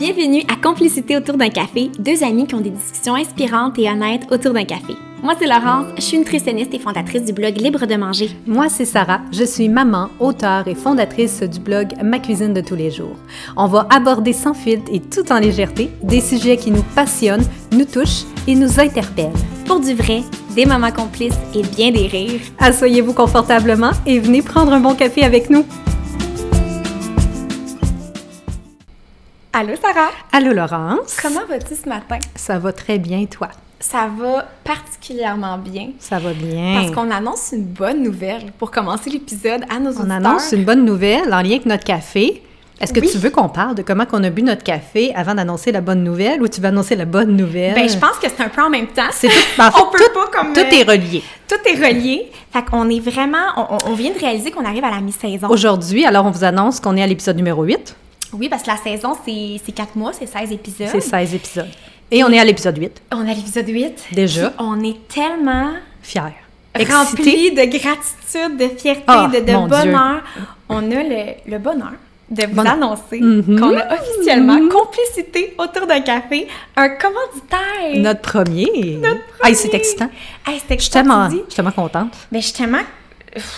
Bienvenue 0.00 0.42
à 0.48 0.56
Complicité 0.56 1.14
autour 1.14 1.36
d'un 1.36 1.50
café, 1.50 1.90
deux 1.98 2.24
amis 2.24 2.46
qui 2.46 2.54
ont 2.54 2.62
des 2.62 2.70
discussions 2.70 3.16
inspirantes 3.16 3.78
et 3.78 3.86
honnêtes 3.86 4.22
autour 4.30 4.54
d'un 4.54 4.64
café. 4.64 4.94
Moi, 5.22 5.34
c'est 5.38 5.46
Laurence, 5.46 5.88
je 5.96 6.00
suis 6.00 6.16
nutritionniste 6.16 6.72
et 6.72 6.78
fondatrice 6.78 7.26
du 7.26 7.34
blog 7.34 7.60
Libre 7.60 7.84
de 7.84 7.96
manger. 7.96 8.30
Moi, 8.46 8.70
c'est 8.70 8.86
Sarah, 8.86 9.20
je 9.30 9.44
suis 9.44 9.68
maman, 9.68 10.08
auteure 10.18 10.66
et 10.68 10.74
fondatrice 10.74 11.42
du 11.42 11.60
blog 11.60 11.88
Ma 12.02 12.18
cuisine 12.18 12.54
de 12.54 12.62
tous 12.62 12.76
les 12.76 12.90
jours. 12.90 13.14
On 13.58 13.66
va 13.66 13.86
aborder 13.90 14.32
sans 14.32 14.54
filtre 14.54 14.90
et 14.90 15.00
tout 15.00 15.30
en 15.30 15.38
légèreté 15.38 15.90
des 16.02 16.22
sujets 16.22 16.56
qui 16.56 16.70
nous 16.70 16.84
passionnent, 16.94 17.44
nous 17.70 17.84
touchent 17.84 18.24
et 18.48 18.54
nous 18.54 18.80
interpellent. 18.80 19.36
Pour 19.66 19.80
du 19.80 19.92
vrai, 19.92 20.22
des 20.56 20.64
moments 20.64 20.92
complices 20.92 21.38
et 21.54 21.62
bien 21.76 21.90
des 21.90 22.06
rires. 22.06 22.40
Asseyez-vous 22.58 23.12
confortablement 23.12 23.90
et 24.06 24.18
venez 24.18 24.40
prendre 24.40 24.72
un 24.72 24.80
bon 24.80 24.94
café 24.94 25.24
avec 25.24 25.50
nous. 25.50 25.66
Allô 29.52 29.74
Sarah? 29.80 30.10
Allô 30.32 30.52
Laurence? 30.52 31.16
Comment 31.20 31.44
vas-tu 31.48 31.74
ce 31.74 31.88
matin? 31.88 32.18
Ça 32.36 32.58
va 32.58 32.72
très 32.72 32.98
bien, 32.98 33.24
toi? 33.26 33.48
Ça 33.80 34.08
va 34.16 34.46
particulièrement 34.62 35.58
bien. 35.58 35.90
Ça 35.98 36.18
va 36.18 36.32
bien. 36.32 36.74
Parce 36.76 36.90
qu'on 36.92 37.10
annonce 37.10 37.50
une 37.52 37.64
bonne 37.64 38.02
nouvelle 38.02 38.52
pour 38.58 38.70
commencer 38.70 39.10
l'épisode 39.10 39.62
à 39.74 39.80
nos 39.80 39.90
On 39.92 40.00
auditeurs. 40.02 40.12
annonce 40.16 40.52
une 40.52 40.64
bonne 40.64 40.84
nouvelle 40.84 41.32
en 41.34 41.40
lien 41.42 41.50
avec 41.52 41.66
notre 41.66 41.84
café. 41.84 42.42
Est-ce 42.80 42.92
que 42.94 43.00
Oui. 43.00 43.10
tu 43.10 43.18
veux 43.18 43.28
qu'on 43.30 43.48
parle 43.48 43.74
de 43.74 43.82
comment 43.82 44.04
on 44.12 44.22
a 44.24 44.30
bu 44.30 44.42
notre 44.42 44.62
café 44.62 45.12
avant 45.14 45.34
d'annoncer 45.34 45.70
la 45.72 45.80
bonne 45.82 46.02
nouvelle 46.04 46.40
ou 46.40 46.48
tu 46.48 46.60
veux 46.62 46.68
annoncer 46.68 46.94
la 46.96 47.04
bonne 47.04 47.36
nouvelle? 47.36 47.74
Ben, 47.74 47.88
je 47.88 47.98
pense 47.98 48.16
que 48.22 48.28
c'est 48.28 48.42
un 48.42 48.48
peu 48.48 48.62
en 48.62 48.70
même 48.70 48.86
temps. 48.86 49.02
C'est 49.10 49.28
tout, 49.28 49.34
ben, 49.58 49.66
en 49.68 49.70
fait, 49.72 49.80
On 49.82 49.90
peut 49.90 49.98
tout, 49.98 50.18
pas 50.20 50.38
comme, 50.38 50.52
tout 50.54 50.60
euh, 50.60 50.70
est 50.70 50.82
relié. 50.88 51.22
Tout 51.48 51.56
est 51.68 51.74
relié. 51.74 52.30
Fait 52.52 52.64
qu'on 52.64 52.88
est 52.88 53.00
vraiment... 53.00 53.48
On, 53.56 53.66
on- 53.74 53.90
on 53.90 53.94
vient 53.94 54.12
de 54.12 54.18
réaliser 54.18 54.50
qu'on 54.50 54.64
arrive 54.64 54.84
à 54.84 54.90
la 54.90 55.00
mi-saison. 55.00 55.48
Aujourd'hui, 55.50 56.06
alors 56.06 56.24
on 56.24 56.30
vous 56.30 56.44
annonce 56.44 56.80
qu'on 56.80 56.96
est 56.96 57.02
à 57.02 57.06
l'épisode 57.06 57.36
numéro 57.36 57.64
8. 57.64 57.96
Oui, 58.32 58.48
parce 58.48 58.62
que 58.62 58.68
la 58.70 58.76
saison, 58.76 59.16
c'est 59.24 59.60
c'est 59.64 59.72
quatre 59.72 59.96
mois, 59.96 60.12
c'est 60.12 60.26
16 60.26 60.52
épisodes. 60.52 60.88
C'est 60.90 61.00
16 61.00 61.34
épisodes. 61.34 61.68
Et 62.10 62.24
on 62.24 62.28
est 62.30 62.38
à 62.40 62.44
l'épisode 62.44 62.76
8. 62.78 63.02
On 63.12 63.26
est 63.26 63.30
à 63.30 63.34
l'épisode 63.34 63.68
8. 63.68 64.04
Déjà. 64.12 64.52
On 64.58 64.82
est 64.82 64.96
tellement 65.08 65.72
Fier. 66.02 66.32
remplis 66.74 67.50
de 67.52 67.64
gratitude, 67.64 68.56
de 68.58 68.68
fierté, 68.78 69.02
Ah, 69.06 69.28
de, 69.32 69.38
de 69.40 69.44
Dieu. 69.44 69.54
bonheur. 69.54 70.22
On 70.68 70.78
a 70.90 71.02
le, 71.02 71.50
le 71.50 71.58
bonheur 71.58 71.92
de 72.30 72.46
vous 72.46 72.54
Bon- 72.54 72.62
annoncer 72.66 73.20
Mhm. 73.20 73.58
qu'on 73.58 73.76
a 73.76 73.94
officiellement 74.00 74.54
Mhm. 74.60 74.68
complicité 74.68 75.54
autour 75.58 75.86
d'un 75.88 76.00
café, 76.00 76.46
un 76.76 76.88
commanditaire. 76.90 77.96
Notre 77.96 78.20
premier. 78.22 78.98
Notre 79.02 79.20
Hey, 79.44 79.54
c'est 79.56 79.68
premier. 79.68 79.80
excitant. 79.80 80.10
Hey, 80.46 80.54
c'était 80.54 80.54
Je 80.54 80.58
suis 80.60 80.74
excitant, 80.74 81.00
tellement, 81.28 81.28
tellement 81.54 81.72
contente. 81.72 82.12
Mais 82.30 82.40
je 82.40 82.46
suis 82.46 82.54
tellement 82.54 82.82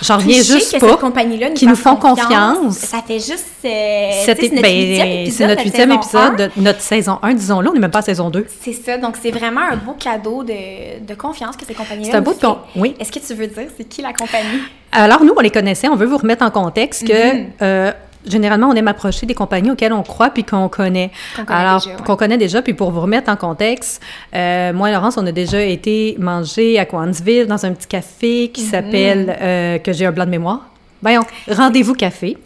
J'en 0.03 0.19
reviens 0.19 0.37
juste 0.43 0.79
pas. 0.79 0.99
cette 0.99 1.55
qui 1.55 1.67
nous 1.67 1.77
font 1.77 1.97
confiance. 1.97 2.77
Ça 2.77 3.03
fait 3.07 3.15
juste. 3.19 3.47
euh, 3.65 4.11
c'est 4.25 4.29
notre 4.29 4.41
huitième 4.43 4.63
ben, 4.63 5.21
épisode. 5.23 5.33
c'est 5.35 5.47
notre 5.47 5.63
huitième 5.63 5.89
saison 5.91 6.01
épisode 6.01 6.37
de 6.57 6.61
notre 6.63 6.81
saison 6.81 7.19
1, 7.23 7.35
disons-le. 7.35 7.71
On 7.71 7.73
n'est 7.73 7.79
même 7.81 7.91
pas 7.91 8.01
à 8.01 8.03
saison 8.03 8.29
2. 8.31 8.47
C'est 8.63 8.73
ça, 8.75 8.99
donc 8.99 9.17
c'est 9.21 9.31
vraiment 9.31 9.63
un 9.63 9.77
beau 9.77 9.95
cadeau 9.99 10.43
de, 10.45 11.01
de 11.07 11.15
confiance 11.15 11.57
que 11.57 11.65
ces 11.65 11.75
compagnies-là 11.75 12.11
C'est 12.11 12.17
un 12.19 12.21
beau 12.21 12.35
ton. 12.35 12.59
Oui. 12.77 12.95
Est-ce 13.01 13.11
que 13.13 13.19
tu 13.19 13.33
veux 13.35 13.47
dire 13.47 13.69
c'est 13.77 13.85
qui 13.85 14.03
la 14.03 14.13
compagnie? 14.13 14.61
Alors, 14.93 15.25
nous, 15.25 15.33
on 15.37 15.41
les 15.41 15.51
connaissait. 15.51 15.89
On 15.89 15.97
veut 15.97 16.07
vous 16.07 16.19
remettre 16.19 16.45
en 16.45 16.51
contexte 16.51 17.07
que, 17.07 17.35
Mhm. 17.37 17.51
euh, 17.63 17.93
généralement, 18.27 18.69
on 18.69 18.75
aime 18.75 18.89
approcher 18.89 19.27
des 19.27 19.35
compagnies 19.35 19.71
auxquelles 19.71 19.93
on 19.93 20.03
croit 20.03 20.31
puis 20.31 20.45
qu'on 20.45 20.69
connaît. 20.69 21.11
Alors, 21.49 21.87
ouais. 21.87 21.95
qu'on 22.05 22.17
connaît 22.17 22.39
déjà. 22.39 22.63
Puis, 22.63 22.75
pour 22.75 22.91
vous 22.91 23.01
remettre 23.01 23.31
en 23.31 23.37
contexte, 23.37 24.03
euh, 24.35 24.73
moi 24.73 24.91
et 24.91 24.93
Laurence, 24.93 25.17
on 25.19 25.27
a 25.27 25.33
déjà 25.33 25.61
été 25.63 26.17
manger 26.19 26.79
à 26.79 26.85
Coansville 26.87 27.47
dans 27.47 27.65
un 27.67 27.73
petit 27.73 27.89
café 27.89 28.51
qui 28.53 28.63
Mhm. 28.65 28.69
s'appelle, 28.71 29.37
euh, 29.41 29.79
que 29.79 29.93
j'ai 29.93 30.07
un 30.07 30.13
blanc 30.13 30.25
de 30.27 30.31
mémoire. 30.31 30.61
Voyons, 31.03 31.23
Rendez-vous 31.49 31.95
Café 31.95 32.39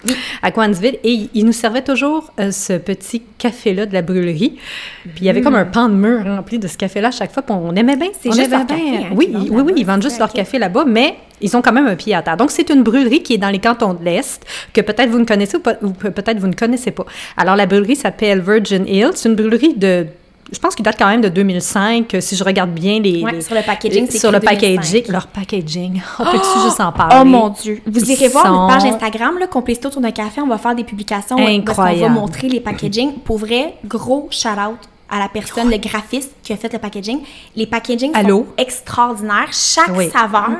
à 0.42 0.50
Coansville. 0.50 0.98
Et 1.04 1.28
il- 1.34 1.44
nous 1.44 1.52
servait 1.52 1.82
toujours 1.82 2.32
euh, 2.40 2.50
ce 2.50 2.72
petit 2.72 3.22
café-là 3.38 3.86
de 3.86 3.92
la 3.92 4.02
brûlerie. 4.02 4.58
Puis 5.04 5.12
il 5.20 5.24
y 5.24 5.28
avait 5.30 5.42
comme 5.42 5.54
un 5.54 5.64
pan 5.66 5.88
de 5.88 5.94
mur 5.94 6.24
rempli 6.24 6.58
de 6.58 6.66
ce 6.66 6.76
café-là 6.76 7.08
à 7.08 7.10
chaque 7.12 7.32
fois. 7.32 7.42
Puis 7.42 7.54
on 7.54 7.74
aimait 7.76 7.96
bien. 7.96 8.08
C'est 8.20 8.30
on 8.30 8.32
juste 8.32 8.50
leur 8.50 8.64
bien. 8.64 8.76
café, 8.76 8.96
hein, 9.04 9.08
oui, 9.14 9.28
oui, 9.32 9.62
oui, 9.66 9.72
ils 9.76 9.86
vendent 9.86 10.02
juste 10.02 10.18
leur 10.18 10.32
café 10.32 10.58
là-bas, 10.58 10.84
mais 10.86 11.14
ils 11.40 11.54
ont 11.56 11.60
quand 11.62 11.72
même 11.72 11.86
un 11.86 11.96
pied 11.96 12.14
à 12.14 12.22
terre. 12.22 12.36
Donc, 12.36 12.50
c'est 12.50 12.70
une 12.70 12.82
brûlerie 12.82 13.22
qui 13.22 13.34
est 13.34 13.38
dans 13.38 13.50
les 13.50 13.58
cantons 13.58 13.92
de 13.94 14.02
l'Est, 14.02 14.42
que 14.72 14.80
peut-être 14.80 15.10
vous 15.10 15.18
ne 15.18 15.24
connaissez 15.26 15.58
ou, 15.58 15.90
peut-être 15.90 16.38
vous 16.38 16.46
ne 16.48 16.54
connaissez 16.54 16.90
pas. 16.90 17.04
Alors, 17.36 17.56
la 17.56 17.66
brûlerie 17.66 17.96
s'appelle 17.96 18.40
Virgin 18.40 18.86
Hill. 18.88 19.10
C'est 19.14 19.28
une 19.28 19.34
brûlerie 19.36 19.74
de, 19.74 20.06
je 20.52 20.58
pense 20.58 20.74
qu'il 20.74 20.84
date 20.84 20.96
quand 20.98 21.08
même 21.08 21.20
de 21.20 21.28
2005, 21.28 22.14
euh, 22.14 22.20
si 22.20 22.36
je 22.36 22.44
regarde 22.44 22.70
bien 22.70 23.00
les... 23.00 23.22
Ouais, 23.22 23.32
les- 23.32 23.40
sur 23.42 23.54
le 23.54 23.62
packaging, 23.62 24.06
c'est 24.10 24.18
Sur 24.18 24.30
le 24.30 24.38
écrit 24.38 24.56
2005. 24.56 24.76
packaging, 24.76 25.12
leur 25.12 25.26
packaging. 25.26 26.02
On 26.18 26.24
peut-tu 26.24 26.60
juste 26.64 26.80
en 26.80 26.92
parler? 26.92 27.16
Oh 27.20 27.24
mon 27.24 27.48
Dieu! 27.50 27.80
Vous 27.86 28.00
Ils 28.00 28.10
irez 28.12 28.28
voir 28.28 28.50
notre 28.50 28.74
page 28.74 28.84
Instagram, 28.92 29.38
là, 29.38 29.46
Complicité 29.46 29.86
autour 29.88 30.00
d'un 30.02 30.10
café. 30.12 30.40
On 30.40 30.46
va 30.46 30.58
faire 30.58 30.74
des 30.74 30.84
publications 30.84 31.36
où 31.36 31.40
est-ce 31.40 31.58
qu'on 31.60 31.72
va 31.74 31.82
Incroyable. 31.84 32.14
montrer 32.14 32.48
les 32.48 32.60
packaging. 32.60 33.14
Pour 33.24 33.38
vrai, 33.38 33.74
gros 33.84 34.28
shout-out 34.30 34.78
à 35.08 35.20
la 35.20 35.28
personne, 35.28 35.70
le 35.70 35.76
graphiste 35.78 36.32
qui 36.42 36.52
a 36.52 36.56
fait 36.56 36.72
le 36.72 36.80
packaging. 36.80 37.20
Les 37.54 37.66
packaging 37.66 38.10
Allô? 38.14 38.38
sont 38.38 38.46
extraordinaires. 38.56 39.48
Chaque 39.52 39.96
Oui. 39.96 40.10
saveur 40.10 40.50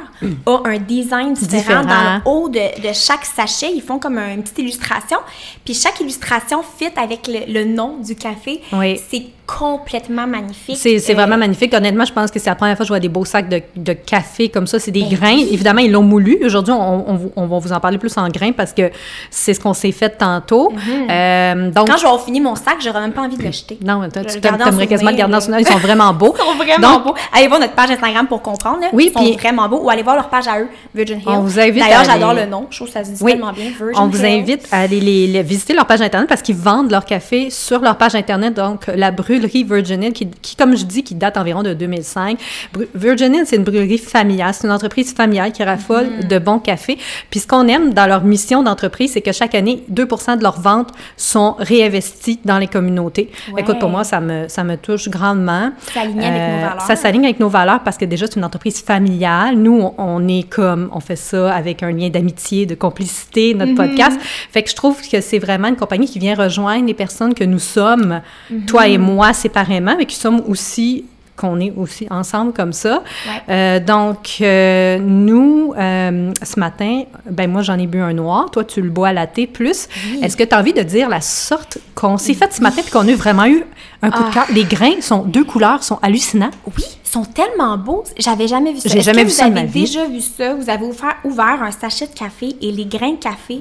a 0.46 0.68
un 0.68 0.78
design 0.78 1.32
différent, 1.34 1.80
Différent. 1.82 1.84
dans 1.84 2.14
le 2.14 2.20
haut 2.30 2.48
de, 2.48 2.80
de 2.88 2.92
chaque 2.92 3.24
sachet. 3.24 3.72
Ils 3.74 3.82
font 3.82 3.98
comme 3.98 4.18
une 4.18 4.42
petite 4.42 4.58
illustration. 4.60 5.18
Puis 5.64 5.74
chaque 5.74 5.98
illustration 6.00 6.60
fit 6.62 6.90
avec 6.96 7.26
le, 7.26 7.52
le 7.52 7.64
nom 7.64 7.96
du 7.98 8.14
café. 8.14 8.60
Oui. 8.72 9.00
C'est 9.10 9.26
complètement 9.46 10.26
magnifique. 10.26 10.76
C'est 10.76 10.98
c'est 10.98 11.12
Euh, 11.12 11.14
vraiment 11.16 11.36
magnifique. 11.36 11.72
Honnêtement, 11.74 12.04
je 12.04 12.12
pense 12.12 12.30
que 12.30 12.38
c'est 12.38 12.50
la 12.50 12.56
première 12.56 12.76
fois 12.76 12.84
que 12.84 12.88
je 12.88 12.92
vois 12.92 13.00
des 13.00 13.08
beaux 13.08 13.24
sacs 13.24 13.48
de, 13.48 13.62
de 13.76 13.92
café 13.92 14.48
comme 14.48 14.66
ça. 14.66 14.78
C'est 14.78 14.90
des 14.90 15.02
Ben 15.02 15.10
grains. 15.14 15.34
oui. 15.34 15.48
Évidemment, 15.52 15.80
ils 15.80 15.90
l'ont 15.92 16.02
moulu. 16.02 16.38
Aujourd'hui, 16.44 16.72
on, 16.72 17.10
on 17.10 17.32
on 17.36 17.46
va 17.46 17.58
vous 17.58 17.72
en 17.72 17.80
parler 17.80 17.98
plus 17.98 18.16
en 18.16 18.28
grains 18.28 18.52
parce 18.52 18.72
que 18.72 18.90
c'est 19.30 19.54
ce 19.54 19.60
qu'on 19.60 19.74
s'est 19.74 19.92
fait 19.92 20.10
tantôt. 20.10 20.72
Euh, 21.10 21.70
donc, 21.70 21.86
Quand 21.88 21.96
je 21.96 22.02
vais 22.02 22.08
avoir 22.08 22.24
fini 22.24 22.40
mon 22.40 22.54
sac, 22.56 22.76
j'aurais 22.80 23.00
même 23.00 23.12
pas 23.12 23.22
envie 23.22 23.36
de 23.36 23.42
le 23.42 23.52
jeter. 23.52 23.78
non, 23.84 24.02
Je 24.04 24.38
tu 24.38 24.48
en 24.48 24.56
t'aimerais 24.58 24.86
quasiment 24.86 25.10
le 25.10 25.16
garder 25.16 25.34
en 25.36 25.40
souvenir. 25.40 25.60
Ils 25.60 25.66
sont 25.66 25.78
vraiment 25.78 26.12
beaux. 26.12 26.34
Ils 26.38 26.42
sont 26.44 26.56
vraiment 26.56 26.94
Donc, 26.94 27.04
beaux. 27.04 27.14
Allez 27.32 27.48
voir 27.48 27.60
notre 27.60 27.74
page 27.74 27.90
Instagram 27.90 28.26
pour 28.26 28.42
comprendre. 28.42 28.80
là. 28.80 28.88
Oui, 28.92 29.12
Ils 29.14 29.32
sont 29.34 29.38
vraiment 29.38 29.68
beaux. 29.68 29.80
Ou 29.82 29.90
allez 29.90 30.02
voir 30.02 30.16
leur 30.16 30.28
page 30.28 30.48
à 30.48 30.60
eux, 30.60 30.68
Virgin 30.94 31.18
Hill. 31.20 31.24
On 31.28 31.40
vous 31.40 31.58
invite 31.60 31.82
D'ailleurs, 31.82 32.04
j'adore 32.04 32.34
le 32.34 32.46
nom. 32.46 32.66
Je 32.70 32.76
trouve 32.76 32.88
que 32.88 32.94
ça 32.94 33.04
se 33.04 33.10
dit 33.10 33.22
Oui. 33.22 33.32
tellement 33.32 33.52
bien. 33.52 33.66
Virgin 33.78 33.94
On 34.02 34.08
vous 34.08 34.18
Hill. 34.24 34.40
invite 34.40 34.68
à 34.72 34.80
aller 34.80 35.00
les, 35.00 35.26
les- 35.26 35.42
visiter 35.42 35.74
leur 35.74 35.86
page 35.86 36.00
Internet 36.00 36.28
parce 36.28 36.42
qu'ils 36.42 36.56
vendent 36.56 36.90
leur 36.90 37.04
café 37.04 37.50
sur 37.50 37.80
leur 37.80 37.96
page 37.96 38.14
Internet. 38.14 38.54
Donc, 38.54 38.86
la 38.94 39.10
brûlerie 39.38 39.64
Virgin 39.64 40.02
Hill, 40.02 40.12
qui, 40.12 40.28
qui, 40.42 40.56
comme 40.56 40.76
je 40.76 40.84
dis, 40.84 41.02
qui 41.02 41.14
date 41.14 41.36
environ 41.36 41.62
de 41.62 41.74
2005. 41.74 42.38
Bru- 42.72 42.88
Virgin 42.94 43.34
Hill, 43.34 43.42
c'est 43.46 43.56
une 43.56 43.64
brûlerie 43.64 43.98
familiale. 43.98 44.52
C'est 44.54 44.66
une 44.66 44.72
entreprise 44.72 45.12
familiale 45.14 45.52
qui 45.52 45.62
raffole 45.62 46.06
Mm-hmm. 46.06 46.28
de 46.28 46.38
bons 46.38 46.58
cafés. 46.58 46.98
Puis, 47.30 47.40
ce 47.40 47.46
qu'on 47.46 47.66
aime 47.68 47.92
dans 47.94 48.06
leur 48.06 48.22
mission 48.24 48.62
d'entreprise, 48.62 49.12
c'est 49.12 49.20
que 49.22 49.32
chaque 49.32 49.54
année, 49.54 49.82
2 49.88 50.04
de 50.04 50.42
leurs 50.42 50.60
ventes 50.60 50.90
sont 51.16 51.54
réinvesties 51.58 52.38
dans 52.44 52.58
les 52.58 52.66
communautés. 52.66 53.30
Ouais. 53.52 53.60
Écoute, 53.62 53.78
pour 53.78 53.88
moi, 53.88 54.04
ça 54.04 54.20
me, 54.20 54.48
ça 54.48 54.62
me 54.64 54.76
touche 54.76 55.08
grandement. 55.08 55.70
Ça 55.92 55.94
s'aligne 56.00 56.20
avec 56.24 56.40
nos 56.40 56.60
valeurs. 56.68 56.80
Ça 56.82 56.96
s'aligne 56.96 57.24
avec 57.24 57.40
nos 57.40 57.48
valeurs 57.48 57.80
parce 57.82 57.96
que 57.96 58.04
déjà, 58.04 58.26
c'est 58.26 58.36
une 58.36 58.44
entreprise 58.44 58.80
familiale. 58.82 59.56
Nous, 59.56 59.78
on, 59.80 59.94
on 59.98 60.28
est 60.28 60.48
comme, 60.48 60.88
on 60.92 61.00
fait 61.00 61.16
ça 61.16 61.52
avec 61.54 61.82
un 61.82 61.90
lien 61.92 62.08
d'amitié, 62.08 62.66
de 62.66 62.74
complicité, 62.74 63.54
notre 63.54 63.72
Mm-hmm. 63.72 63.74
podcast. 63.76 64.20
Fait 64.52 64.62
que 64.62 64.70
je 64.70 64.76
trouve 64.76 64.96
que 65.08 65.20
c'est 65.20 65.38
vraiment 65.38 65.68
une 65.68 65.76
compagnie 65.76 66.06
qui 66.06 66.18
vient 66.18 66.34
rejoindre 66.34 66.86
les 66.86 66.94
personnes 66.94 67.34
que 67.34 67.44
nous 67.44 67.58
sommes, 67.58 68.20
Mm-hmm. 68.52 68.64
toi 68.66 68.86
et 68.88 68.98
moi 68.98 69.25
séparément, 69.32 69.94
mais 69.96 70.06
qui 70.06 70.16
sommes 70.16 70.42
aussi 70.48 71.04
qu'on 71.36 71.60
est 71.60 71.70
aussi 71.76 72.06
ensemble 72.10 72.54
comme 72.54 72.72
ça. 72.72 73.02
Ouais. 73.26 73.42
Euh, 73.50 73.78
donc, 73.78 74.38
euh, 74.40 74.98
nous, 74.98 75.74
euh, 75.76 76.32
ce 76.42 76.58
matin, 76.58 77.02
ben 77.30 77.50
moi, 77.50 77.60
j'en 77.60 77.78
ai 77.78 77.86
bu 77.86 78.00
un 78.00 78.14
noir. 78.14 78.50
Toi, 78.50 78.64
tu 78.64 78.80
le 78.80 78.88
bois 78.88 79.08
à 79.08 79.12
la 79.12 79.26
thé 79.26 79.46
plus. 79.46 79.86
Est-ce 80.22 80.34
que 80.34 80.44
tu 80.44 80.54
as 80.54 80.58
envie 80.58 80.72
de 80.72 80.80
dire 80.82 81.10
la 81.10 81.20
sorte 81.20 81.76
qu'on 81.94 82.16
s'est 82.16 82.32
faite 82.32 82.54
ce 82.54 82.62
matin 82.62 82.80
puis 82.80 82.90
qu'on 82.90 83.06
a 83.06 83.14
vraiment 83.14 83.44
eu 83.44 83.64
un 84.00 84.10
coup 84.10 84.22
de 84.22 84.28
Ah. 84.30 84.32
cœur? 84.32 84.46
Les 84.54 84.64
grains 84.64 85.02
sont 85.02 85.24
deux 85.24 85.44
couleurs, 85.44 85.84
sont 85.84 85.98
hallucinants. 86.00 86.48
Oui, 86.74 86.84
sont 87.04 87.26
tellement 87.26 87.76
beaux. 87.76 88.02
J'avais 88.18 88.48
jamais 88.48 88.72
vu 88.72 88.80
ça. 88.80 88.88
J'ai 88.88 89.02
jamais 89.02 89.18
que 89.18 89.26
vu 89.26 89.32
vous 89.32 89.36
ça 89.36 89.50
de 89.50 89.52
avez 89.52 89.60
ma 89.60 89.66
vie. 89.66 89.80
déjà 89.82 90.06
vu 90.06 90.22
ça? 90.22 90.54
Vous 90.54 90.70
avez 90.70 90.86
ouvert, 90.86 91.16
ouvert 91.22 91.62
un 91.62 91.70
sachet 91.70 92.06
de 92.06 92.14
café 92.14 92.56
et 92.62 92.72
les 92.72 92.86
grains 92.86 93.12
de 93.12 93.16
café, 93.18 93.60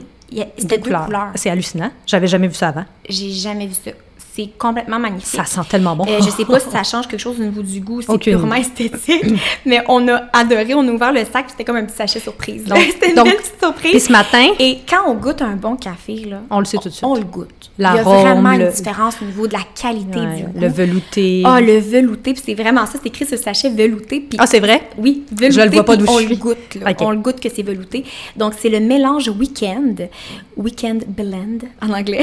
c'était 0.58 0.78
deux 0.78 0.92
couleurs. 0.94 1.32
C'est 1.36 1.50
hallucinant. 1.50 1.92
J'avais 2.06 2.28
jamais 2.28 2.48
vu 2.48 2.54
ça 2.56 2.70
avant. 2.70 2.86
J'ai 3.10 3.32
jamais 3.32 3.68
vu 3.68 3.74
ça. 3.74 3.92
C'est 4.36 4.50
complètement 4.58 5.00
magnifique. 5.00 5.28
Ça 5.36 5.46
sent 5.46 5.62
tellement 5.70 5.96
bon. 5.96 6.06
Euh, 6.08 6.20
je 6.20 6.30
sais 6.30 6.44
pas 6.46 6.60
si 6.60 6.70
ça 6.72 6.84
change 6.84 7.08
quelque 7.08 7.20
chose 7.22 7.40
au 7.40 7.44
niveau 7.44 7.62
du 7.62 7.80
goût, 7.80 8.02
c'est 8.02 8.18
purement 8.18 8.56
esthétique, 8.56 9.24
mais 9.66 9.82
on 9.88 10.08
a 10.10 10.24
adoré, 10.34 10.74
on 10.74 10.86
a 10.88 10.92
ouvert 10.92 11.14
le 11.14 11.24
sac, 11.24 11.46
c'était 11.50 11.64
comme 11.64 11.78
un 11.78 11.86
petit 11.86 11.96
sachet 11.96 12.20
surprise. 12.20 12.66
C'était 12.92 13.10
une 13.10 13.16
donc- 13.16 13.26
belle 13.26 13.38
petite 13.38 13.60
surprise. 13.62 13.92
Puis 13.92 14.00
ce 14.02 14.12
matin, 14.12 14.48
Et 14.60 14.80
quand 14.90 15.04
on 15.08 15.14
goûte 15.16 15.42
un 15.42 15.56
bon 15.56 15.76
café, 15.78 16.16
là, 16.30 16.42
on 16.50 16.60
le 16.60 16.66
sait 16.66 16.78
tout 16.78 16.90
de 16.90 16.94
suite. 16.94 17.04
on 17.06 17.16
le 17.16 17.24
goûte. 17.24 17.72
Il 17.80 17.84
y 17.84 17.86
a 17.86 18.04
vraiment 18.04 18.56
le- 18.58 18.66
une 18.66 18.72
différence 18.72 19.16
au 19.22 19.26
niveau 19.26 19.48
de 19.48 19.54
la 19.54 19.60
qualité 19.80 20.20
Ouais, 20.20 20.36
du 20.38 20.44
goût. 20.44 20.60
le 20.60 20.68
velouté. 20.68 21.44
Ah, 21.46 21.62
le 21.62 21.78
velouté, 21.80 22.34
puis 22.34 22.42
c'est 22.46 22.54
vraiment 22.56 22.86
ça, 22.86 22.94
c'est 23.02 23.08
écrit 23.08 23.26
sur 23.26 23.38
le 23.38 23.42
sachet 23.42 23.70
velouté. 23.70 24.20
Puis 24.22 24.38
Ah, 24.42 24.48
c'est 24.48 24.60
vrai? 24.60 24.90
oui, 24.98 25.24
velouté. 25.32 25.52
Je 25.62 25.66
le 25.66 25.72
vois 25.72 25.86
pas 25.86 25.96
d'où 25.96 26.06
on 26.10 26.18
je 26.18 26.24
le 26.24 26.28
suis. 26.28 26.38
goûte, 26.38 26.76
là. 26.82 26.92
On 27.00 27.12
le 27.12 27.18
goûte 27.18 27.40
que 27.40 27.50
c'est 27.50 27.64
velouté. 27.64 28.04
Donc, 28.36 28.54
c'est 28.60 28.70
le 28.70 28.80
mélange 28.82 29.30
weekend, 29.30 30.10
weekend 30.58 31.04
blend 31.08 31.60
en 31.82 31.94
anglais. 31.94 32.22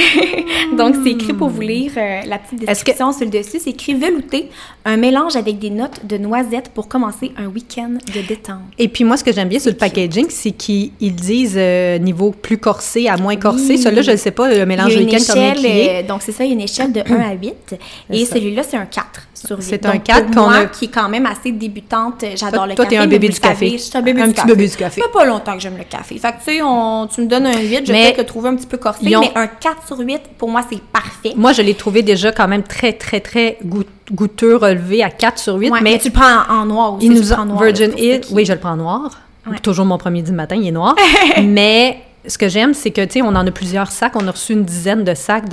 Donc, 0.76 0.96
c'est 1.02 1.10
écrit 1.12 1.32
pour 1.32 1.48
vous 1.48 1.60
lire 1.62 1.92
euh, 2.02 2.20
la 2.26 2.38
petite 2.38 2.66
description 2.66 3.12
sur 3.12 3.24
le 3.24 3.30
dessus. 3.30 3.58
C'est 3.62 3.70
écrit 3.70 3.94
velouté, 3.94 4.48
un 4.84 4.96
mélange 4.96 5.36
avec 5.36 5.58
des 5.58 5.70
notes 5.70 6.04
de 6.06 6.18
noisettes 6.18 6.70
pour 6.74 6.88
commencer 6.88 7.32
un 7.36 7.46
week-end 7.46 7.92
de 8.14 8.20
détente. 8.26 8.58
Et 8.78 8.88
puis 8.88 9.04
moi, 9.04 9.16
ce 9.16 9.24
que 9.24 9.32
j'aime 9.32 9.48
bien 9.48 9.58
sur 9.58 9.70
le 9.70 9.76
packaging, 9.76 10.26
c'est 10.28 10.50
qu'ils 10.52 10.90
disent 11.00 11.54
euh, 11.56 11.98
niveau 11.98 12.30
plus 12.32 12.58
corsé 12.58 13.08
à 13.08 13.16
moins 13.16 13.36
corsé. 13.36 13.74
Oui. 13.74 13.78
Celui-là, 13.78 14.02
je 14.02 14.10
ne 14.10 14.16
sais 14.16 14.30
pas, 14.30 14.52
le 14.52 14.66
mélange 14.66 14.92
Il 14.94 15.04
week-end 15.06 15.16
échelle, 15.16 15.56
qu'il 15.56 15.66
est. 15.66 16.02
euh, 16.04 16.06
donc 16.06 16.22
c'est 16.22 16.32
ça, 16.32 16.44
il 16.44 16.48
y 16.48 16.50
a 16.50 16.54
une 16.54 16.60
échelle 16.60 16.92
de 16.92 17.00
1 17.00 17.14
à 17.20 17.32
8. 17.34 17.76
Et 18.10 18.24
celui-là, 18.26 18.62
c'est 18.68 18.76
un 18.76 18.86
4 18.86 19.28
sur 19.46 19.56
8. 19.58 19.62
C'est 19.62 19.86
un 19.86 19.92
Donc, 19.94 20.02
4 20.04 20.26
pour 20.30 20.44
qu'on 20.44 20.50
a- 20.50 20.64
qui 20.66 20.84
est 20.86 20.88
quand 20.88 21.08
même 21.08 21.26
assez 21.26 21.52
débutante, 21.52 22.24
j'adore 22.36 22.60
Toi- 22.60 22.66
le 22.68 22.74
toi, 22.74 22.84
café. 22.84 22.96
t'es 22.96 23.02
un 23.02 23.06
bébé 23.06 23.28
du 23.28 23.40
café. 23.40 23.70
Je 23.72 23.76
suis 23.78 23.96
un 23.98 24.02
bébé 24.02 24.20
Un 24.22 24.26
du 24.26 24.32
petit 24.32 24.42
café. 24.42 24.48
bébé 24.54 24.68
du 24.68 24.76
café. 24.76 25.00
Ça 25.00 25.06
fait 25.06 25.12
pas 25.12 25.24
longtemps 25.24 25.54
que 25.54 25.60
j'aime 25.60 25.76
le 25.78 25.84
café. 25.84 26.18
Fait 26.18 26.32
que, 26.32 26.38
tu 26.38 26.44
sais, 26.56 26.62
on- 26.62 27.06
tu 27.06 27.20
me 27.22 27.26
donnes 27.26 27.46
un 27.46 27.58
8, 27.60 27.86
je 27.86 27.92
vais 27.92 28.02
peut-être 28.04 28.18
le 28.18 28.24
trouver 28.26 28.48
un 28.50 28.56
petit 28.56 28.66
peu 28.66 28.76
corsé, 28.78 29.16
ont- 29.16 29.20
mais 29.20 29.32
un 29.34 29.46
4 29.46 29.86
sur 29.86 29.98
8, 29.98 30.20
pour 30.38 30.48
moi, 30.48 30.62
c'est 30.70 30.80
parfait. 30.80 31.32
Moi, 31.36 31.52
je 31.52 31.62
l'ai 31.62 31.74
trouvé 31.74 32.02
déjà 32.02 32.32
quand 32.32 32.48
même 32.48 32.62
très, 32.62 32.92
très, 32.92 33.20
très 33.20 33.58
goût- 33.64 33.84
goûteux, 34.12 34.56
relevé 34.56 35.02
à 35.02 35.10
4 35.10 35.38
sur 35.38 35.54
8. 35.56 35.70
Ouais, 35.70 35.80
mais 35.82 35.98
tu 35.98 36.08
le 36.08 36.12
prends 36.14 36.42
en, 36.48 36.62
en 36.62 36.66
noir 36.66 36.94
aussi. 36.94 37.06
il 37.06 37.12
nous 37.12 37.26
prends 37.28 37.44
noir, 37.44 37.62
Virgin 37.62 37.92
Hill, 37.96 38.20
oui, 38.32 38.44
je 38.44 38.52
le 38.52 38.58
prends 38.58 38.70
en 38.72 38.76
noir. 38.76 39.10
Ouais. 39.50 39.58
Toujours 39.58 39.84
mon 39.86 39.98
premier 39.98 40.22
du 40.22 40.30
matin, 40.32 40.54
il 40.56 40.68
est 40.68 40.70
noir. 40.70 40.94
mais 41.42 41.98
ce 42.26 42.38
que 42.38 42.48
j'aime, 42.48 42.72
c'est 42.72 42.92
que, 42.92 43.04
tu 43.04 43.14
sais, 43.14 43.22
on 43.22 43.28
en 43.28 43.46
a 43.46 43.50
plusieurs 43.50 43.90
sacs. 43.90 44.14
On 44.14 44.26
a 44.28 44.30
reçu 44.30 44.52
une 44.52 44.64
dizaine 44.64 45.02
de 45.02 45.12
sacs 45.14 45.48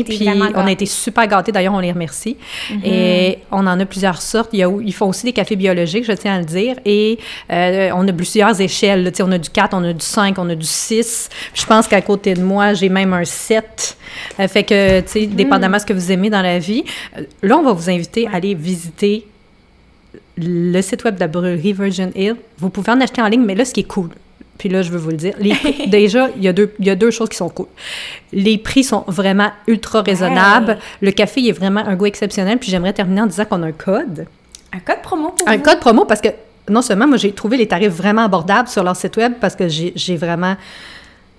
été 0.00 0.16
Puis 0.16 0.28
on 0.54 0.66
a 0.66 0.70
été 0.70 0.86
super 0.86 1.26
gâtés. 1.26 1.50
D'ailleurs, 1.50 1.74
on 1.74 1.80
les 1.80 1.90
remercie. 1.90 2.36
Mhm. 2.70 2.80
Et 2.84 3.38
on 3.50 3.66
en 3.66 3.80
a 3.80 3.84
plusieurs 3.86 4.22
sortes. 4.22 4.50
Il 4.52 4.60
y 4.60 4.62
a, 4.62 4.70
ils 4.84 4.94
font 4.94 5.08
aussi 5.08 5.26
des 5.26 5.32
cafés 5.32 5.56
biologiques, 5.56 6.04
je 6.04 6.12
tiens 6.12 6.36
à 6.36 6.38
le 6.38 6.44
dire. 6.44 6.76
Et 6.84 7.18
euh, 7.50 7.90
on 7.94 8.06
a 8.06 8.12
plusieurs 8.12 8.60
échelles. 8.60 9.10
Tu 9.10 9.16
sais, 9.16 9.22
on 9.24 9.32
a 9.32 9.38
du 9.38 9.50
4, 9.50 9.74
on 9.74 9.82
a 9.82 9.92
du 9.92 10.04
5, 10.04 10.38
on 10.38 10.48
a 10.48 10.54
du 10.54 10.66
6. 10.66 11.28
Je 11.54 11.66
pense 11.66 11.88
qu'à 11.88 12.00
côté 12.00 12.34
de 12.34 12.42
moi, 12.42 12.74
j'ai 12.74 12.88
même 12.88 13.12
un 13.12 13.24
7. 13.24 13.96
Euh, 14.38 14.46
fait 14.46 14.62
que, 14.62 15.00
tu 15.00 15.08
sais, 15.08 15.26
dépendamment 15.26 15.76
de 15.76 15.82
ce 15.82 15.86
que 15.86 15.92
vous 15.92 16.12
aimez 16.12 16.30
dans 16.30 16.42
la 16.42 16.58
vie. 16.60 16.84
euh, 17.18 17.22
Là, 17.42 17.58
on 17.58 17.62
va 17.62 17.72
vous 17.72 17.90
inviter 17.90 18.28
à 18.28 18.36
aller 18.36 18.54
visiter 18.54 19.26
le 20.38 20.80
site 20.82 21.02
web 21.04 21.16
de 21.16 21.20
la 21.20 21.28
brûlerie 21.28 21.72
Virgin 21.72 22.12
Hill. 22.14 22.36
Vous 22.58 22.70
pouvez 22.70 22.92
en 22.92 23.00
acheter 23.00 23.22
en 23.22 23.26
ligne, 23.28 23.44
mais 23.44 23.54
là, 23.54 23.64
ce 23.64 23.72
qui 23.72 23.80
est 23.80 23.84
cool, 23.84 24.10
puis 24.58 24.68
là, 24.68 24.82
je 24.82 24.90
veux 24.90 24.98
vous 24.98 25.10
le 25.10 25.16
dire, 25.16 25.34
les 25.38 25.50
prix- 25.54 25.88
déjà, 25.88 26.28
il 26.36 26.42
y, 26.42 26.48
a 26.48 26.52
deux, 26.52 26.72
il 26.78 26.86
y 26.86 26.90
a 26.90 26.94
deux 26.96 27.10
choses 27.10 27.28
qui 27.28 27.36
sont 27.36 27.48
cool. 27.48 27.66
Les 28.32 28.58
prix 28.58 28.84
sont 28.84 29.04
vraiment 29.06 29.50
ultra 29.66 30.02
raisonnables. 30.02 30.78
Le 31.00 31.10
café, 31.10 31.40
il 31.40 31.48
est 31.48 31.52
vraiment 31.52 31.80
un 31.80 31.94
goût 31.96 32.06
exceptionnel. 32.06 32.58
Puis 32.58 32.70
j'aimerais 32.70 32.92
terminer 32.92 33.22
en 33.22 33.26
disant 33.26 33.44
qu'on 33.44 33.62
a 33.62 33.66
un 33.66 33.72
code. 33.72 34.26
Un 34.72 34.80
code 34.80 35.02
promo 35.02 35.30
pour 35.30 35.48
Un 35.48 35.56
vous? 35.56 35.62
code 35.62 35.80
promo 35.80 36.04
parce 36.04 36.20
que 36.20 36.28
non 36.68 36.82
seulement 36.82 37.06
moi 37.06 37.16
j'ai 37.16 37.30
trouvé 37.32 37.56
les 37.56 37.68
tarifs 37.68 37.92
vraiment 37.92 38.24
abordables 38.24 38.68
sur 38.68 38.82
leur 38.82 38.96
site 38.96 39.16
web 39.16 39.34
parce 39.40 39.54
que 39.54 39.68
j'ai 39.68 39.92
j'ai 39.94 40.16
vraiment 40.16 40.56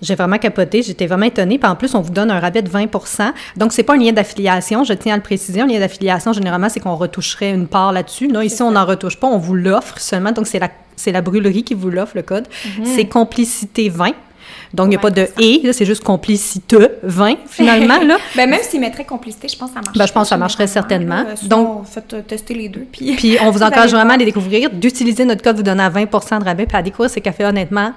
j'ai 0.01 0.13
vraiment 0.15 0.37
capoté, 0.37 0.83
j'étais 0.83 1.07
vraiment 1.07 1.25
étonnée. 1.25 1.57
Puis 1.57 1.67
en 1.69 1.75
plus, 1.75 1.95
on 1.95 2.01
vous 2.01 2.11
donne 2.11 2.29
un 2.29 2.39
rabais 2.39 2.61
de 2.61 2.69
20% 2.69 3.31
Donc, 3.55 3.73
c'est 3.73 3.81
pas 3.81 3.95
un 3.95 3.97
lien 3.97 4.11
d'affiliation, 4.11 4.83
je 4.83 4.93
tiens 4.93 5.13
à 5.15 5.17
le 5.17 5.23
préciser. 5.23 5.59
Un 5.61 5.65
lien 5.65 5.79
d'affiliation, 5.79 6.33
généralement, 6.33 6.69
c'est 6.69 6.79
qu'on 6.79 6.95
retoucherait 6.95 7.49
une 7.49 7.67
part 7.67 7.91
là-dessus. 7.91 8.27
Là, 8.27 8.43
ici, 8.43 8.61
on 8.61 8.69
n'en 8.69 8.85
retouche 8.85 9.17
pas, 9.19 9.25
on 9.25 9.39
vous 9.39 9.55
l'offre 9.55 9.99
seulement. 9.99 10.31
Donc, 10.33 10.45
c'est 10.45 10.59
la, 10.59 10.69
c'est 10.97 11.13
la 11.13 11.21
brûlerie 11.21 11.63
qui 11.63 11.73
vous 11.73 11.89
l'offre, 11.89 12.17
le 12.17 12.23
code. 12.23 12.47
C'est 12.83 13.05
complicité 13.05 13.87
20. 13.87 14.11
Donc, 14.73 14.87
il 14.87 14.89
n'y 14.89 14.95
a 14.95 14.99
pas 14.99 15.11
de 15.11 15.27
«et», 15.39 15.61
c'est 15.73 15.85
juste 15.85 16.03
complicite 16.03 16.75
20, 17.03 17.35
finalement, 17.47 18.01
là. 18.03 18.17
Ben, 18.35 18.49
même 18.49 18.59
s'ils 18.61 18.81
mettraient 18.81 19.05
complicité, 19.05 19.47
je 19.47 19.57
pense 19.57 19.69
que 19.69 19.75
ça 19.75 19.81
marcherait. 19.81 19.99
Ben, 19.99 20.07
je 20.07 20.13
pense 20.13 20.23
que 20.23 20.29
ça 20.29 20.37
marcherait 20.37 20.67
certainement. 20.67 21.23
Donc- 21.43 21.85
faites 21.85 22.13
euh, 22.13 22.21
tester 22.21 22.53
les 22.53 22.67
deux. 22.67 22.85
Puis, 22.91 23.15
Puis 23.15 23.37
on 23.41 23.51
vous 23.51 23.63
encourage 23.63 23.91
vraiment 23.91 24.13
à 24.13 24.17
les 24.17 24.25
découvrir, 24.25 24.69
d'utiliser 24.69 25.23
notre 25.23 25.41
code 25.41 25.57
vous 25.57 25.63
donnant 25.63 25.89
20% 25.89 26.39
de 26.39 26.43
rabais, 26.43 26.65
puis 26.65 26.75
à 26.75 26.81
découvrir 26.81 27.09
ces 27.09 27.21
cafés 27.21 27.45
honnêtement. 27.45 27.93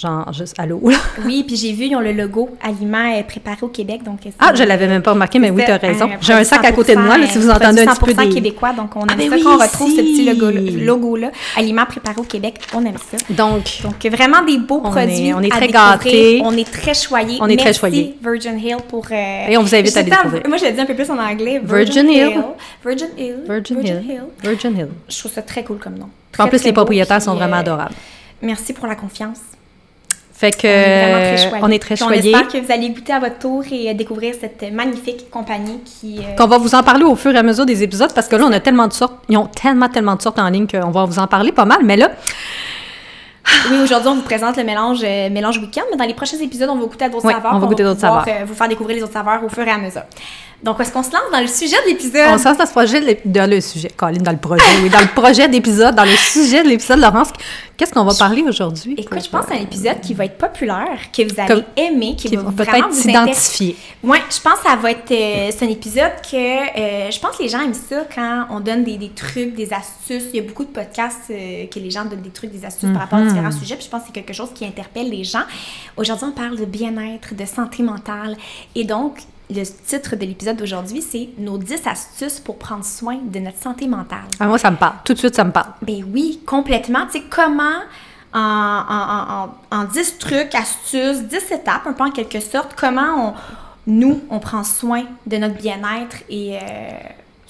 Genre, 0.00 0.32
juste 0.32 0.54
allô. 0.58 0.80
là. 0.88 0.96
oui, 1.24 1.42
puis 1.44 1.56
j'ai 1.56 1.72
vu, 1.72 1.86
ils 1.86 1.96
ont 1.96 2.00
le 2.00 2.12
logo 2.12 2.50
aliments 2.62 3.12
euh, 3.18 3.22
préparés 3.24 3.58
au 3.62 3.68
Québec. 3.68 4.02
Donc, 4.04 4.20
c'est- 4.22 4.32
Ah, 4.38 4.52
je 4.54 4.62
l'avais 4.62 4.86
même 4.86 5.02
pas 5.02 5.10
remarqué, 5.12 5.40
mais 5.40 5.50
oui, 5.50 5.62
tu 5.66 5.72
as 5.72 5.76
raison. 5.78 6.04
un 6.06 6.18
J'ai 6.20 6.34
un 6.34 6.44
sac 6.44 6.64
à 6.64 6.70
côté 6.70 6.94
de 6.94 7.00
moi, 7.00 7.18
là, 7.18 7.26
si 7.26 7.38
vous 7.38 7.50
entendez 7.50 7.80
un 7.82 7.86
petit 7.86 8.00
peu 8.04 8.12
100% 8.12 8.28
des... 8.28 8.34
québécois, 8.34 8.72
donc 8.74 8.94
on 8.94 9.00
aime 9.00 9.06
Ah, 9.10 9.16
ben 9.16 9.28
ça 9.28 9.34
oui, 9.34 9.42
quand 9.42 9.56
on 9.56 9.58
retrouve 9.58 9.90
ce 9.90 9.96
petit 9.96 10.16
si. 10.16 10.24
logo- 10.24 10.84
logo-là. 10.84 11.30
Aliments 11.56 11.86
préparés 11.86 12.20
au 12.20 12.24
Québec, 12.24 12.60
on 12.74 12.84
aime 12.86 12.94
ça. 13.10 13.16
Donc, 13.30 13.64
Donc, 13.82 14.06
vraiment 14.06 14.42
des 14.44 14.58
beaux 14.58 14.80
On 14.84 14.90
produits. 14.90 15.28
est- 15.28 15.34
on 15.34 15.40
est 15.42 15.52
à 15.52 15.56
très 15.56 15.68
gâtés. 15.68 16.40
On 16.44 16.56
est 16.56 16.70
très 16.70 16.94
choyés. 16.94 17.38
On 17.40 17.48
est 17.48 17.56
très 17.56 17.64
Merci, 17.66 17.80
choyés. 17.80 18.14
Virgin 18.22 18.58
Hill 18.58 18.76
pour. 18.88 19.04
euh, 19.10 19.46
Et 19.48 19.56
on 19.56 19.62
vous 19.62 19.74
invite 19.74 19.96
à 19.96 20.02
découvrir. 20.04 20.42
Moi, 20.46 20.58
je 20.58 20.64
le 20.66 20.72
dis 20.72 20.80
un 20.80 20.86
peu 20.86 20.94
plus 20.94 21.10
en 21.10 21.18
anglais. 21.18 21.60
Virgin 21.64 22.08
Hill. 22.08 22.36
Virgin 22.84 23.08
Hill. 23.18 23.34
Virgin 23.48 23.78
Hill. 23.80 24.22
Virgin 24.44 24.76
Hill. 24.78 24.88
Je 25.08 25.18
trouve 25.18 25.32
ça 25.32 25.42
très 25.42 25.64
cool 25.64 25.78
comme 25.78 25.98
nom. 25.98 26.08
En 26.38 26.46
plus, 26.46 26.62
les 26.62 26.72
propriétaires 26.72 27.20
sont 27.20 27.34
vraiment 27.34 27.56
euh, 27.56 27.60
adorables. 27.60 27.94
Merci 28.40 28.72
pour 28.72 28.86
la 28.86 28.94
confiance. 28.94 29.38
Fait 30.40 30.52
que, 30.56 30.68
On 30.68 31.18
est 31.18 31.36
très 31.36 31.36
choyés. 31.48 31.64
on 31.64 31.68
est 31.70 31.78
très 31.80 32.02
On 32.04 32.10
espère 32.12 32.46
que 32.46 32.58
vous 32.58 32.70
allez 32.72 32.90
goûter 32.90 33.12
à 33.12 33.18
votre 33.18 33.38
tour 33.40 33.64
et 33.72 33.90
euh, 33.90 33.94
découvrir 33.94 34.34
cette 34.40 34.62
magnifique 34.72 35.28
compagnie 35.30 35.80
qui. 35.84 36.20
euh, 36.20 36.36
Qu'on 36.36 36.46
va 36.46 36.58
vous 36.58 36.76
en 36.76 36.82
parler 36.84 37.02
au 37.04 37.16
fur 37.16 37.34
et 37.34 37.38
à 37.38 37.42
mesure 37.42 37.66
des 37.66 37.82
épisodes 37.82 38.12
parce 38.14 38.28
que 38.28 38.36
là, 38.36 38.44
on 38.46 38.52
a 38.52 38.60
tellement 38.60 38.86
de 38.86 38.92
sortes, 38.92 39.14
ils 39.28 39.36
ont 39.36 39.46
tellement, 39.48 39.88
tellement 39.88 40.14
de 40.14 40.22
sortes 40.22 40.38
en 40.38 40.48
ligne 40.48 40.68
qu'on 40.68 40.90
va 40.92 41.04
vous 41.06 41.18
en 41.18 41.26
parler 41.26 41.50
pas 41.50 41.64
mal. 41.64 41.78
Mais 41.82 41.96
là, 41.96 42.12
Oui, 43.70 43.78
aujourd'hui, 43.82 44.10
on 44.10 44.14
vous 44.14 44.22
présente 44.22 44.56
le 44.58 44.62
mélange, 44.64 45.00
euh, 45.02 45.28
mélange 45.30 45.58
week-end, 45.58 45.82
mais 45.90 45.96
dans 45.96 46.04
les 46.04 46.14
prochains 46.14 46.38
épisodes, 46.38 46.68
on 46.70 46.76
va 46.76 46.84
goûter 46.86 47.06
à 47.06 47.08
d'autres 47.08 47.26
Oui, 47.26 47.32
saveurs. 47.32 47.52
on 47.54 47.58
va 47.58 47.66
goûter 47.66 47.82
d'autres 47.82 48.00
saveurs. 48.00 48.24
euh, 48.28 48.44
vous 48.46 48.54
faire 48.54 48.68
découvrir 48.68 48.96
les 48.96 49.02
autres 49.02 49.14
saveurs 49.14 49.42
au 49.42 49.48
fur 49.48 49.66
et 49.66 49.70
à 49.70 49.78
mesure. 49.78 50.02
Donc, 50.60 50.80
est-ce 50.80 50.92
qu'on 50.92 51.04
se 51.04 51.12
lance 51.12 51.30
dans 51.32 51.40
le 51.40 51.46
sujet 51.46 51.76
de 51.84 51.90
l'épisode? 51.90 52.26
on 52.30 52.36
sent 52.38 52.56
dans 52.56 52.66
ce 52.66 52.72
projet, 52.72 53.20
dans 53.24 53.48
le 53.48 53.60
sujet, 53.60 53.90
Colin, 53.96 54.18
dans 54.18 54.32
le 54.32 54.38
projet, 54.38 54.64
oui, 54.82 54.90
dans 54.90 54.98
le 55.00 55.06
projet 55.06 55.46
d'épisode, 55.48 55.94
dans 55.94 56.02
le 56.04 56.16
sujet 56.16 56.64
de 56.64 56.68
l'épisode, 56.68 56.98
Laurence, 56.98 57.28
qu'est-ce 57.76 57.92
qu'on 57.92 58.02
va 58.02 58.12
parler 58.12 58.42
aujourd'hui? 58.42 58.94
Écoute, 58.98 59.24
je 59.24 59.30
pense 59.30 59.44
c'est 59.48 59.54
un 59.54 59.62
épisode 59.62 60.00
qui 60.00 60.14
va 60.14 60.24
être 60.24 60.36
populaire, 60.36 60.98
que 61.16 61.22
vous 61.22 61.40
allez 61.40 61.46
Comme- 61.54 61.64
aimer, 61.76 62.16
qui, 62.16 62.28
qui 62.28 62.34
va 62.36 62.50
peut-être 62.50 62.92
s'identifier. 62.92 63.76
Ouais, 64.02 64.18
je 64.28 64.40
pense 64.40 64.54
que 64.60 64.68
ça 64.68 64.74
va 64.74 64.90
être. 64.90 65.08
euh, 65.12 65.50
c'est 65.56 65.64
un 65.64 65.68
épisode 65.68 66.10
que 66.28 66.36
euh, 66.36 67.10
je 67.12 67.20
pense 67.20 67.36
que 67.36 67.42
les 67.44 67.48
gens 67.48 67.60
aiment 67.60 67.72
ça 67.72 68.04
quand 68.12 68.46
on 68.50 68.58
donne 68.58 68.82
des, 68.82 68.96
des 68.96 69.10
trucs, 69.10 69.54
des 69.54 69.72
astuces. 69.72 70.24
Il 70.34 70.36
y 70.36 70.40
a 70.40 70.42
beaucoup 70.42 70.64
de 70.64 70.70
podcasts 70.70 71.30
euh, 71.30 71.66
que 71.72 71.78
les 71.78 71.92
gens 71.92 72.04
donnent 72.04 72.22
des 72.22 72.30
trucs, 72.30 72.50
des 72.50 72.64
astuces 72.64 72.90
par 72.90 73.02
rapport 73.02 73.20
à 73.20 73.22
différents 73.22 73.52
sujets. 73.52 73.76
Puis 73.76 73.84
je 73.84 73.90
pense 73.90 74.00
que 74.00 74.06
c'est 74.08 74.12
quelque 74.12 74.32
chose 74.34 74.50
qui 74.52 74.64
interpelle 74.64 75.08
les 75.08 75.22
gens. 75.22 75.44
Aujourd'hui, 75.96 76.26
on 76.28 76.32
parle 76.32 76.56
de 76.56 76.64
bien-être, 76.64 77.36
de 77.36 77.44
santé 77.44 77.84
mentale. 77.84 78.36
Et 78.74 78.82
donc, 78.82 79.18
le 79.50 79.62
titre 79.64 80.16
de 80.16 80.26
l'épisode 80.26 80.56
d'aujourd'hui, 80.56 81.02
c'est 81.02 81.30
Nos 81.38 81.58
10 81.58 81.86
astuces 81.86 82.40
pour 82.40 82.58
prendre 82.58 82.84
soin 82.84 83.18
de 83.22 83.38
notre 83.38 83.58
santé 83.58 83.88
mentale. 83.88 84.26
Ah, 84.38 84.46
moi, 84.46 84.58
ça 84.58 84.70
me 84.70 84.76
parle. 84.76 84.96
Tout 85.04 85.14
de 85.14 85.18
suite, 85.18 85.34
ça 85.34 85.44
me 85.44 85.52
parle. 85.52 85.72
Ben 85.82 86.04
oui, 86.12 86.40
complètement. 86.46 87.06
Tu 87.06 87.18
sais, 87.18 87.24
comment 87.30 87.80
en, 88.34 88.40
en, 88.40 89.76
en, 89.76 89.80
en 89.80 89.84
10 89.84 90.18
trucs, 90.18 90.54
astuces, 90.54 91.22
10 91.22 91.52
étapes, 91.52 91.86
un 91.86 91.92
peu 91.92 92.04
en 92.04 92.10
quelque 92.10 92.40
sorte, 92.40 92.74
comment 92.78 93.28
on, 93.28 93.34
nous, 93.86 94.20
on 94.30 94.38
prend 94.38 94.64
soin 94.64 95.04
de 95.26 95.38
notre 95.38 95.56
bien-être 95.56 96.18
et 96.28 96.56
euh, 96.56 96.60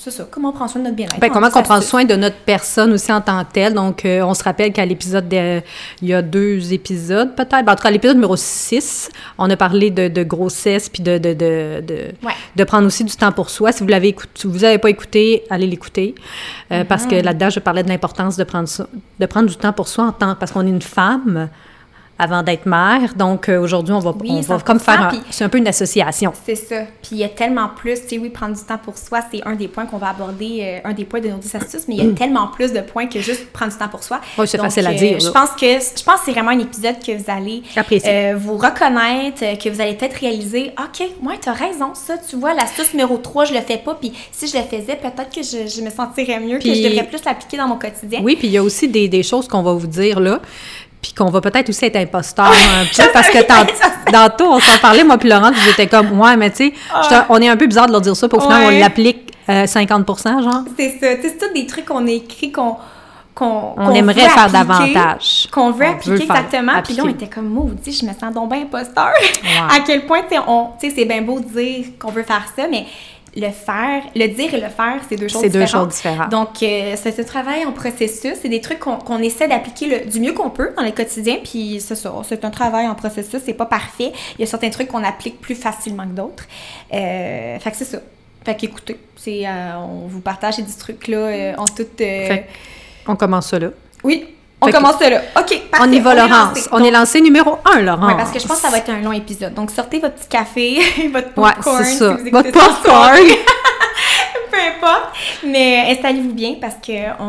c'est 0.01 0.13
ça, 0.13 0.27
comment 0.31 0.51
on 0.51 0.53
prend 0.53 0.69
soin 0.69 0.81
de 0.81 0.85
notre 0.85 0.97
bien-être? 0.97 1.19
Ben, 1.19 1.29
en 1.29 1.35
comment 1.35 1.49
10 1.49 1.53
qu'on 1.55 1.63
prend 1.63 1.81
soin 1.81 2.05
de 2.05 2.15
notre 2.15 2.37
personne 2.37 2.93
aussi 2.93 3.13
en 3.13 3.21
tant 3.21 3.45
que 3.45 3.53
telle? 3.53 3.75
Donc, 3.75 4.05
euh, 4.05 4.23
on 4.23 4.33
se 4.33 4.45
rappelle 4.45 4.73
qu'à 4.73 4.87
l'épisode, 4.87 5.29
de- 5.29 5.61
il 6.01 6.09
y 6.09 6.15
a 6.15 6.23
deux 6.23 6.73
épisodes 6.73 7.35
peut-être. 7.35 7.65
Ben, 7.65 7.73
en 7.73 7.75
tout 7.77 7.83
cas, 7.83 7.89
à 7.89 7.91
l'épisode 7.91 8.17
numéro 8.17 8.37
6, 8.37 9.11
on 9.39 9.51
a 9.51 9.57
parlé 9.57 9.91
de, 9.91 10.07
de 10.09 10.23
grossesse 10.23 10.89
puis 10.89 11.03
de, 11.03 11.19
de, 11.19 11.33
de, 11.35 11.81
de, 11.87 11.95
Ouais. 12.25 12.33
de 12.55 12.65
prendre 12.65 12.87
aussi 12.87 13.03
du 13.03 13.15
temps 13.17 13.33
pour 13.33 13.51
soi. 13.51 13.73
Si 13.73 13.83
vous 13.83 13.89
l'avez 13.89 14.09
écouté, 14.09 14.31
si 14.35 14.47
vous 14.47 14.59
n'avez 14.59 14.79
pas 14.79 14.91
écouté, 14.91 15.43
allez 15.51 15.67
l'écouter. 15.67 16.15
Euh, 16.71 16.85
Parce 16.85 17.05
Mm-hmm. 17.05 17.09
que 17.21 17.25
là-dedans, 17.25 17.51
je 17.51 17.61
parlais 17.61 17.83
de 17.83 17.89
l'importance 17.89 18.37
de 18.37 18.45
prendre, 18.45 18.69
so- 18.69 18.87
de 19.19 19.27
prendre 19.27 19.49
du 19.49 19.57
temps 19.57 19.73
pour 19.73 19.89
soi 19.89 20.05
en 20.05 20.13
tant, 20.13 20.35
parce 20.37 20.53
qu'on 20.53 20.65
est 20.67 20.71
une 20.71 20.81
femme 20.83 21.49
avant 22.19 22.43
d'être 22.43 22.67
mère. 22.67 23.15
Donc, 23.15 23.49
euh, 23.49 23.61
aujourd'hui, 23.61 23.93
on 23.95 24.01
va, 24.01 24.13
Oui, 24.21 24.31
on 24.31 24.41
va 24.41 24.57
100%, 24.59 24.63
comme 24.65 24.81
faire 24.81 25.13
C'est 25.31 25.45
un 25.45 25.49
peu 25.49 25.59
une 25.59 25.69
association. 25.69 26.33
C'est 26.45 26.57
ça. 26.57 26.81
Puis 27.03 27.11
il 27.13 27.19
y 27.19 27.25
a 27.25 27.29
tellement 27.29 27.69
plus, 27.75 28.01
tu 28.03 28.09
sais, 28.09 28.19
oui, 28.19 28.29
prendre 28.31 28.57
du 28.57 28.63
temps 28.63 28.79
pour 28.83 28.99
soi, 28.99 29.21
c'est 29.31 29.47
un 29.47 29.55
des 29.55 29.69
points 29.69 29.87
qu'on 29.87 29.99
va 29.99 30.11
aborder, 30.11 30.81
euh, 30.85 30.89
un 30.89 30.93
des 30.93 31.05
points 31.05 31.21
de 31.21 31.29
nos 31.29 31.37
10 31.37 31.55
astuces, 31.55 31.85
mais 31.89 31.97
il 31.97 32.05
y 32.05 32.11
a 32.11 32.13
tellement 32.17 32.49
plus 32.49 32.73
de 32.73 32.81
points 32.81 33.07
que 33.07 33.21
juste 33.21 33.47
prendre 33.53 33.73
du 33.73 33.79
temps 33.79 33.89
pour 33.89 34.03
soi. 34.03 34.21
Oui, 34.37 34.49
c'est 34.49 34.59
facile 34.59 34.87
à 34.87 34.91
euh, 34.91 34.95
dire, 34.95 35.21
Je 35.21 35.31
pense 35.31 35.51
que 35.51 35.67
je 35.67 36.05
pense 36.05 36.21
que 36.21 36.25
c'est 36.27 36.33
vraiment 36.33 36.51
un 36.51 36.59
épisode 36.59 36.97
que 37.05 37.13
vous 37.17 37.25
allez 37.29 37.63
vous 38.35 38.57
reconnaître, 38.57 39.41
que 39.63 39.69
vous 39.69 39.81
allez 39.81 39.95
peut-être 39.95 40.19
réaliser, 40.19 40.73
OK, 40.79 41.07
moi, 41.23 41.35
tu 41.41 41.49
as 41.49 41.53
raison, 41.53 41.95
ça, 41.95 42.15
tu 42.19 42.37
vois, 42.37 42.55
l'astuce 42.55 42.93
numéro 42.95 43.17
3, 43.17 43.47
je 43.47 43.55
le 43.55 43.61
fais 43.61 43.79
pas, 43.79 43.95
puis 43.95 44.13
si 44.33 44.47
je 44.49 44.57
le 44.57 44.65
faisais, 44.65 44.97
peut-être 44.97 45.31
que 45.35 45.43
je, 45.43 45.69
je 45.69 45.83
me 45.83 45.91
sentirais 45.91 46.41
mieux, 46.41 46.59
Puis- 46.59 46.71
que 46.71 46.75
je 46.77 46.89
devrais 46.89 47.07
plus 47.07 47.25
l'appliquer 47.25 47.57
dans 47.57 47.69
mon 47.69 47.77
quotidien. 47.79 48.21
Oui, 48.23 48.37
puis 48.37 48.49
il 48.49 48.53
y 48.53 48.59
a 48.59 48.63
aussi 48.63 48.89
des, 48.89 49.09
des 49.09 49.23
choses 49.23 49.47
qu'on 49.49 49.63
va 49.63 49.73
vous 49.73 49.87
dire 49.87 50.21
là, 50.21 50.41
puis 51.01 51.13
qu'on 51.15 51.31
va 51.31 51.41
peut-être 51.41 51.69
aussi 51.69 51.85
être 51.85 51.97
imposteur 51.97 52.47
un 52.47 52.85
peu, 52.85 53.03
parce 53.13 53.29
que 53.29 53.43
tant- 53.43 53.67
tantôt, 54.13 54.53
on 54.53 54.61
s'en 54.61 54.79
parlait, 54.79 55.05
moi 55.05 55.17
puis 55.19 55.29
Laurent, 55.29 55.53
j'étais 55.67 55.87
comme, 55.87 56.19
ouais, 56.21 56.37
mais 56.37 56.51
tu 56.51 56.57
sais, 56.69 56.73
j'étais- 57.03 57.23
on 57.29 57.41
est 57.41 57.49
un 57.49 57.57
peu 57.57 57.67
bizarre 57.67 57.87
de 57.87 57.93
leur 57.93 58.01
dire 58.01 58.17
ça, 58.17 58.29
puis 58.29 58.39
au 58.39 58.41
final, 58.41 58.67
Ouais. 58.67 58.77
on 58.77 58.81
l'applique 58.81 59.35
euh, 59.51 59.67
50% 59.67 60.43
genre. 60.43 60.63
C'est 60.77 60.99
ça. 61.01 61.15
Tu 61.17 61.23
sais, 61.23 61.37
C'est 61.39 61.39
tous 61.39 61.55
des 61.55 61.67
trucs 61.67 61.87
qu'on 61.87 62.07
a 62.07 62.11
écrits 62.11 62.53
qu'on 62.53 62.77
qu'on 63.35 63.75
On 63.77 63.87
qu'on 63.87 63.93
aimerait 63.95 64.29
faire 64.29 64.53
appliquer, 64.55 64.93
davantage. 64.93 65.49
Qu'on 65.53 65.71
veut 65.71 65.87
On 65.87 65.93
appliquer 65.93 66.27
faire, 66.27 66.37
exactement. 66.37 66.73
Puis 66.83 66.95
là, 66.95 67.03
on 67.07 67.09
était 67.09 67.29
comme 67.29 67.49
maudit, 67.49 67.93
je 67.93 68.05
me 68.05 68.11
sens 68.13 68.35
donc 68.35 68.51
bien 68.51 68.63
imposteur. 68.63 69.13
à 69.71 69.79
quel 69.87 70.05
point, 70.07 70.23
tu 70.29 70.37
sais, 70.81 70.93
c'est 70.95 71.05
bien 71.05 71.23
beau 71.23 71.39
de 71.39 71.45
dire 71.47 71.85
qu'on 72.01 72.11
veut 72.11 72.25
faire 72.25 72.43
ça, 72.57 72.65
mais 72.69 72.85
le 73.39 73.51
faire, 73.51 74.03
le 74.15 74.27
dire 74.29 74.53
et 74.53 74.61
le 74.61 74.69
faire, 74.69 75.01
c'est 75.09 75.17
deux 75.17 75.29
choses 75.29 75.43
C'est 75.43 75.49
deux 75.49 75.61
différentes. 75.65 75.87
choses 75.93 75.95
différentes. 75.97 76.31
Donc, 76.31 76.63
euh, 76.63 76.95
c'est 76.97 77.19
un 77.21 77.25
travail 77.25 77.65
en 77.65 77.73
processus. 77.73 78.35
C'est 78.43 78.49
des 78.49 78.61
trucs 78.61 78.81
qu'on 78.81 78.97
qu'on 78.97 79.19
essaie 79.19 79.47
d'appliquer 79.49 79.87
le- 80.05 80.11
du 80.11 80.21
mieux 80.21 80.33
qu'on 80.33 80.51
peut 80.51 80.73
dans 80.77 80.83
le 80.83 80.91
quotidien. 80.91 81.37
Puis 81.43 81.81
c'est 81.81 81.95
ça, 81.95 82.13
c'est 82.29 82.45
un 82.45 82.51
travail 82.51 82.87
en 82.89 82.95
processus. 82.95 83.41
C'est 83.45 83.55
pas 83.55 83.67
parfait. 83.67 84.13
Il 84.39 84.41
y 84.41 84.45
a 84.45 84.47
certains 84.47 84.71
trucs 84.71 84.89
qu'on 84.89 85.05
applique 85.05 85.41
plus 85.41 85.55
facilement 85.55 86.05
que 86.05 86.15
d'autres. 86.15 86.45
Euh, 86.93 87.59
fait 87.59 87.71
que 87.71 87.77
c'est 87.77 87.85
ça. 87.85 87.99
Fait 88.45 88.55
qu'écoutez, 88.57 88.99
c'est, 89.17 89.47
euh, 89.47 89.77
on 89.79 90.07
vous 90.09 90.21
partage 90.21 90.55
ces 90.55 90.63
petits 90.63 90.79
trucs-là 90.79 91.17
euh, 91.19 91.55
en 91.59 91.65
toute... 91.67 92.01
euh, 92.01 92.27
Fait 92.27 92.47
On 93.07 93.17
commence 93.17 93.49
ça 93.49 93.59
là. 93.59 93.69
Oui, 94.05 94.27
on 94.61 94.67
Fait 94.67 94.73
commence 94.73 95.01
là. 95.01 95.21
OK, 95.37 95.69
parfait. 95.71 95.87
on 95.89 95.93
y 95.93 96.01
va, 96.01 96.13
est 96.13 96.17
Laurence. 96.17 96.49
lancé. 96.57 96.69
On 96.73 96.79
est 96.79 96.91
Donc, 96.91 96.93
lancé 96.93 97.21
numéro 97.21 97.59
un, 97.65 97.81
Laurence. 97.81 98.07
Ouais, 98.11 98.17
parce 98.17 98.31
que 98.33 98.39
je 98.41 98.47
pense 98.47 98.57
que 98.57 98.63
ça 98.63 98.71
va 98.71 98.79
être 98.79 98.91
un 98.91 99.01
long 99.01 99.13
épisode. 99.13 99.55
Donc, 99.55 99.71
sortez 99.71 100.01
votre 100.01 100.15
petit 100.17 100.29
café, 100.29 100.81
votre 101.13 101.29
Ouais, 101.39 101.53
popcorn. 101.55 101.85
c'est 101.85 101.91
si 101.93 101.97
ça. 101.99 102.13
écoutez 102.13 102.31
Votre 102.31 102.51
popcorn. 102.53 103.17
Peu 104.51 104.57
importe. 104.59 105.11
Mais 105.47 105.87
installez-vous 105.91 106.33
bien 106.33 106.55
parce 106.61 106.75
qu'on 106.85 107.25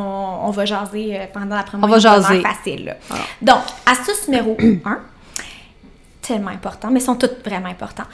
on 0.46 0.50
va 0.52 0.66
jaser 0.66 1.18
euh, 1.20 1.26
pendant 1.32 1.56
la 1.56 1.64
première 1.64 1.86
On 1.88 1.92
va 1.92 2.00
jaser. 2.00 2.42
facile. 2.42 2.86
là. 2.86 2.94
Donc, 3.42 3.62
astuce 3.86 4.28
numéro 4.28 4.58
1, 4.86 4.98
tellement 6.22 6.52
important, 6.52 6.90
mais 6.92 7.00
sont 7.00 7.16
toutes 7.16 7.46
vraiment 7.48 7.70
importantes. 7.70 8.08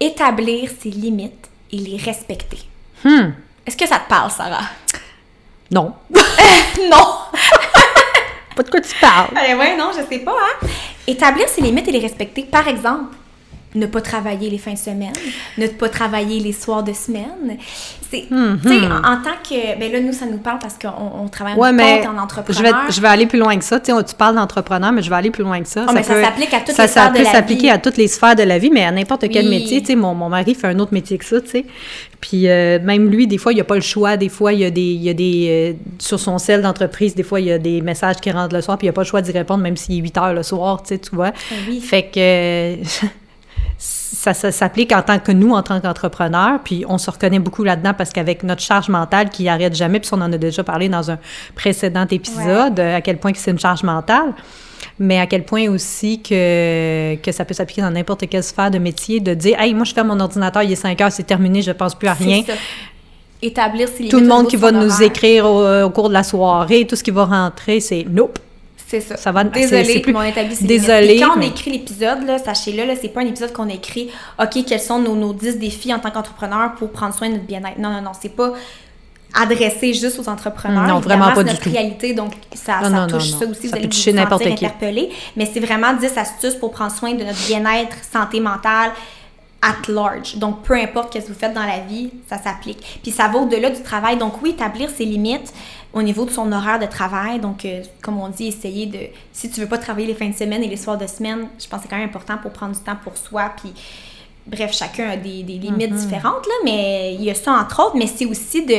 Établir 0.00 0.70
ses 0.80 0.90
limites 0.90 1.48
et 1.72 1.76
les 1.78 1.96
respecter. 1.98 2.58
Hmm. 3.04 3.30
Est-ce 3.66 3.76
que 3.76 3.86
ça 3.86 3.98
te 3.98 4.08
parle, 4.08 4.30
Sarah? 4.30 4.62
Non. 5.70 5.92
non! 6.90 7.06
Pas 8.56 8.62
de 8.62 8.70
quoi 8.70 8.80
tu 8.80 8.94
parles. 8.98 9.28
Eh 9.48 9.54
ouais, 9.54 9.76
non, 9.76 9.90
je 9.92 10.02
sais 10.08 10.20
pas, 10.20 10.32
hein? 10.32 10.66
Établir 11.06 11.46
ses 11.48 11.60
limites 11.60 11.86
et 11.88 11.92
les 11.92 11.98
respecter. 12.00 12.42
Par 12.42 12.66
exemple, 12.66 13.14
ne 13.76 13.86
pas 13.86 14.00
travailler 14.00 14.50
les 14.50 14.58
fins 14.58 14.72
de 14.72 14.78
semaine, 14.78 15.12
ne 15.58 15.66
pas 15.68 15.88
travailler 15.88 16.40
les 16.40 16.52
soirs 16.52 16.82
de 16.82 16.92
semaine. 16.92 17.58
C'est, 18.10 18.24
tu 18.28 18.68
sais, 18.68 18.86
en, 18.86 18.98
en 18.98 19.22
tant 19.22 19.36
que, 19.48 19.78
ben 19.78 19.90
là, 19.92 20.00
nous, 20.00 20.12
ça 20.12 20.26
nous 20.26 20.38
parle 20.38 20.58
parce 20.60 20.74
qu'on 20.78 20.88
on 21.24 21.28
travaille 21.28 21.54
en 21.54 21.58
Ouais, 21.58 21.72
mais 21.72 22.06
en 22.06 22.12
je 22.14 22.18
entrepreneur. 22.20 22.62
vais, 22.86 22.92
je 22.92 23.00
vais 23.00 23.08
aller 23.08 23.26
plus 23.26 23.38
loin 23.38 23.56
que 23.56 23.64
ça. 23.64 23.80
Tu, 23.80 23.86
sais, 23.86 23.92
on- 23.92 24.02
tu 24.02 24.14
parles 24.14 24.36
d'entrepreneur, 24.36 24.92
mais 24.92 25.02
je 25.02 25.10
vais 25.10 25.16
aller 25.16 25.30
plus 25.30 25.42
loin 25.44 25.60
que 25.60 25.68
ça. 25.68 25.84
Ah, 25.88 25.92
mais 25.92 26.02
ça 26.04 26.22
s'applique 26.22 26.54
à 26.54 26.60
toutes 26.60 26.74
ça, 26.76 26.82
les 26.84 26.88
sphères 26.88 27.02
ça 27.04 27.10
de 27.10 27.16
peut 27.18 27.22
la 27.24 27.32
s'appliquer 27.32 27.62
vie. 27.62 27.70
à 27.70 27.78
toutes 27.78 27.96
les 27.96 28.08
sphères 28.08 28.36
de 28.36 28.44
la 28.44 28.58
vie, 28.58 28.70
mais 28.70 28.84
à 28.84 28.92
n'importe 28.92 29.28
quel 29.28 29.46
Oui. 29.48 29.58
métier. 29.60 29.80
Tu 29.80 29.86
sais, 29.88 29.96
mon, 29.96 30.14
mon 30.14 30.28
mari 30.28 30.54
fait 30.54 30.68
un 30.68 30.78
autre 30.78 30.94
métier 30.94 31.18
que 31.18 31.24
ça, 31.24 31.40
tu 31.40 31.48
sais. 31.48 31.64
Puis 32.20 32.48
euh, 32.48 32.78
même 32.82 33.08
lui, 33.10 33.26
des 33.26 33.38
fois, 33.38 33.52
il 33.52 33.56
n'y 33.56 33.60
a 33.60 33.64
pas 33.64 33.74
le 33.74 33.80
choix. 33.82 34.16
Des 34.16 34.28
fois, 34.28 34.52
il 34.52 34.60
y 34.60 34.64
a 34.64 34.70
des... 34.70 34.80
Il 34.80 35.02
y 35.02 35.10
a 35.10 35.14
des 35.14 35.74
euh, 35.76 35.92
sur 35.98 36.18
son 36.20 36.38
cell 36.38 36.62
d'entreprise, 36.62 37.14
des 37.14 37.22
fois, 37.24 37.40
il 37.40 37.46
y 37.46 37.52
a 37.52 37.58
des 37.58 37.80
messages 37.80 38.16
qui 38.16 38.30
rentrent 38.30 38.54
le 38.54 38.62
soir, 38.62 38.78
puis 38.78 38.86
il 38.86 38.88
n'y 38.88 38.94
a 38.94 38.94
pas 38.94 39.02
le 39.02 39.06
choix 39.06 39.20
d'y 39.20 39.32
répondre, 39.32 39.62
même 39.62 39.76
s'il 39.76 39.96
est 39.98 40.02
8 40.02 40.16
heures 40.18 40.32
le 40.34 40.42
soir, 40.42 40.82
tu 40.82 40.88
sais, 40.90 40.98
tu 40.98 41.14
vois. 41.14 41.30
Ben 41.30 41.56
oui. 41.68 41.80
Fait 41.80 42.04
que... 42.04 42.76
euh, 43.66 43.72
Ça, 43.78 44.34
ça 44.34 44.52
s'applique 44.52 44.92
en 44.92 45.02
tant 45.02 45.18
que 45.18 45.32
nous, 45.32 45.52
en 45.52 45.62
tant 45.62 45.80
qu'entrepreneurs, 45.80 46.60
puis 46.64 46.84
on 46.88 46.98
se 46.98 47.10
reconnaît 47.10 47.38
beaucoup 47.38 47.64
là-dedans 47.64 47.94
parce 47.94 48.10
qu'avec 48.10 48.42
notre 48.42 48.62
charge 48.62 48.88
mentale 48.88 49.30
qui 49.30 49.48
arrête 49.48 49.74
jamais, 49.74 50.00
puis 50.00 50.10
on 50.12 50.20
en 50.20 50.32
a 50.32 50.38
déjà 50.38 50.64
parlé 50.64 50.88
dans 50.88 51.10
un 51.10 51.18
précédent 51.54 52.06
épisode, 52.10 52.80
à 52.80 53.00
quel 53.00 53.18
point 53.18 53.32
que 53.32 53.38
c'est 53.38 53.50
une 53.50 53.58
charge 53.58 53.82
mentale, 53.82 54.34
mais 54.98 55.18
à 55.18 55.26
quel 55.26 55.44
point 55.44 55.68
aussi 55.68 56.22
que, 56.22 57.16
que 57.16 57.32
ça 57.32 57.44
peut 57.44 57.54
s'appliquer 57.54 57.82
dans 57.82 57.90
n'importe 57.90 58.28
quelle 58.28 58.42
sphère 58.42 58.70
de 58.70 58.78
métier, 58.78 59.20
de 59.20 59.34
dire 59.34 59.58
«Hey, 59.60 59.74
moi, 59.74 59.84
je 59.84 59.92
ferme 59.92 60.08
mon 60.08 60.20
ordinateur, 60.20 60.62
il 60.62 60.72
est 60.72 60.76
5 60.76 61.00
heures, 61.00 61.12
c'est 61.12 61.24
terminé, 61.26 61.62
je 61.62 61.72
pense 61.72 61.94
plus 61.94 62.08
à 62.08 62.14
rien. 62.14 62.42
Établir 63.42 63.88
ses. 63.88 64.08
Tout 64.08 64.20
le 64.20 64.26
monde 64.26 64.48
qui 64.48 64.56
va 64.56 64.72
nous 64.72 64.90
horaire. 64.90 65.02
écrire 65.02 65.44
au, 65.44 65.82
au 65.82 65.90
cours 65.90 66.08
de 66.08 66.14
la 66.14 66.22
soirée, 66.22 66.86
tout 66.86 66.96
ce 66.96 67.04
qui 67.04 67.10
va 67.10 67.26
rentrer, 67.26 67.80
c'est 67.80 68.06
«Nope! 68.08 68.38
C'est 68.88 69.00
ça. 69.00 69.16
Ça 69.16 69.32
va- 69.32 69.42
Désolée, 69.44 69.98
plus- 70.00 70.12
mais 70.12 70.18
on 70.18 70.22
établit 70.22 70.54
ses 70.54 70.64
Désolée, 70.64 71.18
quand 71.18 71.34
on 71.34 71.38
mais- 71.38 71.48
écrit 71.48 71.72
l'épisode, 71.72 72.18
sachez-le, 72.44 72.84
là, 72.84 72.94
c'est 73.00 73.08
pas 73.08 73.20
un 73.22 73.26
épisode 73.26 73.52
qu'on 73.52 73.68
écrit, 73.68 74.10
OK, 74.40 74.64
quels 74.64 74.80
sont 74.80 75.00
nos, 75.00 75.16
nos 75.16 75.32
10 75.32 75.58
défis 75.58 75.92
en 75.92 75.98
tant 75.98 76.10
qu'entrepreneur 76.12 76.74
pour 76.76 76.90
prendre 76.92 77.12
soin 77.12 77.28
de 77.28 77.34
notre 77.34 77.46
bien-être. 77.46 77.78
Non, 77.78 77.90
non, 77.90 78.00
non, 78.00 78.12
c'est 78.20 78.28
pas 78.36 78.52
adressé 79.34 79.92
juste 79.92 80.18
aux 80.18 80.28
entrepreneurs. 80.28 80.86
Non, 80.86 81.00
vraiment 81.00 81.32
pas 81.32 81.42
du 81.42 81.50
notre 81.50 81.62
tout. 81.64 81.70
réalité, 81.70 82.14
donc 82.14 82.32
ça, 82.54 82.76
Non, 82.76 82.82
ça 82.84 82.90
non, 82.90 83.00
non, 83.02 83.06
touche 83.08 83.32
non. 83.32 83.38
ça 83.40 83.46
aussi, 83.46 83.62
Ça 83.62 83.68
vous 83.68 83.74
allez 83.74 83.82
vous 83.84 83.88
toucher 83.90 84.10
sentir 84.12 84.22
n'importe 84.22 84.42
qui. 84.44 84.52
interpellé. 84.66 85.10
Mais 85.36 85.50
c'est 85.52 85.60
vraiment 85.60 85.92
10 85.92 86.16
astuces 86.16 86.54
pour 86.54 86.70
prendre 86.70 86.92
soin 86.92 87.12
de 87.12 87.24
notre 87.24 87.46
bien-être, 87.46 87.96
santé 88.10 88.40
mentale, 88.40 88.92
at 89.62 89.90
large. 89.90 90.36
Donc, 90.36 90.62
peu 90.62 90.74
importe 90.74 91.14
ce 91.14 91.18
que 91.26 91.26
vous 91.32 91.38
faites 91.38 91.52
dans 91.54 91.64
la 91.66 91.80
vie, 91.80 92.10
ça 92.28 92.38
s'applique. 92.38 93.00
Puis 93.02 93.10
ça 93.10 93.26
va 93.28 93.38
au-delà 93.38 93.70
du 93.70 93.82
travail. 93.82 94.16
Donc, 94.16 94.40
oui, 94.42 94.50
établir 94.50 94.88
ses 94.90 95.04
limites 95.04 95.52
au 95.96 96.02
niveau 96.02 96.26
de 96.26 96.30
son 96.30 96.52
horaire 96.52 96.78
de 96.78 96.84
travail. 96.84 97.40
Donc, 97.40 97.64
euh, 97.64 97.82
comme 98.02 98.20
on 98.20 98.28
dit, 98.28 98.48
essayer 98.48 98.84
de... 98.84 98.98
Si 99.32 99.50
tu 99.50 99.60
veux 99.60 99.66
pas 99.66 99.78
travailler 99.78 100.06
les 100.06 100.14
fins 100.14 100.28
de 100.28 100.34
semaine 100.34 100.62
et 100.62 100.68
les 100.68 100.76
soirs 100.76 100.98
de 100.98 101.06
semaine, 101.06 101.48
je 101.58 101.66
pense 101.66 101.78
que 101.80 101.84
c'est 101.84 101.88
quand 101.88 101.96
même 101.96 102.10
important 102.10 102.36
pour 102.36 102.50
prendre 102.50 102.74
du 102.76 102.82
temps 102.82 102.98
pour 103.02 103.16
soi. 103.16 103.50
Puis, 103.56 103.72
bref, 104.46 104.76
chacun 104.76 105.08
a 105.08 105.16
des, 105.16 105.42
des 105.42 105.54
limites 105.54 105.92
Mm-hmm. 105.92 105.96
différentes, 105.96 106.46
là. 106.46 106.52
Mais 106.64 107.14
il 107.14 107.24
y 107.24 107.30
a 107.30 107.34
ça, 107.34 107.52
entre 107.52 107.80
autres. 107.82 107.96
Mais 107.96 108.06
c'est 108.06 108.26
aussi 108.26 108.66
de 108.66 108.76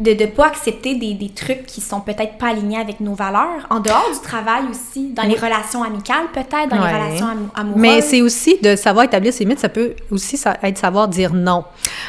de 0.00 0.12
ne 0.12 0.26
pas 0.26 0.46
accepter 0.46 0.94
des, 0.94 1.12
des 1.14 1.28
trucs 1.28 1.66
qui 1.66 1.80
sont 1.82 2.00
peut-être 2.00 2.38
pas 2.38 2.48
alignés 2.48 2.78
avec 2.78 3.00
nos 3.00 3.14
valeurs, 3.14 3.66
en 3.68 3.80
dehors 3.80 4.08
du 4.12 4.18
travail 4.20 4.62
aussi, 4.70 5.10
dans 5.12 5.24
les 5.24 5.34
relations 5.36 5.82
amicales 5.82 6.24
peut-être, 6.32 6.68
dans 6.70 6.82
Ouais. 6.82 6.90
les 6.92 6.98
relations 6.98 7.26
am- 7.26 7.50
amoureuses. 7.54 7.80
Mais 7.82 8.00
c'est 8.00 8.22
aussi 8.22 8.58
de 8.62 8.76
savoir 8.76 9.04
établir 9.04 9.32
ses 9.32 9.44
limites, 9.44 9.58
ça 9.60 9.68
peut 9.68 9.94
aussi 10.10 10.36
sa- 10.38 10.56
être 10.62 10.78
savoir 10.78 11.06
dire 11.08 11.34
non. 11.34 11.64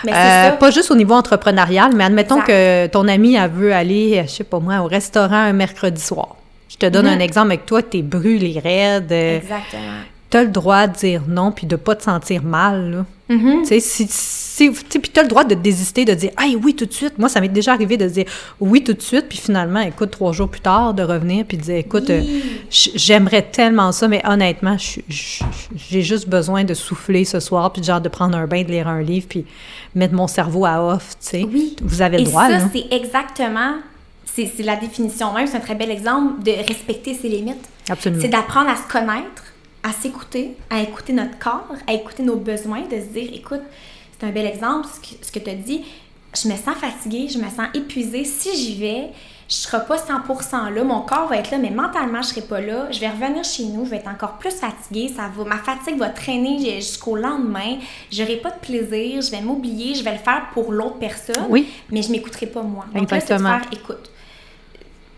Mais 0.06 0.12
c'est 0.14 0.18
Euh, 0.18 0.50
ça. 0.52 0.56
Pas 0.58 0.72
juste 0.72 0.90
au 0.90 0.96
niveau 0.96 1.14
entrepreneurial, 1.14 1.92
mais 1.94 2.06
admettons 2.06 2.36
Exact. 2.42 2.48
que 2.48 2.88
ton 2.88 3.08
ami 3.10 3.36
elle 3.36 3.52
veut 3.52 3.74
aller, 3.74 4.24
je 4.26 4.32
sais 4.32 4.44
pas 4.46 4.60
moi, 4.60 4.80
au 4.80 4.88
restaurant 4.88 5.36
un 5.36 5.54
mercredi 5.54 6.02
soir. 6.02 6.36
Je 6.70 6.78
te 6.78 6.86
donne 6.86 7.06
Mhm. 7.08 7.14
un 7.16 7.20
exemple 7.20 7.48
avec 7.48 7.66
toi, 7.66 7.82
t'es 7.84 8.02
brûlé 8.02 8.58
raide, 8.64 9.12
euh, 9.12 9.38
Exactement. 9.38 9.82
T'as 10.32 10.42
le 10.44 10.50
droit 10.50 10.88
de 10.88 10.98
dire 10.98 11.22
non 11.28 11.52
puis 11.52 11.68
de 11.68 11.76
pas 11.76 11.96
te 11.96 12.02
sentir 12.04 12.42
mal. 12.44 13.06
Mhm. 13.30 13.62
Tu 13.62 13.66
sais, 13.68 13.80
si, 13.80 14.08
si, 14.10 14.70
puis 14.72 15.10
t'as 15.14 15.22
le 15.22 15.28
droit 15.30 15.44
de 15.46 15.56
désister, 15.56 16.04
de 16.04 16.14
dire, 16.14 16.32
hey, 16.38 16.56
oui, 16.58 16.76
tout 16.76 16.86
de 16.86 16.92
suite. 16.92 17.18
Moi, 17.18 17.30
ça 17.30 17.40
m'est 17.40 17.48
déjà 17.48 17.72
arrivé 17.74 17.96
de 17.96 18.06
dire 18.08 18.26
oui, 18.60 18.84
tout 18.84 18.94
de 18.94 19.02
suite, 19.02 19.28
puis 19.30 19.38
finalement, 19.38 19.80
écoute, 19.80 20.12
trois 20.12 20.34
jours 20.34 20.50
plus 20.50 20.60
tard, 20.60 20.94
de 20.94 21.04
revenir, 21.04 21.46
puis 21.46 21.56
de 21.58 21.62
dire, 21.64 21.76
écoute, 21.78 22.10
euh, 22.10 22.22
Oui. 22.22 22.44
j'aimerais 22.70 23.44
tellement 23.44 23.92
ça, 23.94 24.08
mais 24.10 24.22
honnêtement, 24.28 24.76
j'ai 24.78 26.02
juste 26.02 26.28
besoin 26.28 26.64
de 26.64 26.74
souffler 26.74 27.24
ce 27.26 27.40
soir, 27.40 27.72
puis 27.72 27.84
genre 27.84 28.02
de 28.02 28.10
prendre 28.10 28.38
un 28.38 28.48
bain, 28.48 28.64
de 28.64 28.70
lire 28.72 28.88
un 28.88 29.02
livre, 29.02 29.28
puis 29.30 29.46
mettre 29.96 30.14
mon 30.14 30.28
cerveau 30.28 30.66
à 30.66 30.82
off, 30.84 31.10
tu 31.22 31.28
sais. 31.30 31.44
Oui. 31.52 31.76
Vous 31.82 32.02
avez 32.02 32.18
le 32.18 32.24
Et 32.24 32.26
droit, 32.26 32.44
ça, 32.48 32.50
là. 32.58 32.70
c'est 32.74 32.86
exactement, 32.94 33.76
c'est 34.26 34.52
c'est 34.56 34.64
la 34.64 34.76
définition 34.76 35.34
même, 35.34 35.48
c'est 35.48 35.58
un 35.58 35.62
très 35.62 35.76
bel 35.76 35.90
exemple 35.92 36.44
de 36.44 36.52
respecter 36.68 37.14
ses 37.14 37.30
limites. 37.30 37.66
Absolument. 37.90 38.22
C'est 38.22 38.30
d'apprendre 38.30 38.70
à 38.70 38.76
se 38.76 38.92
connaître, 38.92 39.44
à 39.84 39.92
s'écouter, 39.94 40.56
à 40.70 40.82
écouter 40.82 41.14
notre 41.14 41.38
corps, 41.40 41.76
à 41.88 41.94
écouter 41.94 42.24
nos 42.24 42.36
besoins, 42.36 42.82
de 42.82 43.00
se 43.00 43.06
dire, 43.08 43.30
écoute, 43.34 43.62
c'est 44.20 44.26
un 44.28 44.32
bel 44.32 44.46
exemple, 44.46 44.88
ce 44.88 45.32
que, 45.32 45.40
que 45.40 45.44
tu 45.44 45.50
as 45.50 45.56
dit, 45.56 45.84
je 46.40 46.48
me 46.48 46.56
sens 46.56 46.76
fatiguée, 46.76 47.28
je 47.28 47.38
me 47.40 47.50
sens 47.50 47.68
épuisée, 47.74 48.24
si 48.24 48.56
j'y 48.56 48.80
vais, 48.80 49.10
je 49.50 49.56
ne 49.58 49.62
serai 49.64 49.86
pas 49.86 49.98
100% 49.98 50.74
là, 50.74 50.84
mon 50.86 51.02
corps 51.02 51.28
va 51.28 51.38
être 51.38 51.52
là, 51.52 51.58
mais 51.58 51.72
mentalement, 51.72 52.22
je 52.22 52.28
ne 52.30 52.34
serai 52.36 52.42
pas 52.44 52.62
là, 52.62 52.90
je 52.92 53.00
vais 53.00 53.10
revenir 53.10 53.44
chez 53.44 53.66
nous, 53.66 53.84
je 53.84 53.90
vais 53.90 53.98
être 53.98 54.08
encore 54.08 54.38
plus 54.38 54.52
fatiguée, 54.54 55.12
ça 55.14 55.30
va, 55.36 55.44
ma 55.44 55.58
fatigue 55.58 55.98
va 55.98 56.08
traîner 56.10 56.76
jusqu'au 56.80 57.18
lendemain, 57.18 57.78
j'aurai 58.12 58.38
pas 58.38 58.52
de 58.52 58.60
plaisir, 58.60 59.22
je 59.22 59.32
vais 59.32 59.42
m'oublier, 59.42 59.96
je 59.96 60.04
vais 60.04 60.14
le 60.14 60.20
faire 60.20 60.44
pour 60.54 60.72
l'autre 60.72 61.00
personne, 61.00 61.48
Oui. 61.50 61.68
mais 61.90 62.02
je 62.02 62.12
m'écouterai 62.12 62.46
pas 62.48 62.62
moi. 62.62 62.86
Donc 62.94 63.10
là, 63.12 63.20
c'est 63.20 63.28
de 63.28 63.34
Exactement. 63.34 63.60
faire, 63.60 63.68
écoute, 63.74 64.10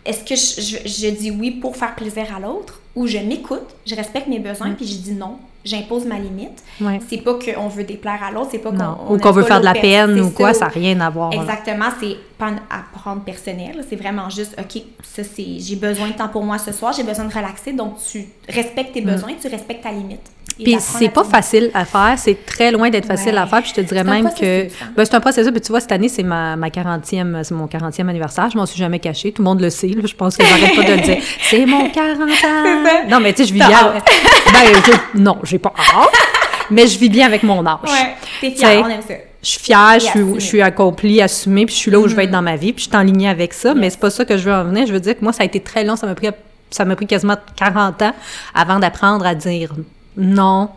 est-ce 0.06 0.24
que 0.24 0.36
je, 0.36 0.78
je- 0.84 0.88
je 0.90 1.10
dis 1.10 1.30
oui 1.32 1.52
pour 1.52 1.76
faire 1.78 1.94
plaisir 1.96 2.36
à 2.36 2.40
l'autre? 2.40 2.80
Ou 2.96 3.08
je 3.08 3.18
m'écoute, 3.18 3.76
je 3.86 3.96
respecte 3.96 4.28
mes 4.28 4.40
besoins, 4.40 4.72
puis 4.72 4.86
je 4.86 4.98
dis 4.98 5.14
non, 5.14 5.38
j'impose 5.66 6.06
ma 6.06 6.20
limite. 6.20 6.64
Mm. 6.80 6.86
Ouais. 6.86 7.00
C'est 7.10 7.18
pas 7.18 7.34
qu'on 7.34 7.68
veut 7.68 7.84
déplaire 7.84 8.22
à 8.24 8.32
l'autre, 8.32 8.50
c'est 8.52 8.60
pas 8.60 8.72
qu'on 8.72 9.14
Ou 9.14 9.18
qu'on 9.18 9.32
veut 9.32 9.44
faire 9.44 9.60
de 9.60 9.66
la 9.66 9.74
peine 9.74 10.20
ou 10.22 10.30
quoi, 10.30 10.54
ça 10.54 10.66
n'a 10.66 10.72
rien 10.72 11.00
à 11.00 11.10
voir. 11.10 11.32
là. 11.32 11.42
Exactement, 11.42 11.88
c'est 12.00 12.18
pas 12.38 12.52
à 12.70 12.84
prendre 12.98 13.22
personnel, 13.22 13.84
c'est 13.90 13.96
vraiment 13.96 14.30
juste, 14.30 14.56
OK, 14.60 14.82
ça 15.02 15.24
c'est, 15.24 15.60
j'ai 15.60 15.76
besoin 15.76 16.10
de 16.10 16.14
temps 16.14 16.30
pour 16.30 16.44
moi 16.44 16.58
ce 16.58 16.72
soir, 16.72 16.94
j'ai 16.94 17.04
besoin 17.04 17.26
de 17.26 17.34
relaxer, 17.34 17.74
donc 17.74 17.96
tu 18.12 18.28
respectes 18.48 18.94
tes 18.94 19.02
besoins, 19.02 19.34
tu 19.42 19.48
respectes 19.48 19.84
ta 19.84 19.92
limite. 19.92 20.30
Puis 20.62 20.78
c'est 20.80 21.10
pas 21.10 21.24
facile 21.24 21.72
à 21.74 21.86
faire, 21.86 22.14
c'est 22.18 22.46
très 22.46 22.72
loin 22.72 22.90
d'être 22.90 23.06
facile 23.08 23.34
Ouais. 23.34 23.40
à 23.40 23.48
faire. 23.48 23.62
Puis 23.62 23.72
je 23.76 23.82
te 23.82 23.82
dirais 23.82 24.04
même 24.04 24.30
que 24.34 24.66
hein. 24.66 24.68
ben, 24.96 25.06
c'est 25.06 25.16
un 25.16 25.20
processus. 25.20 25.52
Puis 25.52 25.62
tu 25.62 25.70
vois, 25.70 25.80
cette 25.80 25.92
année, 25.92 26.10
c'est 26.10 26.24
ma, 26.24 26.56
ma 26.56 26.70
40e, 26.70 27.44
c'est 27.44 27.54
mon 27.56 27.66
40e 27.68 28.08
anniversaire. 28.08 28.50
Je 28.52 28.58
m'en 28.58 28.66
suis 28.66 28.78
jamais 28.78 29.00
cachée. 29.00 29.32
Tout 29.32 29.42
le 29.42 29.46
monde 29.50 29.62
le 29.62 29.70
sait. 29.70 29.88
là. 29.88 30.02
Je 30.06 30.14
pense 30.16 30.38
que 30.38 30.44
j'arrête 30.46 30.76
pas 30.76 30.84
de 30.84 30.92
le 30.94 31.02
dire. 31.02 31.18
C'est 31.50 31.66
mon 31.66 31.90
40 31.90 32.20
ans. 32.22 33.08
Non, 33.10 33.20
mais 33.20 33.34
tu 33.34 33.44
sais, 33.44 33.50
je 33.50 33.54
vis 33.54 33.60
bien. 33.60 33.94
Ben, 33.94 34.82
je- 34.86 35.20
non, 35.20 35.38
j'ai 35.44 35.60
pas 35.60 35.74
hâte. 35.78 36.10
Mais 36.72 36.88
je 36.88 36.98
vis 36.98 37.10
bien 37.10 37.26
avec 37.28 37.44
mon 37.44 37.66
âge. 37.66 37.80
Ouais, 37.86 38.16
t'es 38.42 38.52
fière, 38.52 38.84
on 38.86 38.90
aime 38.90 39.02
ça. 39.08 39.14
Je 39.42 39.50
suis 39.50 39.60
fière, 39.60 39.96
je 39.96 40.00
suis, 40.06 40.10
assumée. 40.20 40.40
je 40.40 40.46
suis 40.46 40.62
accomplie, 40.62 41.22
assumée, 41.22 41.66
puis 41.66 41.76
je 41.76 41.80
suis 41.80 41.92
là 41.92 42.00
où 42.00 42.08
je 42.08 42.16
veux 42.16 42.22
être 42.24 42.30
Mm. 42.30 42.34
dans 42.34 42.42
ma 42.42 42.56
vie, 42.56 42.72
puis 42.72 42.86
je 42.86 42.90
suis 42.90 42.98
en 42.98 43.02
ligne 43.04 43.28
avec 43.28 43.54
ça, 43.54 43.74
mais 43.74 43.90
c'est 43.90 44.00
pas 44.00 44.10
ça 44.10 44.24
que 44.24 44.38
je 44.38 44.44
veux 44.50 44.54
en 44.56 44.64
venir. 44.64 44.88
Je 44.88 44.94
veux 44.94 45.02
dire 45.02 45.18
que 45.18 45.24
moi, 45.24 45.34
ça 45.34 45.44
a 45.44 45.46
été 45.46 45.60
très 45.60 45.84
long, 45.84 45.98
ça 45.98 46.08
m'a 46.08 46.16
pris, 46.16 46.30
ça 46.72 46.86
m'a 46.86 46.96
pris 46.96 47.06
quasiment 47.08 47.36
40 47.58 48.02
ans 48.04 48.14
avant 48.56 48.80
d'apprendre 48.80 49.26
à 49.26 49.36
dire 49.36 49.74
non. 50.18 50.70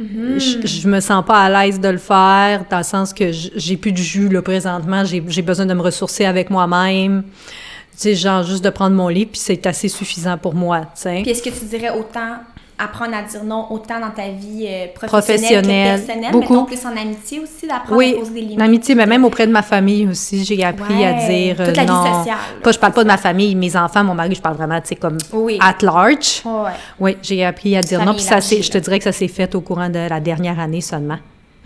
Mm-hmm. 0.00 0.38
Je, 0.38 0.66
je 0.66 0.88
me 0.88 1.00
sens 1.00 1.24
pas 1.24 1.42
à 1.44 1.64
l'aise 1.64 1.78
de 1.78 1.88
le 1.88 1.98
faire, 1.98 2.64
dans 2.70 2.78
le 2.78 2.84
sens 2.84 3.12
que 3.12 3.30
j'ai 3.30 3.76
plus 3.76 3.92
de 3.92 3.98
jus, 3.98 4.28
là, 4.28 4.42
présentement. 4.42 5.04
J'ai 5.04 5.22
j'ai 5.28 5.42
besoin 5.42 5.66
de 5.66 5.74
me 5.74 5.82
ressourcer 5.82 6.24
avec 6.24 6.50
moi-même. 6.50 7.22
Tu 7.22 7.98
sais, 7.98 8.14
genre, 8.14 8.42
juste 8.42 8.64
de 8.64 8.70
prendre 8.70 8.96
mon 8.96 9.08
lit, 9.08 9.26
puis 9.26 9.38
c'est 9.38 9.66
assez 9.66 9.88
suffisant 9.88 10.38
pour 10.38 10.54
moi, 10.54 10.80
tu 10.80 11.02
sais. 11.02 11.20
Puis 11.22 11.30
est-ce 11.30 11.42
que 11.42 11.50
tu 11.50 11.66
dirais 11.66 11.90
autant 11.90 12.38
apprendre 12.84 13.14
à 13.14 13.22
dire 13.22 13.44
non, 13.44 13.66
autant 13.70 14.00
dans 14.00 14.10
ta 14.10 14.28
vie 14.28 14.66
euh, 14.68 14.86
professionnelle, 14.94 15.62
Professionnelle, 15.62 16.00
que 16.00 16.06
personnelle, 16.06 16.32
beaucoup. 16.32 16.52
mettons 16.54 16.64
plus 16.66 16.86
en 16.86 16.96
amitié 16.96 17.40
aussi, 17.40 17.66
d'apprendre 17.66 17.96
Oui, 17.98 18.14
à 18.16 18.18
poser 18.20 18.30
des 18.34 18.40
limites? 18.40 18.58
l'amitié, 18.58 18.94
mais 18.94 19.06
même 19.06 19.24
auprès 19.24 19.46
de 19.46 19.52
ma 19.52 19.62
famille 19.62 20.06
aussi, 20.08 20.44
j'ai 20.44 20.62
appris 20.64 21.04
à 21.04 21.12
dire 21.28 21.56
euh, 21.60 21.66
toute 21.66 21.76
la 21.76 21.82
vie 21.84 21.88
non. 21.88 22.18
sociale, 22.18 22.36
Pas, 22.62 22.72
je 22.72 22.78
parle 22.78 22.92
pas 22.92 23.02
de 23.02 23.08
ma 23.08 23.16
famille, 23.16 23.54
mes 23.54 23.76
enfants, 23.76 24.04
mon 24.04 24.14
mari, 24.14 24.34
je 24.34 24.40
parle 24.42 24.56
vraiment, 24.56 24.80
tu 24.80 24.88
sais, 24.88 24.96
comme 24.96 25.18
Oui. 25.32 25.58
at 25.60 25.76
large. 25.82 26.42
Ouais. 26.44 26.70
Oui, 27.00 27.16
j'ai 27.22 27.44
appris 27.44 27.76
à 27.76 27.80
dire 27.82 28.04
non. 28.04 28.12
Puis 28.14 28.22
ça, 28.22 28.40
je 28.40 28.70
te 28.70 28.78
dirais 28.78 28.98
que 28.98 29.04
ça 29.04 29.12
s'est 29.12 29.28
fait 29.28 29.54
au 29.54 29.60
courant 29.60 29.88
de 29.88 30.08
la 30.08 30.20
dernière 30.20 30.58
année 30.60 30.80
seulement. 30.80 31.18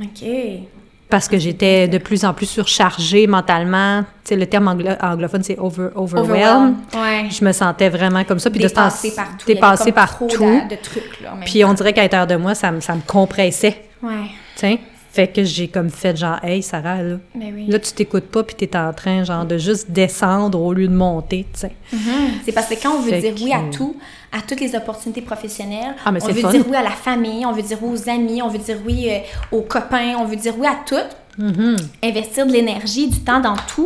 OK. 0.03 0.25
Parce 1.09 1.29
que 1.29 1.39
j'étais 1.39 1.87
de 1.89 1.99
plus 1.99 2.25
en 2.25 2.35
plus 2.35 2.47
surchargée 2.47 3.27
mentalement. 3.27 4.03
Tu 4.25 4.31
sais, 4.31 4.37
le 4.37 4.47
terme 4.47 4.67
anglo- 4.69 4.97
anglophone, 5.01 5.43
c'est 5.43 5.59
over, 5.59 5.89
overwhelmed. 5.95 6.75
Ouais. 6.95 7.29
Je 7.31 7.45
me 7.45 7.53
sentais 7.53 7.89
vraiment 7.89 8.25
comme 8.25 8.39
ça. 8.39 8.51
Puis 8.51 8.59
de 8.61 8.69
ce 8.69 8.75
Dépassée 8.75 9.11
temps- 9.11 9.17
par 9.17 9.29
tout. 9.29 9.45
Il 9.47 9.49
y 9.49 9.53
avait 9.53 9.55
Dépassée 9.55 9.85
comme 9.85 9.93
par 9.95 10.11
trop 10.11 10.27
tout. 10.29 10.45
de, 10.45 10.71
de 10.75 10.83
trucs, 10.83 11.21
là. 11.23 11.33
en 11.33 11.37
même 11.37 11.45
Puis 11.45 11.65
on 11.65 11.73
dirait 11.75 11.93
qu'à 11.93 12.03
l'intérieur 12.03 12.27
de 12.27 12.37
moi, 12.37 12.55
ça 12.55 12.73
me, 12.73 12.81
ça 12.81 12.95
me 12.95 13.01
compressait. 13.07 13.83
Ouais, 14.03 14.11
tu 14.57 14.61
sais? 14.61 14.79
Fait 15.17 15.29
que 15.29 15.45
j'ai 15.45 15.69
comme 15.69 15.89
fait 15.89 16.15
genre, 16.15 16.39
hey 16.45 16.63
Sarah, 16.63 17.03
là, 17.03 17.17
oui. 17.35 17.67
là 17.69 17.79
tu 17.79 17.91
t'écoutes 17.93 18.27
pas, 18.27 18.43
puis 18.43 18.55
t'es 18.55 18.77
en 18.77 18.93
train 18.93 19.25
genre 19.25 19.47
de 19.47 19.57
juste 19.57 19.91
descendre 19.91 20.61
au 20.61 20.75
lieu 20.75 20.89
de 20.89 20.95
monter, 20.95 21.47
tu 21.55 21.61
sais. 21.61 21.73
Mhm. 21.91 22.01
C'est 22.45 22.53
parce 22.53 22.67
que 22.67 22.75
quand 22.75 22.97
on 22.97 23.01
veut 23.01 23.13
Fait 23.13 23.33
dire 23.33 23.35
oui 23.43 23.51
à 23.55 23.63
tout, 23.75 23.97
à 24.31 24.43
toutes 24.43 24.61
les 24.61 24.75
opportunités 24.77 25.23
professionnelles, 25.23 25.95
Ah, 26.05 26.11
on 26.11 26.13
veut 26.13 26.35
fun. 26.43 26.51
dire 26.51 26.65
oui 26.69 26.77
à 26.77 26.83
la 26.83 26.91
famille, 26.91 27.47
on 27.47 27.53
veut 27.53 27.63
dire 27.63 27.79
oui 27.81 27.99
aux 27.99 28.11
amis, 28.11 28.43
on 28.43 28.49
veut 28.49 28.59
dire 28.59 28.77
oui 28.85 29.07
euh, 29.09 29.19
aux 29.57 29.63
copains, 29.63 30.17
on 30.19 30.27
veut 30.27 30.37
dire 30.37 30.53
oui 30.59 30.67
à 30.67 30.77
tout, 30.87 30.97
Mm-hmm. 31.39 31.77
investir 32.05 32.47
de 32.47 32.53
l'énergie, 32.53 33.09
du 33.09 33.21
temps 33.21 33.41
dans 33.41 33.57
tout, 33.57 33.85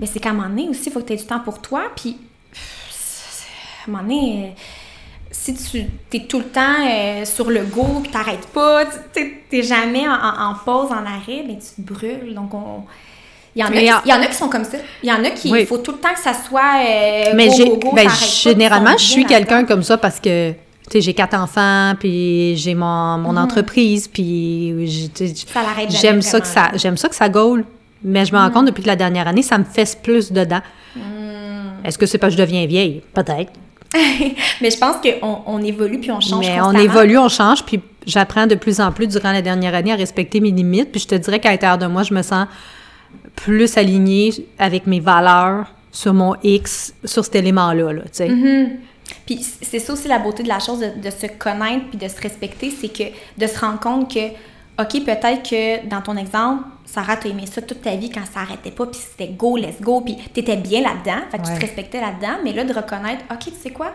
mais 0.00 0.06
c'est 0.06 0.18
qu'à 0.18 0.30
un 0.30 0.32
moment 0.32 0.48
donné 0.48 0.68
aussi, 0.68 0.84
il 0.86 0.92
faut 0.92 1.00
que 1.00 1.06
tu 1.06 1.12
aies 1.12 1.16
du 1.16 1.24
temps 1.26 1.40
pour 1.40 1.60
toi, 1.60 1.82
puis 1.94 2.16
à 3.86 3.88
un 3.88 3.92
moment 3.92 4.02
donné, 4.02 4.44
euh, 4.44 4.60
si 5.30 5.54
tu 5.54 5.84
es 6.16 6.20
tout 6.20 6.38
le 6.38 6.46
temps 6.46 6.60
euh, 6.88 7.24
sur 7.24 7.50
le 7.50 7.64
go, 7.64 7.84
puis 8.02 8.10
t'arrêtes 8.10 8.46
pas, 8.48 8.84
tu 9.14 9.40
n'es 9.52 9.62
jamais 9.62 10.08
en, 10.08 10.54
pause, 10.64 10.90
en 10.90 11.04
arrêt, 11.06 11.44
mais 11.46 11.58
tu 11.58 11.82
te 11.82 11.92
brûles. 11.92 12.34
Donc, 12.34 12.54
on... 12.54 12.84
Il 13.56 13.62
y, 13.62 13.64
en 13.64 13.68
a 13.68 13.72
qui, 13.72 13.78
il 14.06 14.10
y 14.10 14.14
en 14.14 14.22
a 14.22 14.26
qui 14.26 14.34
sont 14.34 14.48
comme 14.48 14.64
ça. 14.64 14.78
Il 15.02 15.08
y 15.08 15.12
en 15.12 15.24
a 15.24 15.30
qui, 15.30 15.48
il 15.48 15.52
Oui. 15.52 15.66
faut 15.66 15.78
tout 15.78 15.90
le 15.92 15.98
temps 15.98 16.12
que 16.14 16.20
ça 16.20 16.32
soit 16.32 16.76
euh, 16.86 17.32
Mais 17.34 17.48
go, 17.48 17.64
go, 17.64 17.76
go, 17.82 17.92
ben, 17.92 18.06
pas, 18.06 18.12
généralement, 18.42 18.96
je 18.96 19.04
suis 19.04 19.24
quelqu'un 19.24 19.64
comme 19.64 19.82
ça 19.82 19.98
parce 19.98 20.20
que, 20.20 20.52
j'ai 20.94 21.12
quatre 21.14 21.34
enfants, 21.34 21.94
puis 21.98 22.56
j'ai 22.56 22.74
mon, 22.74 23.18
mon 23.18 23.36
entreprise, 23.36 24.06
puis. 24.06 25.10
Ça 25.52 25.60
j'aime 25.88 26.22
ça 26.22 26.40
que 26.40 26.46
ça, 26.46 26.70
j'aime 26.74 26.96
ça 26.96 27.08
que 27.08 27.14
ça 27.16 27.28
gaule. 27.28 27.64
Mais 28.04 28.24
je 28.24 28.32
me 28.32 28.38
Mm. 28.38 28.42
rends 28.42 28.50
compte 28.50 28.66
depuis 28.66 28.82
que 28.82 28.88
la 28.88 28.96
dernière 28.96 29.26
année, 29.26 29.42
ça 29.42 29.58
me 29.58 29.64
fesse 29.64 29.96
plus 29.96 30.30
dedans. 30.30 30.60
Mm. 30.94 31.00
Est-ce 31.84 31.98
que 31.98 32.06
c'est 32.06 32.18
parce 32.18 32.34
que 32.34 32.38
je 32.40 32.44
deviens 32.44 32.64
vieille? 32.66 33.02
Peut-être. 33.12 33.52
Mais 34.60 34.70
je 34.70 34.78
pense 34.78 34.96
qu'on 34.96 35.42
on 35.46 35.62
évolue 35.62 35.98
puis 35.98 36.10
on 36.10 36.20
change 36.20 36.46
Mais 36.46 36.60
on 36.60 36.72
évolue, 36.72 37.16
on 37.18 37.28
change, 37.28 37.64
puis 37.64 37.80
j'apprends 38.06 38.46
de 38.46 38.54
plus 38.54 38.80
en 38.80 38.92
plus 38.92 39.06
durant 39.06 39.32
la 39.32 39.42
dernière 39.42 39.74
année 39.74 39.92
à 39.92 39.96
respecter 39.96 40.40
mes 40.40 40.50
limites. 40.50 40.90
Puis 40.90 41.00
je 41.00 41.08
te 41.08 41.14
dirais 41.14 41.40
qu'à 41.40 41.50
l'intérieur 41.50 41.78
de 41.78 41.86
moi, 41.86 42.02
je 42.02 42.12
me 42.12 42.22
sens 42.22 42.46
plus 43.34 43.76
alignée 43.76 44.32
avec 44.58 44.86
mes 44.86 45.00
valeurs 45.00 45.66
sur 45.90 46.12
mon 46.12 46.34
X, 46.42 46.94
sur 47.04 47.24
cet 47.24 47.36
élément-là, 47.36 47.92
là, 47.92 48.02
tu 48.02 48.08
sais. 48.12 48.28
Mm-hmm. 48.28 48.68
Puis 49.24 49.44
c'est 49.62 49.78
ça 49.78 49.92
aussi 49.92 50.06
la 50.06 50.18
beauté 50.18 50.42
de 50.42 50.48
la 50.48 50.58
chose, 50.58 50.80
de, 50.80 51.00
de 51.02 51.10
se 51.10 51.26
connaître 51.26 51.86
puis 51.88 51.98
de 51.98 52.08
se 52.08 52.20
respecter, 52.20 52.70
c'est 52.70 52.88
que 52.88 53.04
de 53.38 53.46
se 53.46 53.58
rendre 53.58 53.80
compte 53.80 54.12
que, 54.12 54.20
OK, 54.80 55.04
peut-être 55.04 55.48
que 55.48 55.86
dans 55.88 56.00
ton 56.00 56.16
exemple, 56.16 56.64
Sarah, 56.84 57.16
t'as 57.16 57.28
aimé 57.28 57.44
ça 57.46 57.60
toute 57.60 57.82
ta 57.82 57.96
vie 57.96 58.10
quand 58.10 58.24
ça 58.32 58.40
arrêtait 58.40 58.70
pas, 58.70 58.86
puis 58.86 59.00
c'était 59.00 59.32
go, 59.32 59.56
let's 59.56 59.80
go, 59.80 60.00
puis 60.00 60.16
t'étais 60.32 60.56
bien 60.56 60.82
là-dedans, 60.82 61.26
fait 61.30 61.38
que 61.38 61.46
tu 61.46 61.54
te 61.54 61.60
respectais 61.60 62.00
là-dedans, 62.00 62.38
mais 62.44 62.52
là, 62.52 62.64
de 62.64 62.72
reconnaître, 62.72 63.24
OK, 63.30 63.44
tu 63.44 63.50
sais 63.60 63.70
quoi? 63.70 63.92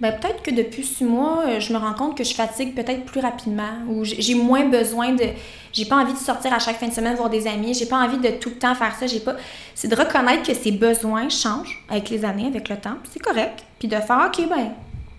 Ben 0.00 0.12
peut-être 0.12 0.42
que 0.42 0.50
depuis 0.52 0.84
six 0.84 1.04
mois, 1.04 1.44
euh, 1.46 1.60
je 1.60 1.72
me 1.72 1.78
rends 1.78 1.94
compte 1.94 2.16
que 2.16 2.22
je 2.22 2.32
fatigue 2.32 2.74
peut-être 2.74 3.04
plus 3.04 3.20
rapidement, 3.20 3.70
ou 3.88 4.04
j'ai 4.04 4.34
moins 4.34 4.64
besoin 4.64 5.12
de... 5.12 5.24
J'ai 5.72 5.84
pas 5.84 5.96
envie 5.96 6.12
de 6.12 6.18
sortir 6.18 6.52
à 6.52 6.58
chaque 6.58 6.78
fin 6.78 6.86
de 6.86 6.92
semaine 6.92 7.14
voir 7.16 7.30
des 7.30 7.46
amis, 7.46 7.74
j'ai 7.74 7.86
pas 7.86 7.96
envie 7.96 8.18
de 8.18 8.30
tout 8.38 8.50
le 8.50 8.56
temps 8.56 8.74
faire 8.74 8.94
ça, 8.94 9.06
j'ai 9.06 9.20
pas... 9.20 9.36
C'est 9.74 9.88
de 9.88 9.96
reconnaître 9.96 10.42
que 10.42 10.54
ses 10.54 10.72
besoins 10.72 11.28
changent 11.28 11.84
avec 11.88 12.10
les 12.10 12.24
années, 12.24 12.46
avec 12.46 12.68
le 12.68 12.76
temps, 12.76 12.96
c'est 13.12 13.20
correct, 13.20 13.64
puis 13.78 13.88
de 13.88 13.96
faire, 13.96 14.28
OK, 14.28 14.48
ben, 14.48 14.72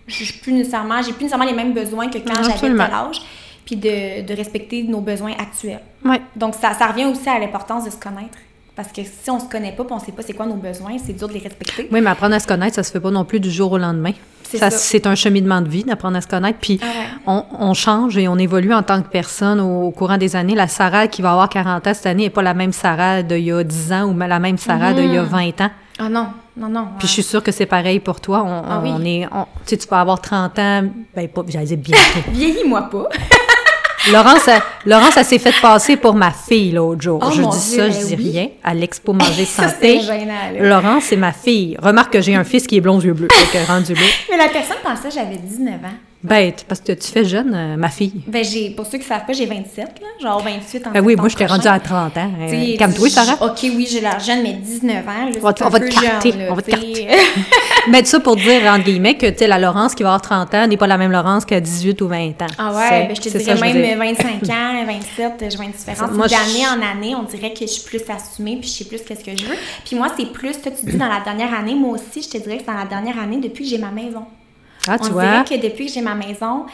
je 0.08 0.24
suis 0.26 0.40
plus 0.40 0.54
nécessairement... 0.54 1.02
J'ai 1.02 1.14
plus 1.14 1.24
nécessairement 1.24 1.50
les 1.50 1.56
mêmes 1.56 1.74
besoins 1.74 2.10
que 2.10 2.18
quand 2.18 2.44
j'avais 2.44 2.60
tel 2.60 2.80
âge, 2.82 3.22
puis 3.70 3.76
de, 3.76 4.26
de 4.26 4.34
respecter 4.36 4.82
nos 4.84 5.00
besoins 5.02 5.34
actuels. 5.38 5.82
Ouais. 6.04 6.20
Donc, 6.36 6.56
ça, 6.56 6.74
ça 6.74 6.88
revient 6.88 7.06
aussi 7.06 7.30
à 7.30 7.38
l'importance 7.38 7.86
de 7.86 7.92
se 7.92 7.98
connaître. 7.98 8.38
Parce 8.76 8.92
que 8.92 9.02
si 9.04 9.30
on 9.30 9.40
se 9.40 9.46
connaît 9.46 9.74
pas, 9.74 9.84
puis 9.84 9.94
on 9.94 10.00
sait 10.00 10.12
pas 10.12 10.24
c'est 10.26 10.34
quoi 10.34 10.46
nos 10.48 10.56
besoins, 10.56 10.98
c'est 11.06 11.14
dur 11.14 11.28
de 11.28 11.34
les 11.34 11.40
respecter. 11.40 11.88
Oui, 11.92 12.00
mais 12.02 12.10
apprendre 12.10 12.34
à 12.34 12.40
se 12.40 12.48
connaître, 12.48 12.76
ça 12.76 12.84
se 12.84 12.92
fait 12.92 13.00
pas 13.00 13.12
non 13.12 13.26
plus 13.26 13.40
du 13.40 13.52
jour 13.52 13.72
au 13.74 13.78
lendemain. 13.78 14.14
C'est 14.44 14.58
Ça, 14.58 14.72
ça. 14.72 14.78
C'est 14.80 15.06
un 15.06 15.14
cheminement 15.14 15.62
de 15.62 15.68
vie 15.70 15.84
d'apprendre 15.84 16.18
à 16.18 16.22
se 16.22 16.28
connaître. 16.28 16.58
Puis 16.60 16.80
Ah 16.82 16.86
ouais. 16.86 17.06
on, 17.28 17.44
on 17.60 17.74
change 17.76 18.18
et 18.18 18.28
on 18.28 18.38
évolue 18.38 18.74
en 18.74 18.82
tant 18.82 19.02
que 19.04 19.10
personne 19.10 19.60
au, 19.60 19.84
au 19.84 19.92
courant 19.92 20.18
des 20.18 20.36
années. 20.36 20.56
La 20.56 20.68
Sarah 20.68 21.08
qui 21.08 21.22
va 21.22 21.34
avoir 21.34 21.50
40 21.50 21.86
ans 21.86 21.94
cette 21.94 22.06
année 22.08 22.24
n'est 22.24 22.30
pas 22.32 22.42
la 22.42 22.56
même 22.56 22.72
Sarah 22.72 23.22
d'il 23.22 23.44
y 23.44 23.52
a 23.52 23.64
10 23.64 23.92
ans 23.94 24.06
ou 24.06 24.18
la 24.18 24.40
même 24.40 24.58
Sarah 24.58 24.94
d'il 24.94 25.14
y 25.14 25.18
a 25.18 25.24
20 25.24 25.62
ans. 25.62 25.70
Ah 26.02 26.08
non, 26.10 26.28
non, 26.56 26.70
non. 26.70 26.88
Puis 26.98 27.08
je 27.10 27.14
suis 27.14 27.24
sûre 27.24 27.44
que 27.44 27.52
c'est 27.52 27.66
pareil 27.66 28.00
pour 28.00 28.22
toi. 28.22 28.42
On, 28.46 28.64
Ah 28.66 28.80
oui. 28.82 28.90
on 28.94 29.04
est, 29.04 29.26
on- 29.32 29.44
tu 29.66 29.72
sais, 29.72 29.78
tu 29.78 29.86
peux 29.88 29.96
avoir 29.98 30.22
30 30.22 30.58
ans, 30.58 30.84
ben 31.14 31.28
pas, 31.28 31.42
j'allais 31.50 31.66
dire 31.66 31.78
bientôt. 31.78 32.30
Vieillis-moi 32.32 32.84
pas. 32.90 33.10
Laurence, 34.12 34.48
elle- 34.48 34.62
Laurence, 34.86 35.18
elle 35.18 35.26
s'est 35.26 35.40
fait 35.40 35.54
paser 35.62 35.98
pour 35.98 36.14
ma 36.16 36.32
fille 36.32 36.72
l'autre 36.72 37.02
jour. 37.02 37.20
Oh, 37.26 37.32
je 37.32 37.42
mon 37.42 37.50
dis 37.50 37.70
Dieu, 37.70 37.78
ça, 37.78 37.88
ben 37.90 37.94
je 37.94 38.06
dis 38.08 38.16
oui. 38.18 38.32
rien. 38.32 38.48
À 38.64 38.74
l'expo 38.74 39.14
manger 39.14 39.46
santé. 39.46 40.02
Laurence, 40.60 41.04
c'est 41.06 41.16
ma 41.18 41.32
fille. 41.34 41.78
Remarque 41.82 42.14
que 42.14 42.22
j'ai 42.22 42.36
un 42.36 42.44
fils 42.44 42.66
qui 42.66 42.78
est 42.78 42.82
blond 42.82 42.98
aux 42.98 43.02
yeux 43.02 43.14
bleus. 43.14 43.28
Rendu 43.68 43.94
là. 43.94 44.02
Mais 44.32 44.38
la 44.38 44.48
personne 44.50 44.78
pensait 44.84 45.10
que 45.10 45.14
j'avais 45.16 45.38
19 45.38 45.74
ans. 45.76 46.09
Bête, 46.22 46.66
parce 46.68 46.82
que 46.82 46.92
tu 46.92 47.08
fais 47.08 47.24
jeune, 47.24 47.54
euh, 47.56 47.78
ma 47.78 47.88
fille. 47.88 48.12
Ben, 48.28 48.44
j'ai, 48.44 48.72
pour 48.72 48.86
ceux 48.86 48.98
qui 48.98 49.06
savent 49.06 49.26
pas, 49.26 49.32
j'ai 49.32 49.46
27, 49.46 49.78
là. 50.02 50.08
Genre 50.22 50.44
28 50.44 50.88
en 50.88 50.92
Ben 50.92 51.02
oui, 51.02 51.16
moi, 51.16 51.30
je 51.30 51.38
t'ai 51.38 51.46
rendue 51.46 51.68
à 51.68 51.80
30 51.80 52.18
ans. 52.18 52.32
Euh, 52.42 52.76
Calme-toi, 52.78 53.10
Sarah. 53.10 53.46
OK, 53.46 53.60
oui, 53.64 53.88
j'ai 53.90 54.02
l'air 54.02 54.20
jeune, 54.20 54.44
mais 54.44 54.52
19 54.54 55.08
ans, 55.08 55.26
là, 55.26 55.32
On 55.38 55.46
va 55.46 55.54
te- 55.54 55.64
on 55.64 55.70
va 55.70 55.80
carter, 55.80 56.32
jeune, 56.32 56.40
là, 56.42 56.46
on 56.52 56.56
va 56.56 56.62
te 56.62 56.72
t'sais. 56.72 57.08
Mais 57.90 58.04
ça 58.04 58.20
pour 58.20 58.36
dire, 58.36 58.62
entre 58.66 58.84
guillemets, 58.84 59.16
que 59.16 59.28
tu 59.28 59.38
sais, 59.38 59.48
la 59.48 59.58
Laurence 59.60 59.96
qui 59.96 60.04
va 60.04 60.10
avoir 60.10 60.22
30 60.22 60.54
ans 60.56 60.68
n'est 60.68 60.76
pas 60.76 60.88
la 60.88 60.98
même 60.98 61.14
Laurence 61.14 61.46
qu'à 61.46 61.62
18 61.62 62.02
ou 62.02 62.10
20 62.10 62.42
ans. 62.42 62.48
Ah 62.58 62.74
ouais, 62.76 63.08
ben 63.08 63.16
je 63.16 63.22
te 63.22 63.30
dirais 63.30 63.56
ça, 63.56 63.56
même 63.56 63.82
dire. 63.82 63.98
25 63.98 64.44
ans, 64.50 64.86
27, 64.86 65.52
je 65.52 65.56
vois 65.56 65.66
une 65.68 65.72
différence. 65.72 66.12
Moi, 66.12 66.28
je- 66.28 66.32
D'année 66.36 66.68
en 66.68 66.86
année, 66.98 67.16
on 67.16 67.24
dirait 67.24 67.54
que 67.54 67.62
je 67.62 67.68
suis 67.72 67.84
plus 67.84 68.02
assumée, 68.10 68.58
puis 68.60 68.68
je 68.70 68.74
sais 68.74 68.84
plus 68.84 69.00
qu'est-ce 69.08 69.24
que 69.24 69.32
je 69.38 69.46
veux. 69.46 69.56
Puis 69.86 69.96
moi, 69.96 70.08
c'est 70.18 70.26
plus, 70.34 70.52
toi, 70.62 70.70
tu 70.78 70.86
dis 70.86 70.98
dans 70.98 71.08
la 71.08 71.22
dernière 71.24 71.58
année, 71.58 71.76
moi 71.76 71.92
aussi, 71.98 72.22
je 72.22 72.28
te 72.30 72.38
dirais 72.44 72.58
que 72.58 72.64
c'est 72.66 72.72
dans 72.74 72.78
la 72.78 72.86
dernière 72.86 73.18
année 73.18 73.38
depuis 73.38 73.64
que 73.64 73.70
j'ai 73.70 73.78
ma 73.78 73.92
maison. 73.92 74.26
Ah, 74.88 74.98
tu 75.00 75.10
on 75.10 75.14
vois. 75.14 75.44
dirait 75.44 75.58
que 75.60 75.68
depuis 75.68 75.88
que 75.88 75.92
j'ai 75.94 76.02
ma 76.02 76.16
maison, 76.16 76.66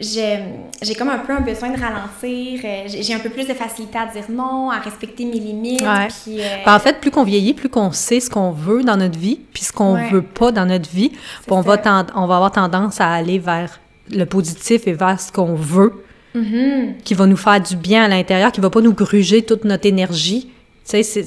j'ai 0.00 0.94
comme 0.98 1.10
un 1.10 1.18
peu 1.18 1.32
un 1.32 1.40
besoin 1.40 1.70
de 1.70 1.78
ralentir. 1.80 2.60
euh, 2.64 2.84
J'ai 2.88 3.14
un 3.14 3.18
peu 3.20 3.28
plus 3.30 3.46
de 3.46 3.54
facilité 3.54 3.98
à 3.98 4.06
dire 4.06 4.24
non, 4.30 4.70
à 4.70 4.78
respecter 4.80 5.24
mes 5.24 5.38
limites. 5.38 5.82
Ouais. 5.82 6.08
Puis, 6.08 6.40
euh, 6.40 6.44
Ben, 6.64 6.74
en 6.74 6.78
fait, 6.80 7.00
plus 7.00 7.10
qu'on 7.10 7.22
vieillit, 7.24 7.54
plus 7.54 7.68
qu'on 7.68 7.92
sait 7.92 8.18
ce 8.20 8.28
qu'on 8.28 8.50
veut 8.50 8.82
dans 8.82 8.96
notre 8.96 9.18
vie, 9.18 9.38
puis 9.52 9.62
ce 9.62 9.72
qu'on 9.72 9.94
Ouais. 9.94 10.10
veut 10.10 10.22
pas 10.22 10.50
dans 10.50 10.66
notre 10.66 10.90
vie, 10.90 11.12
on, 11.48 11.60
va 11.60 11.76
tend- 11.78 12.06
on 12.16 12.26
va 12.26 12.36
avoir 12.36 12.50
tendance 12.52 13.00
à 13.00 13.10
aller 13.12 13.38
vers 13.38 13.78
le 14.10 14.24
positif 14.24 14.86
et 14.88 14.92
vers 14.92 15.20
ce 15.20 15.30
qu'on 15.30 15.54
veut, 15.54 15.92
mhm. 16.34 16.94
qui 17.04 17.14
va 17.14 17.26
nous 17.26 17.36
faire 17.36 17.60
du 17.60 17.76
bien 17.76 18.02
à 18.04 18.08
l'intérieur, 18.08 18.50
qui 18.50 18.60
va 18.60 18.70
pas 18.70 18.80
nous 18.80 18.94
gruger 18.94 19.42
toute 19.42 19.64
notre 19.64 19.86
énergie. 19.86 20.50
Tu 20.84 21.02
sais, 21.04 21.22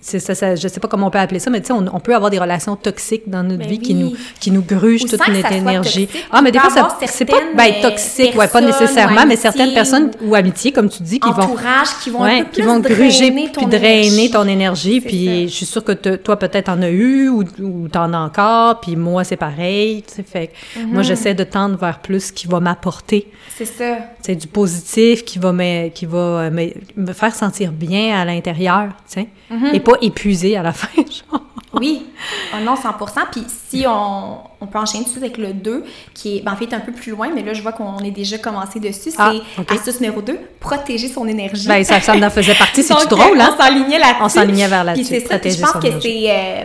c'est- 0.00 0.18
ça, 0.34 0.56
je 0.56 0.66
sais 0.68 0.80
pas 0.80 0.88
comment 0.88 1.06
on 1.06 1.10
peut 1.10 1.18
appeler 1.20 1.38
ça, 1.38 1.48
mais 1.48 1.60
tu 1.60 1.68
sais, 1.68 1.72
on, 1.72 1.84
on 1.94 2.00
peut 2.00 2.14
avoir 2.14 2.28
des 2.30 2.40
relations 2.40 2.74
toxiques 2.74 3.28
dans 3.30 3.44
notre 3.44 3.60
Ben 3.60 3.68
vie 3.68 3.78
qui 3.78 3.94
nous, 3.94 4.14
qui 4.40 4.50
nous 4.50 4.62
grugent 4.62 5.04
Ou 5.04 5.08
toute 5.08 5.22
sans 5.22 5.32
notre 5.32 5.52
énergie. 5.52 6.06
toxique, 6.08 6.26
Ah, 6.32 6.42
mais 6.42 6.50
des 6.50 6.58
fois, 6.58 6.70
ça- 6.70 6.88
c'est 7.06 7.24
pas 7.24 7.36
ben, 7.56 7.72
euh, 7.78 7.82
toxique, 7.88 8.32
ouais, 8.34 8.48
pas 8.48 8.60
personnes 8.60 8.66
nécessairement, 8.66 9.24
mais 9.26 9.36
certaines 9.36 9.72
personnes 9.72 10.10
ou 10.22 10.34
amitiés, 10.34 10.72
comme 10.72 10.88
tu 10.88 11.02
dis, 11.04 11.20
qui 11.20 11.30
vont 11.30 11.54
qui 12.02 12.10
vont 12.10 12.22
Ouais, 12.22 12.40
un 12.40 12.44
peu 12.44 12.50
qui 12.50 12.60
plus 12.60 12.68
vont 12.68 12.80
gruger 12.80 13.30
puis 13.30 13.66
drainer 13.66 14.06
énergie. 14.08 14.30
ton 14.32 14.48
énergie. 14.48 15.00
Puis 15.00 15.48
je 15.48 15.54
suis 15.54 15.66
sûre 15.66 15.84
que 15.84 15.92
te- 15.92 16.16
toi, 16.16 16.36
peut-être, 16.36 16.68
en 16.68 16.82
as 16.82 16.90
eu 16.90 17.28
ou, 17.28 17.44
ou 17.62 17.88
t'en 17.88 18.12
as 18.12 18.18
encore. 18.18 18.80
Puis 18.80 18.96
moi, 18.96 19.22
c'est 19.22 19.36
pareil. 19.36 20.02
tu 20.06 20.14
sais, 20.16 20.24
Fait 20.24 20.50
Mhm. 20.76 20.92
moi, 20.92 21.02
j'essaie 21.02 21.34
de 21.34 21.44
tendre 21.44 21.78
vers 21.78 22.00
plus 22.00 22.26
ce 22.26 22.32
qui 22.32 22.48
va 22.48 22.58
m'apporter. 22.60 23.30
C'est 23.56 23.64
ça. 23.64 23.98
C'est 24.20 24.34
du 24.34 24.48
positif 24.48 25.24
qui 25.24 25.38
va, 25.38 25.52
me, 25.52 25.88
qui 25.90 26.04
va 26.06 26.18
euh, 26.18 26.50
me, 26.50 26.70
me 26.96 27.12
faire 27.12 27.34
sentir 27.34 27.70
bien 27.72 28.20
à 28.20 28.24
l'intérieur, 28.24 28.88
tu 29.08 29.14
sais. 29.20 29.28
Mhm. 29.50 29.70
Et 29.74 29.80
pas 29.80 29.92
épuisé 30.00 30.56
à 30.56 30.62
la 30.62 30.72
fin, 30.72 30.88
genre. 30.96 31.40
Oui, 31.78 32.06
oh 32.54 32.64
non, 32.64 32.74
100% 32.74 33.26
Puis 33.30 33.42
si 33.68 33.84
on, 33.86 34.38
on 34.62 34.66
peut 34.66 34.78
enchaîner 34.78 35.04
tout 35.04 35.10
de 35.10 35.18
suite 35.18 35.24
avec 35.24 35.36
le 35.36 35.52
2, 35.52 35.84
qui 36.14 36.38
est 36.38 36.40
ben, 36.40 36.52
en 36.52 36.56
fait 36.56 36.72
un 36.72 36.80
peu 36.80 36.90
plus 36.92 37.12
loin, 37.12 37.28
mais 37.34 37.42
là, 37.42 37.52
je 37.52 37.60
vois 37.60 37.72
qu'on 37.72 37.98
est 37.98 38.10
déjà 38.12 38.38
commencé 38.38 38.80
dessus. 38.80 39.10
C'est 39.10 39.14
Ah, 39.18 39.34
ok. 39.58 39.72
astuce 39.72 40.00
numéro 40.00 40.22
2, 40.22 40.38
protéger 40.58 41.08
son 41.08 41.28
énergie. 41.28 41.68
Ben, 41.68 41.84
ça, 41.84 42.00
ça 42.00 42.14
en 42.16 42.30
faisait 42.30 42.54
partie. 42.54 42.86
Donc, 42.88 43.08
drôle, 43.08 43.38
hein? 43.38 43.54
On 43.58 43.62
s'enlignait 43.62 43.98
là-dessus. 43.98 44.22
On 44.22 44.28
s'enlignait 44.30 44.68
vers 44.68 44.80
Puis 44.94 45.02
là-dessus, 45.02 45.26
c'est 45.28 45.50
je 45.50 45.60
pense 45.60 45.72
que 45.72 46.00
c'est... 46.00 46.30
euh, 46.30 46.64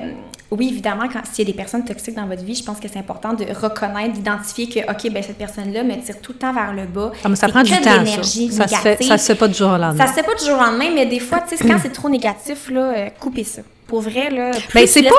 oui, 0.51 0.67
évidemment, 0.71 1.07
quand 1.11 1.21
s'il 1.31 1.47
y 1.47 1.49
a 1.49 1.51
des 1.53 1.57
personnes 1.57 1.85
toxiques 1.85 2.15
dans 2.15 2.25
votre 2.27 2.43
vie, 2.43 2.55
je 2.55 2.63
pense 2.63 2.79
que 2.79 2.87
c'est 2.91 2.99
important 2.99 3.33
de 3.33 3.45
reconnaître, 3.53 4.13
d'identifier 4.13 4.67
que, 4.67 4.79
OK, 4.91 5.11
ben 5.11 5.23
cette 5.23 5.37
personne-là 5.37 5.83
me 5.83 5.95
tire 6.03 6.19
tout 6.21 6.33
le 6.33 6.37
temps 6.39 6.53
vers 6.53 6.73
le 6.73 6.85
bas. 6.85 7.11
Ah, 7.23 7.29
mais 7.29 7.35
ça 7.35 7.47
prend 7.47 7.61
que 7.63 7.67
du 7.67 7.73
temps, 7.79 8.05
ça. 8.05 8.23
Ça 8.23 8.67
se, 8.67 8.75
fait, 8.81 9.03
ça 9.03 9.17
se 9.17 9.25
fait 9.27 9.35
pas 9.35 9.47
du 9.47 9.53
jour 9.53 9.69
au 9.69 9.77
lendemain. 9.77 10.05
Ça 10.05 10.07
se 10.11 10.13
fait 10.19 10.23
pas 10.23 10.35
du 10.35 10.45
jour 10.45 10.55
au 10.57 10.61
lendemain, 10.63 10.89
mais 10.93 11.05
des 11.05 11.19
fois, 11.19 11.39
tu 11.47 11.55
sais, 11.55 11.67
quand 11.67 11.77
c'est 11.81 11.91
trop 11.93 12.09
négatif, 12.09 12.69
là, 12.69 12.81
euh, 12.81 13.09
coupez 13.19 13.43
ça. 13.45 13.61
Pour 13.87 14.01
vrai, 14.01 14.29
là, 14.29 14.51
Ben, 14.73 14.87
c'est 14.87 15.03
pas, 15.03 15.09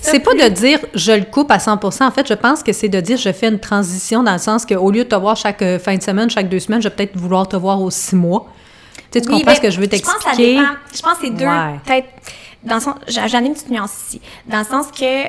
c'est 0.00 0.20
pas 0.20 0.30
plus- 0.30 0.40
de 0.42 0.48
dire 0.48 0.78
je 0.94 1.12
le 1.12 1.24
coupe 1.24 1.50
à 1.50 1.58
100% 1.58 2.06
En 2.06 2.10
fait, 2.10 2.26
je 2.26 2.32
pense 2.34 2.62
que 2.62 2.72
c'est 2.72 2.88
de 2.88 2.98
dire 3.00 3.18
je 3.18 3.30
fais 3.32 3.48
une 3.48 3.58
transition 3.60 4.22
dans 4.22 4.32
le 4.32 4.38
sens 4.38 4.64
qu'au 4.64 4.90
lieu 4.90 5.04
de 5.04 5.08
te 5.08 5.14
voir 5.16 5.36
chaque 5.36 5.60
euh, 5.60 5.78
fin 5.78 5.96
de 5.96 6.02
semaine, 6.02 6.30
chaque 6.30 6.48
deux 6.48 6.58
semaines, 6.60 6.80
je 6.80 6.88
vais 6.88 6.94
peut-être 6.94 7.14
vouloir 7.16 7.46
te 7.46 7.56
voir 7.56 7.80
aux 7.82 7.90
six 7.90 8.16
mois. 8.16 8.46
Tu, 9.10 9.18
sais, 9.18 9.20
tu 9.20 9.28
Oui, 9.28 9.34
comprends 9.40 9.52
ben, 9.52 9.56
ce 9.56 9.60
que 9.60 9.70
je 9.70 9.80
veux 9.80 9.86
t'expliquer? 9.86 10.56
Je 10.94 11.02
pense 11.02 11.14
que 11.14 11.18
c'est 11.26 11.30
deux, 11.30 11.44
Ouais. 11.44 11.78
peut-être, 11.86 12.08
dans 12.64 12.76
le 12.76 12.80
sens, 12.80 12.94
j'en 13.08 13.42
ai 13.42 13.46
une 13.46 13.54
petite 13.54 13.70
nuance 13.70 13.96
ici. 13.96 14.20
Dans 14.46 14.58
le 14.58 14.64
sens 14.64 14.90
que 14.92 15.26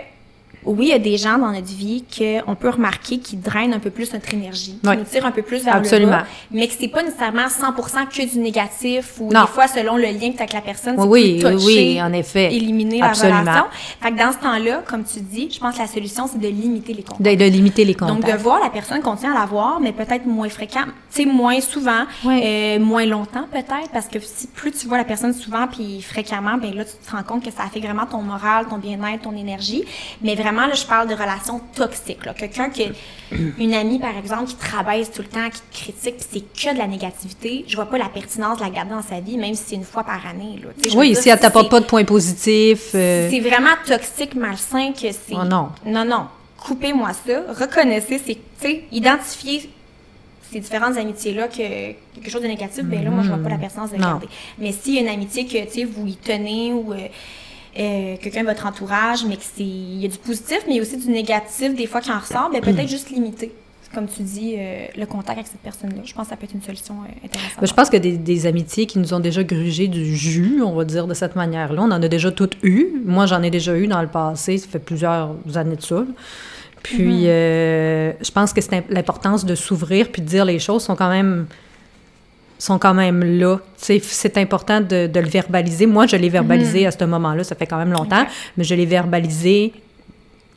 oui, 0.66 0.86
il 0.88 0.90
y 0.90 0.94
a 0.94 1.00
des 1.00 1.18
gens 1.18 1.38
dans 1.38 1.52
notre 1.52 1.68
vie 1.74 2.04
qu'on 2.18 2.56
peut 2.56 2.70
remarquer 2.70 3.18
qui 3.20 3.36
drainent 3.38 3.74
un 3.74 3.80
peu 3.80 3.90
plus 3.90 4.14
notre 4.14 4.34
énergie, 4.34 4.78
qui 4.82 4.88
Ouais. 4.90 4.98
nous 4.98 5.04
tirent 5.04 5.26
un 5.26 5.32
peu 5.32 5.42
plus 5.42 5.64
vers 5.64 5.76
Absolument. 5.76 6.12
le 6.12 6.18
bas, 6.20 6.28
mais 6.52 6.68
que 6.68 6.74
c'est 6.80 6.88
pas 6.88 7.04
nécessairement 7.04 7.48
100% 7.50 8.06
que 8.08 8.32
du 8.32 8.40
négatif 8.40 9.16
ou 9.20 9.32
Non. 9.32 9.42
des 9.42 9.48
fois, 9.48 9.68
selon 9.68 9.96
le 9.98 10.04
lien 10.04 10.32
que 10.32 10.38
tu 10.38 10.40
as 10.40 10.44
avec 10.44 10.54
la 10.54 10.62
personne, 10.62 10.96
c'est 10.98 11.04
Oui, 11.08 11.42
oui, 11.44 11.52
touché, 11.52 11.66
oui, 11.66 12.02
en 12.02 12.14
effet. 12.14 12.54
éliminer 12.54 13.02
Absolument. 13.02 13.42
la 13.44 13.52
relation. 13.52 13.66
Fait 14.02 14.12
que 14.12 14.18
dans 14.18 14.32
ce 14.32 14.38
temps-là, 14.38 14.84
comme 14.88 15.04
tu 15.04 15.20
dis, 15.22 15.50
je 15.52 15.60
pense 15.60 15.76
que 15.76 15.80
la 15.82 15.88
solution, 15.88 16.28
c'est 16.32 16.40
de 16.40 16.48
limiter 16.48 16.94
les 16.94 17.04
contacts. 17.04 17.22
De, 17.22 17.36
de 17.36 17.50
limiter 17.50 17.86
les 17.86 17.94
contacts. 17.96 18.22
Donc, 18.22 18.32
de 18.32 18.38
voir 18.38 18.60
la 18.62 18.70
personne 18.70 19.02
qu'on 19.02 19.16
tient 19.16 19.32
à 19.36 19.40
la 19.40 19.46
voir, 19.46 19.80
mais 19.80 19.92
peut-être 19.92 20.26
moins 20.26 20.50
fréquent, 20.50 20.84
tu 21.14 21.24
sais, 21.24 21.26
moins 21.26 21.60
souvent, 21.62 22.04
euh, 22.26 22.80
moins 22.80 23.06
longtemps 23.06 23.48
peut-être, 23.52 23.90
parce 23.92 24.08
que 24.08 24.20
si 24.20 24.48
plus 24.48 24.72
tu 24.72 24.88
vois 24.88 24.98
la 24.98 25.04
personne 25.04 25.34
souvent 25.34 25.68
puis 25.68 26.02
fréquemment, 26.02 26.58
ben 26.58 26.74
là, 26.74 26.86
tu 26.86 26.92
te 27.06 27.12
rends 27.16 27.24
compte 27.24 27.44
que 27.44 27.52
ça 27.52 27.64
affecte 27.64 27.86
vraiment 27.86 28.06
ton 28.06 28.22
moral, 28.22 28.68
ton 28.70 28.78
bien-être, 28.78 29.24
ton 29.24 29.36
énergie. 29.36 29.84
Mais 30.22 30.36
vraiment, 30.36 30.53
là, 30.62 30.74
je 30.74 30.86
parle 30.86 31.08
de 31.08 31.14
relations 31.14 31.60
toxiques, 31.76 32.26
là. 32.26 32.34
Quelqu'un 32.34 32.70
qui, 32.70 32.86
une 33.60 33.74
amie, 33.74 34.00
par 34.00 34.18
exemple, 34.18 34.46
qui 34.46 34.56
travaille 34.56 35.06
tout 35.08 35.22
le 35.22 35.28
temps, 35.28 35.50
qui 35.50 35.60
te 35.62 35.84
critique, 35.92 36.18
puis 36.18 36.26
c'est 36.32 36.70
que 36.70 36.74
de 36.74 36.80
la 36.80 36.88
négativité, 36.88 37.66
je 37.68 37.76
vois 37.76 37.86
pas 37.88 37.98
la 37.98 38.10
pertinence 38.10 38.60
de 38.60 38.64
la 38.64 38.70
garder 38.70 38.92
dans 38.92 39.02
sa 39.02 39.20
vie, 39.20 39.38
même 39.38 39.56
si 39.56 39.64
c'est 39.68 39.76
une 39.76 39.84
fois 39.84 40.04
par 40.04 40.26
année, 40.28 40.60
là. 40.64 40.70
Oui, 40.96 41.10
dire, 41.14 41.18
si 41.22 41.30
elle 41.30 41.40
t'apporte 41.40 41.70
pas 41.70 41.80
de 41.80 41.86
points 41.86 42.06
positifs. 42.06 42.92
euh, 42.96 43.30
c'est 43.30 43.40
vraiment 43.40 43.76
toxique, 43.86 44.36
malsain 44.36 44.92
que 44.94 45.12
c'est. 45.12 45.34
Oh 45.34 45.44
non. 45.44 45.70
Non, 45.86 46.06
non. 46.06 46.26
Coupez-moi 46.58 47.12
ça. 47.14 47.42
Reconnaissez, 47.60 48.22
c'est, 48.26 48.36
tu 48.36 48.42
sais, 48.60 48.84
identifier 48.92 49.70
ces 50.52 50.60
différentes 50.60 50.96
amitiés-là 50.98 51.48
que 51.48 51.58
quelque 51.58 52.30
chose 52.30 52.44
de 52.44 52.48
négatif, 52.48 52.84
ben 52.86 53.04
là, 53.04 53.10
moi, 53.10 53.24
je 53.24 53.30
vois 53.30 53.38
pas 53.40 53.50
la 53.50 53.58
pertinence 53.58 53.92
de 53.92 53.96
Non. 53.98 54.04
garder. 54.08 54.28
Mais 54.60 54.72
s'il 54.72 54.94
y 54.94 54.98
a 55.00 55.02
une 55.02 55.08
amitié 55.10 55.46
que, 55.48 55.64
tu 55.66 55.72
sais, 55.80 55.84
vous 55.84 56.06
y 56.06 56.16
tenez 56.16 56.72
ou 56.72 56.94
euh, 56.94 57.08
euh, 57.80 58.16
quelqu'un 58.22 58.42
de 58.42 58.48
votre 58.48 58.66
entourage, 58.66 59.26
mais 59.26 59.36
que 59.38 59.44
c'est, 59.44 59.64
il 59.64 60.00
y 60.02 60.06
a 60.06 60.10
du 60.10 60.18
positif, 60.18 60.60
mais 60.68 60.74
il 60.74 60.78
y 60.78 60.80
a 60.80 60.82
aussi 60.84 60.98
du 60.98 61.10
négatif 61.10 61.76
des 61.76 61.88
fois 61.88 62.02
qui 62.02 62.12
en 62.12 62.20
ressort, 62.20 62.50
ben 62.52 62.62
peut-être 62.62 62.88
juste 62.90 63.10
limiter. 63.10 63.52
Comme 63.94 64.08
tu 64.08 64.24
dis, 64.24 64.56
euh, 64.58 64.86
le 64.98 65.06
contact 65.06 65.38
avec 65.38 65.46
cette 65.46 65.60
personne-là. 65.62 66.02
Je 66.04 66.14
pense 66.16 66.24
que 66.26 66.30
ça 66.32 66.36
peut 66.36 66.46
être 66.46 66.54
une 66.56 66.64
solution 66.64 66.96
euh, 66.96 67.26
intéressante. 67.26 67.68
Je 67.68 67.74
pense 67.76 67.92
que 67.92 67.98
des, 67.98 68.18
des 68.18 68.48
amitiés 68.48 68.88
qui 68.88 68.98
nous 68.98 69.14
ont 69.14 69.20
déjà 69.20 69.44
grugé 69.44 69.88
du 69.88 70.16
jus, 70.16 70.64
on 70.66 70.74
va 70.74 70.84
dire 70.84 71.06
de 71.06 71.14
cette 71.14 71.36
manière-là, 71.36 71.80
on 71.80 71.92
en 71.92 72.02
a 72.02 72.08
déjà 72.08 72.32
toutes 72.32 72.58
eues. 72.64 72.88
Moi, 73.06 73.28
j'en 73.28 73.44
ai 73.44 73.52
déjà 73.52 73.78
eu 73.78 73.86
dans 73.86 74.02
le 74.02 74.08
passé, 74.08 74.58
ça 74.58 74.68
fait 74.68 74.80
plusieurs 74.80 75.36
années 75.54 75.76
de 75.76 75.82
ça. 75.84 76.04
Puis, 76.82 77.28
euh, 77.28 78.14
je 78.20 78.32
pense 78.32 78.52
que 78.52 78.62
c'est 78.62 78.74
imp- 78.74 78.90
l'importance 78.90 79.46
de 79.46 79.54
s'ouvrir 79.54 80.10
puis 80.12 80.22
de 80.24 80.28
dire 80.28 80.44
les 80.44 80.58
choses 80.60 80.84
sont 80.84 80.96
quand 80.96 81.10
même 81.10 81.46
sont 82.66 82.80
quand 82.80 82.94
même 82.94 83.24
là. 83.24 83.58
C'est 83.78 84.38
important 84.38 84.80
de, 84.80 85.08
de 85.08 85.20
le 85.20 85.28
verbaliser. 85.28 85.86
Moi, 85.86 86.08
je 86.08 86.16
l'ai 86.16 86.30
verbalisé 86.30 86.86
à 86.88 86.92
ce 86.92 87.04
moment-là, 87.04 87.44
ça 87.44 87.56
fait 87.56 87.66
quand 87.68 87.78
même 87.78 87.92
longtemps, 87.92 88.26
mais 88.58 88.64
je 88.64 88.74
l'ai 88.76 88.86
verbalisé 88.86 89.74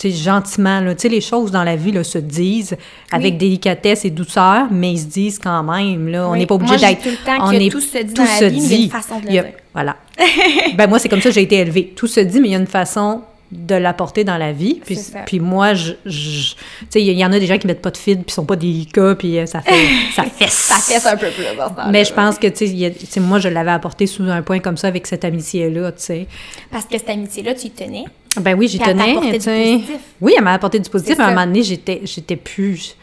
gentiment. 0.04 0.80
Là. 0.80 0.94
Les 1.10 1.20
choses 1.20 1.50
dans 1.50 1.64
la 1.64 1.74
vie 1.74 1.90
là, 1.90 2.04
se 2.04 2.18
disent 2.18 2.76
avec 3.10 3.32
Oui. 3.32 3.38
délicatesse 3.38 4.04
et 4.04 4.10
douceur, 4.10 4.66
mais 4.70 4.92
ils 4.92 4.98
se 5.00 5.06
disent 5.06 5.38
quand 5.38 5.62
même. 5.62 6.08
Là. 6.08 6.28
On 6.28 6.36
n'est 6.36 6.46
pas 6.46 6.54
obligé 6.54 6.76
d'être... 6.76 7.02
tout 7.02 7.08
le 7.08 7.16
temps 7.24 7.46
on 7.48 7.50
que 7.50 7.56
est- 7.56 7.70
tout 7.70 7.80
se 7.80 7.98
dit 7.98 8.14
dans 8.14 8.24
la 8.24 8.48
vie, 8.48 8.60
mais 8.60 8.66
il 8.66 8.70
y 8.72 8.74
a 8.74 8.84
une 8.84 8.90
façon 8.90 9.18
de 9.20 9.24
le 9.24 9.30
Il 9.30 9.34
y 9.34 9.38
a- 9.38 9.42
dire. 9.42 9.52
Voilà. 9.74 9.96
ben 10.76 10.86
moi, 10.88 10.98
c'est 10.98 11.08
comme 11.08 11.20
ça 11.20 11.30
que 11.30 11.34
j'ai 11.34 11.42
été 11.42 11.56
élevée. 11.56 11.92
Tout 11.96 12.06
se 12.06 12.20
dit, 12.20 12.40
mais 12.40 12.48
il 12.48 12.52
y 12.52 12.54
a 12.54 12.58
une 12.58 12.66
façon 12.66 13.22
de 13.52 13.74
l'apporter 13.76 14.24
dans 14.24 14.36
la 14.38 14.52
vie. 14.52 14.80
Puis, 14.84 14.98
puis 15.24 15.40
moi, 15.40 15.74
je, 15.74 15.92
je- 16.04 16.54
tu 16.54 16.56
sais, 16.90 17.02
il 17.02 17.12
y, 17.18 17.24
en 17.24 17.32
a 17.32 17.38
des 17.38 17.46
gens 17.46 17.58
qui 17.58 17.66
mettent 17.66 17.82
pas 17.82 17.90
de 17.90 17.96
fil, 17.96 18.18
puis 18.22 18.32
sont 18.32 18.44
pas 18.44 18.56
délicats, 18.56 19.14
puis 19.14 19.38
euh, 19.38 19.46
ça 19.46 19.60
fait... 19.60 19.86
ça 20.14 20.22
fesse. 20.36 20.52
Ça 20.52 20.74
fesse 20.76 21.06
un 21.06 21.16
peu 21.16 21.28
plus. 21.30 21.44
Mais 21.90 22.04
je 22.04 22.12
pense 22.12 22.38
que, 22.38 22.48
tu 22.48 22.66
sais, 22.66 23.20
moi, 23.20 23.38
je 23.38 23.48
l'avais 23.48 23.70
apporté 23.70 24.06
sous 24.06 24.24
un 24.24 24.42
point 24.42 24.58
comme 24.58 24.76
ça 24.76 24.88
avec 24.88 25.06
cette 25.06 25.24
amitié-là, 25.24 25.92
tu 25.92 26.02
sais. 26.02 26.26
Parce 26.70 26.84
que 26.86 26.98
cette 26.98 27.08
amitié-là, 27.08 27.54
tu 27.54 27.68
y 27.68 27.70
tenais? 27.70 28.04
Ben 28.40 28.58
oui, 28.58 28.68
j'y 28.68 28.78
elle 28.82 28.88
tenais, 28.96 29.14
tu 29.14 29.38
du 29.38 29.44
positif. 29.44 29.90
Oui, 30.20 30.34
elle 30.36 30.44
m'a 30.44 30.52
apporté 30.52 30.78
du 30.80 30.90
positif, 30.90 31.18
à 31.20 31.26
un 31.26 31.30
moment 31.30 31.46
donné, 31.46 31.62
j'étais, 31.62 32.00
j'étais 32.04 32.36
plus... 32.36 32.96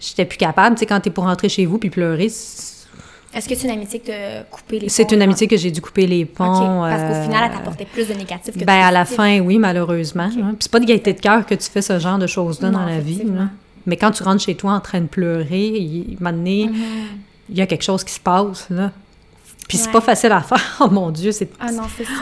J'étais 0.00 0.24
plus 0.24 0.38
capable, 0.38 0.76
tu 0.76 0.80
sais, 0.80 0.86
quand 0.86 1.00
t'es 1.00 1.10
pour 1.10 1.24
rentrer 1.24 1.48
chez 1.48 1.66
vous 1.66 1.78
puis 1.78 1.90
pleurer, 1.90 2.28
Est-ce 3.38 3.48
que 3.48 3.54
c'est 3.54 3.68
une 3.68 3.74
amitié 3.74 4.00
que 4.00 4.06
tu 4.06 4.12
as 4.12 4.42
coupé 4.50 4.80
les 4.80 4.88
c'est 4.88 5.04
ponts, 5.04 5.10
une 5.14 5.20
genre? 5.20 5.28
amitié 5.28 5.46
que 5.46 5.56
j'ai 5.56 5.70
dû 5.70 5.80
couper 5.80 6.06
les 6.08 6.24
ponts. 6.24 6.44
Parce 6.44 7.00
qu'au 7.02 7.14
euh, 7.14 7.22
final, 7.22 7.44
elle 7.50 7.56
t'apportait 7.56 7.84
plus 7.84 8.08
de 8.08 8.14
négatif 8.14 8.52
que 8.54 8.58
de 8.58 8.64
Ben, 8.64 8.82
à 8.84 8.90
la 8.90 9.04
fin, 9.04 9.38
oui, 9.40 9.58
malheureusement. 9.58 10.24
hein. 10.24 10.30
Puis 10.30 10.56
c'est 10.60 10.72
pas 10.72 10.80
de 10.80 10.84
gaieté 10.86 11.12
de 11.12 11.20
cœur 11.20 11.46
que 11.46 11.54
tu 11.54 11.70
fais 11.70 11.80
ce 11.82 11.98
genre 12.00 12.18
de 12.18 12.26
choses-là 12.26 12.70
dans 12.70 12.84
la 12.84 12.98
vie. 12.98 13.22
Mais 13.86 13.96
quand 13.96 14.10
tu 14.10 14.22
rentres 14.24 14.42
chez 14.42 14.54
toi 14.56 14.72
en 14.72 14.80
train 14.80 15.00
de 15.00 15.06
pleurer, 15.06 15.68
il, 15.68 16.16
un 16.20 16.24
moment 16.24 16.36
donné, 16.36 16.66
Mhm. 16.66 16.74
il 17.50 17.56
y 17.56 17.62
a 17.62 17.66
quelque 17.66 17.84
chose 17.84 18.04
qui 18.04 18.12
se 18.12 18.20
passe, 18.20 18.66
là. 18.70 18.90
Puis 19.68 19.76
c'est 19.78 19.90
pas 19.92 20.00
facile 20.00 20.32
à 20.32 20.40
faire. 20.40 20.58
Oh 20.80 20.88
mon 20.90 21.10
Dieu, 21.10 21.30
c'est... 21.30 21.50
Ah 21.60 21.70
non, 21.70 21.82
c'est 21.96 22.04
sûr. 22.04 22.14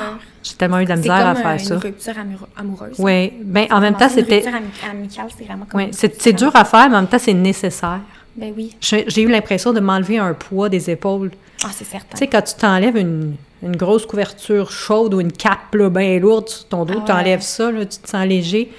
J'ai 0.42 0.54
tellement 0.54 0.80
eu 0.80 0.84
de 0.84 0.88
la 0.90 0.96
C'est 0.96 1.02
misère 1.02 1.18
comme 1.18 1.26
à 1.28 1.34
faire 1.36 1.52
une 1.52 1.58
ça. 1.60 1.78
rupture 1.78 2.12
amoureux- 2.18 2.48
amoureuse. 2.56 2.96
Oui. 2.98 3.32
Ben, 3.42 3.66
en 3.70 3.80
même 3.80 3.94
temps, 3.96 4.08
une 4.08 4.14
c'était... 4.14 4.34
rupture 4.40 4.54
ami- 4.54 4.90
amicale, 5.00 5.26
c'est 5.36 5.44
vraiment 5.44 5.64
comme... 5.64 5.88
C'est, 5.92 6.20
c'est 6.20 6.32
dur 6.32 6.50
à 6.54 6.64
faire, 6.64 6.88
mais 6.90 6.96
en 6.96 7.00
même 7.02 7.06
temps, 7.08 7.18
c'est 7.20 7.34
nécessaire. 7.34 8.00
Ben 8.36 8.52
oui. 8.56 8.74
J'ai, 8.80 9.22
eu 9.22 9.28
l'impression 9.28 9.72
de 9.72 9.80
m'enlever 9.80 10.18
un 10.18 10.34
poids 10.34 10.68
des 10.68 10.90
épaules. 10.90 11.30
Ah, 11.64 11.68
c'est 11.72 11.84
certain. 11.86 12.12
Tu 12.12 12.18
sais, 12.18 12.26
quand 12.26 12.42
tu 12.42 12.54
t'enlèves 12.54 12.96
une, 12.96 13.34
une 13.62 13.76
grosse 13.76 14.04
couverture 14.06 14.70
chaude 14.70 15.14
ou 15.14 15.20
une 15.20 15.32
cape 15.32 15.74
là, 15.74 15.88
bien 15.88 16.18
lourde 16.18 16.48
sur 16.48 16.66
ton 16.68 16.84
dos, 16.84 16.94
Ah 16.96 16.98
ouais. 16.98 17.04
tu 17.06 17.12
enlèves 17.12 17.40
ça, 17.40 17.70
là, 17.70 17.86
tu 17.86 17.98
te 17.98 18.08
sens 18.08 18.26
léger. 18.26 18.70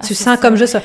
Ah, 0.00 0.04
tu 0.06 0.14
sens 0.14 0.24
ça. 0.24 0.36
comme 0.36 0.56
juste... 0.56 0.74
un- 0.76 0.82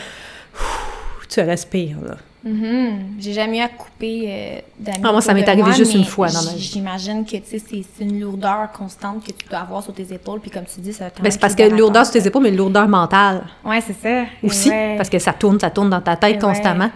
Tu 1.30 1.42
respires, 1.42 1.98
là. 2.06 2.16
Mhm. 2.44 3.16
J'ai 3.20 3.34
jamais 3.34 3.58
eu 3.58 3.62
à 3.62 3.68
couper 3.68 4.26
euh, 4.28 4.60
d'amis 4.80 5.00
Ah, 5.04 5.12
moi, 5.12 5.22
ça 5.22 5.34
m'est 5.34 5.46
arrivé 5.48 5.64
moi, 5.64 5.72
juste 5.74 5.94
une 5.96 6.06
fois 6.06 6.30
dans 6.30 6.44
ma 6.44 6.52
vie. 6.54 6.60
J'imagine 6.62 7.26
que, 7.26 7.36
tu 7.38 7.60
sais, 7.60 7.60
c'est 7.68 8.04
une 8.06 8.22
lourdeur 8.22 8.72
constante 8.72 9.26
que 9.26 9.32
tu 9.34 9.50
dois 9.50 9.60
avoir 9.60 9.84
sur 9.84 9.94
tes 9.94 10.14
épaules, 10.14 10.40
puis 10.40 10.50
comme 10.52 10.64
tu 10.64 10.80
dis, 10.80 10.94
ça 10.94 11.06
Ben, 11.22 11.30
c'est 11.30 11.40
parce 11.42 11.56
que 11.56 11.64
lourdeur 11.64 12.06
sur 12.06 12.14
tes 12.14 12.26
épaules, 12.28 12.44
mais 12.44 12.52
lourdeur 12.52 12.88
mentale 12.88 13.44
Ouais, 13.66 13.82
c'est 13.82 14.00
ça. 14.02 14.24
aussi. 14.44 14.70
Ouais. 14.70 14.94
Parce 14.96 15.10
que 15.10 15.20
ça 15.20 15.34
tourne, 15.34 15.60
ça 15.60 15.72
tourne 15.72 15.90
dans 15.90 16.00
ta 16.00 16.16
tête 16.16 16.40
constamment. 16.40 16.90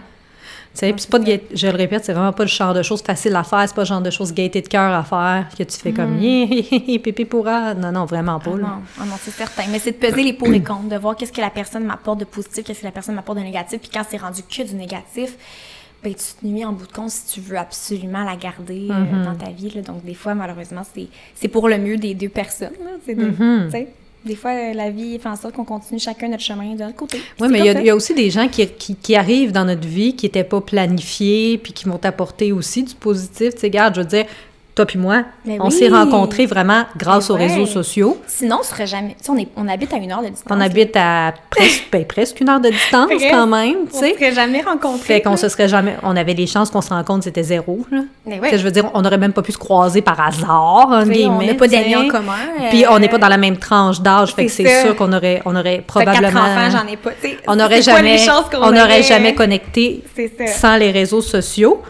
Sais, 0.74 0.86
Ouais, 0.86 0.92
puis 0.92 1.02
c'est 1.02 1.10
pas 1.10 1.18
de 1.18 1.40
je 1.54 1.66
le 1.66 1.76
répète, 1.76 2.04
c'est 2.04 2.12
vraiment 2.12 2.32
pas 2.32 2.44
le 2.44 2.48
genre 2.48 2.74
de 2.74 2.82
choses 2.82 3.02
faciles 3.02 3.34
à 3.36 3.44
faire, 3.44 3.64
c'est 3.68 3.74
pas 3.74 3.82
le 3.82 3.86
genre 3.86 4.00
de 4.00 4.10
choses 4.10 4.32
gaieté 4.32 4.60
de 4.62 4.68
cœur 4.68 4.92
à 4.92 5.04
faire, 5.04 5.46
que 5.56 5.62
tu 5.62 5.76
fais 5.78 5.92
comme, 5.92 6.18
Hi, 6.20 6.66
hi, 6.88 6.98
pépé 6.98 7.24
pourra. 7.24 7.74
Non, 7.74 7.92
non, 7.92 8.04
vraiment 8.04 8.38
pas. 8.40 8.52
Ah 8.54 8.58
non, 8.58 8.68
ah 9.00 9.04
non, 9.04 9.14
c'est 9.20 9.30
certain. 9.32 9.64
Mais 9.70 9.78
c'est 9.78 9.92
de 9.92 9.96
peser 9.96 10.22
les 10.22 10.32
pour 10.32 10.52
et 10.52 10.62
contre, 10.62 10.88
de 10.88 10.96
voir 10.96 11.16
qu'est-ce 11.16 11.32
que 11.32 11.40
la 11.40 11.50
personne 11.50 11.84
m'apporte 11.84 12.20
de 12.20 12.24
positif, 12.24 12.64
qu'est-ce 12.64 12.80
que 12.80 12.86
la 12.86 12.92
personne 12.92 13.14
m'apporte 13.14 13.38
de 13.38 13.44
négatif. 13.44 13.80
Puis 13.80 13.90
quand 13.92 14.02
c'est 14.08 14.16
rendu 14.18 14.42
que 14.42 14.62
du 14.62 14.74
négatif, 14.74 15.36
ben, 16.02 16.12
tu 16.14 16.18
te 16.40 16.44
nuis 16.44 16.64
en 16.64 16.72
bout 16.72 16.86
de 16.88 16.92
compte 16.92 17.10
si 17.10 17.32
tu 17.34 17.40
veux 17.40 17.56
absolument 17.56 18.24
la 18.24 18.34
garder 18.34 18.88
euh, 18.90 18.94
Mm-hmm. 18.94 19.24
dans 19.24 19.34
ta 19.36 19.50
vie. 19.50 19.70
là. 19.70 19.82
Donc, 19.82 20.04
des 20.04 20.14
fois, 20.14 20.34
malheureusement, 20.34 20.82
c'est 21.34 21.48
pour 21.48 21.68
le 21.68 21.78
mieux 21.78 21.96
des 21.96 22.14
deux 22.14 22.28
personnes. 22.28 22.72
là. 22.84 23.12
Mm-hmm. 23.14 23.86
Des 24.24 24.36
fois, 24.36 24.72
la 24.72 24.90
vie 24.90 25.18
fait 25.18 25.28
en 25.28 25.36
sorte 25.36 25.54
qu'on 25.54 25.64
continue 25.64 25.98
chacun 25.98 26.28
notre 26.28 26.42
chemin 26.42 26.74
de 26.74 26.78
notre 26.84 26.94
côté. 26.96 27.18
Puis 27.18 27.26
Oui, 27.40 27.48
mais 27.50 27.58
il 27.58 27.64
y, 27.64 27.68
a- 27.68 27.72
comme 27.72 27.78
ça. 27.78 27.82
il 27.82 27.86
y 27.86 27.90
a 27.90 27.96
aussi 27.96 28.14
des 28.14 28.30
gens 28.30 28.46
qui, 28.48 28.66
qui, 28.68 28.94
qui 28.94 29.16
arrivent 29.16 29.50
dans 29.52 29.64
notre 29.64 29.86
vie 29.88 30.14
qui 30.14 30.26
n'étaient 30.26 30.44
pas 30.44 30.60
planifiés 30.60 31.58
puis 31.58 31.72
qui 31.72 31.86
vont 31.86 31.98
t'apporter 31.98 32.52
aussi 32.52 32.82
du 32.84 32.94
positif. 32.94 33.54
Tu 33.54 33.60
sais, 33.60 33.66
regarde, 33.66 33.94
je 33.96 34.00
veux 34.00 34.06
dire, 34.06 34.26
toi 34.74 34.86
puis 34.86 34.98
moi, 34.98 35.22
Mais 35.44 35.58
on 35.60 35.66
oui. 35.66 35.72
s'est 35.72 35.88
rencontrés 35.88 36.46
vraiment 36.46 36.84
grâce 36.96 37.28
aux 37.28 37.34
réseaux 37.34 37.66
sociaux. 37.66 38.16
Sinon, 38.26 38.58
on 38.60 38.62
serait 38.62 38.86
jamais. 38.86 39.16
Tu 39.18 39.24
sais, 39.26 39.30
on, 39.30 39.36
est, 39.36 39.48
on 39.56 39.68
habite 39.68 39.92
à 39.92 39.96
une 39.98 40.10
heure 40.10 40.22
de 40.22 40.28
distance. 40.28 40.46
On 40.50 40.60
habite 40.60 40.96
à 40.96 41.34
presque, 41.50 41.88
ben, 41.92 42.04
presque 42.06 42.40
une 42.40 42.48
heure 42.48 42.60
de 42.60 42.70
distance 42.70 43.10
quand 43.30 43.46
même, 43.46 43.86
tu 43.90 43.96
On 43.96 44.00
sais. 44.00 44.14
serait 44.14 44.32
jamais 44.32 44.62
rencontrés. 44.62 45.04
Fait 45.04 45.20
qu'on 45.20 45.36
se 45.36 45.48
serait 45.50 45.68
jamais... 45.68 45.96
On 46.02 46.16
avait 46.16 46.32
les 46.32 46.46
chances 46.46 46.70
qu'on 46.70 46.80
se 46.80 46.88
rencontre, 46.88 47.24
c'était 47.24 47.42
zéro, 47.42 47.80
là. 47.90 48.00
Mais 48.24 48.36
Tu 48.36 48.40
ouais. 48.40 48.50
sais, 48.50 48.58
Je 48.58 48.64
veux 48.64 48.70
dire, 48.70 48.90
on 48.94 49.02
n'aurait 49.02 49.18
même 49.18 49.34
pas 49.34 49.42
pu 49.42 49.52
se 49.52 49.58
croiser 49.58 50.00
par 50.00 50.18
hasard, 50.20 51.02
sais, 51.04 51.10
guillemets. 51.12 51.26
on 51.28 51.46
n'a 51.46 51.54
pas 51.54 51.68
sais. 51.68 51.76
d'amis 51.78 51.96
en 51.96 52.08
commun. 52.08 52.32
Puis 52.70 52.84
on 52.90 52.98
n'est 52.98 53.08
pas 53.08 53.16
euh, 53.16 53.20
dans 53.20 53.28
la 53.28 53.36
même 53.36 53.58
tranche 53.58 54.00
d'âge, 54.00 54.34
fait 54.34 54.46
que 54.46 54.52
c'est 54.52 54.82
sûr 54.82 54.96
qu'on 54.96 55.12
aurait, 55.12 55.42
on 55.44 55.54
aurait 55.54 55.78
quatre 55.78 55.86
probablement... 55.86 56.40
enfants, 56.40 56.70
j'en 56.70 56.90
ai 56.90 56.96
pas. 56.96 57.10
Sais, 57.20 57.36
on 57.46 57.56
n'aurait 57.56 57.82
jamais, 57.82 58.16
on 58.54 58.70
n'aurait 58.70 58.82
aurait? 58.84 59.02
jamais 59.02 59.34
connecté 59.34 60.02
sans 60.46 60.76
les 60.76 60.90
réseaux 60.90 61.20
sociaux. 61.20 61.82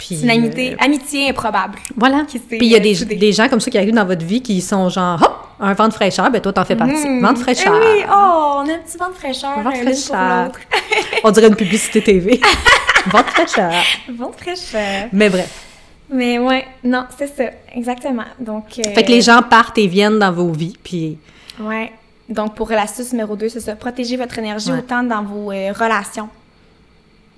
Puis, 0.00 0.16
C'est 0.16 0.22
une 0.24 0.30
amitié, 0.30 0.72
euh, 0.72 0.76
amitié 0.82 1.28
improbable. 1.28 1.78
voilà. 1.94 2.24
Puis 2.26 2.40
il 2.62 2.68
y 2.68 2.74
a 2.74 2.78
euh, 2.78 3.04
des, 3.04 3.32
gens 3.32 3.48
comme 3.48 3.60
ça 3.60 3.70
qui 3.70 3.76
arrivent 3.76 3.94
dans 3.94 4.06
votre 4.06 4.24
vie 4.24 4.40
qui 4.40 4.62
sont 4.62 4.88
genre, 4.88 5.20
hop, 5.22 5.48
un 5.60 5.74
vent 5.74 5.88
de 5.88 5.92
fraîcheur, 5.92 6.30
ben 6.30 6.40
toi 6.40 6.54
t'en 6.54 6.64
fais 6.64 6.74
partie. 6.74 7.06
Hmm. 7.06 7.20
Vent 7.20 7.34
de 7.34 7.38
fraîcheur. 7.38 7.74
Eh 7.76 7.98
oui, 7.98 8.04
oh, 8.08 8.54
on 8.56 8.68
a 8.68 8.72
un 8.72 8.78
petit 8.78 8.96
vent 8.96 9.10
de 9.10 9.14
fraîcheur 9.14 9.60
Vent 9.62 9.70
de 9.70 9.76
euh, 9.76 9.82
fraîcheur. 9.82 10.52
On 11.24 11.30
dirait 11.30 11.48
une 11.48 11.54
publicité 11.56 12.02
TV. 12.02 12.40
vent 13.08 13.20
de 13.20 13.26
fraîcheur. 13.26 13.72
vent 14.08 14.30
de 14.30 14.36
fraîcheur. 14.36 15.08
Mais 15.12 15.28
bref. 15.28 15.66
Mais 16.10 16.38
ouais, 16.38 16.64
non, 16.82 17.04
c'est 17.18 17.26
ça, 17.36 17.44
exactement. 17.74 18.24
Donc, 18.38 18.64
euh, 18.78 18.90
Fait 18.94 19.04
que 19.04 19.10
les 19.10 19.20
gens 19.20 19.42
partent 19.42 19.76
et 19.76 19.86
viennent 19.86 20.18
dans 20.18 20.32
vos 20.32 20.50
vies. 20.50 20.78
Puis 20.82 21.18
Ouais. 21.60 21.92
Donc, 22.30 22.54
pour 22.54 22.70
l'astuce 22.70 23.12
numéro 23.12 23.36
2, 23.36 23.50
c'est 23.50 23.60
ça. 23.60 23.76
Protégez 23.76 24.16
votre 24.16 24.38
énergie 24.38 24.72
Ouais. 24.72 24.78
autant 24.78 25.02
dans 25.02 25.22
vos 25.22 25.52
euh, 25.52 25.72
relations, 25.72 26.28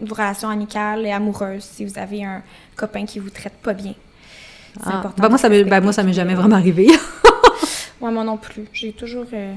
vos 0.02 0.14
relations 0.14 0.48
amicales 0.48 1.06
et 1.06 1.12
amoureuses, 1.12 1.64
si 1.64 1.84
vous 1.84 1.98
avez 1.98 2.24
un 2.24 2.42
copain 2.76 3.06
qui 3.06 3.18
vous 3.18 3.30
traite 3.30 3.54
pas 3.62 3.72
bien. 3.74 3.94
C'est 4.74 4.80
ah, 4.86 4.98
important. 4.98 5.22
ben, 5.22 5.28
moi 5.28 5.36
de 5.36 5.42
ça 5.42 5.48
ben, 5.48 5.80
moi 5.82 5.92
ça 5.92 6.02
m'est 6.02 6.12
jamais 6.12 6.34
vraiment 6.34 6.56
arrivé. 6.56 6.88
Ouais, 8.00 8.10
moi 8.10 8.24
non 8.24 8.36
plus. 8.36 8.64
J'ai 8.72 8.92
toujours. 8.92 9.26
euh, 9.32 9.54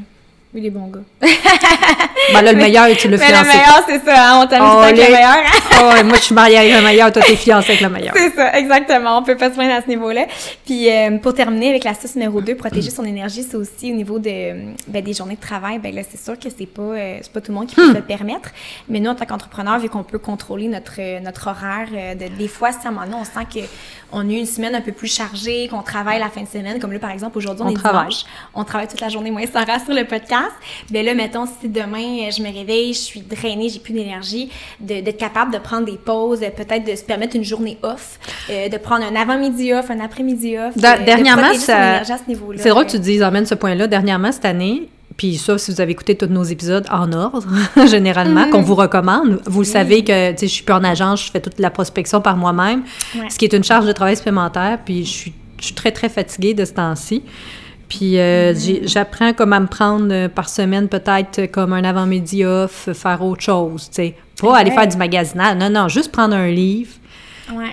Oui, 0.54 0.62
les 0.62 0.70
bons 0.70 0.88
gars. 0.88 1.02
ben 2.34 2.42
là, 2.42 2.54
le 2.54 2.58
meilleur, 2.58 2.88
tu 2.96 3.10
le 3.10 3.18
fiancé. 3.18 3.34
le 3.44 3.48
meilleur, 3.48 3.84
c'est 3.88 4.06
ça, 4.06 4.14
hein, 4.40 4.48
on 4.50 4.56
Oh, 4.78 4.80
avec 4.82 4.96
les- 4.96 5.08
le 5.08 5.12
meilleur. 5.14 5.36
Oh, 5.78 6.04
moi, 6.06 6.16
je 6.16 6.22
suis 6.22 6.34
mariée 6.36 6.58
avec 6.58 6.74
le 6.74 6.82
meilleur, 6.82 7.12
toi, 7.12 7.22
t'es 7.22 7.36
fiancée 7.36 7.72
avec 7.72 7.82
le 7.82 7.90
meilleur. 7.90 8.14
C'est 8.16 8.34
ça, 8.34 8.58
exactement. 8.58 9.18
On 9.18 9.24
peut 9.24 9.36
pas 9.36 9.50
se 9.50 9.56
plaindre 9.56 9.74
à 9.74 9.82
ce 9.82 9.88
niveau-là. 9.88 10.26
Puis 10.66 10.90
euh, 10.90 11.18
pour 11.18 11.34
terminer 11.34 11.70
avec 11.72 11.84
l'astuce 11.84 12.16
numéro 12.16 12.40
2, 12.40 12.56
protéger 12.56 12.90
son 12.90 13.04
énergie, 13.04 13.44
c'est 13.44 13.58
aussi 13.58 13.92
au 13.92 13.96
niveau 13.96 14.18
de 14.18 14.30
ben, 14.88 15.04
des 15.04 15.14
journées 15.14 15.36
de 15.36 15.42
travail. 15.42 15.80
Ben 15.80 15.94
là, 15.94 16.02
c'est 16.10 16.22
sûr 16.24 16.40
que 16.40 16.48
c'est 16.58 16.66
pas 16.66 16.82
euh, 16.82 17.18
c'est 17.22 17.32
pas 17.34 17.42
tout 17.42 17.52
le 17.52 17.58
monde 17.58 17.68
qui 17.68 17.76
peut 17.76 17.90
se 17.90 17.94
le 17.94 18.02
permettre. 18.02 18.52
Mais 18.88 19.02
nous, 19.02 19.12
en 19.12 19.16
tant 19.16 19.26
qu'entrepreneur, 19.26 19.78
vu 19.80 19.90
qu'on 19.90 20.04
peut 20.04 20.18
contrôler 20.20 20.70
notre 20.70 20.94
euh, 21.00 21.20
notre 21.20 21.48
horaire, 21.50 21.88
de, 22.16 22.30
des 22.38 22.48
fois, 22.48 22.72
si 22.72 22.88
à 22.88 22.90
un 22.90 22.94
moment 22.94 23.06
donné, 23.06 23.18
on 23.20 23.26
sent 23.26 23.46
que 23.54 23.60
on 24.14 24.22
a 24.22 24.32
eu 24.32 24.38
une 24.38 24.46
semaine 24.46 24.76
un 24.76 24.82
peu 24.82 24.94
plus 24.94 25.14
chargée, 25.14 25.68
qu'on 25.68 25.82
travaille 25.82 26.20
la 26.20 26.30
fin 26.30 26.42
de 26.44 26.48
semaine, 26.48 26.80
comme 26.80 26.94
là, 26.94 27.00
par 27.00 27.12
exemple, 27.12 27.38
aujourd'hui, 27.38 27.64
on, 27.66 27.68
On 27.68 27.72
est 27.72 27.74
travaille. 27.74 28.08
dimanche, 28.08 28.24
on 28.54 28.64
travaille 28.64 28.88
toute 28.88 29.02
la 29.02 29.10
journée, 29.10 29.30
moi 29.32 29.42
et 29.42 29.48
Sarah, 29.48 29.80
sur 29.80 29.94
le 29.94 30.06
podcast. 30.06 30.45
Ben 30.92 31.06
là, 31.06 31.14
mettons, 31.14 31.46
si 31.46 31.70
demain, 31.70 32.28
euh, 32.28 32.32
je 32.36 32.42
me 32.42 32.52
réveille, 32.54 32.94
je 32.94 33.00
suis 33.00 33.22
drainée, 33.22 33.70
j'ai 33.70 33.80
plus 33.80 33.94
d'énergie, 33.94 34.50
de- 34.80 35.02
d'être 35.02 35.18
capable 35.18 35.54
de 35.54 35.58
prendre 35.60 35.86
des 35.86 35.98
pauses, 35.98 36.42
euh, 36.44 36.50
peut-être 36.50 36.86
de 36.90 36.96
se 36.96 37.04
permettre 37.04 37.36
une 37.36 37.44
journée 37.44 37.78
off, 37.84 38.20
euh, 38.50 38.70
de 38.70 38.78
prendre 38.78 39.04
un 39.06 39.16
avant-midi 39.16 39.74
off, 39.74 39.90
un 39.90 40.00
après-midi 40.00 40.58
off. 40.58 40.78
Da- 40.78 40.98
de 41.00 41.06
dernièrement, 41.06 41.54
ça- 41.54 42.02
niveau-là. 42.28 42.60
C'est 42.62 42.70
drôle 42.70 42.86
que 42.86 42.92
tu 42.92 43.00
dises, 43.00 43.22
emmène 43.24 43.46
ce 43.46 43.56
point-là. 43.56 43.88
Dernièrement, 43.88 44.32
cette 44.32 44.46
année, 44.46 44.90
puis 45.18 45.38
ça, 45.38 45.58
si 45.58 45.72
vous 45.72 45.80
avez 45.82 45.92
écouté 45.94 46.16
tous 46.16 46.26
nos 46.28 46.44
épisodes 46.44 46.86
en 46.92 47.12
ordre, 47.14 47.48
généralement, 47.88 48.50
qu'on 48.50 48.62
vous 48.62 48.76
recommande, 48.76 49.42
vous 49.46 49.62
le 49.62 49.66
savez 49.66 50.04
que, 50.04 50.34
je 50.40 50.46
suis 50.46 50.64
plus 50.64 50.74
en 50.74 50.84
agence, 50.84 51.26
je 51.26 51.32
fais 51.32 51.40
toute 51.42 51.60
la 51.60 51.70
prospection 51.70 52.22
par 52.22 52.36
moi-même, 52.38 52.84
Ouais. 53.16 53.30
ce 53.30 53.38
qui 53.38 53.46
est 53.46 53.54
une 53.54 53.64
charge 53.64 53.86
de 53.86 53.92
travail 53.92 54.18
supplémentaire, 54.18 54.80
puis 54.84 55.06
je 55.06 55.10
suis, 55.12 55.34
je 55.60 55.66
suis 55.66 55.76
très, 55.76 55.92
très 55.92 56.10
fatiguée 56.10 56.54
de 56.54 56.66
ce 56.66 56.74
temps-ci. 56.74 57.24
Puis 57.88 58.20
euh, 58.20 58.54
j'apprends 58.84 59.34
comme 59.34 59.54
à 59.54 59.60
me 59.60 59.68
prendre 59.68 60.08
euh, 60.12 60.28
par 60.28 60.50
semaine 60.50 60.88
peut-être 60.88 61.40
euh, 61.40 61.48
comme 61.48 61.72
un 61.74 61.84
avant-midi 61.84 62.44
off, 62.44 62.90
faire 62.94 63.22
autre 63.24 63.42
chose, 63.44 63.90
tu 63.90 63.96
sais. 63.96 64.16
Pas 64.42 64.58
aller 64.58 64.72
faire 64.72 64.88
du 64.88 64.98
magasinage, 64.98 65.56
non, 65.58 65.70
non, 65.70 65.88
juste 65.88 66.12
prendre 66.12 66.36
un 66.36 66.50
livre, 66.50 66.92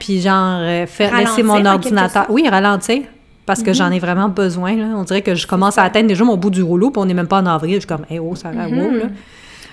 puis 0.00 0.20
genre, 0.20 0.60
euh, 0.60 0.86
faire 0.86 1.10
Ralentir, 1.10 1.30
laisser 1.30 1.42
mon 1.42 1.64
ordinateur. 1.64 2.26
Oui, 2.28 2.46
ralentir. 2.48 3.02
Parce 3.44 3.62
que 3.62 3.72
j'en 3.72 3.90
ai 3.90 3.98
vraiment 3.98 4.28
besoin. 4.28 4.76
Là. 4.76 4.84
On 4.94 5.02
dirait 5.02 5.22
que 5.22 5.34
je 5.34 5.48
commence 5.48 5.76
à 5.76 5.82
atteindre 5.82 6.06
déjà 6.06 6.22
mon 6.24 6.36
bout 6.36 6.50
du 6.50 6.62
rouleau, 6.62 6.90
puis 6.90 7.00
on 7.02 7.06
n'est 7.06 7.14
même 7.14 7.26
pas 7.26 7.38
en 7.40 7.46
avril. 7.46 7.74
Je 7.74 7.78
suis 7.80 7.88
comme, 7.88 8.06
hey, 8.08 8.20
oh, 8.20 8.36
ça 8.36 8.50
va, 8.50 8.68
wow, 8.68 8.90
là. 8.92 9.04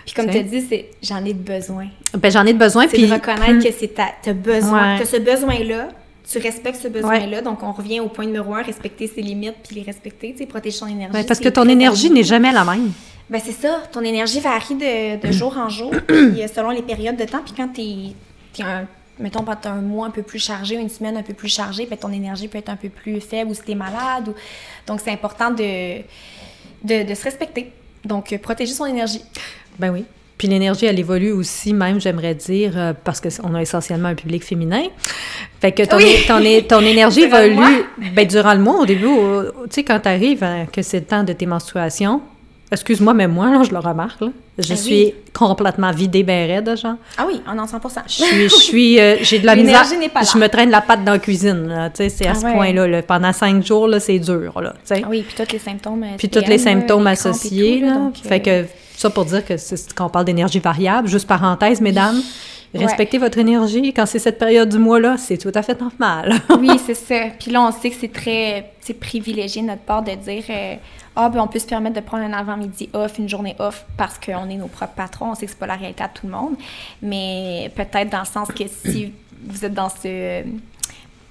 Puis 0.06 0.16
comme 0.16 0.28
Tu 0.28 0.44
dit, 0.44 0.62
c'est 0.62 0.90
j'en 1.04 1.24
ai 1.24 1.36
besoin. 1.36 1.86
Ben, 2.18 2.32
j'en 2.32 2.46
ai 2.48 2.54
besoin. 2.54 2.86
C'est 2.90 2.98
Puis, 2.98 3.08
de 3.08 3.14
reconnaître 3.14 3.64
que 3.64 3.72
c'est 3.72 3.94
ta, 3.94 4.06
t'as 4.24 4.34
besoin, 4.34 4.94
Ouais. 4.94 5.00
t'as 5.00 5.06
ce 5.06 5.18
besoin-là, 5.18 5.90
tu 6.30 6.38
respectes 6.38 6.82
ce 6.82 6.88
besoin-là, 6.88 7.42
donc 7.42 7.64
on 7.64 7.72
revient 7.72 8.00
au 8.00 8.08
point 8.08 8.26
numéro 8.26 8.54
un, 8.54 8.62
respecter 8.62 9.08
ses 9.08 9.22
limites 9.22 9.56
puis 9.64 9.78
les 9.78 9.82
respecter, 9.82 10.32
tu 10.34 10.40
sais, 10.40 10.46
protéger 10.46 10.78
son 10.78 10.88
énergie. 10.88 11.26
Parce 11.28 11.40
que 11.40 11.50
ton 11.50 11.68
énergie 11.68 12.10
n'est 12.12 12.24
jamais 12.24 12.52
la 12.52 12.64
même. 12.64 12.92
Ben 13.30 13.42
c'est 13.44 13.52
ça, 13.52 13.82
ton 13.92 14.02
énergie 14.02 14.40
varie 14.40 14.76
de, 14.76 15.28
de 15.28 15.32
jour 15.32 15.58
en 15.58 15.70
jour, 15.70 15.92
puis 16.08 16.42
euh, 16.42 16.48
selon 16.54 16.70
les 16.70 16.82
périodes 16.82 17.18
de 17.18 17.26
temps, 17.26 17.42
puis 17.44 17.54
quand 17.56 17.68
t'es, 17.70 18.14
t'es 18.54 18.64
un, 18.64 18.88
mettons, 19.20 19.44
un 19.48 19.82
mois 19.82 20.08
un 20.08 20.12
peu 20.12 20.24
plus 20.24 20.40
chargé, 20.40 20.76
une 20.76 20.90
semaine 20.90 21.18
un 21.18 21.24
peu 21.24 21.34
plus 21.34 21.50
chargée, 21.50 21.88
ben 21.88 21.98
ton 21.98 22.12
énergie 22.12 22.48
peut 22.48 22.58
être 22.58 22.70
un 22.70 22.76
peu 22.76 22.90
plus 22.90 23.22
faible 23.22 23.52
ou 23.52 23.54
si 23.54 23.62
t'es 23.62 23.76
malade, 23.76 24.30
ou... 24.30 24.34
donc 24.86 25.02
c'est 25.04 25.12
important 25.12 25.52
de, 25.52 26.00
de, 26.84 27.10
de 27.10 27.14
se 27.16 27.24
respecter, 27.24 27.72
donc 28.06 28.34
euh, 28.34 28.38
protéger 28.38 28.74
son 28.74 28.86
énergie. 28.86 29.24
Ben 29.80 29.92
oui. 29.92 30.06
Puis 30.40 30.48
l'énergie, 30.48 30.86
elle 30.88 30.98
évolue 30.98 31.32
aussi, 31.34 31.74
même, 31.74 32.00
j'aimerais 32.02 32.34
dire, 32.34 32.72
euh, 32.76 32.94
parce 33.04 33.22
qu'on 33.22 33.54
a 33.54 33.62
essentiellement 33.62 34.08
un 34.10 34.16
public 34.16 34.44
féminin. 34.44 34.84
Fait 35.62 35.72
que 35.74 35.84
ton, 35.84 35.98
Oui. 35.98 36.16
ton, 36.28 36.40
ton 36.68 36.82
énergie 36.84 37.22
évolue 37.30 37.84
ben, 38.16 38.26
durant 38.28 38.54
le 38.54 38.60
mois, 38.62 38.80
au 38.80 38.86
début, 38.88 39.06
tu 39.06 39.68
sais, 39.70 39.84
quand 39.84 40.00
tu 40.00 40.08
arrives, 40.10 40.44
que 40.74 40.82
c'est 40.82 41.00
le 41.02 41.06
temps 41.06 41.24
de 41.24 41.34
tes 41.34 41.46
menstruations. 41.46 42.22
Excuse-moi, 42.72 43.16
mais 43.16 43.28
moi, 43.28 43.50
là, 43.52 43.64
je 43.64 43.72
le 43.72 43.80
remarque, 43.80 44.22
là, 44.22 44.28
je 44.60 44.74
Ah 44.74 44.76
suis 44.76 44.94
oui. 45.06 45.14
complètement 45.34 45.90
vidée, 45.92 46.22
ben 46.22 46.48
raide, 46.48 46.78
genre. 46.78 46.96
Ah 47.18 47.26
oui, 47.28 47.42
on 47.52 47.58
en 47.58 47.66
100%. 47.66 48.04
Je 48.08 48.12
suis, 48.14 48.44
je 48.44 48.48
suis, 48.56 49.00
euh, 49.00 49.16
j'ai 49.24 49.40
de 49.40 49.46
la 49.48 49.56
misère. 49.56 49.82
L'énergie 49.84 49.98
n'est 49.98 50.10
pas 50.10 50.22
là. 50.22 50.28
Je 50.32 50.38
me 50.38 50.48
traîne 50.48 50.70
la 50.70 50.82
patte 50.82 51.04
dans 51.04 51.14
la 51.14 51.20
cuisine, 51.20 51.68
là, 51.68 51.90
tu 51.90 51.98
sais, 51.98 52.10
c'est 52.10 52.28
à 52.28 52.32
Ah 52.32 52.36
ce 52.36 52.46
ouais. 52.46 52.54
point-là, 52.54 52.88
là. 52.88 53.02
Pendant 53.02 53.34
cinq 53.34 53.66
jours, 53.66 53.88
là, 53.88 54.00
c'est 54.00 54.20
dur, 54.20 54.62
là. 54.62 54.74
Ah 54.92 54.96
oui, 55.10 55.24
puis 55.28 55.36
tous 55.46 55.52
les 55.52 55.58
symptômes. 55.60 56.04
euh, 56.04 56.16
Puis 56.18 56.30
tous 56.30 56.48
les 56.48 56.60
symptômes 56.60 57.06
les 57.06 57.10
associés, 57.12 57.80
là. 57.82 57.96
donc, 57.96 58.18
Fait 58.18 58.48
euh, 58.48 58.64
que, 58.64 58.68
ça 59.00 59.10
pour 59.10 59.26
dire 59.26 59.46
que 59.46 59.58
c'est 59.58 59.94
quand 59.94 60.06
on 60.08 60.10
parle 60.10 60.26
d'énergie 60.26 60.60
variable, 60.60 61.08
juste 61.08 61.28
parenthèse, 61.28 61.82
mesdames, 61.82 62.22
Ouais. 62.72 62.86
respectez 62.86 63.18
votre 63.18 63.40
énergie. 63.40 63.94
Quand 63.96 64.06
c'est 64.06 64.20
cette 64.20 64.38
période 64.38 64.70
du 64.70 64.78
mois-là, 64.78 65.18
c'est 65.18 65.38
tout 65.38 65.52
à 65.56 65.64
fait 65.64 65.80
normal. 65.82 66.36
Oui, 66.60 66.70
c'est 66.86 66.94
ça. 66.94 67.16
Puis 67.40 67.50
là, 67.50 67.64
on 67.64 67.72
sait 67.72 67.90
que 67.90 67.96
c'est 68.00 68.12
très 68.14 68.74
c'est 68.80 68.94
privilégié 68.94 69.64
de 69.64 69.68
notre 69.68 69.82
part 69.82 70.04
de 70.04 70.12
dire 70.12 70.44
euh, 70.52 70.76
Ah, 71.16 71.30
ben 71.30 71.40
on 71.42 71.48
peut 71.48 71.58
se 71.58 71.66
permettre 71.66 71.96
de 71.96 72.02
prendre 72.02 72.24
un 72.24 72.34
avant-midi 72.34 72.88
off, 72.94 73.18
une 73.18 73.28
journée 73.28 73.56
off, 73.58 73.86
parce 73.98 74.20
qu'on 74.20 74.48
est 74.50 74.56
nos 74.58 74.68
propres 74.68 74.94
patrons. 74.94 75.32
On 75.32 75.36
sait 75.36 75.48
que 75.48 75.52
c'est 75.52 75.58
pas 75.58 75.66
la 75.66 75.78
réalité 75.78 76.04
à 76.04 76.10
tout 76.10 76.28
le 76.28 76.32
monde. 76.32 76.54
Mais 77.02 77.72
peut-être 77.76 78.10
dans 78.12 78.20
le 78.20 78.26
sens 78.26 78.50
que 78.50 78.64
si 78.68 79.14
vous 79.48 79.66
êtes 79.66 79.74
dans 79.74 79.90
ce 79.90 80.44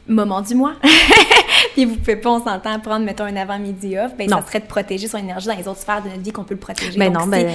moment 0.09 0.41
du 0.41 0.55
mois, 0.55 0.73
puis 1.75 1.85
vous 1.85 1.97
pouvez 1.97 2.17
pas, 2.17 2.31
on 2.31 2.43
s'entend, 2.43 2.79
prendre, 2.81 3.05
mettons, 3.05 3.25
un 3.25 3.37
avant-midi 3.37 3.97
off, 3.99 4.13
ben 4.17 4.29
Non. 4.29 4.39
ça 4.41 4.47
serait 4.47 4.61
de 4.61 4.67
protéger 4.67 5.07
son 5.09 5.19
énergie 5.19 5.47
dans 5.49 5.57
les 5.57 5.69
autres 5.69 5.81
sphères 5.81 6.03
de 6.03 6.09
notre 6.09 6.23
vie 6.23 6.33
qu'on 6.33 6.45
peut 6.45 6.55
le 6.55 6.61
protéger. 6.61 6.99
Ben 6.99 7.13
Donc, 7.13 7.23
non, 7.25 7.29
ben- 7.29 7.47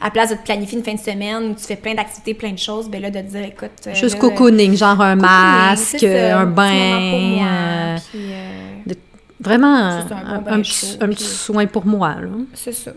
à 0.00 0.04
la 0.06 0.10
place 0.10 0.30
de 0.30 0.34
te 0.36 0.42
planifier 0.44 0.78
une 0.78 0.84
fin 0.84 0.94
de 0.94 0.98
semaine 1.00 1.50
où 1.50 1.54
tu 1.54 1.64
fais 1.64 1.76
plein 1.76 1.94
d'activités, 1.94 2.34
plein 2.34 2.52
de 2.52 2.58
choses, 2.58 2.88
ben 2.88 3.00
là, 3.02 3.10
de 3.10 3.18
te 3.20 3.24
dire, 3.26 3.44
écoute... 3.44 3.70
euh, 3.86 3.94
Juste 3.94 4.14
là, 4.14 4.20
cocooning, 4.20 4.76
genre 4.76 5.00
un 5.00 5.16
masque, 5.16 5.98
ça, 5.98 6.06
un 6.40 6.46
petit 6.46 6.46
moment 6.46 6.46
pour 6.46 6.54
bain. 6.54 7.36
moi, 7.36 7.46
euh, 7.46 7.96
puis, 8.10 8.20
euh, 8.22 8.60
de- 8.86 8.96
vraiment 9.40 9.74
un 9.74 10.04
bon 10.04 10.14
un, 10.14 10.38
bain 10.38 10.52
un 10.52 10.60
petit, 10.62 10.96
un 11.00 11.06
puis- 11.06 11.16
petit 11.16 11.24
soin 11.24 11.66
pour 11.66 11.86
moi. 11.86 12.14
C'est 12.54 12.72
ça. 12.72 12.92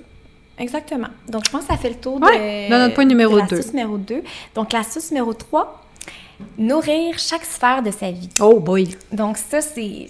Exactement. 0.60 1.10
Donc, 1.30 1.44
je 1.46 1.52
pense 1.52 1.62
que 1.62 1.68
ça 1.68 1.78
fait 1.78 1.90
le 1.90 1.96
tour 1.96 2.20
Ouais, 2.20 2.68
de, 2.68 2.72
dans 2.72 2.80
notre 2.80 2.96
point 2.96 3.04
de 3.06 3.10
numéro 3.10 3.40
2. 3.40 4.24
Donc, 4.56 4.74
l'astuce 4.74 5.12
numéro 5.12 5.32
3, 5.34 5.84
nourrir 6.58 7.18
chaque 7.20 7.46
sphère 7.46 7.82
de 7.82 7.92
sa 7.92 8.12
vie. 8.12 8.30
Oh 8.40 8.60
boy! 8.60 8.96
Donc, 9.12 9.38
ça, 9.38 9.62
c'est... 9.62 10.08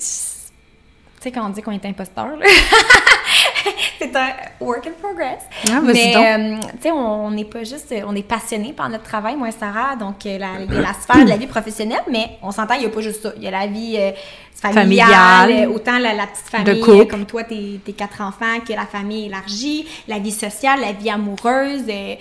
Tu 1.20 1.24
sais, 1.24 1.32
quand 1.32 1.46
on 1.46 1.50
dit 1.50 1.62
qu'on 1.64 1.72
est 1.72 1.86
imposteur, 1.86 2.28
là, 2.38 2.46
c'est 4.00 4.16
un 4.16 4.30
work 4.60 4.86
in 4.88 4.92
progress. 5.02 5.40
Ah, 5.70 5.82
Mais, 5.84 6.16
euh, 6.16 6.58
tu 6.76 6.82
sais, 6.84 6.92
on 6.92 7.32
n'est 7.32 7.44
pas 7.46 7.64
juste... 7.64 7.94
On 8.06 8.16
est 8.16 8.22
passionné 8.28 8.72
par 8.74 8.88
notre 8.90 9.04
travail, 9.04 9.36
moi 9.36 9.48
et 9.50 9.52
Sarah. 9.52 9.96
Donc, 9.96 10.26
euh, 10.26 10.38
la- 10.38 10.62
il 10.68 10.74
y 10.74 10.78
a 10.78 10.82
la 10.82 10.94
sphère 10.94 11.24
de 11.26 11.30
la 11.30 11.38
vie 11.38 11.48
professionnelle, 11.48 12.04
mais 12.10 12.38
on 12.44 12.52
s'entend, 12.52 12.76
il 12.76 12.82
n'y 12.82 12.86
a 12.86 12.90
pas 12.90 13.02
juste 13.02 13.24
ça. 13.24 13.34
Il 13.36 13.44
y 13.44 13.48
a 13.48 13.52
la 13.52 13.66
vie 13.68 13.96
euh, 13.98 14.12
familiale, 14.54 15.08
Familiale. 15.10 15.70
autant 15.70 15.98
la, 15.98 16.14
la 16.14 16.28
petite 16.28 16.50
famille, 16.50 17.08
comme 17.08 17.26
toi, 17.26 17.44
tes, 17.44 17.80
tes 17.84 17.94
quatre 17.94 18.22
enfants, 18.22 18.60
que 18.66 18.74
la 18.74 18.86
famille 18.86 19.26
élargie, 19.26 19.88
la 20.08 20.20
vie 20.20 20.32
sociale, 20.32 20.82
la 20.82 20.92
vie 20.94 21.10
amoureuse. 21.10 21.84
euh, 21.90 22.16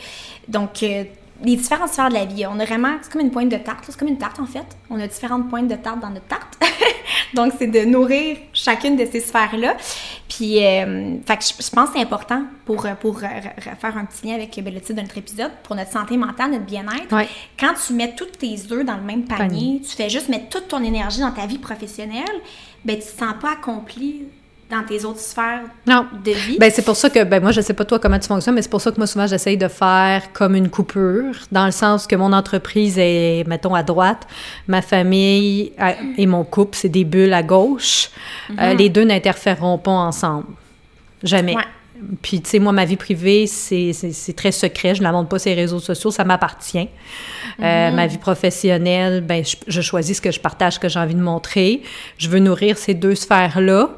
donc, 0.48 0.82
euh, 0.82 1.04
les 1.44 1.56
différentes 1.56 1.90
sphères 1.90 2.08
de 2.08 2.14
la 2.14 2.24
vie. 2.24 2.46
On 2.46 2.58
a 2.58 2.64
vraiment, 2.64 2.96
c'est 3.02 3.12
comme 3.12 3.20
une 3.22 3.30
pointe 3.30 3.48
de 3.48 3.56
tarte, 3.56 3.84
c'est 3.86 3.96
comme 3.96 4.08
une 4.08 4.18
tarte 4.18 4.40
en 4.40 4.46
fait. 4.46 4.66
On 4.90 4.98
a 5.00 5.06
différentes 5.06 5.48
pointes 5.48 5.68
de 5.68 5.74
tarte 5.76 6.00
dans 6.00 6.10
notre 6.10 6.26
tarte. 6.26 6.58
Donc, 7.34 7.52
c'est 7.58 7.66
de 7.66 7.80
nourrir 7.84 8.36
chacune 8.52 8.96
de 8.96 9.04
ces 9.04 9.20
sphères-là. 9.20 9.76
Puis, 10.28 10.64
euh, 10.64 11.16
fait 11.26 11.36
que 11.36 11.44
je, 11.44 11.70
pense 11.70 11.90
que 11.90 11.96
c'est 11.96 12.02
important 12.02 12.44
pour, 12.64 12.86
euh, 12.86 12.94
pour 12.94 13.18
euh, 13.18 13.26
re- 13.26 13.56
re- 13.58 13.76
faire 13.76 13.96
un 13.96 14.04
petit 14.04 14.26
lien 14.26 14.34
avec 14.34 14.58
ben, 14.62 14.72
le 14.72 14.80
titre 14.80 14.94
de 14.94 15.00
notre 15.02 15.18
épisode, 15.18 15.50
pour 15.64 15.76
notre 15.76 15.90
santé 15.90 16.16
mentale, 16.16 16.52
notre 16.52 16.64
bien-être. 16.64 17.14
Ouais. 17.14 17.28
Quand 17.58 17.74
tu 17.84 17.92
mets 17.94 18.14
tous 18.14 18.26
tes 18.26 18.56
œufs 18.72 18.84
dans 18.84 18.96
le 18.96 19.02
même 19.02 19.24
panier, 19.24 19.48
Panier. 19.48 19.80
tu 19.82 19.96
fais 19.96 20.08
juste 20.08 20.28
mettre 20.28 20.48
toute 20.48 20.68
ton 20.68 20.82
énergie 20.82 21.20
dans 21.20 21.32
ta 21.32 21.46
vie 21.46 21.58
professionnelle, 21.58 22.24
ben, 22.84 22.96
tu 22.96 23.02
te 23.02 23.18
sens 23.18 23.34
pas 23.40 23.52
accompli 23.52 24.24
dans 24.70 24.82
tes 24.82 25.04
autres 25.04 25.20
sphères 25.20 25.60
Non. 25.86 26.06
de 26.24 26.32
vie? 26.32 26.58
Ben, 26.58 26.70
c'est 26.74 26.84
pour 26.84 26.96
ça 26.96 27.08
que, 27.08 27.22
ben, 27.24 27.40
moi, 27.40 27.52
je 27.52 27.60
sais 27.60 27.72
pas 27.74 27.84
toi 27.84 27.98
comment 28.00 28.18
tu 28.18 28.26
fonctionnes, 28.26 28.54
mais 28.56 28.62
c'est 28.62 28.70
pour 28.70 28.80
ça 28.80 28.90
que 28.90 28.96
moi, 28.96 29.06
souvent, 29.06 29.26
j'essaye 29.26 29.56
de 29.56 29.68
faire 29.68 30.32
comme 30.32 30.54
une 30.56 30.68
coupure, 30.70 31.34
dans 31.52 31.66
le 31.66 31.72
sens 31.72 32.06
que 32.06 32.16
mon 32.16 32.32
entreprise 32.32 32.96
est, 32.98 33.46
mettons, 33.46 33.74
à 33.74 33.82
droite, 33.84 34.26
ma 34.66 34.82
famille 34.82 35.72
à- 35.78 35.94
et 36.18 36.26
mon 36.26 36.42
couple, 36.44 36.76
c'est 36.76 36.88
des 36.88 37.04
bulles 37.04 37.32
à 37.32 37.42
gauche. 37.44 38.10
Euh, 38.60 38.74
les 38.74 38.88
deux 38.88 39.04
n'interféreront 39.04 39.78
pas 39.78 39.92
ensemble. 39.92 40.46
Jamais. 41.22 41.54
Ouais. 41.56 41.62
Puis, 42.20 42.42
tu 42.42 42.50
sais, 42.50 42.58
moi, 42.58 42.72
ma 42.72 42.84
vie 42.84 42.96
privée, 42.96 43.46
c'est 43.46 43.92
très 44.36 44.52
secret. 44.52 44.94
Je 44.94 45.00
ne 45.00 45.04
la 45.04 45.12
montre 45.12 45.30
pas 45.30 45.38
sur 45.38 45.48
les 45.48 45.54
réseaux 45.56 45.78
sociaux. 45.80 46.10
Ça 46.10 46.24
m'appartient. 46.24 46.88
Euh, 47.62 47.90
ma 47.90 48.06
vie 48.06 48.18
professionnelle, 48.18 49.22
ben, 49.22 49.42
je, 49.42 49.56
je 49.66 49.80
choisis 49.80 50.18
ce 50.18 50.20
que 50.22 50.30
je 50.30 50.38
partage, 50.38 50.74
ce 50.74 50.78
que 50.78 50.88
j'ai 50.90 50.98
envie 50.98 51.14
de 51.14 51.22
montrer. 51.22 51.82
Je 52.18 52.28
veux 52.28 52.38
nourrir 52.38 52.76
ces 52.76 52.92
deux 52.92 53.14
sphères-là. 53.14 53.90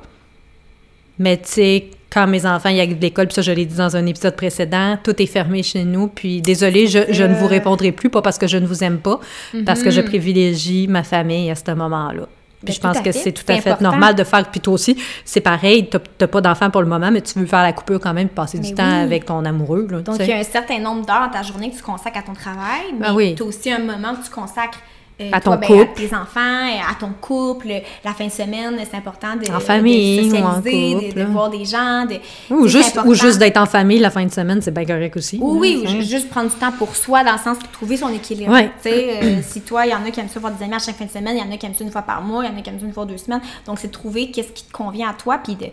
Mais 1.18 1.36
tu 1.36 1.48
sais, 1.48 1.90
quand 2.12 2.26
mes 2.26 2.46
enfants 2.46 2.68
y 2.70 2.80
arrivent 2.80 2.96
de 2.98 3.02
l'école, 3.02 3.26
puis 3.26 3.34
ça, 3.34 3.42
je 3.42 3.52
l'ai 3.52 3.66
dit 3.66 3.76
dans 3.76 3.96
un 3.96 4.06
épisode 4.06 4.34
précédent, 4.36 4.98
tout 5.02 5.20
est 5.20 5.26
fermé 5.26 5.62
chez 5.62 5.84
nous. 5.84 6.08
Puis 6.08 6.40
désolée, 6.40 6.86
je, 6.86 7.00
je 7.10 7.24
ne 7.24 7.34
vous 7.34 7.46
répondrai 7.46 7.92
plus, 7.92 8.08
pas 8.10 8.22
parce 8.22 8.38
que 8.38 8.46
je 8.46 8.56
ne 8.56 8.66
vous 8.66 8.82
aime 8.84 8.98
pas, 8.98 9.20
parce 9.66 9.82
que 9.82 9.90
je 9.90 10.00
privilégie 10.00 10.88
ma 10.88 11.02
famille 11.02 11.50
à 11.50 11.54
ce 11.54 11.70
moment-là. 11.72 12.22
Puis 12.64 12.66
Ben, 12.66 12.72
je 12.72 12.80
pense 12.80 13.00
que 13.04 13.12
c'est 13.12 13.30
tout 13.30 13.44
à 13.46 13.54
fait 13.60 13.70
important. 13.70 13.90
normal 13.90 14.16
de 14.16 14.24
faire. 14.24 14.50
Puis 14.50 14.58
toi 14.60 14.74
aussi, 14.74 14.96
c'est 15.24 15.40
pareil, 15.40 15.88
t'as 15.88 16.26
pas 16.26 16.40
d'enfant 16.40 16.70
pour 16.70 16.80
le 16.82 16.88
moment, 16.88 17.08
mais 17.12 17.20
tu 17.20 17.38
veux 17.38 17.46
faire 17.46 17.62
la 17.62 17.72
coupure 17.72 18.00
quand 18.00 18.12
même, 18.14 18.28
passer 18.28 18.58
du 18.58 18.70
Mais 18.70 18.74
temps 18.74 19.00
avec 19.02 19.26
ton 19.26 19.44
amoureux. 19.44 19.86
Là, 19.88 20.00
Donc, 20.00 20.16
il 20.18 20.26
y 20.26 20.32
a 20.32 20.38
un 20.38 20.42
certain 20.42 20.80
nombre 20.80 21.06
d'heures 21.06 21.26
dans 21.26 21.38
ta 21.38 21.42
journée 21.44 21.70
que 21.70 21.76
tu 21.76 21.82
consacres 21.82 22.18
à 22.18 22.22
ton 22.22 22.32
travail, 22.34 22.94
mais 22.98 23.10
oui. 23.10 23.34
tu 23.36 23.44
as 23.44 23.46
aussi 23.46 23.70
un 23.70 23.78
moment 23.78 24.14
que 24.16 24.24
tu 24.24 24.30
consacres 24.30 24.80
euh, 25.20 25.30
À 25.32 25.40
toi, 25.40 25.56
ton 25.56 25.60
ben, 25.60 25.66
couple. 25.66 26.02
à 26.04 26.08
tes 26.08 26.14
enfants, 26.14 26.80
à 26.90 26.94
ton 26.98 27.10
couple, 27.20 27.68
la 28.04 28.12
fin 28.12 28.26
de 28.26 28.30
semaine, 28.32 28.78
c'est 28.88 28.96
important 28.96 29.34
de, 29.36 29.50
En 29.52 29.60
famille 29.60 30.28
de 30.28 30.34
ou 30.36 30.36
en 30.44 30.56
socialiser, 30.56 30.94
de- 30.94 31.00
couple, 31.08 31.18
de, 31.20 31.24
voir 31.24 31.50
des 31.50 31.64
gens. 31.64 32.06
De, 32.06 32.16
Ou 32.54 32.68
juste, 32.68 32.98
ou 33.04 33.14
d'être 33.38 33.56
en 33.56 33.66
famille 33.66 33.98
la 33.98 34.10
fin 34.10 34.24
de 34.24 34.30
semaine, 34.32 34.60
c'est 34.62 34.70
bien 34.72 34.84
correct 34.84 35.16
aussi. 35.16 35.38
Oui, 35.40 35.58
oui, 35.58 35.82
ou 35.84 35.88
ju- 35.88 36.02
juste 36.04 36.28
prendre 36.30 36.50
du 36.50 36.56
temps 36.56 36.72
pour 36.72 36.94
soi, 36.94 37.24
dans 37.24 37.32
le 37.32 37.38
sens 37.38 37.58
de 37.58 37.66
trouver 37.72 37.96
son 37.96 38.08
équilibre. 38.10 38.52
Ouais. 38.52 38.70
Tu 38.82 38.90
sais, 38.90 39.18
euh, 39.22 39.40
si 39.42 39.60
toi, 39.62 39.86
il 39.86 39.90
y 39.90 39.94
en 39.94 40.04
a 40.04 40.10
qui 40.10 40.20
aiment 40.20 40.28
ça 40.28 40.40
voir 40.40 40.52
des 40.52 40.62
amis 40.64 40.74
à 40.74 40.78
chaque 40.78 40.96
fin 40.96 41.04
de 41.06 41.10
semaine, 41.10 41.36
il 41.36 41.44
y 41.44 41.48
en 41.48 41.52
a 41.52 41.56
qui 41.56 41.66
aiment 41.66 41.74
ça 41.74 41.84
une 41.84 41.90
fois 41.90 42.02
par 42.02 42.22
mois, 42.22 42.44
il 42.44 42.50
y 42.52 42.54
en 42.54 42.58
a 42.58 42.62
qui 42.62 42.70
aiment 42.70 42.80
ça 42.80 42.86
une 42.86 42.92
fois 42.92 43.04
deux 43.04 43.18
semaines. 43.18 43.40
Donc, 43.66 43.78
c'est 43.78 43.88
de 43.88 43.92
trouver 43.92 44.30
qu'est-ce 44.30 44.52
qui 44.52 44.64
te 44.64 44.72
convient 44.72 45.08
à 45.10 45.14
toi, 45.14 45.38
puis 45.42 45.56
de, 45.56 45.66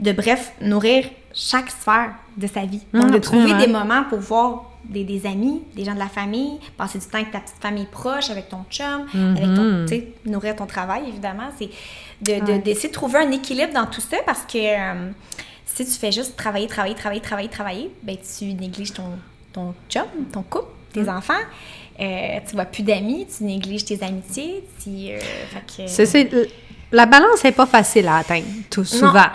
de 0.00 0.12
bref, 0.12 0.52
nourrir 0.60 1.04
chaque 1.34 1.70
sphère 1.70 2.10
de 2.36 2.46
sa 2.46 2.60
vie. 2.60 2.80
Donc, 2.92 3.04
Hum, 3.04 3.10
de 3.10 3.18
trouver 3.18 3.54
des 3.54 3.66
moments 3.66 4.04
pour 4.08 4.18
voir 4.20 4.64
des, 4.84 5.04
des 5.04 5.26
amis, 5.26 5.62
des 5.74 5.84
gens 5.84 5.94
de 5.94 5.98
la 5.98 6.08
famille, 6.08 6.58
passer 6.76 6.98
du 6.98 7.06
temps 7.06 7.18
avec 7.18 7.30
ta 7.30 7.40
petite 7.40 7.60
famille 7.60 7.86
proche, 7.86 8.30
avec 8.30 8.48
ton 8.48 8.64
chum, 8.70 9.06
avec 9.14 9.46
Mhm. 9.46 9.54
ton, 9.56 9.86
tu 9.86 9.94
sais, 9.94 10.08
nourrir 10.26 10.56
ton 10.56 10.66
travail, 10.66 11.02
évidemment. 11.08 11.50
C'est 11.58 11.70
de, 12.20 12.44
de- 12.44 12.52
Ouais. 12.52 12.58
d'essayer 12.58 12.88
de 12.88 12.94
trouver 12.94 13.18
un 13.20 13.30
équilibre 13.30 13.72
dans 13.72 13.86
tout 13.86 14.00
ça 14.00 14.18
parce 14.26 14.42
que 14.42 14.58
euh, 14.58 15.10
si 15.66 15.84
tu 15.84 15.90
fais 15.92 16.12
juste 16.12 16.36
travailler, 16.36 16.66
travailler, 16.66 16.94
travailler, 16.94 17.20
travailler, 17.20 17.48
travailler, 17.48 17.90
ben 18.02 18.16
tu 18.16 18.44
négliges 18.54 18.92
ton, 18.92 19.10
ton 19.52 19.74
job, 19.88 20.06
ton 20.32 20.42
couple, 20.42 20.68
tes 20.92 21.02
Mm. 21.02 21.08
enfants. 21.08 21.32
Euh, 22.00 22.38
tu 22.48 22.54
vois 22.54 22.64
plus 22.64 22.82
d'amis, 22.82 23.26
tu 23.36 23.44
négliges 23.44 23.84
tes 23.84 24.02
amitiés. 24.02 24.64
Tu, 24.82 24.90
euh, 25.10 25.18
fait 25.20 25.82
que- 25.84 25.88
C'est, 25.88 26.06
c'est- 26.06 26.28
la 26.92 27.06
balance 27.06 27.42
n'est 27.42 27.52
pas 27.52 27.66
facile 27.66 28.06
à 28.06 28.16
atteindre, 28.16 28.46
tout 28.70 28.84
souvent. 28.84 29.30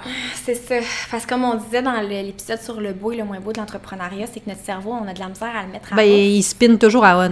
C'est 0.46 0.56
ça. 0.56 0.76
Parce 1.10 1.26
que 1.26 1.30
comme 1.30 1.44
on 1.44 1.56
disait 1.56 1.82
dans 1.82 2.00
l'épisode 2.02 2.62
sur 2.62 2.80
le 2.80 2.94
beau 2.94 3.12
et 3.12 3.18
le 3.18 3.24
moins 3.24 3.40
beau 3.40 3.52
de 3.52 3.60
l'entrepreneuriat, 3.60 4.28
c'est 4.32 4.40
que 4.40 4.50
notre 4.50 4.64
cerveau, 4.64 4.92
on 4.92 5.08
a 5.08 5.14
de 5.14 5.20
la 5.20 5.28
misère 5.28 5.52
à 5.56 5.66
le 5.66 5.72
mettre 5.72 5.92
à 5.92 5.96
Ben, 5.96 6.08
il 6.08 6.44
spin 6.44 6.76
toujours 6.76 7.04
à 7.04 7.18
on. 7.28 7.32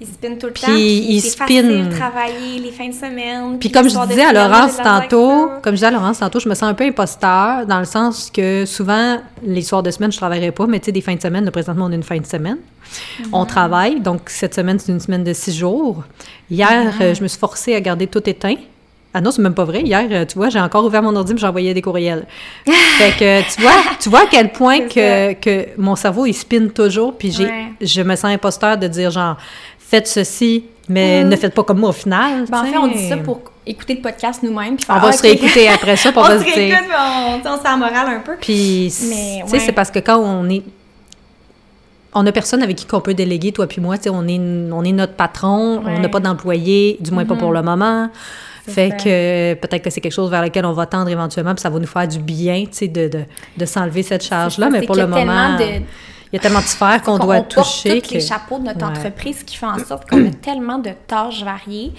Il 0.00 0.06
spin 0.06 0.34
tout 0.36 0.46
le 0.46 0.52
Puis 0.52 0.62
temps. 0.62 0.72
Puis 0.72 1.06
il 1.08 1.20
spin. 1.20 1.46
facile 1.46 1.88
de 1.88 1.96
travailler 1.96 2.60
les 2.60 2.70
fins 2.70 2.88
de 2.88 2.94
semaine. 2.94 3.58
Puis 3.58 3.70
comme 3.70 3.88
je 3.88 4.06
disais 4.06 4.24
à 4.24 4.32
Laurence 4.32 4.76
tantôt, 4.76 5.50
comme 5.62 5.72
je 5.72 5.76
disais 5.76 5.86
à 5.86 5.90
Laurence 5.90 6.18
tantôt, 6.20 6.38
je 6.38 6.48
me 6.48 6.54
sens 6.54 6.64
un 6.64 6.74
peu 6.74 6.84
imposteur 6.84 7.66
dans 7.66 7.78
le 7.80 7.84
sens 7.84 8.30
que 8.30 8.64
souvent, 8.66 9.18
les 9.42 9.62
soirs 9.62 9.82
de 9.82 9.90
semaine, 9.90 10.12
je 10.12 10.18
travaillerai 10.18 10.52
pas, 10.52 10.66
mais 10.66 10.78
tu 10.78 10.86
sais, 10.86 10.92
des 10.92 11.00
fins 11.00 11.14
de 11.14 11.22
semaine, 11.22 11.44
là, 11.44 11.50
présentement, 11.50 11.86
on 11.86 11.92
a 11.92 11.94
une 11.94 12.02
fin 12.02 12.18
de 12.18 12.26
semaine. 12.26 12.58
On 13.32 13.44
travaille, 13.44 14.00
donc 14.00 14.30
cette 14.30 14.54
semaine, 14.54 14.78
c'est 14.78 14.92
une 14.92 15.00
semaine 15.00 15.24
de 15.24 15.32
six 15.32 15.56
jours. 15.56 16.04
Hier, 16.50 16.92
euh, 17.00 17.14
je 17.14 17.22
me 17.22 17.28
suis 17.28 17.38
forcée 17.38 17.74
à 17.74 17.80
garder 17.80 18.06
tout 18.06 18.28
éteint. 18.28 18.56
Ah 19.16 19.20
non, 19.20 19.30
c'est 19.30 19.42
même 19.42 19.54
pas 19.54 19.64
vrai. 19.64 19.80
Hier, 19.82 20.06
euh, 20.10 20.24
tu 20.26 20.34
vois, 20.34 20.48
j'ai 20.48 20.58
encore 20.60 20.84
ouvert 20.84 21.00
mon 21.02 21.14
ordi 21.14 21.34
j'envoyais 21.36 21.72
des 21.72 21.80
courriels. 21.82 22.26
fait 22.66 23.12
que 23.16 23.54
tu 23.54 23.60
vois, 23.62 23.72
tu 24.00 24.08
vois 24.08 24.22
à 24.22 24.26
quel 24.30 24.50
point 24.50 24.80
que, 24.88 25.34
que 25.34 25.68
mon 25.78 25.94
cerveau, 25.94 26.26
il 26.26 26.34
spinne 26.34 26.70
toujours, 26.70 27.16
puis 27.16 27.30
j'ai, 27.30 27.44
Ouais. 27.44 27.66
je 27.80 28.02
me 28.02 28.16
sens 28.16 28.24
imposteur 28.32 28.76
de 28.76 28.88
dire 28.88 29.12
genre, 29.12 29.36
faites 29.78 30.08
ceci, 30.08 30.64
mais 30.88 31.22
Mhm. 31.22 31.30
ne 31.30 31.36
faites 31.36 31.54
pas 31.54 31.62
comme 31.62 31.78
moi 31.78 31.90
au 31.90 31.92
final. 31.92 32.46
Ben, 32.50 32.60
en 32.60 32.64
fait, 32.64 32.76
on 32.76 32.88
dit 32.88 33.08
ça 33.08 33.16
pour 33.18 33.40
écouter 33.64 33.94
le 33.94 34.00
podcast 34.02 34.42
nous-mêmes. 34.42 34.76
puis 34.76 34.86
On 34.88 34.94
va 34.98 35.08
ah, 35.08 35.12
se 35.12 35.22
réécouter 35.22 35.68
après 35.68 35.96
ça, 35.96 36.10
puis 36.12 36.20
on 36.20 36.24
se 36.26 36.44
réécoute, 36.44 36.78
on, 36.90 37.48
on 37.48 37.56
se 37.56 37.62
fait 37.62 37.68
la 37.68 37.76
morale 37.76 38.16
un 38.16 38.20
peu. 38.20 38.32
Puis, 38.40 38.86
tu 38.90 39.46
sais, 39.48 39.58
c'est 39.60 39.72
parce 39.72 39.90
que 39.92 40.00
quand 40.00 40.18
on 40.18 40.48
est. 40.50 40.62
On 42.16 42.24
a 42.26 42.32
personne 42.32 42.62
avec 42.62 42.76
qui 42.76 42.86
qu'on 42.86 43.00
peut 43.00 43.14
déléguer, 43.14 43.50
toi 43.50 43.66
puis 43.66 43.80
moi. 43.80 43.96
Tu 43.96 44.04
sais, 44.04 44.10
on 44.10 44.26
est, 44.28 44.38
on 44.38 44.84
est 44.84 44.92
notre 44.92 45.14
patron, 45.14 45.82
on 45.84 45.98
n'a 46.00 46.08
pas 46.08 46.20
d'employé, 46.20 46.96
du 47.00 47.10
moins 47.10 47.24
pas 47.24 47.34
pour 47.34 47.52
le 47.52 47.62
moment. 47.62 48.08
Fait 48.66 48.90
ça. 48.90 48.96
que 48.96 49.54
peut-être 49.54 49.82
que 49.82 49.90
c'est 49.90 50.00
quelque 50.00 50.12
chose 50.12 50.30
vers 50.30 50.42
lequel 50.42 50.64
on 50.64 50.72
va 50.72 50.86
tendre 50.86 51.08
éventuellement, 51.10 51.54
puis 51.54 51.60
ça 51.62 51.70
va 51.70 51.78
nous 51.78 51.86
faire 51.86 52.08
du 52.08 52.18
bien, 52.18 52.62
tu 52.64 52.68
sais, 52.72 52.88
de, 52.88 53.08
de, 53.08 53.24
de 53.56 53.64
s'enlever 53.66 54.02
cette 54.02 54.24
charge-là. 54.24 54.70
Mais 54.70 54.82
pour 54.82 54.96
le 54.96 55.06
moment, 55.06 55.56
de- 55.58 55.62
il 56.32 56.32
y 56.32 56.36
a 56.36 56.40
tellement 56.40 56.60
de 56.60 56.64
sphères 56.64 57.02
qu'on 57.02 57.18
doit 57.18 57.36
on 57.36 57.42
porte 57.42 57.50
toucher. 57.66 58.00
tous 58.00 58.10
les 58.14 58.20
que- 58.20 58.24
chapeaux 58.26 58.58
de 58.58 58.64
notre 58.64 58.78
Ouais. 58.78 58.84
entreprise, 58.98 59.42
qui 59.44 59.56
fait 59.56 59.66
en 59.66 59.78
sorte 59.78 60.08
qu'on 60.08 60.26
a 60.26 60.30
tellement 60.42 60.78
de 60.78 60.90
tâches 61.06 61.44
variées. 61.44 61.92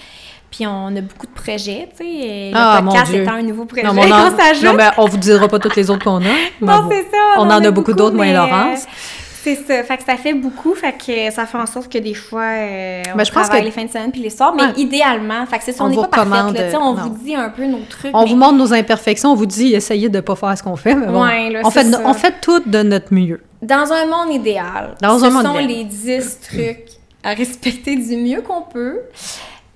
Puis 0.51 0.65
on 0.67 0.87
a 0.95 1.01
beaucoup 1.01 1.27
de 1.27 1.33
projets, 1.33 1.89
tu 1.91 1.97
sais. 2.05 2.49
Le 2.51 2.53
Ah, 2.55 2.81
podcast 2.83 3.13
étant 3.13 3.33
un 3.33 3.41
nouveau 3.41 3.65
projet 3.65 3.83
Non, 3.83 3.93
mais 3.93 4.01
on 4.11 4.15
en- 4.15 4.31
qu'on 4.31 4.37
s'ajoute. 4.37 4.63
non, 4.63 4.73
mais 4.73 4.87
on 4.97 5.05
vous 5.05 5.17
dira 5.17 5.47
pas 5.47 5.59
toutes 5.59 5.75
les 5.75 5.89
autres 5.89 6.03
qu'on 6.05 6.21
a. 6.21 6.35
Non, 6.61 6.87
c'est 6.89 7.03
ça. 7.03 7.17
On 7.39 7.43
en 7.49 7.63
a 7.63 7.71
beaucoup 7.71 7.93
d'autres, 7.93 8.15
moi 8.15 8.25
et 8.27 8.33
Laurence. 8.33 8.83
euh, 8.83 9.24
C'est 9.45 9.55
ça. 9.55 9.83
Fait 9.83 9.97
que 9.97 10.03
ça 10.03 10.17
fait 10.17 10.33
beaucoup. 10.33 10.73
Fait 10.75 10.91
que 10.93 11.31
ça 11.31 11.45
fait 11.45 11.57
en 11.57 11.65
sorte 11.65 11.91
que 11.91 11.97
des 11.99 12.13
fois, 12.13 12.41
euh, 12.43 13.03
on 13.13 13.17
Ben, 13.17 13.23
je 13.23 13.31
pense 13.31 13.47
que- 13.47 13.55
les 13.57 13.71
fins 13.71 13.85
de 13.85 13.89
semaine 13.89 14.11
puis 14.11 14.21
les 14.21 14.29
soirs. 14.29 14.53
Mais 14.55 14.63
Ouais. 14.63 14.73
idéalement, 14.77 15.45
fait 15.45 15.59
que 15.59 15.63
c'est 15.63 15.71
ça, 15.71 15.83
on 15.83 15.89
n'est 15.89 15.95
pas 15.95 16.07
parfaite. 16.07 16.71
là, 16.71 16.79
on 16.81 16.93
non. 16.93 17.03
vous 17.03 17.09
dit 17.23 17.35
un 17.35 17.49
peu 17.49 17.65
nos 17.65 17.79
trucs. 17.89 18.11
On 18.15 18.23
mais- 18.23 18.29
vous 18.29 18.35
montre 18.35 18.57
nos 18.57 18.73
imperfections, 18.73 19.31
on 19.31 19.35
vous 19.35 19.45
dit 19.45 19.73
essayez 19.75 20.09
de 20.09 20.17
ne 20.17 20.21
pas 20.21 20.35
faire 20.35 20.57
ce 20.57 20.63
qu'on 20.63 20.75
fait. 20.75 20.95
Mais 20.95 21.07
bon, 21.07 21.23
Ouais, 21.23 21.49
là, 21.51 21.61
on, 21.63 21.69
fait, 21.71 21.83
ça. 21.83 22.01
on 22.03 22.13
fait 22.13 22.33
tout 22.41 22.59
de 22.65 22.81
notre 22.83 23.13
mieux. 23.13 23.41
Dans 23.61 23.91
un 23.93 24.05
monde 24.07 24.33
idéal, 24.33 24.95
Dans 25.01 25.17
ce 25.19 25.25
un 25.25 25.29
monde 25.29 25.45
sont 25.45 25.59
idéal. 25.59 25.67
les 25.67 25.83
10 25.85 26.39
trucs 26.51 26.87
à 27.23 27.33
respecter 27.33 27.95
du 27.95 28.17
mieux 28.17 28.41
qu'on 28.41 28.61
peut 28.61 28.99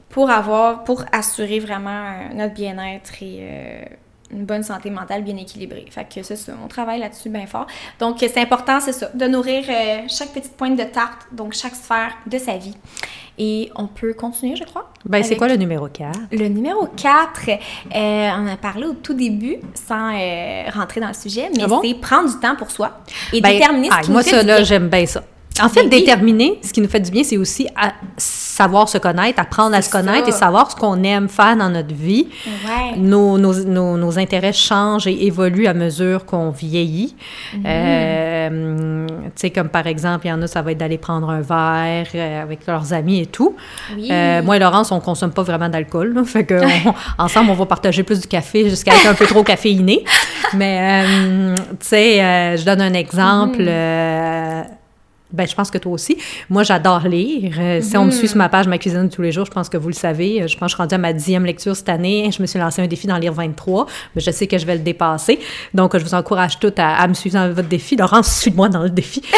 pour 0.09 0.29
avoir, 0.29 0.83
pour 0.83 1.03
assurer 1.11 1.59
vraiment 1.59 1.89
euh, 1.89 2.33
notre 2.35 2.53
bien-être 2.55 3.11
et 3.21 3.39
euh, 3.41 3.81
une 4.31 4.45
bonne 4.45 4.63
santé 4.63 4.89
mentale 4.89 5.23
bien 5.23 5.37
équilibrée. 5.37 5.85
Fait 5.89 6.05
que 6.05 6.21
c'est 6.23 6.35
ça, 6.35 6.53
on 6.63 6.67
travaille 6.67 6.99
là-dessus 6.99 7.29
bien 7.29 7.47
fort. 7.47 7.67
Donc 7.99 8.17
c'est 8.19 8.37
important, 8.37 8.79
c'est 8.79 8.91
ça, 8.93 9.09
de 9.13 9.25
nourrir 9.25 9.63
euh, 9.69 9.99
chaque 10.07 10.29
petite 10.29 10.55
pointe 10.55 10.77
de 10.77 10.83
tarte, 10.83 11.27
donc 11.31 11.53
chaque 11.53 11.75
sphère 11.75 12.11
de 12.27 12.37
sa 12.37 12.57
vie. 12.57 12.75
Et 13.41 13.71
on 13.75 13.87
peut 13.87 14.13
continuer, 14.13 14.57
je 14.57 14.65
crois. 14.65 14.91
Ben, 15.05 15.23
c'est 15.23 15.37
quoi 15.37 15.47
le 15.47 15.55
numéro 15.55 15.87
4? 15.87 16.19
le 16.33 16.47
numéro 16.49 16.87
4, 16.87 17.49
euh, 17.49 17.55
on 17.95 18.47
a 18.47 18.57
parlé 18.57 18.85
au 18.85 18.93
tout 18.93 19.13
début, 19.13 19.57
sans 19.73 20.13
euh, 20.13 20.63
rentrer 20.73 20.99
dans 20.99 21.07
le 21.07 21.13
sujet, 21.13 21.49
mais 21.55 21.63
Ah 21.63 21.67
bon? 21.67 21.79
c'est 21.81 21.93
prendre 21.95 22.29
du 22.29 22.37
temps 22.39 22.55
pour 22.57 22.69
soi 22.69 22.99
et 23.31 23.39
Ben, 23.39 23.53
déterminer 23.53 23.89
ce 23.89 24.01
qui 24.05 24.11
moi, 24.11 24.21
nous 24.21 24.27
fait 24.29 24.35
ça, 24.35 24.43
là, 24.43 24.63
j'aime 24.63 24.89
bien 24.89 25.05
ça. 25.05 25.23
En 25.61 25.69
fait, 25.69 25.87
déterminer 25.87 26.59
ce 26.63 26.71
qui 26.73 26.81
nous 26.81 26.87
fait 26.89 26.99
du 26.99 27.11
bien, 27.11 27.23
c'est 27.23 27.37
aussi 27.37 27.67
à 27.75 27.93
savoir 28.17 28.87
se 28.89 28.97
connaître, 28.97 29.39
apprendre 29.39 29.75
à 29.75 29.81
se 29.81 29.89
connaître 29.89 30.23
ça. 30.25 30.29
et 30.29 30.31
savoir 30.31 30.69
ce 30.71 30.75
qu'on 30.75 31.01
aime 31.03 31.29
faire 31.29 31.55
dans 31.57 31.69
notre 31.69 31.93
vie. 31.93 32.27
Ouais. 32.65 32.97
Nos, 32.97 33.37
nos, 33.37 33.53
nos, 33.65 33.97
nos 33.97 34.19
intérêts 34.19 34.53
changent 34.53 35.07
et 35.07 35.25
évoluent 35.25 35.67
à 35.67 35.73
mesure 35.73 36.25
qu'on 36.25 36.49
vieillit. 36.49 37.15
Mhm. 37.53 37.63
Euh, 37.65 39.07
tu 39.07 39.31
sais, 39.35 39.49
comme 39.49 39.69
par 39.69 39.87
exemple, 39.87 40.25
il 40.25 40.29
y 40.29 40.31
en 40.33 40.41
a, 40.41 40.47
ça 40.47 40.61
va 40.61 40.71
être 40.71 40.77
d'aller 40.77 40.97
prendre 40.97 41.29
un 41.29 41.41
verre 41.41 42.07
euh, 42.15 42.43
avec 42.43 42.65
leurs 42.67 42.93
amis 42.93 43.19
et 43.21 43.25
tout. 43.25 43.55
Oui. 43.95 44.09
Euh, 44.11 44.41
moi 44.43 44.57
et 44.57 44.59
Laurence, 44.59 44.91
on 44.91 44.99
consomme 44.99 45.31
pas 45.31 45.43
vraiment 45.43 45.69
d'alcool. 45.69 46.21
Fait 46.25 46.43
que 46.45 46.55
on- 46.87 46.93
ensemble, 47.23 47.51
on 47.51 47.55
va 47.55 47.65
partager 47.65 48.03
plus 48.03 48.19
du 48.21 48.27
café 48.27 48.69
jusqu'à 48.69 48.91
être 48.93 49.07
un 49.07 49.13
peu 49.13 49.25
trop 49.25 49.43
caféiné. 49.43 50.03
Mais, 50.53 51.03
euh, 51.05 51.55
tu 51.55 51.75
sais, 51.81 52.23
euh, 52.23 52.57
je 52.57 52.65
donne 52.65 52.81
un 52.81 52.93
exemple. 52.93 53.59
euh, 53.61 54.61
ben, 55.31 55.47
je 55.47 55.53
pense 55.55 55.69
que 55.69 55.77
toi 55.77 55.91
aussi. 55.91 56.17
Moi, 56.49 56.63
j'adore 56.63 57.01
lire. 57.07 57.53
Euh, 57.59 57.81
Si 57.81 57.95
on 57.97 58.05
me 58.05 58.11
suit 58.11 58.27
sur 58.27 58.37
ma 58.37 58.49
page 58.49 58.67
Ma 58.67 58.77
cuisine 58.77 59.07
de 59.07 59.13
tous 59.13 59.21
les 59.21 59.31
jours, 59.31 59.45
je 59.45 59.51
pense 59.51 59.69
que 59.69 59.77
vous 59.77 59.89
le 59.89 59.93
savez. 59.93 60.41
Euh, 60.41 60.47
Je 60.47 60.57
pense 60.57 60.67
que 60.67 60.69
je 60.71 60.75
suis 60.75 60.81
rendue 60.81 60.95
à 60.95 60.97
ma 60.97 61.13
dixième 61.13 61.45
lecture 61.45 61.75
cette 61.75 61.89
année. 61.89 62.29
Je 62.35 62.41
me 62.41 62.47
suis 62.47 62.57
lancé 62.59 62.81
un 62.81 62.87
défi 62.87 63.05
d'en 63.07 63.17
lire 63.17 63.33
23, 63.33 63.85
mais 64.15 64.21
je 64.21 64.31
sais 64.31 64.47
que 64.47 64.57
je 64.57 64.65
vais 64.65 64.73
le 64.75 64.81
dépasser. 64.81 65.39
Donc, 65.73 65.95
je 65.97 66.03
vous 66.03 66.13
encourage 66.15 66.57
toutes 66.59 66.79
à, 66.79 66.95
à 66.95 67.07
me 67.07 67.13
suivre 67.13 67.35
dans 67.35 67.47
votre 67.53 67.67
défi. 67.67 67.95
Laurence, 67.95 68.39
suis-moi 68.39 68.69
dans 68.69 68.81
le 68.83 68.89
défi. 68.89 69.21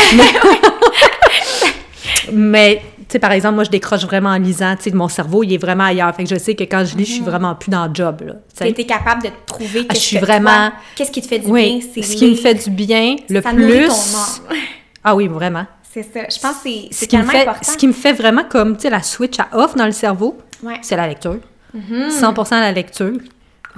Mais, 2.34 2.82
tu 3.00 3.06
sais, 3.10 3.20
par 3.20 3.32
exemple, 3.32 3.56
moi, 3.56 3.64
je 3.64 3.70
décroche 3.70 4.04
vraiment 4.06 4.30
en 4.30 4.38
lisant. 4.38 4.76
Tu 4.76 4.84
sais, 4.84 4.92
mon 4.96 5.08
cerveau, 5.08 5.44
il 5.44 5.54
est 5.54 5.58
vraiment 5.58 5.86
ailleurs. 5.86 6.14
Fait 6.16 6.24
que 6.24 6.30
je 6.30 6.36
sais 6.40 6.56
que 6.56 6.64
quand 6.64 6.86
je 6.86 6.96
lis, 6.96 7.06
je 7.06 7.14
suis 7.14 7.24
vraiment 7.24 7.56
plus 7.56 7.70
dans 7.72 7.86
le 7.88 7.92
job, 7.94 8.22
là. 8.26 8.34
Tu 8.56 8.68
es 8.82 8.86
capable 8.86 9.24
de 9.24 9.30
trouver 9.46 9.82
Ah, 9.90 9.94
qu'est-ce 9.94 10.02
je 10.02 10.08
suis 10.08 10.18
que 10.20 10.22
vraiment- 10.26 10.72
qu'est-ce 10.96 11.12
qui 11.12 11.22
te 11.22 11.28
fait 11.28 11.40
du 11.40 11.48
Oui, 11.48 11.84
bien, 11.94 12.04
ce 12.04 12.16
qui 12.16 12.30
me 12.30 12.36
fait 12.36 12.54
du 12.56 12.70
bien, 12.70 13.16
le 13.30 13.42
Ça 13.42 13.52
nourrit 13.54 13.72
plus... 13.80 13.88
ton 13.88 13.94
âme. 13.94 14.58
Ah 15.04 15.16
oui, 15.16 15.28
vraiment. 15.28 15.66
C'est 15.94 16.04
ça. 16.04 16.22
Je 16.30 16.40
pense 16.40 16.58
que 16.58 16.70
c'est- 16.70 16.88
Ce 16.92 17.00
c'est 17.00 17.08
qui, 17.08 17.18
me 17.18 17.22
tellement 17.24 17.32
fait, 17.34 17.48
important. 17.48 17.72
ce 17.72 17.78
qui 17.78 17.88
me 17.88 17.94
fait 17.94 18.14
vraiment 18.14 18.44
comme, 18.50 18.76
tu 18.78 18.84
sais, 18.84 18.90
la 18.90 19.04
switch 19.04 19.38
à 19.40 19.48
off 19.58 19.76
dans 19.76 19.86
le 19.86 19.92
cerveau, 19.92 20.38
Ouais. 20.64 20.76
c'est 20.82 20.96
la 20.96 21.08
lecture. 21.08 21.40
Mhm. 21.74 22.10
100% 22.12 22.60
la 22.60 22.72
lecture. 22.72 23.18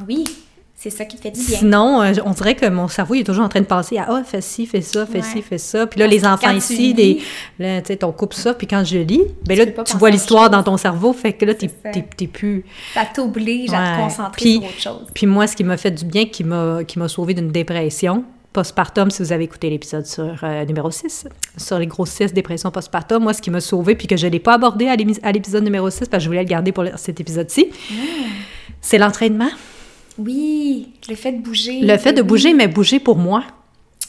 Oui, 0.08 0.24
c'est 0.76 0.90
ça 0.90 1.06
qui 1.06 1.18
fait 1.18 1.32
du 1.32 1.40
bien. 1.44 1.58
Sinon, 1.60 2.02
euh, 2.02 2.14
on 2.26 2.32
dirait 2.32 2.56
que 2.56 2.66
mon 2.68 2.88
cerveau 2.88 3.14
il 3.16 3.22
est 3.22 3.24
toujours 3.24 3.46
en 3.46 3.50
train 3.50 3.62
de 3.62 3.66
penser 3.66 3.98
à 3.98 4.06
«Ah, 4.10 4.22
fais 4.26 4.42
ci, 4.42 4.66
fais 4.66 4.82
ça, 4.82 5.06
fais 5.06 5.20
Ouais. 5.20 5.24
ci, 5.24 5.42
fais 5.42 5.58
ça.» 5.60 5.86
Puis 5.88 6.00
là, 6.00 6.06
Parce 6.08 6.16
les 6.18 6.26
enfants 6.28 6.52
ici, 6.52 6.94
des, 6.94 7.22
là, 7.60 7.82
tu 7.82 7.94
sais, 7.94 8.04
on 8.04 8.12
coupe 8.12 8.34
ça. 8.34 8.54
Puis 8.54 8.68
quand 8.68 8.84
je 8.84 8.98
lis, 8.98 9.22
ben 9.48 9.58
là, 9.58 9.66
tu 9.84 9.98
vois 9.98 10.10
l'histoire 10.10 10.50
dans 10.50 10.62
ton 10.64 10.78
cerveau. 10.78 11.14
Fait 11.14 11.34
que 11.34 11.46
là, 11.46 11.54
t'es 11.56 12.28
plus... 12.28 12.66
Ça 12.94 13.06
t'oblige 13.12 13.72
à 13.74 13.78
te 13.78 13.82
Ouais. 13.98 14.04
concentrer 14.04 14.42
Puis- 14.42 14.54
sur 14.54 14.64
autre 14.64 14.80
chose. 15.02 15.08
Puis 15.14 15.26
moi, 15.28 15.48
ce 15.48 15.56
qui 15.56 15.64
m'a 15.64 15.78
fait 15.78 15.92
du 15.92 16.06
bien, 16.06 16.26
qui 16.26 16.44
m'a 16.44 16.84
qui 16.84 16.98
m'a 17.00 17.08
sauvé 17.08 17.34
d'une 17.36 17.52
dépression 17.52 18.24
postpartum, 18.54 19.10
si 19.10 19.22
vous 19.24 19.32
avez 19.32 19.44
écouté 19.46 19.70
l'épisode 19.70 20.06
sur 20.06 20.36
euh, 20.44 20.64
numéro 20.66 20.90
6, 20.92 21.28
sur 21.58 21.80
les 21.80 21.88
grossesses, 21.88 22.34
dépression 22.34 22.70
postpartum, 22.72 23.24
moi, 23.24 23.34
ce 23.34 23.42
qui 23.42 23.50
m'a 23.52 23.60
sauvé, 23.62 23.96
puis 23.96 24.08
que 24.08 24.16
je 24.16 24.28
ne 24.28 24.32
l'ai 24.32 24.40
pas 24.40 24.54
abordé 24.54 24.88
à 24.88 24.96
l'épisode 25.32 25.64
numéro 25.64 25.90
6, 25.90 26.08
parce 26.08 26.22
que 26.22 26.24
je 26.26 26.30
voulais 26.30 26.44
le 26.44 26.48
garder 26.50 26.72
pour 26.72 26.86
cet 26.96 27.20
épisode-ci, 27.20 27.68
Mm. 27.90 27.94
c'est 28.82 28.98
l'entraînement. 28.98 29.50
Oui, 30.18 30.90
le 31.10 31.16
fait 31.16 31.32
de 31.32 31.42
bouger. 31.42 31.80
Le 31.82 31.98
fait 31.98 32.14
de 32.14 32.22
Oui. 32.22 32.28
bouger, 32.28 32.54
mais 32.54 32.68
bouger 32.68 33.00
pour 33.00 33.18
moi. 33.18 33.44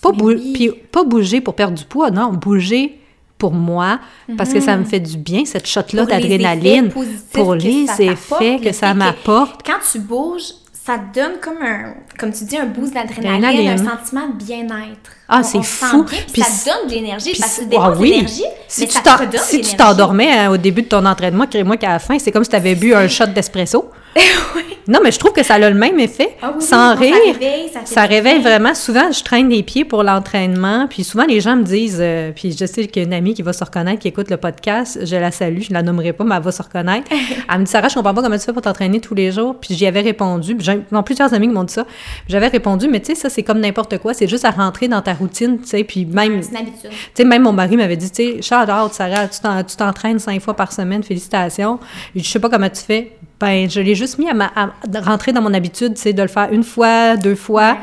Pas, 0.03 0.11
Mais 0.13 0.19
bou- 0.19 0.29
oui. 0.29 0.53
puis 0.53 0.71
pas 0.93 1.03
bouger 1.05 1.41
pour 1.41 1.55
perdre 1.55 1.79
du 1.79 1.85
poids, 1.85 2.11
non, 2.11 2.31
bouger 2.33 2.99
pour 3.39 3.53
moi, 3.53 3.99
parce 4.37 4.53
que 4.53 4.61
ça 4.61 4.77
me 4.77 4.85
fait 4.85 5.01
du 5.01 5.17
bien, 5.17 5.45
cette 5.45 5.67
shot-là 5.67 6.05
d'adrénaline, 6.07 6.91
pour 7.33 7.55
les 7.55 7.87
effets 8.01 8.59
que 8.63 8.73
ça 8.73 8.93
m'apporte. 8.95 9.63
Quand 9.67 9.79
tu 9.91 9.99
bouges, 9.99 10.53
ça 10.85 10.99
te 10.99 11.19
donne 11.19 11.41
comme 11.41 11.63
un, 11.63 11.95
comme 12.19 12.31
tu 12.33 12.45
dis, 12.45 12.57
un 12.59 12.67
boost 12.67 12.93
d'adrénaline, 12.95 13.69
un 13.71 13.77
sentiment 13.79 14.29
de 14.29 14.35
bien-être. 14.45 15.11
Ah, 15.29 15.43
c'est 15.43 15.63
fou. 15.63 16.05
bien, 16.05 16.19
puis 16.19 16.33
Puis 16.35 16.43
ça 16.43 16.73
te 16.73 16.79
donne 16.79 16.89
de 16.91 16.95
l'énergie, 16.95 17.31
Puis 17.33 17.41
parce 17.41 17.59
que 17.59 17.63
ah 17.79 17.95
oui. 17.99 18.11
l'énergie, 18.11 18.43
Si 18.69 18.81
mais 18.83 18.87
tu 18.89 18.93
ça 18.93 19.01
t'en- 19.01 19.17
te 19.17 19.21
redonne 19.23 19.41
si 19.41 19.51
tu 19.51 19.57
l'énergie. 19.57 19.77
t'endormais 19.77 20.31
hein, 20.33 20.51
au 20.51 20.57
début 20.59 20.83
de 20.83 20.89
ton 20.89 21.07
entraînement, 21.07 21.47
crée-moi 21.47 21.79
qu'à 21.79 21.89
la 21.89 21.99
fin, 21.99 22.19
c'est 22.19 22.31
comme 22.33 22.45
si 22.45 22.51
tu 22.51 22.57
avais 22.57 22.75
bu 22.75 22.95
un 22.95 23.09
shot 23.09 23.27
d'espresso. 23.29 23.91
Non, 24.87 24.99
mais 25.03 25.13
je 25.13 25.19
trouve 25.19 25.33
que 25.33 25.43
ça 25.43 25.55
a 25.55 25.59
le 25.59 25.73
même 25.75 25.99
effet. 25.99 26.37
Ah 26.43 26.53
oui, 26.55 26.63
Sans 26.63 26.95
rire. 26.95 27.15
Ça 27.15 27.33
réveille, 27.33 27.69
ça, 27.73 27.81
Ça 27.87 28.41
vraiment. 28.41 28.75
Souvent, 28.75 29.11
je 29.11 29.25
traîne 29.25 29.49
les 29.49 29.63
pieds 29.63 29.87
pour 29.87 30.03
l'entraînement. 30.03 30.87
Puis 30.91 31.05
souvent, 31.05 31.25
les 31.25 31.41
gens 31.41 31.57
me 31.57 31.63
disent, 31.63 31.99
euh, 32.01 32.33
puis 32.35 32.53
je 32.53 32.67
sais 32.67 32.87
qu'il 32.87 33.03
y 33.03 33.05
a 33.05 33.09
une 33.09 33.15
amie 33.15 33.33
qui 33.33 33.41
va 33.41 33.55
se 33.55 33.65
reconnaître, 33.65 34.01
qui 34.01 34.09
écoute 34.09 34.31
le 34.31 34.37
podcast. 34.37 34.99
Je 35.03 35.17
la 35.17 35.31
salue, 35.31 35.63
je 35.63 35.73
la 35.73 35.83
nommerai 35.83 36.13
pas, 36.13 36.25
mais 36.25 36.35
elle 36.37 36.43
va 36.43 36.53
se 36.53 36.63
reconnaître. 36.63 37.09
elle 37.51 37.61
me 37.61 37.65
dit, 37.65 37.71
Sarah, 37.71 37.89
je 37.89 37.95
comprends 37.95 38.13
pas 38.13 38.21
comment 38.23 38.37
tu 38.37 38.45
fais 38.45 38.53
pour 38.53 38.61
t'entraîner 38.61 39.01
tous 39.01 39.15
les 39.15 39.33
jours. 39.33 39.57
Puis 39.59 39.75
j'y 39.75 39.87
avais 39.87 40.03
répondu. 40.03 40.55
Puis 40.55 40.67
j'ai 40.67 40.81
non, 40.93 41.03
plusieurs 41.03 41.33
amis 41.33 41.49
qui 41.49 41.55
m'ont 41.55 41.65
dit 41.65 41.73
ça. 41.73 41.87
J'avais 42.29 42.49
répondu, 42.49 42.87
mais 42.89 43.01
tu 43.01 43.07
sais, 43.07 43.15
ça, 43.15 43.31
c'est 43.31 43.43
comme 43.43 43.61
n'importe 43.61 43.97
quoi. 43.99 44.13
C'est 44.13 44.29
juste 44.29 44.45
à 44.45 44.51
rentrer 44.51 44.89
dans 44.89 45.01
ta 45.01 45.15
routine, 45.15 45.61
tu 45.63 45.67
sais. 45.69 45.85
Puis 45.85 46.05
même, 46.05 46.43
C'est 46.43 46.51
une 46.51 46.57
habitude. 46.59 46.91
tu 46.91 46.97
sais, 47.15 47.25
même 47.25 47.43
mon 47.43 47.53
mari 47.53 47.79
m'avait 47.79 47.97
dit, 47.97 48.11
tu 48.11 48.23
sais, 48.23 48.43
shout 48.43 48.71
out, 48.71 48.93
Sarah, 48.93 49.29
tu 49.29 49.41
t'en- 49.41 49.65
tu 49.65 49.77
t'entraînes 49.77 50.19
cinq 50.19 50.43
fois 50.43 50.55
par 50.55 50.73
semaine, 50.73 51.03
félicitations. 51.03 51.79
Je 52.15 52.23
sais 52.23 52.39
pas 52.39 52.51
comment 52.51 52.69
tu 52.69 52.83
fais. 52.83 53.13
Ben, 53.41 53.69
je 53.69 53.81
l'ai 53.81 53.95
juste 53.95 54.19
mis 54.19 54.29
à, 54.29 54.35
ma- 54.35 54.53
à 54.55 54.71
rentrer 55.01 55.33
dans 55.33 55.43
mon 55.43 55.53
habitude, 55.53 55.95
tu 55.95 56.01
sais, 56.03 56.13
de 56.13 56.23
le 56.23 56.29
faire 56.29 56.53
une 56.53 56.63
fois, 56.65 57.17
deux 57.17 57.35
fois. 57.35 57.77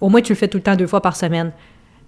Au 0.00 0.08
moins, 0.08 0.20
tu 0.20 0.32
le 0.32 0.36
fais 0.36 0.48
tout 0.48 0.58
le 0.58 0.62
temps 0.62 0.76
deux 0.76 0.86
fois 0.86 1.00
par 1.00 1.16
semaine. 1.16 1.52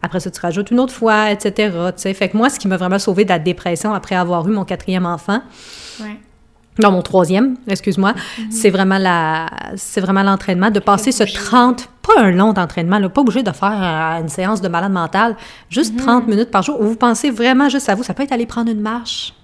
Après 0.03 0.21
ça, 0.21 0.31
tu 0.31 0.41
rajoutes 0.41 0.71
une 0.71 0.79
autre 0.81 0.93
fois, 0.93 1.31
etc. 1.31 1.73
Fait 2.15 2.29
que 2.29 2.37
moi, 2.37 2.51
ce 2.51 2.59
qui 2.59 2.69
m'a 2.69 2.77
vraiment 2.77 2.99
sauvé 2.99 3.25
de 3.25 3.31
la 3.31 3.39
dépression 3.39 3.95
après 3.95 4.15
avoir 4.15 4.47
eu 4.49 4.53
mon 4.53 4.65
quatrième 4.65 5.07
enfant, 5.07 5.41
Ouais. 6.01 6.17
non, 6.83 6.93
mon 6.93 7.03
troisième, 7.03 7.57
excuse-moi, 7.67 8.15
c'est 8.51 8.71
vraiment 8.71 8.99
la, 8.99 9.47
c'est 9.77 10.01
vraiment 10.01 10.23
l'entraînement, 10.23 10.71
de 10.71 10.79
passer 10.79 11.11
ce 11.11 11.25
bouger. 11.25 11.35
30, 11.37 11.89
pas 12.03 12.21
un 12.21 12.31
long 12.31 12.53
d'entraînement, 12.53 12.99
là, 12.99 13.09
pas 13.09 13.23
obligé 13.23 13.43
de 13.43 13.51
faire 13.51 13.73
euh, 13.83 14.21
une 14.21 14.29
séance 14.29 14.61
de 14.61 14.69
malade 14.69 14.93
mental, 14.93 15.37
juste 15.71 15.97
30 15.97 16.29
minutes 16.29 16.51
par 16.53 16.63
jour 16.63 16.81
où 16.81 16.85
vous 16.85 16.97
pensez 16.97 17.31
vraiment 17.31 17.69
juste 17.69 17.89
à 17.89 17.95
vous. 17.97 18.03
Ça 18.05 18.15
peut 18.15 18.23
être 18.23 18.33
aller 18.33 18.47
prendre 18.47 18.71
une 18.71 18.81
marche. 18.81 19.35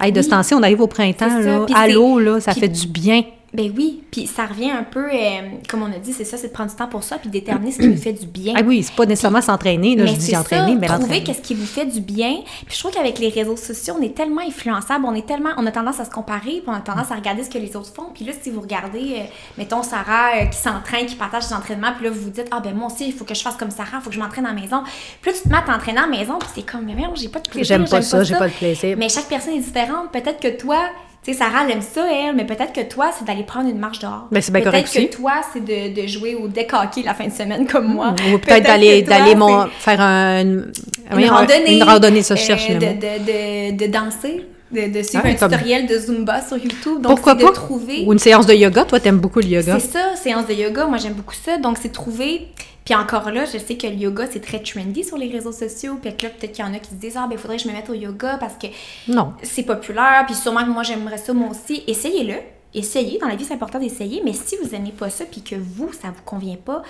Hey, 0.00 0.12
de 0.12 0.18
Oui. 0.18 0.24
ce 0.24 0.30
temps-ci, 0.30 0.54
on 0.54 0.62
arrive 0.62 0.80
au 0.80 0.86
printemps, 0.86 1.38
là, 1.40 1.66
à 1.74 1.88
l'eau, 1.88 2.18
là, 2.18 2.40
ça 2.40 2.52
fait 2.54 2.68
du 2.68 2.86
bien. 2.86 3.22
Ben 3.52 3.72
oui, 3.76 4.04
puis 4.12 4.28
ça 4.28 4.46
revient 4.46 4.70
un 4.70 4.84
peu, 4.84 5.06
euh, 5.06 5.40
comme 5.68 5.82
on 5.82 5.92
a 5.92 5.98
dit, 5.98 6.12
c'est 6.12 6.24
ça, 6.24 6.36
c'est 6.36 6.48
de 6.48 6.52
prendre 6.52 6.70
du 6.70 6.76
temps 6.76 6.86
pour 6.86 7.02
ça, 7.02 7.18
puis 7.18 7.28
déterminer 7.30 7.72
ce 7.72 7.78
qui 7.78 7.88
nous 7.88 7.96
fait 7.96 8.12
du 8.12 8.26
bien. 8.26 8.54
Ah 8.56 8.62
oui, 8.64 8.84
c'est 8.84 8.94
pas 8.94 9.06
nécessairement 9.06 9.40
s'entraîner, 9.40 9.96
là, 9.96 10.06
je 10.06 10.12
dis 10.12 10.26
c'est 10.26 10.36
entraîner, 10.36 10.74
ça, 10.74 10.78
mais 10.78 10.86
trouver 10.86 11.24
qu'est-ce 11.24 11.40
qui 11.40 11.54
vous 11.54 11.66
fait 11.66 11.86
du 11.86 12.00
bien. 12.00 12.42
Puis 12.66 12.76
je 12.76 12.78
trouve 12.78 12.92
qu'avec 12.92 13.18
les 13.18 13.28
réseaux 13.28 13.56
sociaux, 13.56 13.96
on 13.98 14.02
est 14.02 14.14
tellement 14.14 14.42
influençable, 14.42 15.04
on 15.04 15.14
est 15.14 15.26
tellement, 15.26 15.50
on 15.56 15.66
a 15.66 15.72
tendance 15.72 15.98
à 15.98 16.04
se 16.04 16.10
comparer, 16.10 16.60
puis 16.60 16.68
on 16.68 16.72
a 16.72 16.80
tendance 16.80 17.10
à 17.10 17.16
regarder 17.16 17.42
ce 17.42 17.50
que 17.50 17.58
les 17.58 17.74
autres 17.74 17.92
font. 17.92 18.10
Puis 18.14 18.24
là, 18.24 18.32
si 18.40 18.50
vous 18.50 18.60
regardez, 18.60 19.16
euh, 19.16 19.24
mettons 19.58 19.82
Sarah 19.82 20.36
euh, 20.36 20.44
qui 20.46 20.58
s'entraîne, 20.58 21.06
qui 21.06 21.16
partage 21.16 21.42
ses 21.42 21.54
entraînements, 21.54 21.92
puis 21.96 22.04
là 22.04 22.10
vous 22.12 22.20
vous 22.20 22.30
dites 22.30 22.46
ah 22.52 22.60
ben 22.60 22.72
moi 22.72 22.86
aussi 22.86 23.08
il 23.08 23.12
faut 23.12 23.24
que 23.24 23.34
je 23.34 23.42
fasse 23.42 23.56
comme 23.56 23.70
Sarah, 23.70 23.98
il 23.98 24.02
faut 24.02 24.10
que 24.10 24.16
je 24.16 24.20
m'entraîne 24.20 24.46
à 24.46 24.52
la 24.52 24.60
maison. 24.60 24.84
Puis 25.20 25.32
là 25.32 25.36
tu 25.36 25.42
te 25.42 25.48
mets 25.48 25.58
à 25.58 25.62
t'entraîner 25.62 25.98
à 25.98 26.02
la 26.02 26.06
maison, 26.06 26.38
puis 26.38 26.48
c'est 26.54 26.70
comme 26.70 26.84
mais 26.84 26.94
merde, 26.94 27.16
j'ai 27.16 27.28
pas 27.28 27.40
de 27.40 27.48
plaisir, 27.48 27.64
J'aime 27.64 27.88
pas 27.88 28.02
ça, 28.02 28.22
j'ai 28.22 28.36
pas 28.36 28.48
de 28.48 28.54
plaisir. 28.54 28.96
Mais 28.96 29.08
chaque 29.08 29.28
personne 29.28 29.54
est 29.54 29.60
différente. 29.60 30.12
Peut-être 30.12 30.38
que 30.38 30.56
toi 30.56 30.78
tu 31.22 31.32
sais, 31.32 31.38
Sarah, 31.38 31.64
elle 31.66 31.72
aime 31.72 31.82
ça, 31.82 32.06
elle, 32.10 32.34
mais 32.34 32.46
peut-être 32.46 32.72
que 32.72 32.80
toi, 32.80 33.10
c'est 33.16 33.26
d'aller 33.26 33.42
prendre 33.42 33.68
une 33.68 33.78
marche 33.78 33.98
dehors. 33.98 34.26
Ben, 34.32 34.40
c'est 34.40 34.52
bien 34.52 34.62
peut-être 34.62 34.86
correct 34.90 35.10
que 35.10 35.16
toi, 35.16 35.32
c'est 35.52 35.62
de, 35.64 36.00
de 36.00 36.06
jouer 36.06 36.34
au 36.34 36.48
deck 36.48 36.72
hockey 36.72 37.02
la 37.04 37.12
fin 37.14 37.26
de 37.26 37.32
semaine 37.32 37.66
comme 37.66 37.86
moi. 37.92 38.14
Ou 38.32 38.38
peut-être 38.38 38.64
d'aller, 38.64 39.04
toi, 39.04 39.18
d'aller 39.18 39.34
mon, 39.34 39.66
faire 39.66 40.00
un, 40.00 40.40
une, 40.42 40.72
randonnée. 41.28 41.76
Une 41.76 41.82
randonnée, 41.82 42.22
ça, 42.22 42.36
je 42.36 42.42
euh, 42.42 42.46
cherche 42.46 42.68
le 42.70 42.74
de, 42.76 42.86
de, 42.86 43.72
de, 43.76 43.84
de 43.86 43.92
danser, 43.92 44.46
de, 44.72 44.86
de 44.98 45.02
suivre 45.02 45.24
Ah, 45.26 45.28
un 45.28 45.34
comme- 45.34 45.50
tutoriel 45.50 45.86
de 45.86 45.98
Zumba 45.98 46.40
sur 46.40 46.56
YouTube. 46.56 47.02
Donc, 47.02 47.06
Pourquoi 47.16 47.34
c'est 47.38 47.44
pas? 47.44 47.50
de 47.50 47.54
trouver. 47.54 48.04
Ou 48.06 48.12
une 48.14 48.18
séance 48.18 48.46
de 48.46 48.54
yoga. 48.54 48.84
Toi, 48.84 48.98
t'aimes 49.00 49.18
beaucoup 49.18 49.40
le 49.40 49.46
yoga. 49.48 49.78
C'est 49.78 49.92
ça, 49.92 50.16
séance 50.16 50.46
de 50.46 50.54
yoga. 50.54 50.86
Moi, 50.86 50.96
j'aime 50.98 51.12
beaucoup 51.14 51.34
ça. 51.34 51.58
Donc, 51.58 51.76
c'est 51.82 51.92
trouver. 51.92 52.48
Puis 52.84 52.94
encore 52.94 53.30
là, 53.30 53.44
je 53.44 53.58
sais 53.58 53.76
que 53.76 53.86
le 53.86 53.94
yoga, 53.94 54.26
c'est 54.30 54.40
très 54.40 54.60
trendy 54.60 55.04
sur 55.04 55.16
les 55.18 55.28
réseaux 55.30 55.52
sociaux. 55.52 55.98
Puis 56.02 56.16
que 56.16 56.24
là, 56.24 56.30
peut-être 56.30 56.52
qu'il 56.52 56.64
y 56.64 56.68
en 56.68 56.74
a 56.74 56.78
qui 56.78 56.90
se 56.90 56.94
disent 56.94 57.16
Ah, 57.16 57.26
ben, 57.28 57.32
il 57.34 57.38
faudrait 57.38 57.56
que 57.56 57.62
je 57.62 57.68
me 57.68 57.72
mette 57.72 57.88
au 57.90 57.94
yoga 57.94 58.36
parce 58.38 58.54
que 58.54 58.66
Non. 59.08 59.34
c'est 59.42 59.62
populaire. 59.64 60.24
Puis 60.26 60.34
sûrement 60.34 60.64
que 60.64 60.70
moi, 60.70 60.82
j'aimerais 60.82 61.18
ça, 61.18 61.32
moi 61.32 61.48
aussi. 61.50 61.82
Essayez-le. 61.86 62.36
Essayez. 62.72 63.18
Dans 63.18 63.26
la 63.28 63.36
vie, 63.36 63.44
c'est 63.44 63.54
important 63.54 63.78
d'essayer. 63.78 64.22
Mais 64.24 64.32
si 64.32 64.56
vous 64.62 64.70
n'aimez 64.70 64.92
pas 64.92 65.10
ça, 65.10 65.24
puis 65.24 65.42
que 65.42 65.56
vous, 65.56 65.92
ça 65.92 66.08
vous 66.08 66.22
convient 66.24 66.56
pas, 66.56 66.82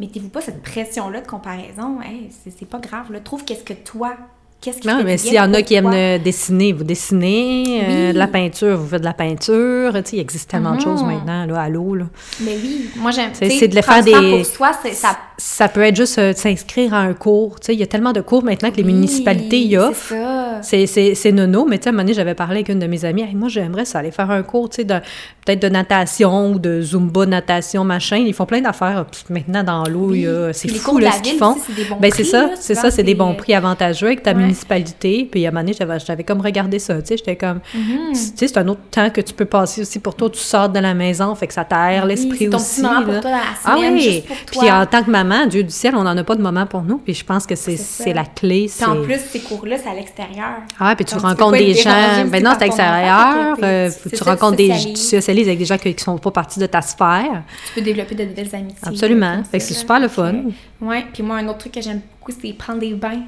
mettez-vous 0.00 0.28
pas 0.28 0.40
cette 0.40 0.62
pression-là 0.62 1.20
de 1.22 1.26
comparaison. 1.26 2.00
Hey, 2.02 2.28
c'est 2.44 2.50
c'est 2.56 2.66
pas 2.66 2.78
grave. 2.78 3.12
Là. 3.12 3.20
Trouve 3.20 3.44
qu'est-ce 3.44 3.64
que 3.64 3.72
toi, 3.74 4.16
qu'est-ce 4.60 4.78
qui 4.80 4.88
Non, 4.88 5.02
mais 5.04 5.16
s'il 5.18 5.34
y 5.34 5.40
en 5.40 5.52
a 5.54 5.62
qui 5.62 5.74
aiment 5.74 5.90
euh, 5.92 6.18
dessiner, 6.18 6.72
vous 6.72 6.84
dessinez. 6.84 7.80
euh, 7.84 8.12
de 8.12 8.18
la 8.18 8.26
peinture, 8.26 8.76
vous 8.76 8.86
faites 8.88 9.00
de 9.00 9.04
la 9.06 9.12
peinture. 9.12 9.92
Tu 9.94 10.00
sais, 10.10 10.16
il 10.16 10.20
existe 10.20 10.50
tellement 10.50 10.74
de 10.76 10.80
choses 10.80 11.02
Mhm. 11.02 11.08
maintenant, 11.12 11.46
là, 11.46 11.60
à 11.62 11.68
l'eau, 11.68 11.94
là. 11.94 12.04
Mais 12.40 12.56
oui, 12.62 12.90
moi 12.96 13.10
j'aime. 13.10 13.30
C'est- 13.32 13.68
de 13.68 13.74
les 13.74 13.82
prendre 13.82 14.04
faire 14.04 14.20
des- 14.20 14.30
pour 14.36 14.46
soi, 14.46 14.70
ça. 14.92 15.16
Ça 15.40 15.68
peut 15.68 15.82
être 15.82 15.94
juste 15.94 16.18
euh, 16.18 16.32
s'inscrire 16.34 16.92
à 16.94 16.98
un 16.98 17.12
cours. 17.14 17.60
Tu 17.60 17.66
sais, 17.66 17.74
il 17.74 17.78
y 17.78 17.82
a 17.84 17.86
tellement 17.86 18.12
de 18.12 18.20
cours 18.20 18.42
maintenant 18.42 18.70
que 18.72 18.76
les 18.76 18.82
Oui, 18.82 18.92
municipalités 18.92 19.60
y 19.60 19.76
offrent. 19.76 20.14
C'est 20.62 21.32
nono, 21.32 21.64
mais 21.64 21.78
tu 21.78 21.84
sais, 21.84 21.88
à 21.88 21.90
un 21.90 21.92
moment 21.92 22.02
donné, 22.02 22.14
j'avais 22.14 22.34
parlé 22.34 22.56
avec 22.56 22.68
une 22.68 22.78
de 22.80 22.86
mes 22.86 23.04
amies. 23.04 23.22
Hey, 23.22 23.34
moi, 23.34 23.48
j'aimerais 23.48 23.84
ça 23.84 24.00
aller 24.00 24.10
faire 24.10 24.30
un 24.30 24.42
cours, 24.42 24.68
tu 24.70 24.82
sais, 24.82 24.84
peut-être 24.84 25.60
de 25.62 25.68
natation 25.68 26.52
ou 26.52 26.58
de 26.58 26.80
zumba, 26.82 27.26
natation, 27.26 27.84
machin. 27.84 28.16
Ils 28.16 28.34
font 28.34 28.46
plein 28.46 28.60
d'affaires. 28.60 29.06
Maintenant, 29.30 29.62
dans 29.62 29.84
l'eau, 29.88 30.12
c'est 30.52 30.68
fou, 30.68 30.98
là, 30.98 31.12
ce 31.12 31.22
qu'ils 31.22 31.38
font. 31.38 31.56
ben, 32.00 32.10
c'est 32.14 32.24
ça, 32.24 32.50
c'est 32.58 32.74
ça, 32.74 32.90
c'est 32.90 33.02
des 33.04 33.14
bons 33.14 33.34
prix 33.34 33.54
avantageux 33.54 34.06
avec 34.08 34.22
ta. 34.22 34.34
Municipalité. 34.48 35.28
Puis 35.30 35.44
à 35.44 35.48
un 35.48 35.52
moment 35.52 35.62
donné, 35.62 35.74
j'avais, 35.78 35.98
j'avais 36.00 36.24
comme 36.24 36.40
regardé 36.40 36.78
ça, 36.78 37.00
tu 37.00 37.06
sais, 37.08 37.16
j'étais 37.16 37.36
comme, 37.36 37.60
Mhm. 37.74 38.12
tu 38.12 38.14
sais, 38.14 38.48
c'est 38.48 38.58
un 38.58 38.68
autre 38.68 38.80
temps 38.90 39.10
que 39.10 39.20
tu 39.20 39.34
peux 39.34 39.44
passer 39.44 39.82
aussi 39.82 39.98
pour 39.98 40.14
toi. 40.14 40.28
Tu 40.30 40.38
sors 40.38 40.68
de 40.68 40.78
la 40.78 40.94
maison, 40.94 41.34
fait 41.34 41.46
que 41.46 41.54
ça 41.54 41.64
t'aère 41.64 42.02
Oui, 42.04 42.08
l'esprit 42.10 42.38
c'est 42.38 42.48
ton 42.50 42.56
aussi. 42.56 42.80
petit 42.80 42.82
moment 42.82 43.02
pour 43.02 43.12
toi 43.20 43.20
dans 43.22 43.30
la 43.30 43.42
Ah 43.64 43.76
semaine, 43.76 43.94
oui, 43.94 44.00
juste 44.00 44.26
pour 44.26 44.36
toi. 44.36 44.62
puis 44.62 44.70
en 44.70 44.86
tant 44.86 45.02
que 45.02 45.10
maman, 45.10 45.46
Dieu 45.46 45.62
du 45.62 45.70
ciel, 45.70 45.94
on 45.96 46.02
n'en 46.02 46.16
a 46.16 46.24
pas 46.24 46.34
de 46.34 46.42
moment 46.42 46.66
pour 46.66 46.82
nous. 46.82 46.98
Puis 46.98 47.14
je 47.14 47.24
pense 47.24 47.46
que 47.46 47.54
c'est, 47.54 48.12
la 48.12 48.24
clé. 48.24 48.70
Puis 48.74 48.84
en 48.86 49.02
plus, 49.02 49.18
ces 49.30 49.40
cours-là, 49.40 49.76
c'est 49.82 49.88
à 49.90 49.94
l'extérieur. 49.94 50.62
Ah, 50.80 50.94
puis 50.96 51.04
tu 51.04 51.14
Donc, 51.14 51.24
rencontres 51.24 51.58
des 51.58 51.74
gens. 51.74 52.24
Ben 52.26 52.42
non, 52.42 52.50
c'est 52.52 52.58
ton 52.60 52.64
extérieur. 52.66 53.56
euh, 53.62 53.90
tu 54.14 54.22
rencontres 54.22 54.56
des. 54.56 54.68
Tu 54.94 54.96
socialises 54.96 55.46
avec 55.46 55.58
des 55.58 55.64
gens 55.64 55.78
qui 55.78 55.88
ne 55.94 55.98
sont 55.98 56.18
pas 56.18 56.30
partie 56.30 56.58
de 56.60 56.66
ta 56.66 56.82
sphère. 56.82 57.42
Tu 57.68 57.74
peux 57.74 57.80
développer 57.82 58.14
de 58.14 58.24
nouvelles 58.24 58.54
amitiés. 58.54 58.78
Absolument. 58.86 59.42
Fait 59.50 59.58
que 59.58 59.64
c'est 59.64 59.74
super 59.74 60.00
le 60.00 60.08
fun. 60.08 60.34
Ouais. 60.80 61.04
Puis 61.12 61.22
moi, 61.22 61.36
un 61.36 61.48
autre 61.48 61.58
truc 61.58 61.72
que 61.72 61.80
j'aime 61.82 62.00
beaucoup, 62.20 62.36
c'est 62.40 62.52
prendre 62.52 62.80
des 62.80 62.94
bains. 62.94 63.22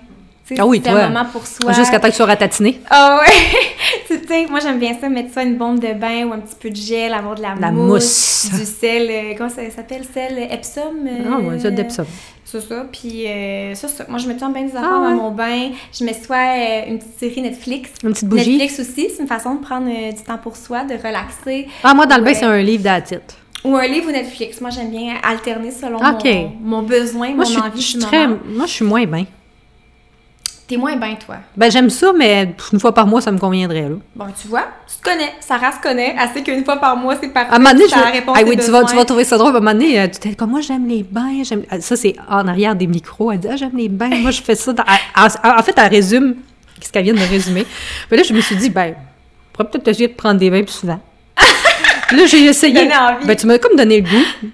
Ah 0.59 0.67
oui, 0.67 0.81
toi. 0.81 0.93
un 0.93 1.09
moment 1.09 1.25
pour 1.33 1.47
soi. 1.47 1.73
Jusqu'à 1.73 1.99
temps 1.99 2.07
que 2.09 2.13
tu 2.13 2.17
sois 2.17 2.27
ratatiné. 2.27 2.81
Ah 2.91 3.21
ouais! 3.21 3.33
tu 4.07 4.27
sais, 4.27 4.47
moi 4.51 4.61
j'aime 4.61 4.79
bien 4.79 4.95
ça, 5.01 5.09
mettre 5.09 5.33
ça 5.33 5.43
une 5.43 5.57
bombe 5.57 5.79
de 5.79 5.93
bain 5.93 6.25
ou 6.27 6.33
un 6.33 6.39
petit 6.39 6.57
peu 6.61 6.71
de 6.71 6.77
gel, 6.77 7.13
avoir 7.15 7.35
de 7.35 7.43
la, 7.43 7.55
La 7.61 7.71
mousse, 7.71 8.49
mousse. 8.53 8.59
du 8.61 8.65
sel, 8.67 9.09
euh, 9.11 9.35
comment 9.37 9.51
ça 9.51 9.63
s'appelle? 9.75 10.03
Sel 10.13 10.39
Epsom? 10.51 11.07
euh, 11.07 11.11
Ah, 11.33 11.39
ouais, 11.41 11.59
ça, 11.59 11.71
d'Epsom. 11.71 12.07
C'est 12.45 12.61
ça, 12.63 12.85
puis 12.91 13.29
euh, 13.29 13.75
ça, 13.77 13.87
ça. 13.87 14.07
Moi 14.09 14.19
je 14.19 14.27
mets 14.27 14.37
tout 14.37 14.49
bien 14.53 14.63
des 14.65 14.75
affaires 14.77 14.91
Ah, 14.93 15.01
ouais. 15.03 15.11
dans 15.11 15.23
mon 15.23 15.31
bain. 15.31 15.71
Je 15.97 16.03
mets 16.05 16.15
soit 16.21 16.37
euh, 16.37 16.83
une 16.89 16.99
petite 16.99 17.19
série 17.21 17.43
Netflix. 17.43 17.91
Une 18.03 18.11
petite 18.13 18.29
bougie. 18.29 18.57
Netflix 18.59 18.81
aussi, 18.81 19.09
c'est 19.15 19.23
une 19.23 19.29
façon 19.29 19.55
de 19.55 19.61
prendre 19.61 19.87
euh, 19.89 20.11
du 20.11 20.23
temps 20.23 20.39
pour 20.39 20.57
soi, 20.57 20.83
de 20.83 20.95
relaxer. 20.95 21.69
Ah, 21.85 21.95
moi, 21.95 22.07
dans 22.07 22.17
le 22.17 22.25
bain, 22.25 22.35
c'est 22.35 22.45
un 22.47 22.61
livre 22.61 22.83
d'attitude. 22.83 23.21
Ou 23.63 23.77
un 23.77 23.87
livre 23.87 24.09
ou 24.09 24.11
Netflix. 24.13 24.61
Moi 24.63 24.71
j'aime 24.71 24.91
bien 24.91 25.15
alterner 25.23 25.71
selon 25.71 25.99
Ok. 25.99 26.25
mon, 26.25 26.53
mon 26.81 26.83
besoin, 26.83 27.29
Moi, 27.29 27.37
mon 27.37 27.45
je 27.45 27.51
suis, 27.51 27.61
envie 27.61 27.81
je 27.83 27.87
suis 27.87 27.99
très. 27.99 28.27
Moi, 28.27 28.65
je 28.67 28.71
suis 28.73 28.85
moins 28.87 29.05
bien. 29.05 29.27
T'es 30.71 30.77
moins 30.77 30.95
bien, 30.95 31.17
toi. 31.17 31.35
Ben, 31.57 31.69
j'aime 31.69 31.91
ça, 31.91 32.13
mais 32.17 32.55
une 32.73 32.79
fois 32.79 32.95
par 32.95 33.05
mois, 33.05 33.21
ça 33.21 33.33
me 33.33 33.39
conviendrait, 33.39 33.89
là. 33.89 33.97
Bon, 34.15 34.27
tu 34.41 34.47
vois, 34.47 34.69
tu 34.89 34.99
te 34.99 35.03
connais. 35.03 35.33
Sarah 35.41 35.73
se 35.73 35.81
connaît. 35.83 36.15
Elle 36.17 36.29
sait 36.33 36.45
qu'une 36.45 36.65
fois 36.65 36.77
par 36.77 36.97
mois, 36.97 37.17
c'est 37.21 37.27
parfait. 37.31 37.51
À 37.53 37.57
un 37.57 37.59
moment 37.59 37.73
donné, 37.73 37.87
je... 37.89 37.95
Ah 37.97 38.13
oui, 38.47 38.57
tu 38.57 38.71
vas, 38.71 38.79
tu 38.79 38.85
besoins. 38.85 38.95
vas 39.01 39.05
trouver 39.05 39.25
ça 39.25 39.37
drôle. 39.37 39.53
À 39.53 39.57
un 39.57 39.61
moment 39.61 39.73
donné, 39.73 39.99
euh, 40.01 40.07
tu 40.07 40.21
t'es 40.21 40.35
comme, 40.37 40.51
moi, 40.51 40.61
j'aime 40.61 40.87
les 40.87 41.03
bains. 41.03 41.43
j'aime- 41.43 41.65
Ah, 41.71 41.81
Ça, 41.81 41.97
c'est 41.97 42.15
en 42.29 42.47
arrière 42.47 42.77
des 42.77 42.87
micros. 42.87 43.33
Elle 43.33 43.41
dit, 43.41 43.49
ah, 43.51 43.57
j'aime 43.57 43.77
les 43.77 43.89
bains. 43.89 44.11
Moi, 44.11 44.31
je 44.31 44.43
fais 44.43 44.55
ça. 44.55 44.73
dans- 44.73 44.85
En 45.17 45.63
fait, 45.65 45.75
elle 45.77 45.91
résume 45.91 46.37
ce 46.81 46.93
qu'elle 46.93 47.03
vient 47.03 47.15
de 47.15 47.19
me 47.19 47.27
résumer. 47.29 47.67
Puis 48.09 48.17
là, 48.17 48.23
je 48.23 48.33
me 48.33 48.41
suis 48.41 48.55
dit, 48.55 48.71
ben, 48.71 48.95
on 48.97 49.53
pourrait 49.57 49.71
peut-être 49.71 49.89
essayer 49.89 50.07
de 50.07 50.15
prendre 50.15 50.39
des 50.39 50.51
bains 50.51 50.63
plus 50.63 50.71
souvent. 50.73 51.01
Puis 52.07 52.17
là, 52.17 52.27
j'ai 52.27 52.45
essayé. 52.45 52.79
envie. 52.83 53.27
Ben, 53.27 53.35
tu 53.35 53.49
m'as 53.49 53.59
comme 53.59 53.75
donné 53.77 54.03
le 54.03 54.09
goût. 54.09 54.49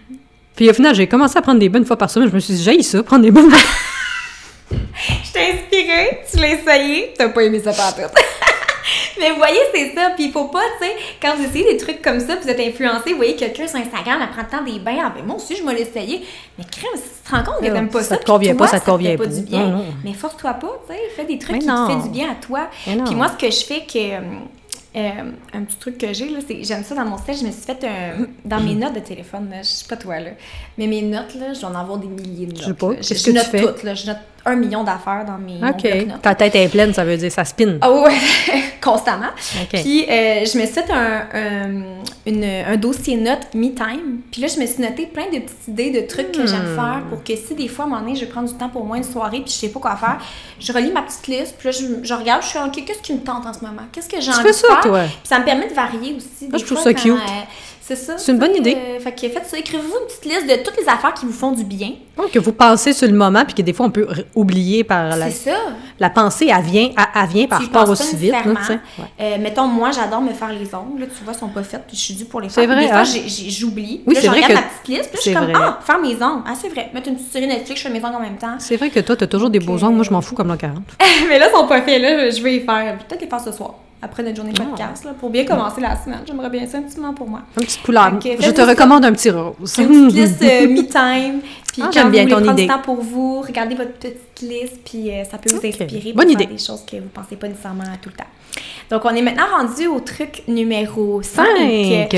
Puis 0.57 0.71
au 0.71 0.73
final, 0.73 0.95
j'ai 0.95 1.07
commencé 1.07 1.37
à 1.37 1.43
prendre 1.43 1.59
des 1.61 1.69
bains 1.69 1.81
une 1.81 1.85
fois 1.85 1.99
par 1.99 2.09
semaine. 2.09 2.31
Je 2.31 2.35
me 2.35 2.41
suis 2.41 2.55
dit, 2.55 2.63
j'ai 2.63 2.83
ça, 2.83 3.03
prendre 3.03 3.23
des 3.23 3.31
bains. 3.31 3.43
Je 4.71 5.33
t'ai 5.33 5.53
inspirée, 5.53 6.21
tu 6.31 6.39
l'as 6.39 6.49
essayé, 6.49 7.15
t'as 7.17 7.29
pas 7.29 7.43
aimé 7.43 7.61
ça 7.63 7.73
partout. 7.73 8.01
Mais 9.21 9.31
vous 9.31 9.37
voyez, 9.37 9.59
c'est 9.75 9.95
ça. 9.95 10.11
Puis 10.15 10.27
il 10.27 10.33
faut 10.33 10.47
pas, 10.47 10.63
tu 10.81 10.87
sais, 10.87 10.93
quand 11.21 11.37
vous 11.37 11.45
essayez 11.45 11.65
des 11.73 11.77
trucs 11.77 12.03
comme 12.03 12.21
ça, 12.21 12.37
puis 12.37 12.45
vous 12.45 12.51
êtes 12.51 12.61
influencé, 12.61 13.11
vous 13.11 13.17
voyez 13.17 13.35
quelqu'un 13.35 13.67
sur 13.67 13.79
Instagram, 13.79 14.21
elle 14.23 14.29
prend 14.31 14.43
le 14.43 14.49
temps 14.49 14.63
des 14.73 14.79
bains, 14.79 15.03
ah 15.07 15.13
ben 15.17 15.25
moi 15.25 15.37
aussi, 15.37 15.57
je 15.57 15.65
vais 15.65 15.75
l'essayer. 15.75 16.23
Mais 16.59 16.65
crème, 16.71 16.91
si 16.95 17.03
tu 17.03 17.29
te 17.31 17.35
rends 17.35 17.43
compte 17.43 17.61
que 17.63 17.69
Non, 17.69 17.75
t'aimes 17.75 17.89
pas 17.89 18.03
ça 18.03 18.11
ça, 18.11 18.17
te 18.19 18.27
convient 18.27 18.55
toi, 18.55 18.67
pas, 18.67 18.73
ça 18.73 18.81
te 18.81 18.85
convient 18.87 19.17
pas 19.17 19.25
pas. 19.25 19.31
du 19.31 19.41
bien. 19.43 19.61
Non, 19.67 19.77
non. 19.79 19.85
Mais 20.05 20.13
force-toi 20.13 20.55
pas, 20.55 20.81
tu 20.89 20.95
sais, 20.95 21.01
fais 21.17 21.25
des 21.25 21.39
trucs 21.39 21.53
Mais 21.53 21.59
qui 21.61 21.67
non. 21.67 21.87
te 21.87 21.93
font 21.93 21.99
du 22.01 22.09
bien 22.11 22.31
à 22.31 22.35
toi. 22.35 22.69
Puis 22.85 23.15
moi, 23.15 23.29
ce 23.29 23.45
que 23.47 23.51
je 23.51 23.65
fais, 23.65 23.81
que 23.81 23.99
euh, 24.15 24.21
euh, 24.97 25.11
un 25.55 25.63
petit 25.65 25.77
truc 25.79 25.99
que 25.99 26.13
j'ai, 26.13 26.29
là, 26.29 26.39
c'est 26.47 26.63
j'aime 26.63 26.85
ça 26.85 26.95
dans 26.95 27.05
mon 27.07 27.19
style, 27.19 27.37
je 27.39 27.47
me 27.47 27.51
suis 27.51 27.63
fait 27.63 27.85
un, 27.85 28.27
dans 28.45 28.61
mes 28.61 28.75
notes 28.75 28.95
de 28.95 29.01
téléphone, 29.01 29.49
là, 29.51 29.63
je 29.63 29.69
sais 29.69 29.87
pas 29.89 29.97
toi, 29.97 30.21
là, 30.21 30.31
mais 30.79 30.87
mes 30.87 31.03
notes, 31.03 31.35
là, 31.35 31.53
je 31.55 31.61
vais 31.61 31.67
en 31.67 31.75
avoir 31.75 31.99
des 31.99 32.07
milliers 32.07 32.47
de 32.47 32.53
notes. 32.53 32.61
Je 32.63 32.67
sais 32.69 32.75
pas. 32.75 32.91
là. 32.91 32.97
Qu'est-ce 32.97 33.15
je 33.15 33.19
que 33.25 33.31
tu 33.31 33.33
note 33.35 33.45
fais? 33.47 33.61
toutes, 33.63 33.83
là, 33.83 33.95
je 33.95 34.07
note 34.07 34.19
un 34.47 34.57
million 34.57 34.85
d'affaires 34.85 35.25
dans 35.27 35.39
mes 35.39 35.59
OK. 35.69 36.21
Ta 36.23 36.35
tête 36.35 36.55
est 36.55 36.69
pleine, 36.69 36.95
ça 36.95 37.05
veut 37.05 37.17
dire 37.17 37.31
ça 37.33 37.45
spin. 37.45 37.79
Ah 37.81 37.91
ouais, 37.93 38.13
constamment. 38.81 39.29
OK. 39.63 39.81
Puis 39.83 40.05
euh, 40.09 40.45
je 40.45 40.59
me 40.59 40.65
suis 40.65 40.75
fait 40.75 40.91
un, 40.91 41.27
un, 41.35 41.71
une- 42.27 42.45
un 42.45 42.77
dossier 42.77 43.17
notes 43.17 43.49
me-time. 43.55 44.21
Puis 44.31 44.43
là, 44.43 44.49
je 44.49 44.61
me 44.61 44.67
suis 44.67 44.83
noté 44.83 45.07
plein 45.07 45.27
de 45.27 45.39
petites 45.41 45.69
idées 45.69 45.91
de 45.91 46.07
trucs 46.07 46.33
que 46.33 46.47
j'aime 46.47 46.73
Hmm. 46.73 46.77
faire 46.77 47.03
pour 47.11 47.23
que 47.23 47.35
si 47.37 47.55
des 47.55 47.69
fois, 47.69 47.85
à 47.85 47.89
un 47.89 47.91
moment 47.91 48.03
donné, 48.03 48.17
je 48.17 48.25
prends 48.25 48.43
du 48.43 48.53
temps 48.55 48.69
pour 48.69 48.85
moi 48.85 48.97
une 48.97 49.05
soirée 49.05 49.41
puis 49.41 49.51
je 49.51 49.55
sais 49.59 49.69
pas 49.69 49.81
quoi 49.81 49.97
faire, 49.97 50.19
je 50.59 50.73
relis 50.73 50.91
ma 50.93 51.03
petite 51.03 51.27
liste. 51.27 51.55
Puis 51.59 51.69
là, 51.69 51.73
je, 51.73 52.07
je 52.07 52.15
regarde, 52.15 52.43
je 52.43 52.49
suis 52.49 52.59
OK, 52.59 52.85
qu'est-ce 52.85 53.01
qui 53.03 53.13
me 53.15 53.21
tente 53.21 53.47
en 53.47 53.53
ce 53.53 53.61
moment? 53.61 53.83
Qu'est-ce 53.93 54.09
que 54.09 54.21
j'ai 54.21 54.31
Tu 54.31 54.37
envie 54.37 54.43
fais 54.43 54.51
de 54.51 54.55
ça, 54.55 54.69
faire? 54.69 54.81
toi? 54.81 55.01
Puis 55.05 55.19
ça 55.25 55.39
me 55.39 55.45
permet 55.45 55.69
de 55.69 55.75
varier 55.75 56.15
aussi. 56.15 56.29
Ah, 56.49 56.53
des 56.53 56.59
je 56.59 56.65
trouve 56.65 56.79
fois, 56.79 56.85
ça 56.85 56.95
quand, 56.95 57.03
cute. 57.03 57.13
euh, 57.13 57.43
c'est 57.87 57.97
ça. 57.97 58.19
C'est 58.19 58.33
une 58.33 58.39
tu 58.39 58.47
bonne 58.47 58.57
idée. 58.57 58.77
euh, 58.77 59.01
fait 59.01 59.13
que 59.13 59.29
faites 59.29 59.47
ça. 59.47 59.59
Écrivez-vous 59.59 59.89
une 60.01 60.07
petite 60.07 60.25
liste 60.25 60.47
de 60.47 60.63
toutes 60.65 60.77
les 60.81 60.89
affaires 60.89 61.15
qui 61.15 61.25
vous 61.27 61.33
font 61.33 61.53
du 61.53 61.65
bien. 61.65 61.93
Que 62.33 62.39
vous 62.39 62.53
pensez 62.53 62.93
sur 62.95 63.07
le 63.07 63.15
moment, 63.15 63.45
puis 63.45 63.55
que 63.55 63.63
des 63.63 63.73
fois, 63.75 63.87
on 63.87 63.91
peut 63.91 64.07
oublier 64.35 64.83
par 64.85 65.17
la, 65.17 65.31
C'est 65.31 65.51
ça. 65.51 65.57
la 66.01 66.09
pensée, 66.11 66.51
elle 66.51 66.65
vient, 66.65 66.91
elle, 66.97 67.29
vient 67.29 67.47
par 67.47 67.59
Tu 67.61 67.67
rapport 67.67 67.91
aussi 67.91 68.17
vite. 68.17 68.33
là, 68.33 68.43
tu. 68.43 68.73
Ouais. 68.73 68.79
Euh, 69.21 69.37
mettons, 69.39 69.67
moi, 69.67 69.91
j'adore 69.93 70.23
me 70.23 70.33
faire 70.33 70.49
les 70.53 70.75
ongles. 70.75 71.01
Là, 71.01 71.07
tu 71.07 71.23
vois, 71.25 71.35
ils 71.35 71.39
sont 71.39 71.49
pas 71.49 71.63
faits, 71.63 71.83
puis 71.87 71.97
je 71.97 72.01
suis 72.03 72.15
due 72.15 72.25
pour 72.25 72.41
les 72.41 72.49
C'est 72.49 72.67
faire. 72.67 72.75
Puis 72.75 72.75
vrai, 72.75 72.85
Des 72.87 72.91
fois, 72.91 73.01
hein? 73.23 73.49
j'oublie. 73.51 74.01
Oui, 74.07 74.15
c'est 74.17 74.23
je 74.23 74.27
vrai 74.29 74.37
regarde 74.37 74.53
que- 74.53 74.59
ma 74.59 74.63
petite 74.63 74.89
liste, 74.89 75.11
puis 75.11 75.17
je 75.17 75.21
suis 75.21 75.31
c'est 75.33 75.37
comme, 75.37 75.45
vrai. 75.51 75.55
ah, 75.57 75.79
faire 75.87 75.99
mes 76.01 76.15
ongles. 76.15 76.43
Ah, 76.47 76.55
c'est 76.61 76.69
vrai. 76.69 76.91
Mettre 76.95 77.09
une 77.09 77.17
petite 77.17 77.33
série 77.33 77.47
Netflix, 77.47 77.81
je 77.83 77.87
fais 77.89 77.93
mes 77.93 78.05
ongles 78.05 78.17
en 78.17 78.21
même 78.21 78.37
temps. 78.39 78.57
C'est 78.59 78.77
vrai 78.77 78.89
que 78.91 79.01
toi, 79.01 79.15
t'as 79.15 79.27
toujours 79.27 79.51
des 79.51 79.61
beaux 79.61 79.83
ongles. 79.85 79.95
Moi, 79.97 80.05
je 80.05 80.11
m'en 80.11 80.23
fous 80.23 80.35
comme 80.35 80.49
la 80.49 80.57
40. 80.59 80.83
Mais 81.29 81.39
là, 81.39 81.49
ils 81.53 81.55
sont 81.57 81.67
pas 81.69 81.83
faits. 81.83 82.01
Là, 82.01 82.31
je 82.31 82.43
vais 82.43 82.51
les 82.53 82.61
faire. 82.61 82.97
Peut-être 83.07 83.21
les 83.21 83.29
faire 83.29 83.41
ce 83.41 83.53
soir, 83.53 83.75
après 84.07 84.23
notre 84.23 84.37
journée 84.37 84.53
de 84.53 84.59
podcast, 84.63 85.05
là, 85.05 85.13
pour 85.19 85.29
bien 85.31 85.45
commencer 85.45 85.81
la 85.81 85.95
semaine. 85.97 86.21
J'aimerais 86.27 86.49
bien 86.51 86.67
ça 86.67 86.79
un 86.79 86.83
petit 86.83 86.99
moment 86.99 87.13
pour 87.15 87.29
moi. 87.29 87.43
Un 87.57 87.61
petit. 87.61 87.79
Ok, 87.87 88.37
je 88.41 88.51
te 88.51 88.61
recommande 88.63 89.05
un 89.05 89.13
petit 89.13 89.31
rose. 89.31 89.77
Une 89.79 90.07
petite 90.09 90.13
liste 90.17 90.43
euh, 90.43 90.69
me-time. 90.69 91.41
Puis 91.73 91.83
Ah, 91.85 91.91
j'aime 91.93 92.11
bien 92.11 92.27
ton 92.27 92.43
idée. 92.43 92.63
du 92.63 92.69
temps 92.69 92.79
pour 92.81 92.97
vous, 93.03 93.43
regardez 93.43 93.75
votre 93.75 93.93
petite 93.93 94.41
liste, 94.41 94.79
puis 94.85 95.11
euh, 95.11 95.25
ça 95.25 95.37
peut 95.37 95.51
vous 95.51 95.59
Ok. 95.59 95.65
inspirer 95.67 96.13
Bonne 96.15 96.25
pour 96.25 96.33
idée. 96.33 96.45
faire 96.45 96.53
des 96.55 96.59
choses 96.65 96.85
que 96.91 96.97
vous 96.97 97.09
pensez 97.13 97.37
pas 97.37 97.49
nécessairement 97.49 97.85
tout 98.01 98.09
le 98.09 98.17
temps. 98.17 98.25
Donc, 98.91 99.03
on 99.05 99.11
est 99.11 99.21
maintenant 99.23 99.45
rendu 99.59 99.87
au 99.87 100.01
truc 100.01 100.43
numéro 100.49 101.21
5. 101.21 101.45
Cinq. 101.45 102.17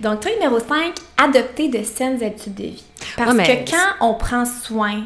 Donc, 0.00 0.20
truc 0.20 0.34
numéro 0.34 0.58
5, 0.58 0.92
adopter 1.16 1.68
de 1.68 1.82
saines 1.84 2.22
habitudes 2.22 2.54
de 2.56 2.64
vie. 2.64 2.84
Parce 3.16 3.30
Ah, 3.30 3.34
mais- 3.34 3.64
que 3.64 3.70
quand 3.70 4.06
on 4.06 4.14
prend 4.14 4.44
soin 4.44 5.04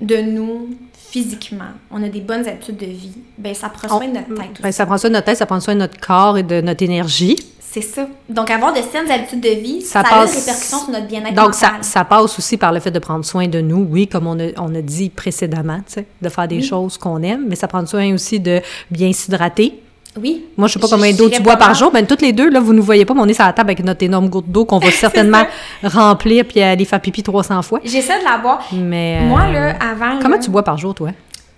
de 0.00 0.16
nous 0.16 0.70
physiquement, 1.14 1.70
on 1.92 2.02
a 2.02 2.08
des 2.08 2.20
bonnes 2.20 2.46
habitudes 2.48 2.76
de 2.76 2.86
vie, 2.86 3.12
ben 3.38 3.54
ça 3.54 3.68
prend 3.68 3.86
soin 3.88 4.08
de 4.08 4.14
notre 4.14 4.34
tête 4.34 4.60
Ben, 4.60 4.72
ça 4.72 4.84
prend 4.84 4.98
soin 4.98 5.10
de 5.10 5.14
notre 5.14 5.26
tête, 5.26 5.36
ça 5.36 5.46
prend 5.46 5.60
soin 5.60 5.74
de 5.74 5.78
notre 5.80 6.00
corps 6.00 6.36
et 6.38 6.42
de 6.42 6.60
notre 6.60 6.82
énergie. 6.82 7.36
C'est 7.60 7.82
ça. 7.82 8.06
Donc, 8.28 8.50
avoir 8.50 8.72
de 8.72 8.78
saines 8.82 9.08
habitudes 9.10 9.40
de 9.40 9.48
vie, 9.48 9.80
Ça 9.82 10.02
ça, 10.02 10.08
a 10.08 10.10
passe- 10.10 10.32
une 10.34 10.38
répercussion 10.40 10.78
sur 10.80 10.90
notre 10.90 11.06
bien-être 11.06 11.34
Donc, 11.34 11.54
ça, 11.54 11.66
mental. 11.68 11.84
ça 11.84 12.04
passe 12.04 12.38
aussi 12.38 12.56
par 12.56 12.72
le 12.72 12.80
fait 12.80 12.90
de 12.92 12.98
prendre 12.98 13.24
soin 13.24 13.46
de 13.48 13.60
nous, 13.60 13.86
oui, 13.90 14.06
comme 14.08 14.26
on 14.26 14.38
a, 14.40 14.48
on 14.58 14.74
a 14.74 14.80
dit 14.80 15.08
précédemment, 15.10 15.80
de 16.22 16.28
faire 16.28 16.48
des 16.48 16.56
Oui. 16.56 16.62
choses 16.64 16.98
qu'on 16.98 17.22
aime, 17.22 17.46
mais 17.48 17.54
ça 17.56 17.68
prend 17.68 17.84
soin 17.86 18.12
aussi 18.12 18.38
de 18.40 18.60
bien 18.90 19.12
s'hydrater. 19.12 19.80
Oui. 20.20 20.44
Moi, 20.56 20.68
je 20.68 20.74
sais 20.74 20.78
pas 20.78 20.86
combien 20.88 21.12
d'eau 21.12 21.28
tu 21.28 21.42
bois 21.42 21.56
par 21.56 21.74
jour. 21.74 21.90
Ben, 21.90 22.06
toutes 22.06 22.22
les 22.22 22.32
deux, 22.32 22.48
là, 22.48 22.60
vous 22.60 22.72
nous 22.72 22.82
voyez 22.82 23.04
pas, 23.04 23.14
mais 23.14 23.20
on 23.20 23.26
est 23.26 23.34
sur 23.34 23.44
la 23.44 23.52
table 23.52 23.70
avec 23.70 23.84
notre 23.84 24.02
énorme 24.04 24.28
goutte 24.28 24.48
d'eau 24.48 24.64
qu'on 24.64 24.78
va 24.78 24.90
certainement 24.92 25.44
remplir 25.82 26.44
puis 26.44 26.60
aller 26.62 26.84
faire 26.84 27.00
pipi 27.00 27.22
300 27.22 27.62
fois. 27.62 27.80
J'essaie 27.84 28.18
de 28.20 28.24
la 28.24 28.38
boire. 28.38 28.64
Mais. 28.72 29.18
euh, 29.22 29.26
Moi, 29.26 29.46
là, 29.48 29.76
avant. 29.80 30.18
Comment 30.22 30.36
là, 30.36 30.40
tu 30.42 30.50
bois 30.50 30.62
par 30.62 30.78
jour, 30.78 30.94
toi? 30.94 31.10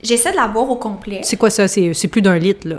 J'essaie 0.02 0.30
de 0.30 0.36
la 0.36 0.48
boire 0.48 0.70
au 0.70 0.76
complet. 0.76 1.20
C'est 1.22 1.36
quoi 1.36 1.50
ça? 1.50 1.68
C'est 1.68 1.92
c'est 1.94 2.08
plus 2.08 2.22
d'un 2.22 2.38
litre, 2.38 2.66
là. 2.68 2.76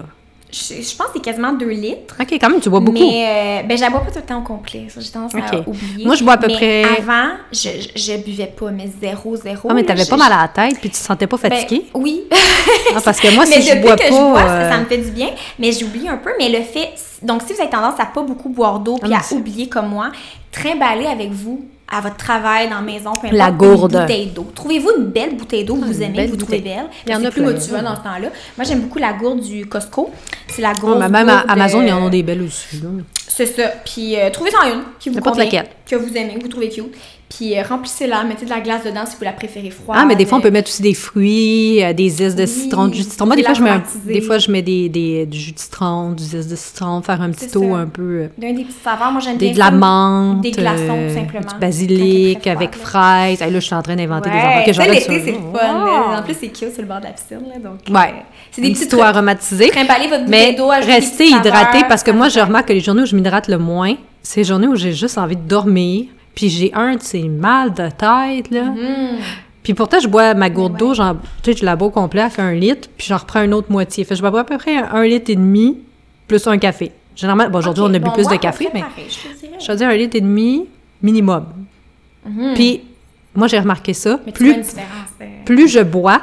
Je, 0.49 0.75
je 0.81 0.95
pense 0.95 1.07
que 1.07 1.13
c'est 1.15 1.21
quasiment 1.21 1.51
2 1.51 1.67
litres. 1.67 2.15
OK, 2.19 2.27
quand 2.39 2.49
même, 2.49 2.61
tu 2.61 2.69
bois 2.69 2.79
beaucoup. 2.79 2.97
Mais 2.97 3.61
euh, 3.63 3.67
ben, 3.67 3.77
je 3.77 3.81
la 3.81 3.89
bois 3.89 3.99
pas 3.99 4.11
tout 4.11 4.19
le 4.19 4.25
temps 4.25 4.39
au 4.39 4.43
complet. 4.43 4.87
J'ai 4.97 5.09
tendance 5.09 5.33
à 5.35 5.59
oublier. 5.67 6.05
Moi, 6.05 6.15
je 6.15 6.23
bois 6.23 6.33
à 6.33 6.37
peu 6.37 6.47
Mais 6.47 6.53
près- 6.55 6.83
Avant, 6.83 7.31
je, 7.51 7.67
je, 7.95 8.01
je 8.01 8.17
buvais 8.23 8.45
pas, 8.57 8.71
mais 8.71 8.87
zéro, 9.01 9.35
zéro. 9.35 9.67
Ah, 9.69 9.73
mais 9.73 9.83
t'avais 9.83 10.05
pas 10.05 10.15
mal 10.15 10.31
à 10.31 10.43
la 10.43 10.47
tête 10.47 10.79
puis 10.79 10.89
tu 10.89 10.95
te 10.97 11.03
sentais 11.03 11.27
pas 11.27 11.37
Ben, 11.37 11.51
fatiguée? 11.51 11.85
oui. 11.93 12.23
Ah, 12.95 12.99
parce 13.03 13.19
que 13.19 13.33
moi, 13.35 13.45
si 13.45 13.61
je 13.61 13.75
bois 13.81 13.95
pas. 13.97 14.05
je 14.05 14.09
bois, 14.11 14.39
ça, 14.41 14.51
euh, 14.51 14.71
ça 14.71 14.77
me 14.77 14.85
fait 14.85 14.97
du 14.97 15.11
bien. 15.11 15.29
Mais 15.59 15.71
j'oublie 15.73 16.07
un 16.07 16.17
peu. 16.17 16.31
Mais 16.39 16.47
le 16.49 16.61
fait. 16.63 16.89
Donc, 17.21 17.41
si 17.45 17.53
vous 17.53 17.59
avez 17.61 17.69
tendance 17.69 17.99
à 17.99 18.05
pas 18.05 18.21
beaucoup 18.21 18.49
boire 18.49 18.79
d'eau 18.79 18.97
puis 19.01 19.11
Ah, 19.13 19.19
à 19.19 19.23
c'est- 19.23 19.35
oublier 19.35 19.67
comme 19.67 19.87
moi, 19.89 20.11
trimballer 20.59 21.05
avec 21.07 21.31
vous 21.31 21.65
à 21.89 22.01
votre 22.01 22.17
travail, 22.17 22.67
dans 22.69 22.75
la 22.75 22.81
maison, 22.81 23.11
peu 23.13 23.27
importe, 23.27 23.33
La 23.33 23.49
gourde. 23.51 23.93
une 23.93 24.01
bouteille 24.01 24.25
d'eau. 24.27 24.45
Trouvez-vous 24.53 24.89
une 24.97 25.05
belle 25.05 25.35
bouteille 25.37 25.63
d'eau 25.63 25.75
que 25.75 25.85
vous 25.85 25.97
une 25.97 26.03
aimez, 26.03 26.25
que 26.25 26.31
vous 26.31 26.35
trouvez 26.37 26.59
belle? 26.59 26.85
Il 27.05 27.13
y 27.13 27.15
en 27.15 27.23
a 27.23 27.31
plus 27.31 27.41
motivant 27.41 27.81
dans 27.81 27.95
ce 27.95 28.01
temps-là. 28.01 28.27
Moi, 28.57 28.65
j'aime 28.65 28.81
beaucoup 28.81 28.99
la 28.99 29.13
gourde 29.13 29.39
du 29.39 29.65
Costco. 29.67 30.09
C'est 30.49 30.61
la 30.61 30.69
Ah, 30.71 30.73
grosse 30.73 30.97
mais 30.99 31.07
même 31.07 31.29
à 31.29 31.35
gourde, 31.37 31.45
Amazon, 31.49 31.81
ils 31.83 31.93
en 31.93 32.01
ont 32.03 32.09
des 32.09 32.23
belles 32.23 32.41
aussi. 32.41 32.81
c'est 33.27 33.45
ça. 33.45 33.69
Puis 33.85 34.17
euh, 34.19 34.29
trouvez-en 34.31 34.67
une 34.73 34.81
qui 34.99 35.07
vous 35.09 35.15
N'importe 35.15 35.35
convient, 35.37 35.45
laquelle. 35.61 35.69
que 35.89 35.95
vous 35.95 36.13
aimez, 36.17 36.35
que 36.35 36.41
vous 36.41 36.49
trouvez 36.49 36.67
cute. 36.69 36.93
Puis 37.29 37.57
euh, 37.59 37.61
remplissez-la, 37.61 38.23
mettez 38.23 38.45
de 38.45 38.49
la 38.49 38.61
glace 38.61 38.85
dedans 38.85 39.05
si 39.05 39.17
vous 39.17 39.25
la 39.25 39.33
préférez 39.33 39.69
froide. 39.69 39.99
Ah, 40.01 40.05
mais 40.05 40.15
des 40.15 40.25
fois, 40.25 40.37
on 40.37 40.41
peut 40.41 40.49
mettre 40.49 40.69
aussi 40.69 40.81
des 40.81 40.93
fruits, 40.93 41.83
euh, 41.83 41.91
des 41.91 42.07
zestes 42.07 42.37
de 42.37 42.43
Oui, 42.43 42.47
citron, 42.47 42.87
du 42.87 42.97
jus 42.99 43.03
de 43.03 43.09
citron. 43.09 43.25
Moi, 43.25 43.35
des 43.35 43.41
de 43.41 43.45
fois, 43.47 43.53
je 43.53 43.61
mets, 43.63 43.69
un- 43.69 43.83
des 44.05 44.21
fois, 44.21 44.37
je 44.37 44.49
mets 44.49 44.61
des, 44.61 44.87
des, 44.87 45.25
du 45.25 45.37
jus 45.37 45.51
de 45.51 45.59
citron, 45.59 46.11
du 46.13 46.23
zeste 46.23 46.49
de 46.49 46.55
citron, 46.55 47.01
faire 47.01 47.21
un 47.21 47.29
petit 47.31 47.49
ça. 47.49 47.59
un 47.59 47.85
peu. 47.85 48.01
euh, 48.01 48.27
D'un 48.37 48.53
des 48.53 48.63
petits 48.63 48.77
saveurs, 48.81 49.11
moi 49.11 49.19
j'aime 49.19 49.35
Des, 49.35 49.47
bien 49.47 49.53
de 49.55 49.59
la 49.59 49.71
menthe, 49.71 50.41
Des 50.41 50.51
glaçons, 50.51 50.77
euh, 50.89 51.13
simplement. 51.13 51.51
du 51.51 51.59
basilic 51.59 52.47
avec 52.47 52.73
froid, 52.75 52.87
fraises. 53.01 53.41
Hey, 53.41 53.51
là, 53.51 53.59
je 53.59 53.65
suis 53.65 53.75
en 53.75 53.81
train 53.81 53.95
d'inventer 53.97 54.29
des 54.29 54.35
Ouais, 54.37 54.41
affaires 54.43 54.65
que 54.65 54.73
ça, 54.73 54.83
j'aurais 54.83 54.95
l'été, 54.97 55.21
c'est 55.25 55.31
le 55.31 55.37
fun. 55.37 55.73
Là. 55.85 56.19
En 56.19 56.23
plus, 56.23 56.35
c'est 56.39 56.47
cute 56.47 56.71
sur 56.73 56.81
le 56.81 56.87
bord 56.87 56.99
de 56.99 57.03
la 57.05 57.11
piscine. 57.11 57.41
Là, 57.49 57.59
donc, 57.59 57.79
Ouais. 57.89 58.13
euh, 58.15 58.21
c'est 58.51 58.61
des 58.61 58.69
Des 58.69 58.73
petits. 58.73 59.67
Trimballer 59.67 60.07
votre 60.07 60.23
Mais 60.29 60.53
des 60.53 60.61
restez 60.85 61.25
hydraté 61.27 61.83
parce 61.89 62.03
que 62.03 62.11
moi, 62.11 62.29
je 62.29 62.39
remarque 62.39 62.69
que 62.69 62.73
les 62.73 62.79
journées 62.79 63.01
où 63.01 63.05
je 63.05 63.15
m'hydrate 63.17 63.49
le 63.49 63.57
moins, 63.57 63.95
c'est 64.23 64.39
les 64.39 64.43
journées 64.45 64.67
où 64.67 64.75
j'ai 64.77 64.93
juste 64.93 65.17
envie 65.17 65.35
de 65.35 65.41
dormir. 65.47 66.05
Puis 66.37 66.49
j'ai 66.49 66.71
un 66.75 66.97
de 66.97 67.01
ces 67.01 67.23
mal 67.27 67.73
de 67.73 67.89
tête, 67.89 68.51
là. 68.51 68.65
Hmm. 68.65 69.17
Puis 69.63 69.73
pourtant, 69.73 69.99
je 69.99 70.07
bois 70.07 70.35
ma 70.35 70.51
gourde 70.51 70.73
ouais. 70.73 70.77
d'eau, 70.77 70.93
j'en- 70.93 71.15
tu 71.41 71.51
sais, 71.51 71.57
je 71.57 71.65
la 71.65 71.75
bois 71.75 71.87
au 71.87 71.91
complet, 71.91 72.21
elle 72.21 72.29
fait 72.29 72.43
un 72.43 72.53
litre, 72.53 72.87
puis 72.95 73.07
j'en 73.07 73.17
reprends 73.17 73.41
une 73.41 73.55
autre 73.55 73.71
moitié. 73.71 74.03
Fait 74.03 74.15
je 74.15 74.21
bois 74.21 74.39
à 74.39 74.43
peu 74.43 74.55
près 74.59 74.77
un 74.77 75.03
litre 75.03 75.31
et 75.31 75.35
demi 75.35 75.79
plus 76.27 76.45
un 76.45 76.59
café. 76.59 76.91
Généralement, 77.15 77.49
bon, 77.49 77.57
aujourd'hui, 77.57 77.81
on 77.83 77.91
a 77.91 77.97
bu 77.97 78.05
bon, 78.05 78.11
plus 78.11 78.25
moi, 78.25 78.33
de 78.33 78.37
café, 78.39 78.69
mais 78.71 78.81
pareil, 78.81 79.05
je 79.09 79.65
te 79.65 79.73
dirais. 79.73 79.91
un 79.91 79.97
litre 79.97 80.15
et 80.15 80.21
demi 80.21 80.67
minimum. 81.01 81.45
Mhm. 82.23 82.53
Puis 82.53 82.81
moi, 83.33 83.47
j'ai 83.47 83.57
remarqué 83.57 83.93
ça. 83.93 84.19
Mais 84.23 84.31
tu 84.31 84.43
vois 84.45 84.53
Plus, 84.53 84.57
une 84.59 84.61
différence. 84.67 84.89
euh, 85.21 85.25
plus 85.43 85.67
je 85.67 85.79
bois, 85.79 86.21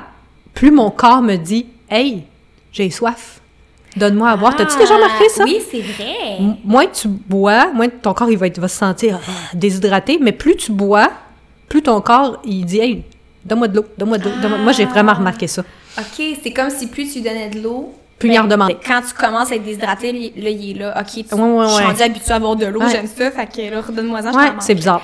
plus 0.55 0.71
mon 0.71 0.91
corps 0.93 1.23
me 1.23 1.35
dit 1.35 1.67
Hey, 1.91 2.23
j'ai 2.71 2.89
soif. 2.91 3.41
Donne-moi 3.97 4.30
à 4.30 4.36
boire. 4.36 4.57
T'as-tu 4.57 4.76
déjà 4.78 4.95
remarqué 4.97 5.28
ça? 5.28 5.45
Ah, 5.47 5.49
Oui, 5.49 5.61
c'est 5.70 5.80
vrai. 5.80 6.36
M- 6.40 6.57
Moins 6.64 6.86
tu 6.86 7.09
bois, 7.09 7.72
moins 7.72 7.88
ton 7.88 8.12
corps 8.14 8.30
il 8.30 8.36
va, 8.38 8.47
être- 8.47 8.59
va 8.61 8.68
se 8.68 8.76
sentir 8.78 9.20
ah, 9.26 9.30
déshydraté, 9.55 10.18
mais 10.20 10.32
plus 10.32 10.57
tu 10.57 10.72
bois, 10.72 11.11
plus 11.68 11.82
ton 11.82 12.01
corps 12.01 12.40
il 12.45 12.64
dit 12.64 12.78
Hey, 12.80 13.03
donne-moi 13.45 13.68
de 13.68 13.76
l'eau, 13.76 13.84
donne-moi 13.99 14.18
de 14.18 14.24
l'eau. 14.24 14.57
Moi, 14.62 14.72
j'ai 14.72 14.84
vraiment 14.86 15.12
remarqué 15.14 15.47
ça. 15.47 15.62
OK, 15.99 16.24
c'est 16.42 16.51
comme 16.53 16.70
si 16.70 16.88
plus 16.88 17.12
tu 17.12 17.20
donnais 17.20 17.51
de 17.51 17.61
l'eau, 17.61 17.95
Plus 18.29 18.35
il 18.35 18.39
en 18.41 18.45
redemande. 18.45 18.77
Quand 18.87 19.01
tu 19.07 19.14
commences 19.14 19.53
à 19.53 19.57
être 19.57 19.64
déshydraté, 19.64 20.12
là, 20.12 20.51
il 20.51 20.70
est 20.70 20.75
là. 20.79 20.95
OK, 21.01 21.07
tu, 21.07 21.35
Ouais, 21.35 21.41
ouais, 21.43 21.64
je 21.68 21.75
suis 21.75 21.85
rendue 21.85 22.03
habituée 22.03 22.33
à 22.33 22.37
avoir 22.37 22.57
de 22.57 22.66
l'eau, 22.66 22.83
j'aime 22.91 23.07
ça. 23.07 23.31
Fait 23.31 23.47
que 23.47 23.70
là, 23.75 23.81
redonne-moi-en, 23.81 24.33
je 24.59 24.64
c'est 24.64 24.75
bizarre. 24.75 25.03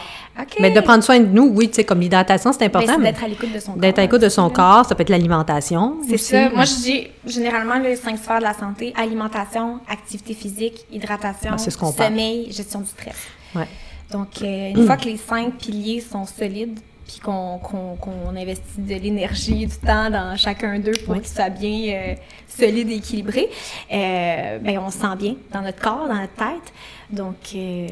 Mais 0.59 0.71
de 0.71 0.81
prendre 0.81 1.03
soin 1.03 1.21
de 1.21 1.27
nous, 1.27 1.51
oui, 1.55 1.69
tu 1.69 1.75
sais, 1.77 1.85
comme 1.85 2.01
l'hydratation, 2.01 2.53
c'est 2.53 2.61
Ben, 2.61 2.67
important. 2.81 2.99
d'être 2.99 3.23
à 3.25 3.29
l'écoute 3.29 3.53
de 3.53 3.59
son 3.59 3.73
corps. 3.73 3.81
D'être 3.81 3.99
à 3.99 4.03
l'écoute 4.03 4.23
de 4.23 4.29
son 4.29 4.49
corps, 4.49 4.87
ça 4.87 4.95
peut 4.95 5.03
être 5.03 5.11
l'alimentation. 5.11 5.97
C'est 6.09 6.17
ça. 6.17 6.49
Moi, 6.51 6.65
je 6.65 6.75
dis 6.83 7.07
généralement 7.27 7.79
les 7.79 7.97
cinq 7.97 8.17
sphères 8.19 8.39
de 8.39 8.45
la 8.45 8.55
santé 8.55 8.95
alimentation, 8.97 9.81
activité 9.89 10.33
physique, 10.35 10.87
hydratation, 10.91 11.51
Ah, 11.55 11.59
ce 11.59 11.77
parle. 11.77 11.93
sommeil, 11.93 12.51
gestion 12.53 12.81
du 12.81 12.87
stress. 12.89 13.17
Ouais. 13.55 13.67
Donc, 14.11 14.29
euh, 14.43 14.71
une 14.71 14.87
fois 14.87 14.97
que 14.97 15.05
les 15.07 15.19
cinq 15.19 15.53
piliers 15.59 16.01
sont 16.01 16.25
solides, 16.25 16.79
puis 17.11 17.21
qu'on 17.21 18.37
investit 18.37 18.81
de 18.81 18.95
l'énergie 18.95 19.67
du 19.67 19.77
temps 19.77 20.11
dans 20.11 20.37
chacun 20.37 20.79
d'eux 20.79 20.93
pour 21.05 21.15
Oui. 21.15 21.21
qu'ils 21.21 21.29
soient 21.31 21.51
bien 21.51 21.95
euh, 21.95 22.15
solides 22.47 22.91
et 22.91 22.97
équilibrés, 22.97 23.49
euh, 23.93 24.59
ben, 24.59 24.79
on 24.79 24.91
se 24.91 24.99
sent 24.99 25.17
bien 25.19 25.35
dans 25.53 25.63
notre 25.63 25.81
corps, 25.81 26.07
dans 26.09 26.15
notre 26.21 26.35
tête. 26.35 26.73
Donc, 27.11 27.37
euh, 27.55 27.89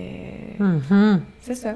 Mhm. 0.58 1.22
c'est 1.40 1.54
ça. 1.56 1.74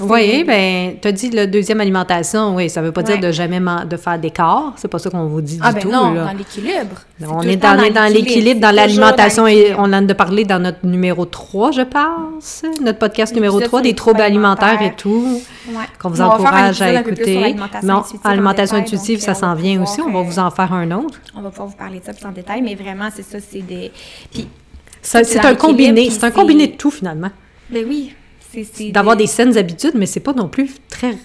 Oui, 0.00 0.44
ben, 0.44 0.96
tu 1.00 1.08
as 1.08 1.12
dit 1.12 1.30
la 1.30 1.46
deuxième 1.46 1.80
alimentation, 1.80 2.54
oui, 2.54 2.70
ça 2.70 2.82
veut 2.82 2.92
pas 2.92 3.02
dire 3.02 3.18
de 3.18 3.32
jamais 3.32 3.60
de 3.88 3.96
faire 3.96 4.18
d'écart, 4.18 4.74
c'est 4.76 4.86
pas 4.86 4.98
ça 4.98 5.10
qu'on 5.10 5.26
vous 5.26 5.40
dit 5.40 5.56
du 5.56 5.62
Ah 5.64 5.72
ben 5.72 5.80
tout. 5.80 5.90
non, 5.90 6.12
là. 6.12 6.26
dans 6.26 6.38
l'équilibre. 6.38 7.02
On 7.26 7.42
est 7.42 7.56
dans, 7.56 8.12
l'équilibre, 8.12 8.60
dans 8.60 8.70
l'alimentation, 8.70 9.46
et 9.46 9.74
on 9.76 9.92
en 9.92 10.08
a 10.08 10.14
parlé 10.14 10.44
dans 10.44 10.60
notre 10.60 10.86
numéro 10.86 11.24
3, 11.24 11.72
je 11.72 11.82
pense, 11.82 12.62
notre 12.80 12.98
podcast 12.98 13.34
numéro 13.34 13.58
L'épisode 13.58 13.68
3, 13.70 13.78
sur 13.80 13.82
des 13.82 13.88
les 13.90 13.94
troubles 13.96 14.20
alimentaires 14.20 14.80
et 14.82 14.94
tout, 14.94 15.40
Ouais. 15.68 15.74
qu'on 16.00 16.10
vous 16.10 16.22
On 16.22 16.26
encourage 16.26 16.80
à 16.80 17.00
écouter. 17.00 17.56
Non, 17.82 18.02
alimentation 18.24 18.76
intuitive, 18.76 19.20
ça 19.20 19.32
euh, 19.32 19.34
s'en 19.34 19.54
va 19.54 19.60
vient 19.60 19.82
aussi, 19.82 20.00
on 20.00 20.12
va 20.12 20.20
euh, 20.20 20.22
vous 20.22 20.38
en 20.38 20.50
faire 20.50 20.72
un 20.72 20.90
autre. 20.92 21.18
On 21.34 21.42
va 21.42 21.50
pouvoir 21.50 21.68
vous 21.68 21.76
parler 21.76 21.98
de 22.00 22.04
ça 22.04 22.12
plus 22.12 22.26
en 22.26 22.32
détail, 22.32 22.62
mais 22.62 22.74
vraiment, 22.74 23.08
c'est 23.14 23.22
ça, 23.24 23.38
c'est 23.40 23.62
des... 23.62 23.90
Puis, 24.32 24.46
c'est 25.02 25.44
un 25.44 25.54
combiné, 25.54 26.10
c'est 26.10 26.24
un 26.24 26.30
combiné 26.30 26.68
de 26.68 26.76
tout 26.76 26.90
finalement. 26.90 27.30
ben 27.70 27.84
oui, 27.88 28.14
c'est... 28.72 28.90
D'avoir 28.90 29.16
des 29.16 29.26
saines 29.26 29.56
habitudes, 29.58 29.94
mais 29.94 30.06
c'est 30.06 30.20
pas 30.20 30.32
non 30.32 30.48
plus 30.48 30.70
très, 30.88 31.16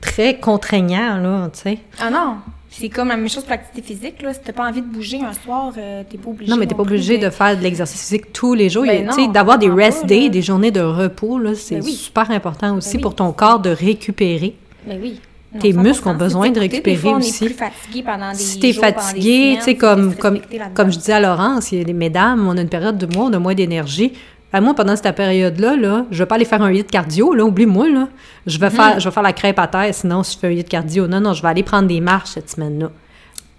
très 0.00 0.38
contraignant, 0.38 1.16
là, 1.18 1.50
tu 1.52 1.60
sais. 1.60 1.78
Ah 2.00 2.10
non! 2.10 2.36
C'est 2.70 2.90
comme 2.90 3.08
la 3.08 3.16
même 3.16 3.28
chose 3.28 3.42
pour 3.42 3.50
l'activité 3.50 3.94
physique, 3.94 4.22
là. 4.22 4.32
Si 4.34 4.40
t'as 4.44 4.52
pas 4.52 4.68
envie 4.68 4.82
de 4.82 4.86
bouger 4.86 5.18
un 5.22 5.32
soir, 5.32 5.72
euh, 5.76 6.02
t'es 6.08 6.16
pas 6.18 6.30
obligé 6.30 6.50
Non, 6.50 6.56
mais 6.56 6.66
t'es 6.66 6.74
pas 6.76 6.82
obligé 6.82 7.18
de 7.18 7.28
faire 7.30 7.56
de 7.56 7.62
l'exercice 7.62 8.00
physique 8.02 8.32
tous 8.32 8.54
les 8.54 8.68
jours. 8.68 8.84
Ben 8.86 9.08
D'avoir 9.32 9.58
des 9.58 9.68
rest 9.70 10.06
days, 10.06 10.30
des 10.30 10.42
journées 10.42 10.70
de 10.70 10.80
repos, 10.82 11.38
là, 11.38 11.54
c'est 11.56 11.76
Ben 11.76 11.84
oui. 11.84 11.92
super 11.94 12.30
important 12.30 12.76
aussi 12.76 12.90
Ben 12.90 12.96
oui. 12.98 13.02
pour 13.02 13.14
ton 13.16 13.32
corps 13.32 13.58
de 13.58 13.70
récupérer. 13.70 14.54
Ben 14.86 14.98
oui. 15.02 15.18
Non, 15.54 15.60
Tes 15.60 15.72
100%. 15.72 15.80
muscles 15.82 16.08
ont 16.08 16.14
besoin 16.14 16.50
de 16.50 16.60
récupérer 16.60 16.94
Des 16.96 17.00
fois, 17.02 17.12
on 17.14 17.16
aussi. 17.16 17.42
est 17.44 17.46
plus 17.48 17.56
fatigué 17.56 18.02
pendant 18.04 18.30
des 18.32 18.38
si 18.38 18.60
t'es 18.60 18.72
fatigué, 18.74 19.54
tu 19.56 19.62
sais, 19.64 19.74
comme, 19.76 20.14
comme, 20.14 20.38
comme 20.74 20.92
je 20.92 20.98
dis 20.98 21.10
à 21.10 21.18
Laurence, 21.20 21.72
il 21.72 21.78
y 21.78 21.80
a 21.80 21.84
les 21.84 21.92
mesdames, 21.94 22.46
on 22.46 22.56
a 22.56 22.60
une 22.60 22.68
période 22.68 22.98
de 22.98 23.06
mois, 23.12 23.24
on 23.24 23.32
a 23.32 23.38
moins 23.38 23.54
d'énergie. 23.54 24.12
À 24.52 24.60
moi, 24.62 24.74
pendant 24.74 24.96
cette 24.96 25.14
période-là, 25.14 25.76
là, 25.76 26.06
je 26.10 26.18
vais 26.22 26.26
pas 26.26 26.36
aller 26.36 26.46
faire 26.46 26.62
un 26.62 26.72
hit 26.72 26.90
cardio, 26.90 27.34
là, 27.34 27.44
oublie-moi, 27.44 27.88
là. 27.90 28.08
Je 28.46 28.58
vais, 28.58 28.70
Mhm. 28.70 28.76
faire, 28.76 29.00
je 29.00 29.08
vais 29.08 29.12
faire 29.12 29.22
la 29.22 29.34
crêpe 29.34 29.58
à 29.58 29.66
terre, 29.66 29.94
sinon, 29.94 30.22
si 30.22 30.34
je 30.34 30.38
fais 30.38 30.46
un 30.46 30.50
hit 30.52 30.68
cardio. 30.68 31.06
Non, 31.06 31.20
non, 31.20 31.34
je 31.34 31.42
vais 31.42 31.48
aller 31.48 31.62
prendre 31.62 31.86
des 31.86 32.00
marches 32.00 32.30
cette 32.30 32.48
semaine-là. 32.50 32.90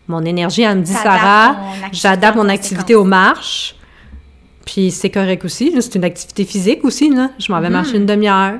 Mon 0.07 0.25
énergie, 0.25 0.63
elle 0.63 0.79
me 0.79 0.83
dit, 0.83 0.91
Sarah, 0.93 1.55
j'adapte 1.91 2.35
mon 2.37 2.49
activité 2.49 2.95
aux 2.95 3.03
marches. 3.03 3.75
Puis 4.65 4.89
c'est 4.91 5.09
correct 5.11 5.45
aussi, 5.45 5.71
c'est 5.79 5.95
une 5.95 6.03
activité 6.03 6.43
physique 6.45 6.83
aussi, 6.83 7.09
là. 7.13 7.29
Je 7.39 7.51
m'en 7.51 7.59
vais 7.59 7.67
Mhm. 7.67 7.73
marcher 7.73 7.97
une 7.97 8.05
demi-heure, 8.07 8.55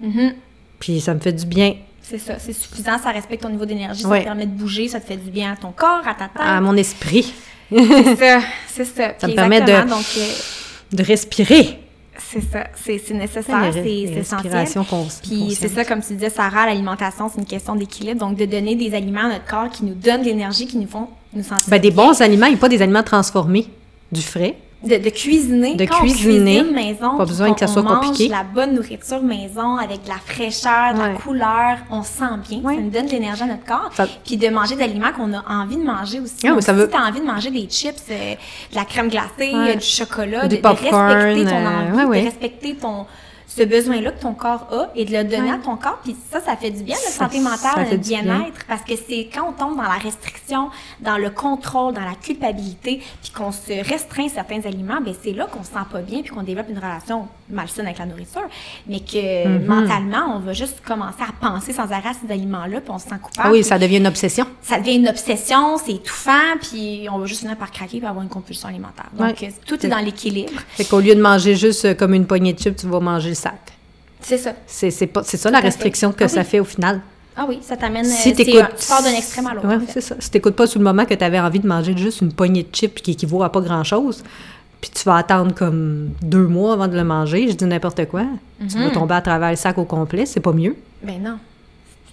Mhm. 0.00 0.32
puis 0.78 1.00
ça 1.00 1.12
me 1.14 1.20
fait 1.20 1.32
du 1.32 1.44
bien 1.46 1.74
C'est 2.00 2.18
ça, 2.18 2.34
c'est 2.38 2.52
suffisant, 2.52 2.98
ça 2.98 3.10
respecte 3.10 3.42
ton 3.42 3.48
niveau 3.48 3.64
d'énergie, 3.64 4.02
ça 4.02 4.08
te 4.18 4.24
permet 4.24 4.44
de 4.46 4.50
bouger, 4.50 4.88
ça 4.88 5.00
te 5.00 5.06
fait 5.06 5.16
du 5.16 5.30
bien 5.30 5.52
à 5.52 5.56
ton 5.56 5.70
corps, 5.72 6.02
à 6.06 6.14
ta 6.14 6.24
tête. 6.28 6.42
à 6.42 6.60
mon 6.60 6.76
esprit, 6.76 7.32
C'est 7.70 8.16
ça, 8.16 8.40
c'est 8.66 8.84
ça. 8.84 9.08
Ça 9.18 9.26
Puis 9.26 9.28
me 9.30 9.34
permet 9.36 9.60
de- 9.62 9.88
Donc, 9.88 10.04
euh, 10.18 10.22
de 10.92 11.02
respirer. 11.02 11.78
c'est 12.18 12.42
ça, 12.42 12.66
c'est 12.76 13.14
nécessaire, 13.14 13.72
c'est 13.72 14.00
essentiel. 14.02 14.68
Puis 15.22 15.56
c'est 15.58 15.68
ça, 15.68 15.84
comme 15.84 16.02
tu 16.02 16.14
disais, 16.14 16.30
Sarah, 16.30 16.66
l'alimentation, 16.66 17.28
c'est 17.28 17.40
une 17.40 17.46
question 17.46 17.74
d'équilibre. 17.74 18.20
Donc, 18.20 18.36
de 18.36 18.44
donner 18.44 18.74
des 18.76 18.94
aliments 18.94 19.26
à 19.26 19.32
notre 19.32 19.46
corps 19.46 19.70
qui 19.70 19.84
nous 19.84 19.94
donnent 19.94 20.22
de 20.22 20.26
l'énergie, 20.26 20.66
qui 20.66 20.76
nous 20.76 20.88
font 20.88 21.08
nous 21.34 21.42
sentir 21.42 21.68
Ben, 21.68 21.80
des 21.80 21.90
bons 21.90 22.20
aliments 22.20 22.46
et 22.46 22.56
pas 22.56 22.68
des 22.68 22.82
aliments 22.82 23.02
transformés. 23.02 23.66
Du 24.10 24.20
frais. 24.20 24.56
De, 24.84 24.96
de 24.96 25.10
cuisiner. 25.10 25.76
De 25.76 25.84
Quand 25.84 26.00
cuisiner. 26.00 26.60
On 26.60 26.64
cuisine 26.64 26.74
maison. 26.74 27.16
Pas 27.16 27.24
besoin 27.24 27.48
qu'on- 27.48 27.54
que 27.54 27.60
ça 27.60 27.66
soit 27.68 27.82
on 27.82 27.84
mange 27.84 28.06
compliqué. 28.06 28.28
la 28.28 28.42
bonne 28.42 28.74
nourriture 28.74 29.22
maison 29.22 29.76
avec 29.76 30.02
de 30.02 30.08
la 30.08 30.16
fraîcheur, 30.16 30.94
de 30.94 30.98
la 30.98 31.08
couleur. 31.10 31.78
On 31.90 32.02
se 32.02 32.08
sent 32.10 32.24
bien. 32.48 32.58
Ouais. 32.62 32.74
Ça 32.74 32.80
nous 32.80 32.90
donne 32.90 33.06
de 33.06 33.12
l'énergie 33.12 33.42
à 33.44 33.46
notre 33.46 33.64
corps. 33.64 33.90
Ça- 33.94 34.08
Puis 34.24 34.36
de 34.36 34.48
manger 34.48 34.74
des 34.74 34.82
aliments 34.82 35.12
qu'on 35.16 35.32
a 35.34 35.42
envie 35.48 35.76
de 35.76 35.84
manger 35.84 36.18
aussi. 36.18 36.34
Ah, 36.46 36.48
Donc, 36.50 36.62
ça 36.62 36.72
si 36.72 36.78
veut- 36.80 36.90
tu 36.90 36.96
as 36.96 37.02
envie 37.08 37.20
de 37.20 37.26
manger 37.26 37.50
des 37.50 37.66
chips, 37.70 37.94
euh, 38.10 38.34
de 38.72 38.74
la 38.76 38.84
crème 38.84 39.08
glacée, 39.08 39.54
Ouais. 39.54 39.76
du 39.76 39.84
chocolat, 39.86 40.48
Du 40.48 40.56
de, 40.56 40.60
de 40.62 40.66
respecter 40.66 41.44
ton 41.44 41.56
euh, 41.56 42.04
envie, 42.04 42.20
de 42.20 42.24
respecter 42.24 42.74
ton 42.74 43.06
ce 43.54 43.62
besoin-là 43.64 44.12
que 44.12 44.20
ton 44.20 44.34
corps 44.34 44.66
a 44.72 44.88
et 44.94 45.04
de 45.04 45.12
le 45.12 45.24
donner 45.24 45.50
Ouais. 45.50 45.56
à 45.56 45.58
ton 45.58 45.76
corps. 45.76 45.98
Puis 46.02 46.16
ça, 46.30 46.40
ça 46.40 46.56
fait 46.56 46.70
du 46.70 46.82
bien, 46.82 46.96
Ça- 46.96 47.10
santé 47.10 47.40
mentale, 47.40 47.98
bien. 47.98 48.22
bien-être. 48.22 48.64
Parce 48.66 48.82
que 48.82 48.94
c'est 48.96 49.28
quand 49.32 49.48
on 49.48 49.52
tombe 49.52 49.76
dans 49.76 49.82
la 49.82 49.98
restriction, 49.98 50.70
dans 51.00 51.18
le 51.18 51.30
contrôle, 51.30 51.92
dans 51.94 52.00
la 52.00 52.14
culpabilité, 52.14 53.00
puis 53.22 53.30
qu'on 53.32 53.52
se 53.52 53.86
restreint 53.88 54.28
certains 54.28 54.60
aliments, 54.64 55.00
ben 55.04 55.14
c'est 55.22 55.32
là 55.32 55.46
qu'on 55.46 55.62
se 55.62 55.70
sent 55.70 55.86
pas 55.90 56.00
bien, 56.00 56.22
puis 56.22 56.30
qu'on 56.30 56.42
développe 56.42 56.68
une 56.70 56.78
relation 56.78 57.28
malsaine 57.50 57.86
avec 57.86 57.98
la 57.98 58.06
nourriture. 58.06 58.42
Mais 58.86 59.00
que 59.00 59.46
Mhm. 59.48 59.66
mentalement, 59.66 60.36
on 60.36 60.38
va 60.38 60.52
juste 60.54 60.80
commencer 60.86 61.22
à 61.22 61.32
penser 61.46 61.72
sans 61.72 61.90
arrêt 61.92 62.10
à 62.10 62.12
ces 62.14 62.32
aliments-là, 62.32 62.80
puis 62.80 62.90
on 62.90 62.98
se 62.98 63.08
sent 63.08 63.16
coupable. 63.22 63.48
Ah 63.48 63.52
oui, 63.52 63.62
ça 63.64 63.78
devient 63.78 63.98
une 63.98 64.06
obsession. 64.06 64.46
ça 64.62 64.78
devient 64.78 64.96
une 64.96 65.08
obsession, 65.08 65.76
c'est 65.76 65.92
étouffant, 65.92 66.56
puis 66.60 67.06
on 67.12 67.18
va 67.18 67.26
juste 67.26 67.40
finir 67.40 67.56
par 67.56 67.70
craquer 67.70 67.98
et 67.98 68.06
avoir 68.06 68.22
une 68.22 68.30
compulsion 68.30 68.68
alimentaire. 68.68 69.06
Donc, 69.12 69.40
Ouais. 69.40 69.48
euh, 69.48 69.50
tout 69.66 69.84
est 69.84 69.88
dans 69.88 69.98
l'équilibre. 69.98 70.52
Fait 70.70 70.84
qu'au 70.84 71.00
lieu 71.00 71.14
de 71.14 71.20
manger 71.20 71.54
juste 71.56 71.84
euh, 71.84 71.94
comme 71.94 72.14
une 72.14 72.26
poignée 72.26 72.52
de 72.52 72.58
chips, 72.58 72.76
tu 72.76 72.86
vas 72.86 73.00
manger 73.00 73.30
le 73.30 73.34
sac. 73.42 73.60
C'est 74.20 74.38
ça. 74.38 74.52
C'est 74.66 74.90
ça 75.36 75.50
la 75.50 75.60
restriction 75.60 76.12
que 76.12 76.24
Ah 76.24 76.28
ça 76.28 76.40
oui. 76.40 76.46
fait 76.46 76.60
au 76.60 76.64
final. 76.64 77.00
Ah 77.36 77.46
oui, 77.48 77.58
ça 77.62 77.76
t'amène. 77.76 78.04
Si 78.04 78.30
euh, 78.30 78.34
tu 78.36 78.88
pars 78.88 79.02
d'un 79.02 79.12
extrême 79.16 79.46
à 79.46 79.54
l'autre. 79.54 79.66
Ouais, 79.66 79.76
en 79.76 79.80
fait. 79.80 79.92
c'est 79.94 80.00
ça. 80.02 80.14
Si 80.18 80.30
t'écoutes 80.30 80.54
pas 80.54 80.66
sur 80.66 80.78
le 80.78 80.84
moment 80.84 81.04
que 81.06 81.14
tu 81.14 81.24
avais 81.24 81.40
envie 81.40 81.60
de 81.60 81.66
manger 81.66 81.96
juste 81.96 82.20
une 82.20 82.32
poignée 82.32 82.62
de 82.62 82.68
chips 82.74 83.00
qui 83.00 83.12
équivaut 83.12 83.42
à 83.42 83.50
pas 83.50 83.60
grand-chose, 83.62 84.22
puis 84.80 84.90
tu 84.90 85.02
vas 85.04 85.16
attendre 85.16 85.54
comme 85.54 86.10
deux 86.22 86.46
mois 86.46 86.74
avant 86.74 86.88
de 86.88 86.96
le 86.96 87.04
manger, 87.04 87.48
je 87.48 87.54
dis 87.54 87.64
n'importe 87.64 88.06
quoi, 88.06 88.24
tu 88.68 88.76
Mhm. 88.76 88.84
vas 88.84 88.90
tomber 88.90 89.14
à 89.14 89.22
travers 89.22 89.50
le 89.50 89.56
sac 89.56 89.78
au 89.78 89.84
complet, 89.84 90.26
c'est 90.26 90.40
pas 90.40 90.52
mieux. 90.52 90.76
Ben 91.02 91.22
non. 91.22 91.38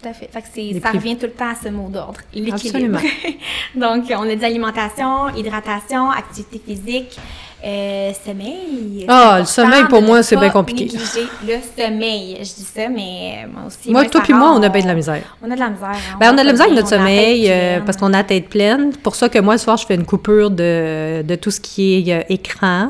Tout 0.01 0.07
à 0.07 0.13
fait. 0.13 0.29
Fait 0.31 0.41
que 0.41 0.81
ça 0.81 0.91
revient 0.91 1.17
tout 1.17 1.25
le 1.25 1.33
temps 1.33 1.49
à 1.49 1.55
ce 1.61 1.67
mot 1.67 1.89
d'ordre, 1.89 2.21
l'équilibre. 2.33 2.99
Donc, 3.75 4.05
on 4.09 4.21
a 4.29 4.35
dit 4.35 4.45
alimentation, 4.45 5.27
hydratation, 5.35 6.09
activité 6.11 6.61
physique, 6.65 7.19
euh, 7.65 8.11
sommeil. 8.25 9.05
Ah, 9.07 9.37
le 9.39 9.45
sommeil, 9.45 9.83
pour 9.89 10.01
moi, 10.01 10.23
c'est 10.23 10.37
bien 10.37 10.49
compliqué. 10.49 10.85
négliger 10.85 11.27
le 11.45 11.83
sommeil. 11.83 12.35
Je 12.39 12.43
dis 12.43 12.67
ça, 12.73 12.87
mais 12.89 13.45
moi 13.51 13.63
aussi. 13.67 13.91
Moi, 13.91 14.05
toi 14.05 14.21
puis 14.21 14.33
moi, 14.33 14.51
on 14.55 14.63
a 14.63 14.69
bien 14.69 14.81
de 14.81 14.87
la 14.87 14.93
misère. 14.95 15.23
On 15.43 15.51
a 15.51 15.55
de 15.55 15.59
la 15.59 15.69
misère. 15.69 15.89
hein. 15.89 16.17
Ben, 16.19 16.33
on 16.33 16.37
a 16.37 16.41
de 16.41 16.45
la 16.45 16.51
misère 16.53 16.65
avec 16.67 16.75
notre 16.77 16.89
sommeil 16.89 17.47
euh, 17.49 17.79
parce 17.85 17.97
qu'on 17.97 18.07
a 18.13 18.17
la 18.17 18.23
tête 18.23 18.49
pleine. 18.49 18.91
Pour 19.03 19.15
ça 19.15 19.29
que 19.29 19.39
moi, 19.39 19.55
le 19.55 19.59
soir, 19.59 19.77
je 19.77 19.85
fais 19.85 19.95
une 19.95 20.05
coupure 20.05 20.49
de, 20.51 21.21
de 21.21 21.35
tout 21.35 21.51
ce 21.51 21.59
qui 21.59 22.09
est 22.09 22.13
euh, 22.13 22.23
écran. 22.29 22.89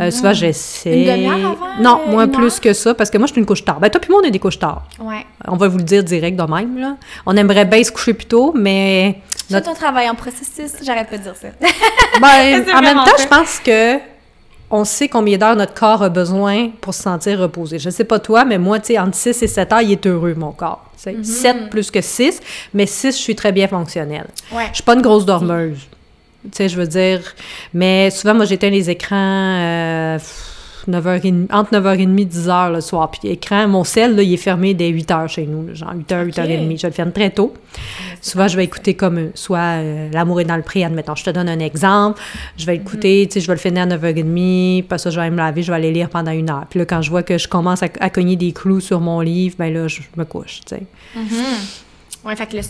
Euh, 0.00 0.10
souvent, 0.10 0.32
j'essaie. 0.34 1.26
Non, 1.80 2.00
moins 2.08 2.26
une 2.26 2.30
plus 2.32 2.60
que 2.60 2.72
ça 2.72 2.94
parce 2.94 3.10
que 3.10 3.18
moi, 3.18 3.26
je 3.26 3.32
suis 3.32 3.40
une 3.40 3.46
couche 3.46 3.64
tard. 3.64 3.80
Ben, 3.80 3.88
toi 3.88 4.00
puis 4.00 4.10
moi, 4.10 4.20
on 4.22 4.26
est 4.26 4.30
des 4.30 4.38
couches 4.38 4.58
tard. 4.58 4.82
Ouais. 5.00 5.24
On 5.48 5.56
va 5.56 5.68
vous 5.68 5.78
le 5.78 5.84
dire 5.84 6.04
direct 6.04 6.38
de 6.38 6.42
même. 6.54 6.78
Là. 6.78 6.96
On 7.26 7.36
aimerait 7.36 7.64
bien 7.64 7.82
se 7.82 7.90
coucher 7.92 8.14
plus 8.14 8.26
tôt, 8.26 8.52
mais 8.56 9.20
Notre 9.52 9.70
un 9.70 9.74
travail 9.74 10.08
en 10.10 10.14
processus, 10.14 10.72
j'arrête 10.82 11.08
pas 11.08 11.18
de 11.18 11.22
dire 11.22 11.36
ça. 11.36 11.48
Ben, 12.20 12.64
en 12.74 12.82
même 12.82 12.96
temps, 12.98 13.16
je 13.18 13.26
pense 13.26 13.58
que 13.58 13.98
on 14.70 14.84
sait 14.84 15.08
combien 15.08 15.36
d'heures 15.36 15.54
notre 15.54 15.74
corps 15.74 16.02
a 16.02 16.08
besoin 16.08 16.70
pour 16.80 16.94
se 16.94 17.02
sentir 17.02 17.38
reposé. 17.38 17.78
Je 17.78 17.90
sais 17.90 18.04
pas 18.04 18.18
toi, 18.18 18.44
mais 18.46 18.56
moi, 18.56 18.80
tu 18.80 18.88
sais, 18.88 18.98
entre 18.98 19.16
6 19.16 19.42
et 19.42 19.46
7 19.46 19.72
heures, 19.72 19.82
il 19.82 19.92
est 19.92 20.06
heureux, 20.06 20.34
mon 20.34 20.52
corps. 20.52 20.82
tu 20.96 21.22
sais. 21.22 21.24
7 21.24 21.68
plus 21.68 21.90
que 21.90 22.00
6, 22.00 22.40
mais 22.72 22.86
6, 22.86 23.16
je 23.16 23.22
suis 23.22 23.36
très 23.36 23.52
bien 23.52 23.68
fonctionnelle. 23.68 24.28
Ouais. 24.50 24.68
Je 24.70 24.76
suis 24.76 24.82
pas 24.82 24.94
une 24.94 25.02
grosse 25.02 25.26
dormeuse. 25.26 25.86
Tu 26.44 26.50
sais, 26.52 26.68
je 26.70 26.76
veux 26.76 26.86
dire. 26.86 27.20
Mais 27.74 28.10
souvent, 28.10 28.34
moi, 28.34 28.46
j'éteins 28.46 28.70
les 28.70 28.88
écrans 28.88 29.16
euh, 29.16 30.18
9h30, 30.90 31.46
entre 31.52 31.72
9h30 31.72 32.18
et 32.18 32.24
10h 32.24 32.72
le 32.72 32.80
soir. 32.80 33.10
Puis 33.10 33.28
l'écran, 33.28 33.68
mon 33.68 33.84
sel, 33.84 34.16
là, 34.16 34.22
il 34.22 34.32
est 34.32 34.38
fermé 34.38 34.74
dès 34.74 34.90
8h 34.90 35.28
chez 35.28 35.46
nous, 35.46 35.66
là, 35.66 35.74
genre 35.74 35.94
8h, 35.94 36.30
8h30. 36.30 36.80
Je 36.80 36.86
le 36.86 36.92
ferme 36.92 37.12
très 37.12 37.30
tôt. 37.30 37.54
Souvent, 38.20 38.48
je 38.48 38.56
vais 38.56 38.64
écouter 38.64 38.94
comme 38.94 39.18
euh, 39.18 39.30
soit 39.34 39.58
euh, 39.58 40.08
L'amour 40.12 40.40
est 40.40 40.44
dans 40.44 40.56
le 40.56 40.62
pré, 40.62 40.84
admettons. 40.84 41.14
Je 41.14 41.24
te 41.24 41.30
donne 41.30 41.48
un 41.48 41.58
exemple. 41.58 42.20
Je 42.56 42.66
vais 42.66 42.76
écouter, 42.76 43.26
tu 43.28 43.34
sais, 43.34 43.40
je 43.40 43.46
vais 43.46 43.54
le 43.54 43.58
finir 43.58 43.82
à 43.82 43.86
9h30, 43.86 44.84
puis 44.84 44.98
ça, 44.98 45.10
je 45.10 45.20
vais 45.20 45.30
me 45.30 45.36
laver, 45.36 45.62
je 45.62 45.70
vais 45.70 45.76
aller 45.76 45.92
lire 45.92 46.08
pendant 46.08 46.32
une 46.32 46.50
heure. 46.50 46.66
Puis 46.68 46.78
là, 46.78 46.86
quand 46.86 47.02
je 47.02 47.10
vois 47.10 47.22
que 47.22 47.38
je 47.38 47.48
commence 47.48 47.82
à, 47.82 47.88
à 48.00 48.10
cogner 48.10 48.36
des 48.36 48.52
clous 48.52 48.80
sur 48.80 49.00
mon 49.00 49.20
livre, 49.20 49.56
ben 49.58 49.72
là, 49.72 49.88
je, 49.88 50.00
me 50.16 50.24
couche, 50.24 50.60
tu 50.66 50.76
sais. 50.76 50.82
Mhm. 51.16 51.26
Ouais, 52.24 52.36
fait 52.36 52.46
que 52.46 52.56
le 52.56 52.62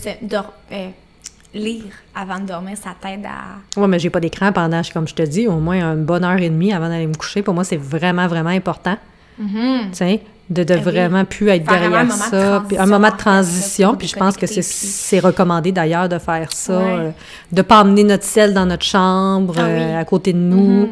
lire 1.53 1.83
avant 2.15 2.39
de 2.39 2.45
dormir, 2.45 2.75
ça 2.77 2.91
t'aide 2.99 3.25
à. 3.25 3.79
Ouais, 3.79 3.87
mais 3.87 3.99
j'ai 3.99 4.09
pas 4.09 4.19
d'écran 4.19 4.51
pendant, 4.51 4.81
comme 4.93 5.07
je 5.07 5.13
te 5.13 5.21
dis, 5.23 5.47
au 5.47 5.57
moins 5.59 5.93
une 5.93 6.03
bonne 6.03 6.23
heure 6.23 6.39
et 6.39 6.49
demie 6.49 6.73
avant 6.73 6.89
d'aller 6.89 7.07
me 7.07 7.15
coucher. 7.15 7.41
Pour 7.41 7.53
moi, 7.53 7.63
c'est 7.63 7.77
vraiment, 7.77 8.27
vraiment 8.27 8.49
important, 8.49 8.97
tu 9.37 9.43
sais, 9.93 10.21
de, 10.49 10.63
de 10.63 10.73
oui. 10.75 10.79
vraiment 10.81 11.25
plus 11.25 11.47
être 11.49 11.65
Faire 11.69 11.79
derrière 11.79 11.99
un 12.01 12.09
ça. 12.09 12.63
Puis 12.67 12.77
un 12.77 12.85
moment 12.85 13.07
en 13.07 13.11
de 13.11 13.17
transition, 13.17 13.95
puis 13.95 14.07
je 14.07 14.15
pense 14.15 14.35
que 14.37 14.45
c'est 14.47 15.19
recommandé 15.19 15.71
d'ailleurs 15.71 16.09
de 16.09 16.17
faire 16.19 16.51
ça, 16.51 16.77
Ouais. 16.77 16.83
euh, 16.99 17.09
de 17.51 17.61
pas 17.61 17.81
emmener 17.81 18.03
notre 18.03 18.23
sel 18.25 18.53
dans 18.53 18.65
notre 18.65 18.85
chambre, 18.85 19.55
Ah 19.57 19.63
oui. 19.63 19.69
euh, 19.71 19.99
à 19.99 20.05
côté 20.05 20.33
de 20.33 20.37
nous. 20.39 20.87
Mhm. 20.87 20.91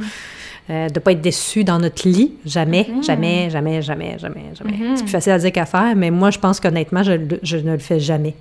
euh, 0.70 0.88
de 0.90 1.00
pas 1.00 1.12
être 1.12 1.22
déçu 1.22 1.64
dans 1.66 1.80
notre 1.80 2.08
lit, 2.08 2.34
jamais, 2.46 2.88
Mhm. 2.90 3.04
jamais, 3.04 3.50
jamais, 3.50 3.82
jamais, 3.82 4.18
jamais, 4.18 4.46
jamais. 4.54 4.72
Mhm. 4.78 4.96
C'est 4.96 5.04
plus 5.04 5.12
facile 5.12 5.34
à 5.34 5.40
dire 5.40 5.52
qu'à 5.52 5.66
faire, 5.66 5.96
mais 5.98 6.12
moi, 6.12 6.30
je 6.32 6.40
pense 6.40 6.60
qu'honnêtement, 6.62 7.04
je, 7.04 7.14
je 7.44 7.58
ne 7.58 7.72
le 7.74 7.78
fais 7.80 8.00
jamais. 8.00 8.36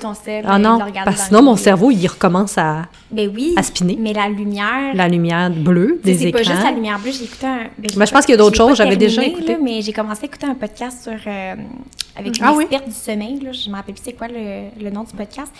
Ton 0.00 0.14
sel. 0.14 0.44
Ah 0.46 0.56
euh, 0.56 0.58
non, 0.58 0.78
parce 1.04 1.16
que 1.22 1.26
sinon, 1.28 1.42
mon 1.42 1.56
cerveau, 1.56 1.90
il 1.90 2.06
recommence 2.06 2.56
à, 2.58 2.82
Ben 3.10 3.30
oui. 3.34 3.54
à 3.56 3.62
spinner. 3.62 3.96
Mais 3.98 4.12
la 4.12 4.28
lumière. 4.28 4.94
La 4.94 5.08
lumière 5.08 5.50
bleue 5.50 6.00
des 6.04 6.14
c'est 6.14 6.24
écrans. 6.28 6.42
pas 6.42 6.50
juste 6.50 6.62
la 6.64 6.70
lumière 6.72 6.98
bleue, 6.98 7.10
j'ai 7.12 7.24
écouté 7.24 7.46
un. 7.46 7.56
ben, 7.78 7.90
Ben, 7.96 8.06
je 8.06 8.12
pense 8.12 8.24
qu'il 8.26 8.32
y 8.32 8.34
a 8.34 8.38
d'autres 8.38 8.56
choses, 8.56 8.76
j'avais 8.76 8.96
déjà 8.96 9.22
écouté. 9.24 9.52
là, 9.52 9.58
mais 9.62 9.80
j'ai 9.82 9.92
commencé 9.92 10.22
à 10.22 10.26
écouter 10.26 10.46
un 10.46 10.54
podcast 10.54 11.02
sur, 11.02 11.12
euh, 11.26 11.54
avec 12.16 12.38
une 12.38 12.44
Ah 12.44 12.52
oui? 12.54 12.66
du 12.68 12.92
sommeil. 12.92 13.40
Là, 13.40 13.52
je 13.52 13.68
me 13.70 13.74
rappelle 13.76 13.94
plus 13.94 14.02
c'est 14.04 14.12
quoi 14.12 14.28
le, 14.28 14.68
le 14.82 14.90
nom 14.90 15.04
du 15.04 15.12
podcast. 15.14 15.52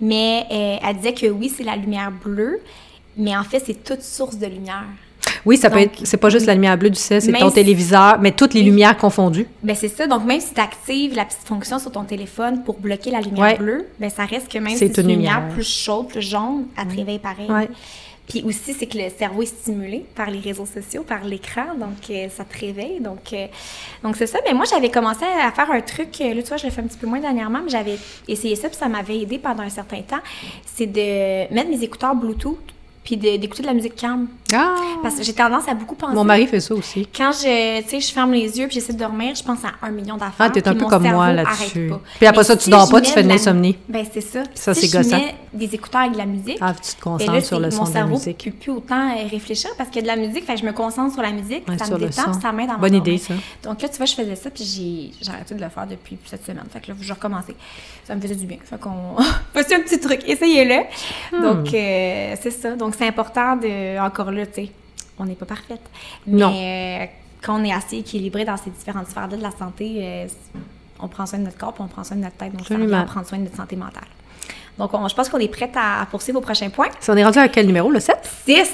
Mais 0.00 0.44
euh, 0.50 0.76
elle 0.88 0.96
disait 0.96 1.14
que 1.14 1.26
oui, 1.26 1.52
c'est 1.54 1.64
la 1.64 1.76
lumière 1.76 2.12
bleue, 2.12 2.60
mais 3.16 3.36
en 3.36 3.42
fait, 3.44 3.62
c'est 3.64 3.82
toute 3.82 4.02
source 4.02 4.36
de 4.38 4.46
lumière. 4.46 4.84
Oui, 5.46 5.56
ça 5.56 5.70
peut 5.70 5.78
Donc, 5.78 5.86
être. 6.00 6.06
C'est 6.06 6.16
pas 6.16 6.28
juste 6.28 6.44
la 6.46 6.54
lumière 6.54 6.76
bleue 6.76 6.90
du 6.90 6.98
ciel, 6.98 7.22
c'est 7.22 7.32
ton 7.32 7.48
si- 7.48 7.54
téléviseur, 7.54 8.18
mais 8.20 8.32
toutes 8.32 8.52
les 8.52 8.60
Oui. 8.60 8.66
lumières 8.66 8.96
confondues. 8.98 9.46
Ben 9.62 9.74
c'est 9.76 9.88
ça. 9.88 10.06
Donc 10.06 10.24
même 10.24 10.40
si 10.40 10.52
tu 10.52 10.60
actives 10.60 11.14
la 11.14 11.24
petite 11.24 11.46
fonction 11.46 11.78
sur 11.78 11.90
ton 11.92 12.04
téléphone 12.04 12.62
pour 12.64 12.78
bloquer 12.78 13.10
la 13.12 13.20
lumière 13.20 13.44
Ouais. 13.44 13.56
bleue, 13.56 13.86
ben 14.00 14.10
ça 14.10 14.24
reste 14.24 14.50
que 14.52 14.58
même 14.58 14.72
si 14.74 14.78
c'est 14.78 14.98
une 14.98 15.08
lumière 15.08 15.38
lumière. 15.40 15.54
plus 15.54 15.66
chaude, 15.66 16.08
plus 16.08 16.20
jaune, 16.22 16.66
elle 16.78 16.88
te 16.88 16.96
réveille 16.96 17.18
pareil. 17.20 17.50
Ouais. 17.50 17.68
Puis 18.28 18.42
aussi, 18.44 18.74
c'est 18.76 18.86
que 18.86 18.98
le 18.98 19.04
cerveau 19.16 19.42
est 19.42 19.46
stimulé 19.46 20.04
par 20.16 20.28
les 20.32 20.40
réseaux 20.40 20.66
sociaux, 20.66 21.04
par 21.06 21.22
l'écran, 21.24 21.62
donc 21.78 22.10
euh, 22.10 22.26
ça 22.36 22.42
te 22.42 22.58
réveille. 22.58 22.98
Donc, 22.98 23.20
euh, 23.32 23.46
donc 24.02 24.16
c'est 24.16 24.26
ça. 24.26 24.40
Mais 24.44 24.52
moi, 24.52 24.64
j'avais 24.68 24.88
commencé 24.90 25.22
à 25.24 25.52
faire 25.52 25.70
un 25.70 25.80
truc, 25.80 26.08
euh, 26.20 26.34
là, 26.34 26.42
tu 26.42 26.48
vois, 26.48 26.56
je 26.56 26.64
le 26.66 26.72
fais 26.72 26.80
un 26.80 26.86
petit 26.88 26.98
peu 26.98 27.06
moins 27.06 27.20
dernièrement, 27.20 27.60
mais 27.62 27.70
j'avais 27.70 27.96
essayé 28.26 28.56
ça, 28.56 28.68
puis 28.68 28.76
ça 28.76 28.88
m'avait 28.88 29.20
aidé 29.20 29.38
pendant 29.38 29.62
un 29.62 29.68
certain 29.68 30.00
temps. 30.02 30.18
C'est 30.64 30.86
de 30.88 31.54
mettre 31.54 31.70
mes 31.70 31.80
écouteurs 31.84 32.16
Bluetooth 32.16 32.58
puis 33.06 33.16
de- 33.16 33.36
d'écouter 33.38 33.62
de 33.62 33.68
la 33.68 33.72
musique 33.74 33.94
calme. 33.96 34.26
Ah! 34.52 34.74
Parce 35.02 35.14
que 35.14 35.22
j'ai 35.22 35.32
tendance 35.32 35.66
à 35.68 35.74
beaucoup 35.74 35.94
penser. 35.94 36.14
Mon 36.14 36.24
mari 36.24 36.46
fait 36.46 36.60
ça 36.60 36.74
aussi. 36.74 37.06
Quand 37.16 37.30
je, 37.32 37.80
tu 37.82 37.88
sais, 37.88 38.00
je 38.00 38.12
ferme 38.12 38.32
les 38.32 38.58
yeux 38.58 38.66
puis 38.66 38.74
j'essaie 38.74 38.92
de 38.92 38.98
dormir, 38.98 39.34
je 39.34 39.42
pense 39.42 39.60
à 39.64 39.86
un 39.86 39.90
million 39.90 40.16
d'affaires. 40.16 40.34
Ah, 40.40 40.50
t'es 40.50 40.66
un 40.68 40.72
puis 40.72 40.78
peu 40.80 40.84
mon 40.84 40.90
comme 40.90 41.02
moi 41.04 41.26
cerveau 41.26 41.36
là-dessus. 41.48 41.90
Puis 42.18 42.26
après 42.26 42.40
Mais 42.40 42.44
ça, 42.44 42.56
tu 42.56 42.64
si 42.64 42.70
dors 42.70 42.88
pas, 42.90 43.00
tu 43.00 43.12
fais 43.12 43.22
de 43.22 43.28
la- 43.28 43.34
l'insomnie. 43.36 43.78
Ben, 43.88 44.04
c'est 44.12 44.20
ça. 44.20 44.42
Ça, 44.54 44.74
si 44.74 44.86
c'est 44.88 44.98
gossant. 44.98 45.16
mets 45.16 45.34
des 45.54 45.74
écouteurs 45.74 46.02
avec 46.02 46.12
de 46.12 46.18
la 46.18 46.26
musique, 46.26 46.58
Ah, 46.60 46.74
tu 46.74 46.80
te 46.82 46.96
ben 46.96 47.00
concentres 47.12 47.32
là, 47.32 47.40
sur 47.40 47.60
le 47.60 47.70
son 47.70 47.78
mon 47.78 47.82
de 47.84 47.88
la 47.88 47.92
cerveau 48.00 48.14
musique. 48.16 48.44
peut 48.44 48.50
plus 48.50 48.72
autant 48.72 49.08
euh, 49.16 49.26
réfléchir 49.30 49.70
parce 49.78 49.88
qu'il 49.88 50.04
y 50.04 50.08
a 50.10 50.14
de 50.14 50.20
la 50.20 50.26
musique. 50.26 50.44
Fait 50.44 50.54
que 50.54 50.60
je 50.60 50.66
me 50.66 50.72
concentre 50.72 51.14
sur 51.14 51.22
la 51.22 51.30
musique, 51.32 51.66
Ouais, 51.68 51.78
ça 51.78 51.86
me 51.88 51.98
détend, 51.98 52.24
puis 52.32 52.40
ça 52.42 52.52
m'aide 52.52 52.70
à 52.70 52.74
Bonne 52.76 52.94
idée, 52.94 53.18
ça. 53.18 53.34
Donc 53.62 53.80
là, 53.82 53.88
tu 53.88 53.96
vois, 53.96 54.06
je 54.06 54.14
faisais 54.14 54.36
ça, 54.36 54.50
puis 54.50 54.64
j'ai 54.64 55.12
j'ai 55.24 55.30
arrêté 55.30 55.54
de 55.54 55.60
le 55.62 55.68
faire 55.70 55.86
depuis 55.86 56.18
cette 56.26 56.44
semaine. 56.44 56.64
Fait 56.72 56.80
que 56.80 56.88
là, 56.90 56.94
je 57.00 57.12
recommençais. 57.12 57.54
Ça 58.04 58.14
me 58.14 58.20
faisait 58.20 58.34
du 58.36 58.46
bien. 58.46 58.58
Fait 58.64 58.78
qu'on... 58.80 59.16
Voici 59.54 59.74
un 59.74 59.80
petit 59.80 59.98
truc. 60.00 60.20
Essayez-le. 60.26 60.82
Hmm. 61.36 61.42
Donc, 61.42 61.74
euh, 61.74 62.34
c'est 62.40 62.50
ça. 62.50 62.72
Donc, 62.76 62.94
c'est 62.96 63.06
important 63.06 63.56
de... 63.56 63.98
Encore 63.98 64.30
là, 64.30 64.46
tu 64.46 64.54
sais, 64.66 64.70
on 65.18 65.24
n'est 65.24 65.34
pas 65.34 65.46
parfaite. 65.46 65.80
Non. 66.26 66.50
Mais 66.50 66.98
euh, 67.02 67.06
quand 67.42 67.60
on 67.60 67.64
est 67.64 67.72
assez 67.72 67.96
équilibré 67.98 68.44
dans 68.44 68.56
ces 68.56 68.70
différentes 68.70 69.08
sphères-là 69.08 69.36
de 69.36 69.42
la 69.42 69.50
santé, 69.50 69.96
euh, 70.00 70.26
on 71.00 71.08
prend 71.08 71.26
soin 71.26 71.38
de 71.38 71.44
notre 71.44 71.58
corps, 71.58 71.72
puis 71.72 71.82
on 71.84 71.88
prend 71.88 72.04
soin 72.04 72.16
de 72.16 72.22
notre 72.22 72.36
tête. 72.36 72.52
Donc, 72.52 72.92
à 72.92 73.02
prendre 73.04 73.26
soin 73.26 73.38
de 73.38 73.44
notre 73.44 73.56
santé 73.56 73.76
mentale. 73.76 74.04
Donc, 74.78 74.92
on- 74.92 75.08
je 75.08 75.14
pense 75.14 75.28
qu'on 75.30 75.38
est 75.38 75.48
prête 75.48 75.74
à, 75.74 76.02
à 76.02 76.06
poursuivre 76.06 76.38
au 76.38 76.42
prochain 76.42 76.68
point. 76.68 76.88
Si 77.00 77.10
on 77.10 77.16
est 77.16 77.24
rendu 77.24 77.38
à 77.38 77.48
quel 77.48 77.66
numéro, 77.66 77.90
le 77.90 77.98
7? 78.00 78.16
10. 78.46 78.72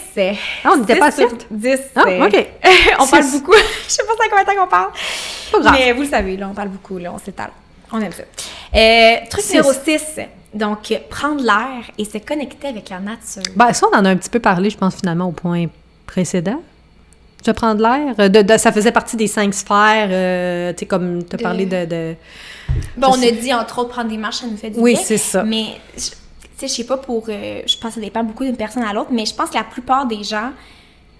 Ah, 0.64 0.70
on 0.72 0.78
n'était 0.78 0.96
pas 0.96 1.06
à 1.06 1.10
7? 1.12 1.46
10. 1.50 1.80
Ah, 1.94 2.00
OK. 2.26 2.46
on 2.98 3.06
parle 3.06 3.30
beaucoup. 3.30 3.52
je 3.86 3.92
sais 3.92 4.02
pas 4.04 4.12
ça 4.18 4.24
combien 4.28 4.42
de 4.42 4.48
temps 4.48 4.62
qu'on 4.64 4.68
parle. 4.70 4.90
Pas 5.52 5.60
grave. 5.60 5.74
Mais 5.78 5.92
vous 5.92 6.02
le 6.02 6.08
savez, 6.08 6.36
là, 6.36 6.48
on 6.50 6.54
parle 6.54 6.70
beaucoup, 6.70 6.98
là, 6.98 7.12
on 7.14 7.18
s'étale. 7.18 7.50
On 7.92 8.00
aime 8.00 8.10
ça. 8.12 8.22
Euh, 8.74 9.16
truc 9.30 9.44
Six. 9.44 9.52
numéro 9.54 9.72
6. 9.72 10.20
Donc, 10.54 10.92
prendre 11.08 11.42
l'air 11.42 11.84
et 11.98 12.04
se 12.04 12.18
connecter 12.18 12.68
avec 12.68 12.90
la 12.90 13.00
nature. 13.00 13.42
Ben, 13.56 13.72
ça, 13.72 13.86
on 13.92 13.96
en 13.96 14.04
a 14.04 14.10
un 14.10 14.16
petit 14.16 14.28
peu 14.30 14.38
parlé, 14.40 14.68
je 14.70 14.76
pense, 14.76 14.96
finalement, 14.96 15.26
au 15.28 15.32
point 15.32 15.66
précédent. 16.06 16.60
Vais 17.44 17.54
prendre 17.54 17.80
l'air. 17.82 18.14
Euh, 18.20 18.28
de- 18.28 18.42
de- 18.42 18.56
ça 18.58 18.70
faisait 18.70 18.92
partie 18.92 19.16
des 19.16 19.26
cinq 19.26 19.52
sphères, 19.54 20.08
euh, 20.10 20.72
tu 20.74 20.80
sais, 20.80 20.86
comme 20.86 21.24
tu 21.24 21.34
as 21.34 21.38
De- 21.38 21.42
parlé 21.42 21.66
de... 21.66 21.84
de- 21.86 22.14
Bon, 22.96 23.08
on 23.10 23.20
a 23.22 23.30
dit, 23.32 23.52
entre 23.52 23.80
autres, 23.80 23.88
prendre 23.88 24.08
des 24.10 24.16
marches, 24.16 24.36
ça 24.36 24.46
nous 24.46 24.56
fait 24.56 24.70
du 24.70 24.78
Oui, 24.78 24.92
bien. 24.94 25.02
c'est 25.02 25.16
ça. 25.18 25.42
Mais, 25.42 25.80
tu 25.96 26.02
sais, 26.02 26.68
je 26.68 26.72
sais 26.72 26.84
pas 26.84 26.98
pour... 26.98 27.24
euh, 27.28 27.62
je 27.66 27.76
pense 27.78 27.88
que 27.90 27.94
ça 27.96 28.00
dépend 28.00 28.22
beaucoup 28.22 28.44
d'une 28.44 28.56
personne 28.56 28.84
à 28.84 28.92
l'autre, 28.92 29.10
mais 29.10 29.26
je 29.26 29.34
pense 29.34 29.50
que 29.50 29.56
la 29.56 29.64
plupart 29.64 30.06
des 30.06 30.22
gens, 30.22 30.50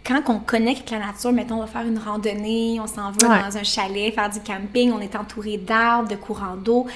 quand 0.06 0.20
on 0.28 0.38
connecte 0.38 0.88
avec 0.92 1.00
la 1.02 1.06
nature, 1.12 1.32
mettons, 1.32 1.56
on 1.56 1.60
va 1.60 1.66
faire 1.66 1.82
une 1.86 1.98
randonnée, 1.98 2.78
on 2.80 2.86
s'en 2.86 3.10
va 3.10 3.28
Ouais. 3.28 3.42
dans 3.50 3.56
un 3.56 3.64
chalet, 3.64 4.14
faire 4.14 4.30
du 4.30 4.38
camping, 4.40 4.92
on 4.92 5.00
est 5.00 5.16
entouré 5.16 5.56
d'arbres, 5.56 6.08
de 6.08 6.16
courants 6.16 6.56
d'eau, 6.56 6.86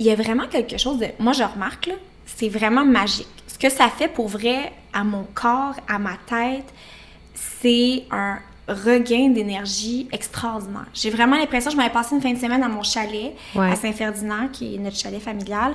il 0.00 0.06
y 0.06 0.10
a 0.10 0.16
vraiment 0.16 0.46
quelque 0.48 0.76
chose 0.78 0.98
de... 0.98 1.06
Moi, 1.20 1.32
je 1.34 1.44
remarque, 1.44 1.86
là, 1.86 1.94
c'est 2.26 2.48
vraiment 2.48 2.84
magique. 2.84 3.28
Ce 3.46 3.56
que 3.58 3.68
ça 3.70 3.88
fait 3.88 4.08
pour 4.08 4.26
vrai 4.28 4.72
à 4.92 5.04
mon 5.04 5.24
corps, 5.34 5.74
à 5.86 5.98
ma 5.98 6.14
tête, 6.26 6.66
c'est 7.34 8.04
un 8.10 8.38
regain 8.66 9.28
d'énergie 9.28 10.08
extraordinaire. 10.12 10.86
J'ai 10.94 11.10
vraiment 11.10 11.36
l'impression, 11.36 11.70
je 11.70 11.76
m'avais 11.76 11.92
passé 11.92 12.14
une 12.14 12.22
fin 12.22 12.32
de 12.32 12.38
semaine 12.38 12.62
à 12.62 12.68
mon 12.68 12.82
chalet, 12.82 13.34
Ouais. 13.54 13.70
à 13.70 13.76
Saint-Ferdinand, 13.76 14.48
qui 14.52 14.74
est 14.74 14.78
notre 14.78 14.96
chalet 14.96 15.20
familial. 15.20 15.74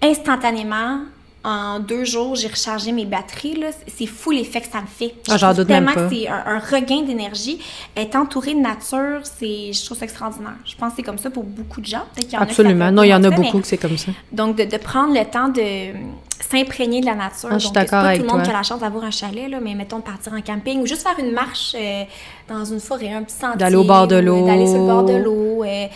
Instantanément, 0.00 1.00
en 1.44 1.80
deux 1.80 2.04
jours, 2.04 2.36
j'ai 2.36 2.48
rechargé 2.48 2.92
mes 2.92 3.04
batteries. 3.04 3.54
là. 3.54 3.68
C'est 3.88 4.06
fou 4.06 4.30
l'effet 4.30 4.60
que 4.60 4.68
ça 4.70 4.80
me 4.80 4.86
fait. 4.86 5.14
Ah, 5.28 5.36
j'en 5.36 5.52
même 5.54 5.66
tellement 5.66 5.92
pas. 5.94 6.08
c'est 6.08 6.28
un, 6.28 6.42
un 6.46 6.58
regain 6.58 7.02
d'énergie. 7.02 7.58
Être 7.96 8.14
entouré 8.16 8.54
de 8.54 8.60
nature, 8.60 9.20
c'est, 9.24 9.72
je 9.72 9.84
trouve 9.84 9.98
ça 9.98 10.04
extraordinaire. 10.04 10.54
Je 10.64 10.76
pense 10.76 10.90
que 10.90 10.96
c'est 10.98 11.02
comme 11.02 11.18
ça 11.18 11.30
pour 11.30 11.42
beaucoup 11.44 11.80
de 11.80 11.86
gens. 11.86 12.04
Y 12.30 12.36
en 12.36 12.40
Absolument. 12.42 12.92
Non, 12.92 13.02
il 13.02 13.08
y 13.08 13.14
en 13.14 13.24
a 13.24 13.30
ça, 13.30 13.36
beaucoup 13.36 13.56
mais- 13.56 13.62
que 13.62 13.66
c'est 13.66 13.78
comme 13.78 13.98
ça. 13.98 14.12
donc, 14.30 14.56
de, 14.56 14.64
de 14.64 14.76
prendre 14.76 15.14
le 15.14 15.24
temps 15.24 15.48
de 15.48 15.92
s'imprégner 16.40 17.00
de 17.00 17.06
la 17.06 17.14
nature. 17.14 17.48
Ah, 17.50 17.58
je 17.58 17.64
suis 17.64 17.72
d'accord 17.72 18.04
avec 18.04 18.18
tout 18.20 18.26
le 18.26 18.28
monde 18.32 18.38
toi. 18.42 18.44
qui 18.44 18.50
a 18.50 18.58
la 18.58 18.62
chance 18.62 18.80
d'avoir 18.80 19.04
un 19.04 19.10
chalet, 19.10 19.48
là, 19.48 19.58
mais 19.60 19.74
mettons 19.74 19.98
de 19.98 20.02
partir 20.02 20.32
en 20.32 20.40
camping 20.42 20.80
ou 20.80 20.86
juste 20.86 21.02
faire 21.02 21.18
une 21.18 21.32
marche 21.32 21.74
euh, 21.74 22.04
dans 22.48 22.64
une 22.64 22.80
forêt, 22.80 23.12
un 23.12 23.22
petit 23.22 23.36
sentier. 23.36 23.58
D'aller 23.58 23.76
au 23.76 23.84
bord 23.84 24.06
de 24.06 24.16
ou, 24.16 24.18
euh, 24.18 24.22
l'eau. 24.22 24.46
D'aller 24.46 24.66
sur 24.66 24.78
le 24.78 24.86
bord 24.86 25.04
de 25.04 25.14
l'eau. 25.14 25.64
euh, 25.64 25.86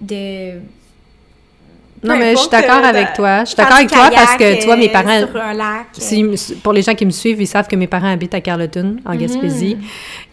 de... 0.00 0.60
Non, 2.04 2.16
mais 2.18 2.32
je 2.32 2.40
suis 2.40 2.50
d'accord 2.50 2.82
euh, 2.84 2.88
avec 2.88 3.14
toi. 3.14 3.40
Je 3.40 3.46
suis 3.46 3.56
d'accord 3.56 3.76
avec 3.76 3.90
toi 3.90 4.10
parce 4.14 4.36
que, 4.36 4.60
tu 4.60 4.66
vois, 4.66 4.76
mes 4.76 4.88
euh, 4.88 4.92
parents... 4.92 5.18
Sur 5.26 5.36
un 5.40 5.52
lac. 5.54 5.86
Si- 5.92 6.54
pour 6.62 6.72
les 6.72 6.82
gens 6.82 6.94
qui 6.94 7.06
me 7.06 7.10
suivent, 7.10 7.40
ils 7.40 7.46
savent 7.46 7.66
que 7.66 7.74
mes 7.76 7.86
parents 7.86 8.12
habitent 8.12 8.34
à 8.34 8.40
Carleton, 8.40 8.96
en 9.04 9.14
Gaspésie, 9.16 9.76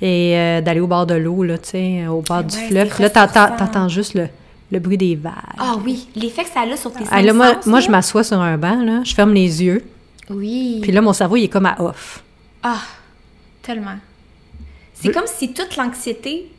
et 0.02 0.34
euh, 0.38 0.62
d'aller 0.62 0.82
au 0.82 0.88
bord 0.88 1.06
de 1.06 1.16
l'eau, 1.16 1.42
là, 1.44 1.58
tu 1.58 1.70
sais, 1.70 2.08
au 2.08 2.22
bord 2.22 2.44
du 2.44 2.58
fleuve. 2.58 2.94
Là, 3.00 3.10
t'entends, 3.10 3.88
juste 3.88 4.14
le, 4.14 4.28
le 4.72 4.80
bruit 4.80 4.98
des 4.98 5.16
vagues. 5.16 5.34
Ah 5.58 5.76
oui, 5.84 6.08
l'effet 6.16 6.44
que 6.44 6.50
ça 6.50 6.62
a 6.62 6.78
sur 6.78 6.92
tes 6.92 7.06
Ah, 7.10 7.22
là, 7.22 7.34
moi, 7.34 7.56
sens, 7.56 7.66
moi, 7.66 7.80
là. 7.80 7.86
je 7.86 7.92
m'assois 7.92 8.24
sur 8.24 8.40
un 8.40 8.58
banc, 8.58 8.84
là, 8.84 9.02
je 9.04 9.14
ferme 9.16 9.34
les 9.34 9.64
yeux, 9.64 9.84
Oui. 10.30 10.80
puis 10.82 10.92
là, 10.92 11.02
mon 11.02 11.14
cerveau, 11.14 11.38
il 11.38 11.46
est 11.46 11.50
comme 11.50 11.66
à 11.66 11.82
off. 11.82 12.24
Ah, 12.62 12.82
tellement. 13.62 13.96
C'est 14.94 15.12
comme 15.12 15.28
si 15.28 15.54
toute 15.54 15.76
l'anxiété... 15.78 16.50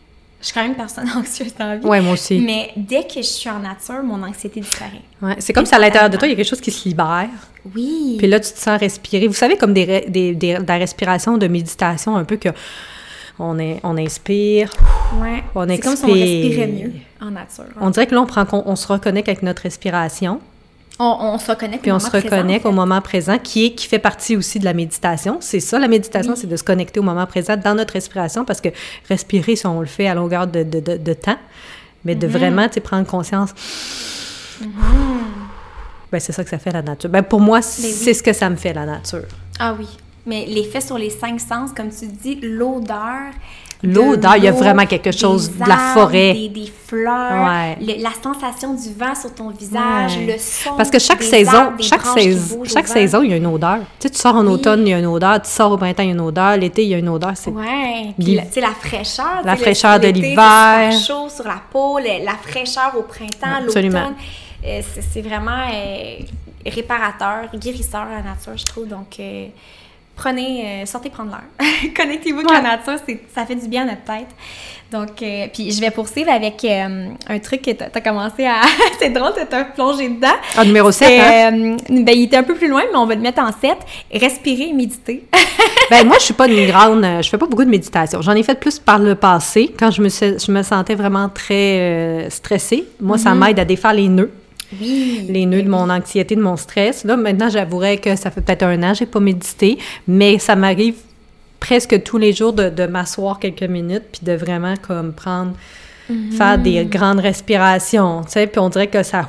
Je 0.45 0.49
suis 0.49 0.55
quand 0.55 0.61
même 0.61 0.73
une 0.73 0.77
personne 0.77 1.09
anxieuse 1.17 1.55
dans 1.59 1.65
la 1.67 1.77
vie. 1.79 1.87
Ouais, 1.87 2.03
moi 2.03 2.13
aussi. 2.13 2.39
Mais 2.39 2.71
dès 2.77 3.05
que 3.05 3.15
je 3.17 3.23
suis 3.23 3.49
en 3.49 3.61
nature, 3.61 4.03
mon 4.03 4.23
anxiété 4.23 4.61
disparaît. 4.61 5.01
Ouais, 5.23 5.37
c'est 5.39 5.55
comme 5.55 5.65
si 5.65 5.75
à 5.75 5.79
l'intérieur 5.79 6.11
de 6.11 6.19
toi, 6.19 6.29
il 6.29 6.33
y 6.33 6.35
a 6.35 6.37
quelque 6.37 6.47
chose 6.51 6.61
qui 6.61 6.71
se 6.71 6.87
libère. 6.87 7.31
Oui. 7.75 8.17
Puis 8.19 8.27
là, 8.27 8.39
tu 8.39 8.53
te 8.53 8.59
sens 8.59 8.79
respirer. 8.79 9.27
Vous 9.27 9.33
savez, 9.33 9.57
comme 9.57 9.73
des, 9.73 10.05
des, 10.07 10.35
des- 10.35 10.59
de 10.59 10.69
la 10.69 10.77
respiration, 10.77 11.39
de 11.39 11.47
méditation, 11.49 12.15
un 12.15 12.25
peu 12.25 12.37
que 12.37 12.51
on, 13.39 13.59
est, 13.59 13.81
on 13.85 13.97
inspire, 13.97 14.69
ouais. 15.23 15.43
on 15.55 15.67
C'est 15.67 15.79
comme 15.79 15.97
si 15.97 16.05
on 16.05 16.09
expire. 16.15 16.43
respirait 16.43 16.67
mieux 16.67 16.93
en 17.23 17.31
nature. 17.31 17.65
on 17.81 17.89
dirait 17.89 18.07
que 18.07 18.15
là, 18.15 18.21
on, 18.21 18.27
prend, 18.27 18.47
on 18.67 18.77
se 18.77 18.87
reconnecte 18.87 19.29
avec 19.31 19.43
notre 19.43 19.63
respiration, 19.63 20.41
On, 21.01 21.17
on 21.35 21.39
se 21.39 21.51
reconnecte 21.51 21.83
puis 21.83 21.91
au 21.91 21.97
on 21.97 21.99
se 21.99 22.07
moment 22.07 22.23
reconnecte 22.25 22.67
au 22.67 22.71
fait. 22.71 22.75
moment 22.75 23.01
présent, 23.01 23.39
qui, 23.39 23.67
est, 23.67 23.71
qui 23.75 23.87
fait 23.89 23.99
partie 23.99 24.37
aussi 24.37 24.61
de 24.61 24.65
la 24.65 24.75
méditation. 24.75 25.39
C'est 25.41 25.59
ça, 25.61 25.79
la 25.81 25.89
méditation, 25.89 26.33
Oui. 26.35 26.39
c'est 26.41 26.47
de 26.47 26.57
se 26.57 26.63
connecter 26.63 27.01
au 27.01 27.03
moment 27.03 27.27
présent 27.27 27.57
dans 27.57 27.75
notre 27.75 27.95
respiration, 27.95 28.45
parce 28.45 28.61
que 28.61 28.69
respirer, 29.09 29.57
si 29.57 29.67
on 29.67 29.81
le 29.81 29.87
fait 29.87 30.07
à 30.07 30.15
longueur 30.15 30.47
de, 30.47 30.63
de, 30.63 30.79
de, 30.81 30.97
de 30.97 31.13
temps, 31.15 31.39
mais 32.05 32.15
Mhm. 32.15 32.21
de 32.21 32.27
vraiment, 32.29 32.69
tu 32.69 32.81
prendre 32.81 33.07
conscience. 33.07 33.51
Ben, 36.13 36.21
c'est 36.21 36.33
ça 36.33 36.45
que 36.45 36.51
ça 36.51 36.59
fait 36.59 36.71
la 36.71 36.83
nature. 36.83 37.11
Ben, 37.11 37.23
pour 37.23 37.41
moi, 37.41 37.61
c'est 37.61 38.15
ce 38.15 38.23
que 38.23 38.33
ça 38.33 38.49
me 38.49 38.57
fait, 38.57 38.73
la 38.73 38.87
nature. 38.87 39.25
Ah 39.59 39.75
oui. 39.77 39.87
Mais 40.27 40.47
l'effet 40.47 40.81
sur 40.81 40.97
les 40.97 41.11
cinq 41.11 41.41
sens, 41.41 41.71
comme 41.77 41.91
tu 41.91 42.07
dis, 42.07 42.39
l'odeur. 42.41 43.33
De 43.87 43.95
L'odeur, 43.95 44.37
il 44.37 44.45
y 44.45 44.49
a 44.49 44.53
vraiment 44.53 44.87
quelque 44.87 45.13
chose 45.13 45.51
des 45.51 45.65
de 45.65 45.69
la 45.69 45.77
forêt. 45.95 46.33
Des, 46.35 46.49
des 46.49 46.73
fleurs, 46.87 47.47
Ouais. 47.47 47.77
le- 47.81 48.03
la 48.03 48.11
sensation 48.23 48.75
du 48.75 48.93
vent 48.95 49.15
sur 49.15 49.35
ton 49.35 49.51
visage, 49.51 50.17
Ouais. 50.19 50.27
le 50.35 50.39
son. 50.39 50.77
Parce 50.77 50.91
que 50.91 50.99
chaque 50.99 51.19
des 51.21 51.25
saison, 51.25 51.53
arbres, 51.57 51.77
des 51.77 51.83
chaque, 51.83 52.07
saison, 52.07 52.63
chaque 52.65 52.89
saison, 52.89 53.23
il 53.23 53.31
y 53.31 53.33
a 53.33 53.37
une 53.37 53.47
odeur. 53.47 53.79
Tu 53.99 54.09
sais, 54.09 54.11
tu 54.11 54.19
sors 54.19 54.35
en 54.37 54.47
Oui. 54.47 54.53
automne, 54.53 54.87
il 54.87 54.91
y 54.91 54.95
a 54.95 54.99
une 54.99 55.07
odeur. 55.07 55.41
Tu 55.43 55.51
sors 55.51 55.73
au 55.73 55.77
printemps, 55.77 56.03
il 56.03 56.07
y 56.09 56.13
a 56.13 56.15
une 56.15 56.21
odeur. 56.21 56.57
L'été, 56.57 56.83
il 56.85 56.89
y 56.91 56.95
a 56.95 56.99
une 56.99 57.09
odeur. 57.09 57.33
C'est 57.35 57.51
Ouais, 57.51 58.15
puis 58.19 58.35
la- 58.37 58.43
tu 58.43 58.53
sais, 58.53 58.61
la 58.61 58.69
fraîcheur. 58.69 59.43
La 59.45 59.57
fraîcheur 59.57 59.99
de 60.01 60.09
l'hiver. 60.09 60.93
chaud 60.93 61.29
sur 61.29 61.45
la 61.45 61.61
peau, 61.71 61.99
le- 61.99 62.25
la 62.25 62.33
fraîcheur 62.35 62.93
au 62.99 63.03
printemps, 63.03 63.65
Absolument. 63.67 64.01
l'automne. 64.01 64.15
Euh, 64.67 64.81
c'est 65.13 65.21
vraiment 65.21 65.67
euh, 65.73 66.17
réparateur, 66.65 67.49
guérisseur 67.55 68.07
la 68.07 68.23
nature, 68.23 68.57
je 68.57 68.65
trouve. 68.65 68.89
Donc, 68.89 69.17
euh, 69.21 69.47
prenez, 70.17 70.83
euh, 70.83 70.87
sortez 70.87 71.11
prendre 71.11 71.31
l'air. 71.31 71.69
Connectez-vous 71.97 72.39
avec 72.41 72.51
Ouais. 72.51 72.57
la 72.63 72.77
nature, 72.77 72.97
c'est- 73.07 73.21
ça 73.35 73.45
fait 73.47 73.55
du 73.57 73.69
bien 73.69 73.83
à 73.83 73.87
notre 73.87 74.05
tête. 74.05 74.29
Donc, 74.93 75.23
euh, 75.23 75.47
puis 75.53 75.73
je 75.73 75.81
vais 75.81 75.91
poursuivre 75.91 76.31
avec 76.31 76.65
euh, 76.65 77.09
un 77.29 77.39
truc 77.41 77.63
que 77.63 77.71
tu 77.73 77.83
as 77.83 78.01
commencé 78.01 78.45
à... 78.47 78.61
c'est 79.01 79.11
drôle, 79.11 79.33
t'as 79.51 79.65
plongé 79.65 80.09
dedans. 80.09 80.29
Ah, 80.57 80.65
numéro 80.65 80.93
7, 80.93 81.09
C'est, 81.09 81.21
hein? 81.21 81.77
ben, 81.89 82.13
il 82.15 82.25
était 82.25 82.37
un 82.37 82.45
peu 82.45 82.55
plus 82.55 82.69
loin, 82.69 82.83
mais 82.93 82.97
on 82.99 83.07
va 83.07 83.15
le 83.17 83.21
mettre 83.21 83.43
en 83.43 83.51
7. 83.51 83.77
Respirer 84.13 84.69
et 84.69 84.73
méditer. 84.73 85.25
Ben, 85.91 86.07
moi, 86.07 86.17
je 86.19 86.25
suis 86.25 86.35
pas 86.35 86.49
une 86.49 86.67
grande... 86.67 87.05
Je 87.23 87.29
fais 87.29 87.37
pas 87.37 87.45
beaucoup 87.47 87.65
de 87.65 87.69
méditation. 87.69 88.23
J'en 88.23 88.33
ai 88.33 88.43
fait 88.43 88.59
plus 88.59 88.79
par 88.79 88.99
le 88.99 89.17
passé, 89.17 89.71
quand 89.79 89.91
je 89.91 90.01
me, 90.01 90.09
je 90.09 90.51
me 90.51 90.63
sentais 90.63 90.95
vraiment 90.95 91.29
très 91.29 92.27
stressée. 92.31 92.85
Moi, 93.01 93.19
Mm-hmm. 93.19 93.21
ça 93.21 93.35
m'aide 93.35 93.59
à 93.59 93.65
défaire 93.67 93.93
les 93.93 94.09
nœuds. 94.09 94.33
Oui. 94.81 95.27
les 95.29 95.47
nœuds 95.47 95.63
de 95.63 95.69
mon 95.69 95.89
anxiété, 95.91 96.37
de 96.37 96.41
mon 96.43 96.57
stress. 96.57 97.05
Là, 97.05 97.17
maintenant, 97.17 97.49
j'avouerais 97.49 97.99
que 97.99 98.17
ça 98.17 98.31
fait 98.31 98.41
peut-être 98.41 98.63
un 98.65 98.83
an, 98.83 98.95
j'ai 98.95 99.07
pas 99.07 99.21
médité, 99.21 99.79
mais 100.09 100.39
ça 100.39 100.57
m'arrive 100.57 100.97
presque 101.61 102.03
tous 102.03 102.19
les 102.19 102.33
jours 102.33 102.53
de, 102.53 102.69
de 102.69 102.87
m'asseoir 102.87 103.39
quelques 103.39 103.63
minutes 103.63 104.05
puis 104.13 104.21
de 104.23 104.33
vraiment 104.33 104.75
comme 104.87 105.13
prendre, 105.13 105.53
faire 106.37 106.59
des 106.59 106.85
grandes 106.85 107.21
respirations, 107.21 108.23
tu 108.25 108.33
sais, 108.33 108.47
puis 108.47 108.59
on 108.61 108.69
dirait 108.69 108.89
que 108.89 109.03
ça, 109.03 109.27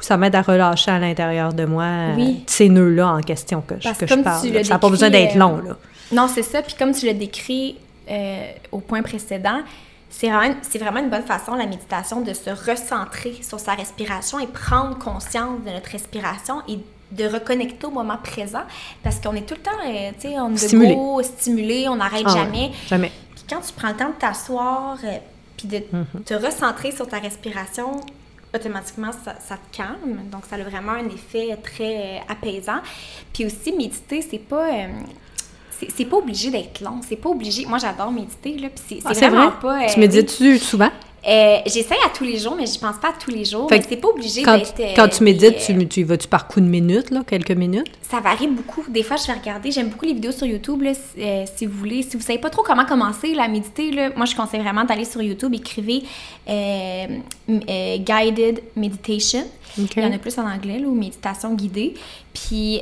ça 0.00 0.16
m'aide 0.16 0.34
à 0.34 0.40
relâcher 0.42 0.90
à 0.90 0.98
l'intérieur 0.98 1.52
de 1.52 1.66
moi 1.66 1.82
euh, 1.84 2.14
Oui. 2.16 2.42
ces 2.46 2.70
nœuds-là 2.70 3.08
en 3.08 3.20
question 3.20 3.60
que, 3.60 3.74
je- 3.78 3.88
que 3.92 4.06
je 4.06 4.14
parle. 4.14 4.48
là. 4.48 4.64
Ça 4.64 4.74
n'a 4.74 4.78
pas 4.78 4.88
besoin 4.88 5.10
d'être 5.10 5.36
euh, 5.36 5.40
long, 5.40 5.58
là. 5.58 5.76
Non, 6.10 6.26
c'est 6.34 6.42
ça. 6.42 6.62
Puis 6.62 6.74
comme 6.78 6.92
tu 6.92 7.04
l'as 7.04 7.12
décrit 7.12 7.76
euh, 8.10 8.46
au 8.72 8.78
point 8.78 9.02
précédent, 9.02 9.58
c'est 10.10 10.28
vraiment, 10.28 10.54
vraiment 10.74 11.00
une 11.00 11.10
bonne 11.10 11.22
façon, 11.24 11.54
la 11.54 11.66
méditation, 11.66 12.20
de 12.20 12.32
se 12.32 12.50
recentrer 12.50 13.38
sur 13.42 13.60
sa 13.60 13.74
respiration 13.74 14.38
et 14.38 14.46
prendre 14.46 14.98
conscience 14.98 15.60
de 15.64 15.70
notre 15.70 15.90
respiration 15.90 16.62
et 16.68 16.78
de 17.12 17.24
reconnecter 17.26 17.86
au 17.86 17.90
moment 17.90 18.18
présent. 18.22 18.62
Parce 19.02 19.20
qu'on 19.20 19.34
est 19.34 19.46
tout 19.46 19.54
le 19.54 19.60
temps, 19.62 19.70
euh, 19.86 20.10
tu 20.20 20.28
sais, 20.28 20.40
on 20.40 20.52
est 20.52 20.56
Stimulé. 20.58 20.88
debout, 20.90 21.22
stimulé, 21.22 21.88
on 21.88 21.96
n'arrête 21.96 22.24
Ah 22.26 22.34
jamais. 22.44 22.72
Jamais. 22.86 23.12
Puis 23.34 23.44
quand 23.48 23.60
tu 23.60 23.72
prends 23.72 23.88
le 23.88 23.96
temps 23.96 24.08
de 24.10 24.14
t'asseoir, 24.14 24.98
euh, 25.04 25.16
puis 25.56 25.68
de 25.68 25.78
Mm-hmm. 25.78 26.22
te 26.24 26.34
recentrer 26.34 26.92
sur 26.92 27.08
ta 27.08 27.18
respiration, 27.18 28.00
automatiquement, 28.54 29.10
ça, 29.12 29.34
ça 29.40 29.56
te 29.56 29.76
calme. 29.76 30.20
Donc, 30.30 30.42
ça 30.48 30.56
a 30.56 30.62
vraiment 30.62 30.92
un 30.92 31.06
effet 31.08 31.56
très 31.62 31.96
euh, 31.96 32.18
apaisant. 32.28 32.78
Puis 33.32 33.44
aussi, 33.46 33.72
méditer, 33.72 34.22
c'est 34.22 34.38
pas... 34.38 34.66
c'est 35.96 36.04
pas 36.04 36.16
obligé 36.16 36.50
d'être 36.50 36.80
long. 36.80 37.00
C'est 37.06 37.16
pas 37.16 37.28
obligé. 37.28 37.66
Moi, 37.66 37.78
j'adore 37.78 38.10
méditer, 38.10 38.56
là. 38.58 38.68
Puis 38.68 38.84
c'est 38.88 38.98
Ah, 39.04 39.14
c'est 39.14 39.28
vraiment 39.28 39.52
pas. 39.52 39.86
tu 39.86 39.98
euh, 39.98 40.00
médites-tu 40.00 40.58
souvent? 40.58 40.90
Euh, 41.26 41.56
J'essaye 41.66 41.98
à 42.04 42.10
tous 42.10 42.24
les 42.24 42.38
jours, 42.38 42.54
mais 42.56 42.66
je 42.66 42.78
pense 42.78 42.96
pas 42.96 43.08
à 43.08 43.12
tous 43.18 43.30
les 43.30 43.44
jours. 43.44 43.68
Fait 43.68 43.78
Mais 43.78 43.84
c'est 43.88 43.96
pas 43.96 44.08
obligé 44.08 44.42
Quand, 44.42 44.56
d'être. 44.58 44.74
euh, 44.80 44.92
quand 44.94 45.08
tu 45.08 45.24
médites, 45.24 45.56
euh, 45.70 45.78
tu, 45.78 45.88
tu 45.88 46.00
y 46.00 46.02
vas-tu 46.02 46.28
par 46.28 46.46
coup 46.48 46.60
de 46.60 46.66
minutes, 46.66 47.10
là, 47.10 47.22
quelques 47.26 47.50
minutes? 47.52 47.86
Ça 48.02 48.20
varie 48.20 48.46
beaucoup. 48.48 48.84
Des 48.88 49.02
fois, 49.02 49.16
je 49.16 49.26
vais 49.26 49.38
regarder. 49.38 49.70
J'aime 49.70 49.88
beaucoup 49.88 50.06
les 50.06 50.14
vidéos 50.14 50.32
sur 50.32 50.46
YouTube. 50.46 50.82
Là, 50.82 50.92
si, 50.94 51.22
euh, 51.22 51.44
si 51.56 51.66
vous 51.66 51.76
voulez, 51.78 52.02
si 52.02 52.16
vous 52.16 52.22
savez 52.22 52.38
pas 52.38 52.50
trop 52.50 52.62
comment 52.62 52.84
commencer 52.86 53.34
à 53.38 53.48
méditer, 53.48 53.90
là, 53.90 54.10
moi, 54.16 54.26
je 54.26 54.34
conseille 54.36 54.60
vraiment 54.60 54.84
d'aller 54.84 55.04
sur 55.04 55.20
YouTube, 55.22 55.54
écrivez 55.54 56.02
Guided 57.48 58.62
Meditation. 58.76 59.44
Il 59.76 60.02
y 60.02 60.04
en 60.06 60.12
a 60.12 60.18
plus 60.18 60.36
en 60.38 60.46
anglais, 60.50 60.78
là, 60.78 60.86
ou 60.88 60.94
méditation 60.94 61.54
guidée. 61.54 61.94
Puis, 62.34 62.80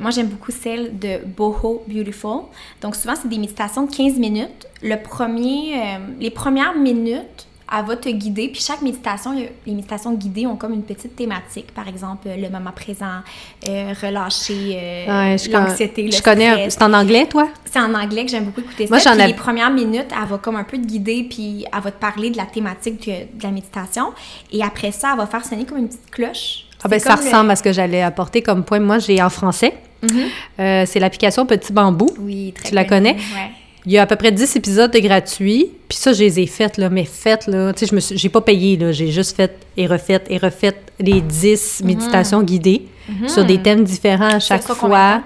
moi, 0.00 0.10
j'aime 0.10 0.28
beaucoup 0.28 0.52
celle 0.52 0.98
de 0.98 1.18
Boho 1.24 1.82
Beautiful. 1.86 2.42
Donc, 2.80 2.96
souvent, 2.96 3.14
c'est 3.20 3.28
des 3.28 3.38
méditations 3.38 3.82
de 3.86 3.94
15 3.94 4.14
minutes. 4.18 4.66
Le 4.82 4.96
premier, 4.96 5.74
les 6.18 6.30
premières 6.30 6.74
minutes, 6.76 7.46
elle 7.78 7.84
va 7.86 7.96
te 7.96 8.08
guider. 8.08 8.48
Puis, 8.48 8.60
chaque 8.62 8.82
méditation, 8.82 9.32
les 9.32 9.50
méditations 9.74 10.12
guidées 10.14 10.46
ont 10.46 10.56
comme 10.56 10.72
une 10.72 10.82
petite 10.82 11.14
thématique. 11.16 11.72
Par 11.72 11.86
exemple, 11.88 12.26
euh, 12.28 12.36
le 12.36 12.48
moment 12.50 12.72
présent, 12.72 13.20
euh, 13.68 13.92
relâcher 14.02 14.72
euh, 14.74 15.06
Ouais, 15.06 15.36
l'anxiété, 15.50 16.02
le 16.04 16.10
Je 16.12 16.22
connais. 16.22 16.68
C'est 16.70 16.82
en 16.82 16.92
anglais, 16.92 17.26
toi? 17.26 17.48
C'est 17.64 17.80
en 17.80 17.94
anglais 17.94 18.24
que 18.24 18.30
j'aime 18.30 18.44
beaucoup 18.44 18.60
écouter 18.60 18.86
Moi, 18.88 18.98
ça. 18.98 19.10
j'en 19.10 19.16
Puis 19.16 19.24
ai- 19.24 19.28
les 19.28 19.34
premières 19.34 19.70
minutes, 19.70 20.06
elle 20.10 20.28
va 20.28 20.38
comme 20.38 20.56
un 20.56 20.64
peu 20.64 20.76
te 20.78 20.86
guider, 20.86 21.26
puis 21.30 21.64
elle 21.72 21.80
va 21.82 21.90
te 21.90 22.00
parler 22.00 22.30
de 22.30 22.36
la 22.36 22.46
thématique 22.46 23.06
de, 23.06 23.12
de 23.38 23.42
la 23.42 23.50
méditation. 23.50 24.06
Et 24.52 24.62
après 24.62 24.90
ça, 24.92 25.10
elle 25.12 25.18
va 25.18 25.26
faire 25.26 25.44
sonner 25.44 25.64
comme 25.64 25.78
une 25.78 25.88
petite 25.88 26.10
cloche. 26.10 26.64
Ah 26.82 26.88
ben, 26.88 26.98
ça 26.98 27.14
le- 27.14 27.22
ressemble 27.22 27.50
à 27.50 27.56
ce 27.56 27.62
que 27.62 27.72
j'allais 27.72 28.02
apporter 28.02 28.42
comme 28.42 28.64
point. 28.64 28.80
Moi, 28.80 28.98
j'ai 28.98 29.22
en 29.22 29.30
français. 29.30 29.74
Mhm. 30.02 30.20
Euh, 30.60 30.84
c'est 30.86 30.98
l'application 30.98 31.44
Petit 31.44 31.72
Bambou. 31.74 32.08
Oui, 32.18 32.52
très 32.56 32.70
Tu 32.70 32.74
la 32.74 32.84
connais? 32.84 33.12
Ouais. 33.14 33.50
Il 33.86 33.92
y 33.92 33.98
a 33.98 34.02
à 34.02 34.06
peu 34.06 34.16
près 34.16 34.30
10 34.32 34.56
épisodes 34.56 34.90
de 34.90 34.98
gratuits. 34.98 35.70
Puis 35.88 35.96
ça, 35.98 36.12
je 36.12 36.20
les 36.20 36.38
ai 36.40 36.46
faites, 36.46 36.76
là, 36.76 36.90
mais 36.90 37.04
faites, 37.04 37.46
là. 37.46 37.72
Tu 37.72 37.80
sais, 37.80 37.86
je 37.86 37.94
me 37.94 38.00
suis- 38.00 38.16
j'ai 38.18 38.28
pas 38.28 38.40
payé, 38.42 38.76
là. 38.76 38.92
J'ai 38.92 39.10
juste 39.10 39.34
fait 39.36 39.56
et 39.76 39.86
refait 39.86 40.22
et 40.28 40.36
refait 40.38 40.74
les 40.98 41.20
10 41.20 41.82
méditations 41.84 42.42
guidées 42.42 42.86
sur 43.26 43.44
des 43.44 43.58
thèmes 43.60 43.82
différents 43.84 44.34
à 44.34 44.38
chaque 44.38 44.62
ça 44.62 44.74
fois. 44.74 45.22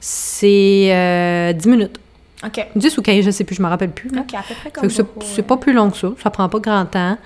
C'est 0.00 0.88
euh, 0.92 1.52
10 1.52 1.68
minutes. 1.68 1.98
OK. 2.44 2.66
10 2.76 2.98
ou 2.98 3.02
15, 3.02 3.24
je 3.24 3.30
sais 3.30 3.44
plus, 3.44 3.56
je 3.56 3.62
me 3.62 3.68
rappelle 3.68 3.90
plus. 3.90 4.10
là. 4.10 4.20
OK, 4.20 4.34
à 4.34 4.42
peu 4.46 4.54
près 4.54 4.70
comme 4.70 4.88
que 4.88 4.94
c'est, 5.24 5.42
pas 5.42 5.56
plus 5.56 5.72
long 5.72 5.90
que 5.90 5.96
ça. 5.96 6.08
Ça 6.22 6.30
prend 6.30 6.48
pas 6.48 6.58
grand 6.60 6.84
temps. 6.86 7.16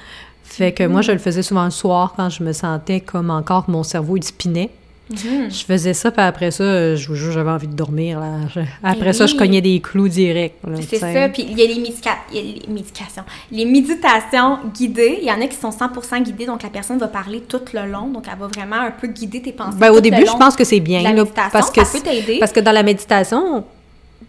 Fait 0.45 0.73
que 0.73 0.85
moi, 0.85 1.03
je 1.03 1.13
le 1.13 1.19
faisais 1.19 1.43
souvent 1.43 1.65
le 1.65 1.71
soir 1.71 2.15
quand 2.17 2.29
je 2.31 2.43
me 2.43 2.53
sentais 2.53 3.01
comme 3.01 3.31
encore 3.31 3.65
mon 3.69 3.83
cerveau, 3.83 4.17
il 4.17 4.25
spinait. 4.25 4.71
Mhm. 5.11 5.51
Je 5.51 5.65
faisais 5.65 5.93
ça, 5.93 6.11
puis 6.13 6.23
après 6.23 6.53
ça, 6.53 6.63
euh, 6.63 6.95
je 6.97 7.09
vous 7.09 7.17
jure, 7.17 7.33
j'avais 7.33 7.51
envie 7.51 7.67
de 7.67 7.75
dormir. 7.75 8.21
Là. 8.21 8.33
Je- 8.55 8.61
Après 8.83 9.11
Eh 9.11 9.13
ça, 9.13 9.27
je 9.27 9.35
cognais 9.35 9.61
des 9.61 9.81
clous 9.81 10.09
directs. 10.09 10.55
C'est 10.89 10.99
ça. 10.99 11.29
Puis 11.29 11.47
il 11.51 11.59
y 11.59 11.63
a 11.63 11.67
les, 11.67 11.75
médica- 11.81 12.19
il 12.33 12.37
y 12.37 12.39
a 12.39 12.43
les 12.67 12.73
médications. 12.73 13.25
Les 13.51 13.65
méditations 13.65 14.59
guidées, 14.73 15.19
il 15.21 15.27
y 15.27 15.33
en 15.33 15.41
a 15.41 15.47
qui 15.49 15.57
sont 15.57 15.71
100% 15.73 16.21
guidées, 16.23 16.47
donc 16.47 16.63
la 16.63 16.69
personne 16.69 16.99
va 16.99 17.09
parler 17.09 17.41
tout 17.41 17.61
le 17.75 17.87
long. 17.91 18.07
Donc 18.09 18.27
elle 18.33 18.39
va 18.39 18.47
vraiment 18.47 18.77
un 18.83 18.93
peu 18.93 19.09
guider 19.09 19.43
tes 19.43 19.53
pensées. 19.53 19.79
Ben, 19.79 19.91
au 19.91 20.01
début, 20.01 20.25
je 20.27 20.37
pense 20.37 20.55
que 20.55 20.65
c'est 20.65 20.81
bien. 20.81 21.03
la 21.03 21.13
là, 21.13 21.25
parce 21.53 21.71
que 21.71 21.85
ça 21.85 21.99
peut 21.99 22.05
t'aider. 22.05 22.39
Parce 22.39 22.53
que 22.53 22.61
dans 22.61 22.73
la 22.73 22.83
méditation, 22.85 23.65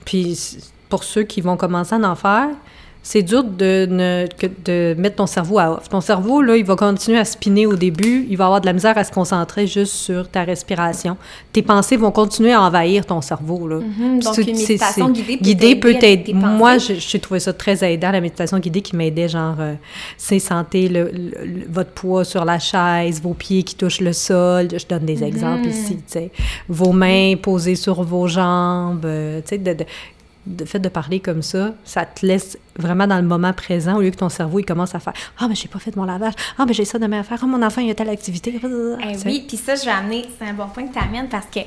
puis 0.05 0.57
pour 0.89 1.03
ceux 1.03 1.23
qui 1.23 1.41
vont 1.41 1.57
commencer 1.57 1.93
à 1.95 1.99
en 2.09 2.15
faire, 2.15 2.47
c'est 3.03 3.23
dur 3.23 3.43
de, 3.43 3.87
ne- 3.89 4.27
que- 4.37 4.45
de 4.65 4.95
mettre 4.99 5.15
ton 5.15 5.25
cerveau 5.25 5.57
à 5.57 5.71
off. 5.71 5.89
Ton 5.89 6.01
cerveau, 6.01 6.41
là, 6.41 6.55
il 6.55 6.63
va 6.63 6.75
continuer 6.75 7.17
à 7.17 7.25
spinner 7.25 7.65
au 7.65 7.75
début. 7.75 8.27
Il 8.29 8.37
va 8.37 8.45
avoir 8.45 8.61
de 8.61 8.67
la 8.67 8.73
misère 8.73 8.95
à 8.97 9.03
se 9.03 9.11
concentrer 9.11 9.65
juste 9.65 9.93
sur 9.93 10.29
ta 10.29 10.43
respiration. 10.43 11.17
Tes 11.51 11.63
pensées 11.63 11.97
vont 11.97 12.11
continuer 12.11 12.53
à 12.53 12.61
envahir 12.61 13.05
ton 13.05 13.21
cerveau, 13.21 13.67
là. 13.67 13.77
Mhm, 13.79 14.19
donc, 14.19 14.35
C'est- 14.35 14.43
une 14.43 14.55
méditation 14.55 15.09
guidée 15.09 15.75
peut 15.75 15.89
guidée 15.93 15.99
t'aider 15.99 16.33
peut 16.33 16.39
Moi, 16.39 16.77
j'ai 16.77 17.19
trouvé 17.19 17.39
ça 17.39 17.53
très 17.53 17.83
aidant, 17.91 18.11
la 18.11 18.21
méditation 18.21 18.59
guidée 18.59 18.81
qui 18.81 18.95
m'aidait, 18.95 19.27
genre, 19.29 19.55
euh, 19.59 19.73
c'est 20.17 20.37
sentir 20.39 20.91
le, 20.91 21.03
le- 21.05 21.45
le- 21.45 21.65
votre 21.69 21.91
poids 21.91 22.23
sur 22.23 22.45
la 22.45 22.59
chaise, 22.59 23.19
vos 23.21 23.33
pieds 23.33 23.63
qui 23.63 23.73
touchent 23.75 24.01
le 24.01 24.13
sol. 24.13 24.67
Je 24.71 24.85
donne 24.87 25.05
des 25.05 25.23
exemples 25.23 25.65
Mhm. 25.65 25.71
ici, 25.71 25.95
tu 25.95 26.03
sais. 26.05 26.31
Vos 26.69 26.91
mains 26.91 27.33
posées 27.41 27.75
sur 27.75 28.03
vos 28.03 28.27
jambes, 28.27 29.05
euh, 29.05 29.39
tu 29.41 29.49
sais, 29.49 29.57
de, 29.57 29.73
de, 29.73 29.85
de 30.45 30.65
fait 30.65 30.79
de 30.79 30.89
parler 30.89 31.19
comme 31.19 31.41
ça, 31.41 31.73
ça 31.83 32.05
te 32.05 32.25
laisse 32.25 32.57
vraiment 32.75 33.05
dans 33.05 33.17
le 33.17 33.27
moment 33.27 33.53
présent 33.53 33.97
au 33.97 34.01
lieu 34.01 34.09
que 34.09 34.17
ton 34.17 34.29
cerveau, 34.29 34.59
il 34.59 34.65
commence 34.65 34.95
à 34.95 34.99
faire 34.99 35.13
«Ah, 35.39 35.47
mais 35.47 35.55
j'ai 35.55 35.67
pas 35.67 35.79
fait 35.79 35.95
mon 35.95 36.03
lavage. 36.03 36.33
Ah, 36.57 36.65
mais 36.65 36.73
j'ai 36.73 36.85
ça 36.85 36.97
demain 36.97 37.19
à 37.19 37.23
faire. 37.23 37.39
Ah, 37.43 37.45
mon 37.45 37.61
enfant, 37.61 37.81
il 37.81 37.91
a 37.91 37.93
telle 37.93 38.09
activité. 38.09 38.59
Eh 38.63 39.17
oui, 39.25 39.45
puis 39.47 39.57
ça, 39.57 39.75
je 39.75 39.85
vais 39.85 39.91
amener, 39.91 40.25
c'est 40.39 40.47
un 40.47 40.53
bon 40.53 40.67
point 40.67 40.87
que 40.87 40.93
tu 40.93 40.99
amènes 40.99 41.29
parce 41.29 41.45
que 41.45 41.59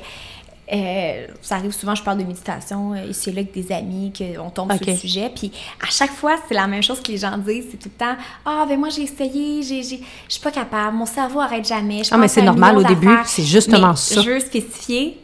euh, 0.73 1.27
ça 1.41 1.55
arrive 1.55 1.71
souvent, 1.71 1.93
je 1.93 2.01
parle 2.01 2.17
de 2.17 2.23
méditation 2.23 2.93
euh, 2.93 3.05
ici 3.05 3.29
et 3.29 3.33
là 3.33 3.41
avec 3.41 3.53
des 3.53 3.71
amis, 3.71 4.11
qu'on 4.11 4.49
tombe 4.49 4.73
sur 4.73 4.87
le 4.87 4.95
sujet. 4.95 5.31
Puis 5.33 5.51
à 5.81 5.89
chaque 5.89 6.11
fois, 6.11 6.35
c'est 6.47 6.55
la 6.55 6.67
même 6.67 6.81
chose 6.81 7.01
que 7.01 7.11
les 7.11 7.19
gens 7.19 7.37
disent. 7.37 7.67
C'est 7.71 7.77
tout 7.77 7.89
le 7.93 7.97
temps 7.97 8.15
Ah, 8.45 8.65
ben 8.67 8.79
moi, 8.79 8.89
j'ai 8.89 9.03
essayé, 9.03 9.61
je 9.61 9.95
suis 10.27 10.41
pas 10.41 10.51
capable, 10.51 10.97
mon 10.97 11.05
cerveau 11.05 11.39
arrête 11.39 11.67
jamais. 11.67 12.03
je 12.03 12.09
Ah, 12.11 12.17
mais 12.17 12.27
c'est 12.27 12.41
normal 12.41 12.77
au 12.77 12.83
début, 12.83 13.15
c'est 13.25 13.43
justement 13.43 13.91
Mais 13.91 13.95
ça. 13.95 14.21
Je 14.21 14.29
veux 14.29 14.39
spécifier, 14.39 15.19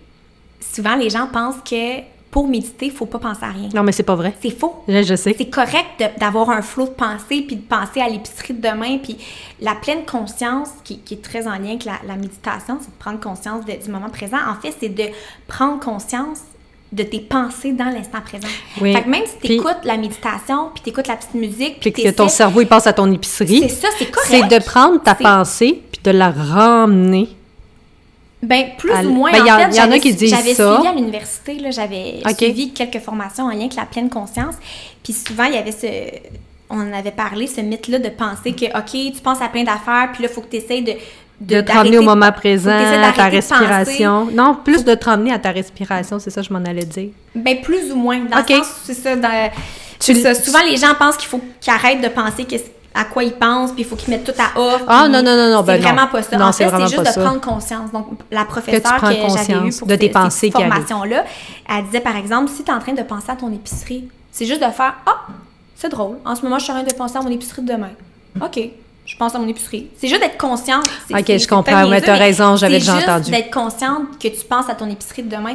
souvent 0.61 0.95
les 0.95 1.09
gens 1.09 1.27
pensent 1.27 1.61
que 1.67 2.01
pour 2.31 2.47
méditer, 2.47 2.85
il 2.85 2.91
faut 2.91 3.05
pas 3.05 3.19
penser 3.19 3.43
à 3.43 3.49
rien. 3.49 3.67
Non, 3.75 3.83
mais 3.83 3.91
c'est 3.91 4.03
pas 4.03 4.15
vrai. 4.15 4.33
C'est 4.41 4.57
faux. 4.57 4.83
Je, 4.87 5.03
je 5.03 5.15
sais. 5.15 5.35
C'est 5.37 5.49
correct 5.49 6.01
d'avoir 6.17 6.49
un 6.49 6.61
flot 6.61 6.85
de 6.85 6.91
pensée, 6.91 7.43
puis 7.45 7.57
de 7.57 7.61
penser 7.61 7.99
à 7.99 8.07
l'épicerie 8.07 8.53
de 8.53 8.61
demain, 8.61 8.97
puis 9.03 9.17
la 9.59 9.75
pleine 9.75 10.05
conscience, 10.05 10.69
qui, 10.85 10.99
qui 10.99 11.15
est 11.15 11.21
très 11.21 11.45
en 11.45 11.51
lien 11.57 11.71
avec 11.71 11.83
la, 11.83 11.95
la 12.07 12.15
méditation, 12.15 12.77
c'est 12.79 12.89
de 12.89 12.97
prendre 12.99 13.19
conscience 13.19 13.65
de- 13.65 13.73
du 13.83 13.91
moment 13.91 14.09
présent. 14.09 14.37
En 14.49 14.55
fait, 14.61 14.73
c'est 14.79 14.89
de 14.89 15.03
prendre 15.47 15.79
conscience 15.81 16.39
de 16.93 17.03
tes 17.03 17.19
pensées 17.19 17.71
dans 17.73 17.85
l'instant 17.85 18.19
présent. 18.21 18.47
Oui. 18.81 18.93
Fait 18.93 19.03
que 19.03 19.09
même 19.09 19.23
si 19.25 19.33
tu 19.33 19.39
Puis- 19.47 19.53
écoutes 19.55 19.83
la 19.85 19.97
méditation, 19.97 20.69
puis 20.73 20.83
tu 20.83 20.89
écoutes 20.89 21.07
la 21.07 21.15
petite 21.15 21.33
musique, 21.35 21.79
Puis 21.79 21.91
puis 21.91 22.03
que 22.03 22.09
ton 22.09 22.27
cerveau, 22.29 22.61
il 22.61 22.67
passe 22.67 22.87
à 22.87 22.93
ton 22.93 23.11
épicerie. 23.11 23.59
C'est 23.61 23.69
ça, 23.69 23.87
c'est 23.97 24.09
correct. 24.11 24.27
C'est 24.29 24.59
de 24.59 24.63
prendre 24.65 25.01
ta 25.01 25.15
pensée 25.15 25.81
puis 25.91 26.01
de 26.03 26.11
la 26.11 26.31
ramener. 26.31 27.29
Ben, 28.41 28.69
plus 28.77 28.91
À 28.91 29.01
ou 29.03 29.09
moins. 29.11 29.31
ben, 29.31 29.41
en 29.41 29.45
y 29.45 29.51
en- 29.51 29.57
fait, 29.71 29.77
y 29.77 29.81
en 29.81 29.91
a 29.91 29.99
qui 29.99 30.13
disent 30.13 30.29
J'avais 30.31 30.53
suivi 30.55 30.87
à 30.87 30.93
l'université, 30.93 31.59
là, 31.59 31.69
j'avais 31.71 32.21
Ok. 32.27 32.37
suivi 32.37 32.71
quelques 32.73 32.99
formations 32.99 33.45
en 33.45 33.49
lien 33.49 33.59
avec 33.61 33.75
la 33.75 33.85
pleine 33.85 34.09
conscience. 34.09 34.55
Puis 35.03 35.13
souvent, 35.13 35.43
il 35.45 35.53
y 35.53 35.57
avait 35.57 35.71
ce... 35.71 35.87
On 36.69 36.79
en 36.79 36.93
avait 36.93 37.11
parlé, 37.11 37.47
ce 37.47 37.59
mythe-là 37.61 37.99
de 37.99 38.09
penser 38.09 38.53
que, 38.53 38.65
OK, 38.77 39.13
tu 39.13 39.21
penses 39.21 39.41
à 39.41 39.49
plein 39.49 39.63
d'affaires, 39.63 40.09
puis 40.13 40.23
là, 40.23 40.29
il 40.31 40.33
faut 40.33 40.41
que 40.41 40.49
tu 40.49 40.57
essaies 40.57 40.81
de... 40.81 40.93
De, 41.41 41.55
te 41.59 41.65
d'arrêter 41.65 41.73
ramener 41.73 41.97
au 41.97 42.01
de- 42.01 42.05
moment 42.05 42.31
présent, 42.31 42.69
à 42.71 43.11
ta 43.13 43.29
de 43.29 43.35
respiration. 43.35 44.25
Non, 44.31 44.55
plus 44.63 44.83
de 44.85 44.93
te 44.93 45.05
ramener 45.05 45.33
à 45.33 45.39
ta 45.39 45.49
respiration, 45.51 46.19
c'est 46.19 46.29
ça 46.29 46.41
que 46.41 46.47
je 46.47 46.53
m'en 46.53 46.63
allais 46.63 46.85
dire. 46.85 47.09
Ben, 47.35 47.59
plus 47.61 47.91
ou 47.91 47.95
moins. 47.95 48.19
Dans 48.19 48.39
Ok. 48.41 48.49
le 48.49 48.55
sens, 48.57 48.67
c'est 48.83 48.93
ça. 48.93 49.15
dans- 49.15 49.49
Tu 49.99 50.13
ça. 50.15 50.33
Souvent, 50.35 50.59
les 50.69 50.77
gens 50.77 50.93
pensent 50.99 51.17
qu'il 51.17 51.27
faut 51.27 51.41
qu'ils 51.59 51.73
arrêtent 51.73 52.01
de 52.01 52.07
penser 52.09 52.43
que 52.45 52.57
c'est- 52.57 52.71
à 52.93 53.05
quoi 53.05 53.23
ils 53.23 53.31
pensent, 53.33 53.71
puis 53.71 53.81
il 53.83 53.85
faut 53.85 53.95
qu'ils 53.95 54.09
mettent 54.13 54.25
tout 54.25 54.33
à 54.39 54.59
off. 54.59 54.83
Ah, 54.87 55.07
non, 55.07 55.23
non, 55.23 55.35
non, 55.37 55.49
non, 55.49 55.59
C'est 55.61 55.65
ben 55.67 55.75
non. 55.77 55.81
vraiment 55.87 56.07
pas 56.07 56.21
ça. 56.23 56.37
Non, 56.37 56.45
en 56.45 56.51
c'est 56.51 56.65
fait, 56.69 56.75
c'est 56.75 56.81
juste 56.83 56.95
pas 56.97 57.03
de 57.03 57.07
ça. 57.07 57.21
prendre 57.21 57.39
conscience. 57.41 57.91
Donc, 57.91 58.07
la 58.31 58.43
professeure 58.45 58.81
prends 58.81 59.07
que, 59.07 59.13
j'avais 59.13 59.19
eue 59.19 59.27
conscience 59.27 59.77
pour 59.79 59.87
de 59.87 59.95
tes 59.95 60.07
ce- 60.07 60.11
pensées 60.13 60.39
cette 60.47 60.55
qui 60.55 60.61
arrivent. 60.61 60.71
formation-là, 60.73 61.23
elle 61.69 61.85
disait, 61.85 62.01
par 62.01 62.15
exemple, 62.17 62.51
si 62.51 62.63
tu 62.63 62.69
es 62.69 62.73
en 62.73 62.79
train 62.79 62.93
de 62.93 63.01
penser 63.03 63.29
à 63.31 63.35
ton 63.35 63.51
épicerie, 63.51 64.09
c'est 64.31 64.45
juste 64.45 64.61
de 64.61 64.69
faire 64.71 64.95
«Ah, 65.05 65.21
c'est 65.75 65.89
drôle. 65.89 66.17
En 66.25 66.35
ce 66.35 66.41
moment, 66.43 66.59
je 66.59 66.63
suis 66.65 66.71
en 66.73 66.75
train 66.75 66.83
de 66.83 66.93
penser 66.93 67.17
à 67.17 67.21
mon 67.21 67.29
épicerie 67.31 67.61
de 67.61 67.71
demain. 67.73 67.91
OK, 68.43 68.59
je 69.05 69.15
pense 69.17 69.35
à 69.35 69.39
mon 69.39 69.47
épicerie.» 69.47 69.87
C'est 69.97 70.07
juste 70.07 70.21
d'être 70.21 70.37
consciente. 70.37 70.85
C'est- 71.07 71.13
Ok, 71.13 71.23
c'est- 71.27 71.33
je 71.35 71.37
c'est 71.39 71.47
comprends, 71.47 71.87
mais 71.87 72.01
t'as 72.01 72.15
raison, 72.15 72.55
j'avais 72.57 72.73
c'est 72.79 72.87
déjà 72.87 72.97
juste 72.97 73.09
entendu. 73.09 73.31
d'être 73.31 73.51
consciente 73.53 74.19
que 74.21 74.27
tu 74.27 74.45
penses 74.49 74.69
à 74.69 74.75
ton 74.75 74.89
épicerie 74.89 75.23
de 75.23 75.29
demain. 75.35 75.53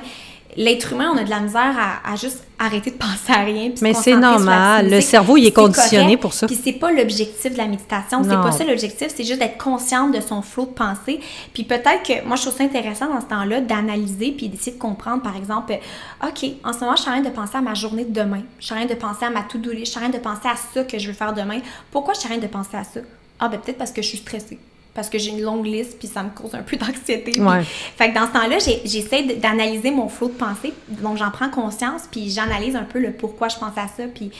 L'être 0.56 0.92
humain, 0.92 1.10
on 1.14 1.18
a 1.18 1.24
de 1.24 1.30
la 1.30 1.40
misère 1.40 1.74
à, 1.78 2.12
à 2.12 2.16
juste 2.16 2.42
arrêter 2.58 2.90
de 2.90 2.96
penser 2.98 3.32
à 3.32 3.42
rien. 3.44 3.70
puis 3.70 3.80
Mais 3.82 3.94
c'est 3.94 4.16
normal. 4.16 4.88
Le 4.90 5.00
cerveau, 5.00 5.36
il 5.36 5.46
est 5.46 5.52
conditionné 5.52 6.04
correct. 6.04 6.20
pour 6.20 6.32
ça. 6.32 6.46
Puis 6.46 6.58
c'est 6.62 6.72
pas 6.72 6.90
l'objectif 6.92 7.52
de 7.52 7.58
la 7.58 7.66
méditation. 7.66 8.22
C'est 8.22 8.30
pas 8.30 8.52
ça 8.52 8.64
l'objectif. 8.64 9.08
C'est 9.14 9.24
juste 9.24 9.38
d'être 9.40 9.58
consciente 9.58 10.14
de 10.14 10.20
son 10.20 10.42
flot 10.42 10.66
de 10.66 10.70
pensée. 10.70 11.20
Puis 11.52 11.64
peut-être 11.64 12.02
que 12.02 12.26
moi, 12.26 12.36
je 12.36 12.42
trouve 12.42 12.56
ça 12.56 12.64
intéressant 12.64 13.12
dans 13.12 13.20
ce 13.20 13.26
temps-là 13.26 13.60
d'analyser 13.60 14.32
puis 14.32 14.48
d'essayer 14.48 14.72
de 14.72 14.80
comprendre, 14.80 15.22
par 15.22 15.36
exemple, 15.36 15.72
euh, 15.72 16.28
OK, 16.28 16.44
en 16.64 16.72
ce 16.72 16.80
moment, 16.80 16.96
je 16.96 17.02
suis 17.02 17.10
en 17.10 17.14
train 17.14 17.22
de 17.22 17.34
penser 17.34 17.56
à 17.56 17.60
ma 17.60 17.74
journée 17.74 18.04
de 18.04 18.12
demain. 18.12 18.42
Je 18.58 18.66
suis 18.66 18.74
en 18.74 18.78
train 18.78 18.86
de 18.86 18.94
penser 18.94 19.24
à 19.26 19.30
ma 19.30 19.42
to-do 19.42 19.70
list. 19.70 19.86
Je 19.86 19.90
suis 19.90 19.98
en 19.98 20.08
train 20.08 20.18
de 20.18 20.22
penser 20.22 20.48
à 20.48 20.56
ça 20.56 20.84
que 20.84 20.98
je 20.98 21.08
veux 21.08 21.14
faire 21.14 21.32
demain. 21.34 21.58
Pourquoi 21.90 22.14
je 22.14 22.20
suis 22.20 22.28
en 22.28 22.32
train 22.32 22.40
de 22.40 22.46
penser 22.46 22.76
à 22.76 22.84
ça? 22.84 23.00
Ah, 23.38 23.48
ben 23.48 23.60
peut-être 23.60 23.78
parce 23.78 23.92
que 23.92 24.00
je 24.02 24.08
suis 24.08 24.18
stressée. 24.18 24.58
Parce 24.96 25.08
que 25.08 25.18
j'ai 25.18 25.30
une 25.30 25.42
longue 25.42 25.64
liste, 25.66 25.98
puis 25.98 26.08
ça 26.08 26.22
me 26.24 26.30
cause 26.30 26.54
un 26.54 26.62
peu 26.62 26.76
d'anxiété. 26.78 27.40
Ouais. 27.40 27.62
Fait 27.96 28.10
que 28.10 28.14
dans 28.14 28.26
ce 28.26 28.32
temps-là, 28.32 28.58
j'essaie 28.84 29.22
d'analyser 29.36 29.92
mon 29.92 30.08
flot 30.08 30.28
de 30.28 30.32
pensée. 30.32 30.72
Donc, 30.88 31.18
j'en 31.18 31.30
prends 31.30 31.50
conscience, 31.50 32.02
puis 32.10 32.30
j'analyse 32.30 32.74
un 32.74 32.84
peu 32.84 32.98
le 32.98 33.12
pourquoi 33.12 33.48
je 33.48 33.56
pense 33.56 33.76
à 33.76 33.86
ça. 33.86 34.04
Puis, 34.12 34.30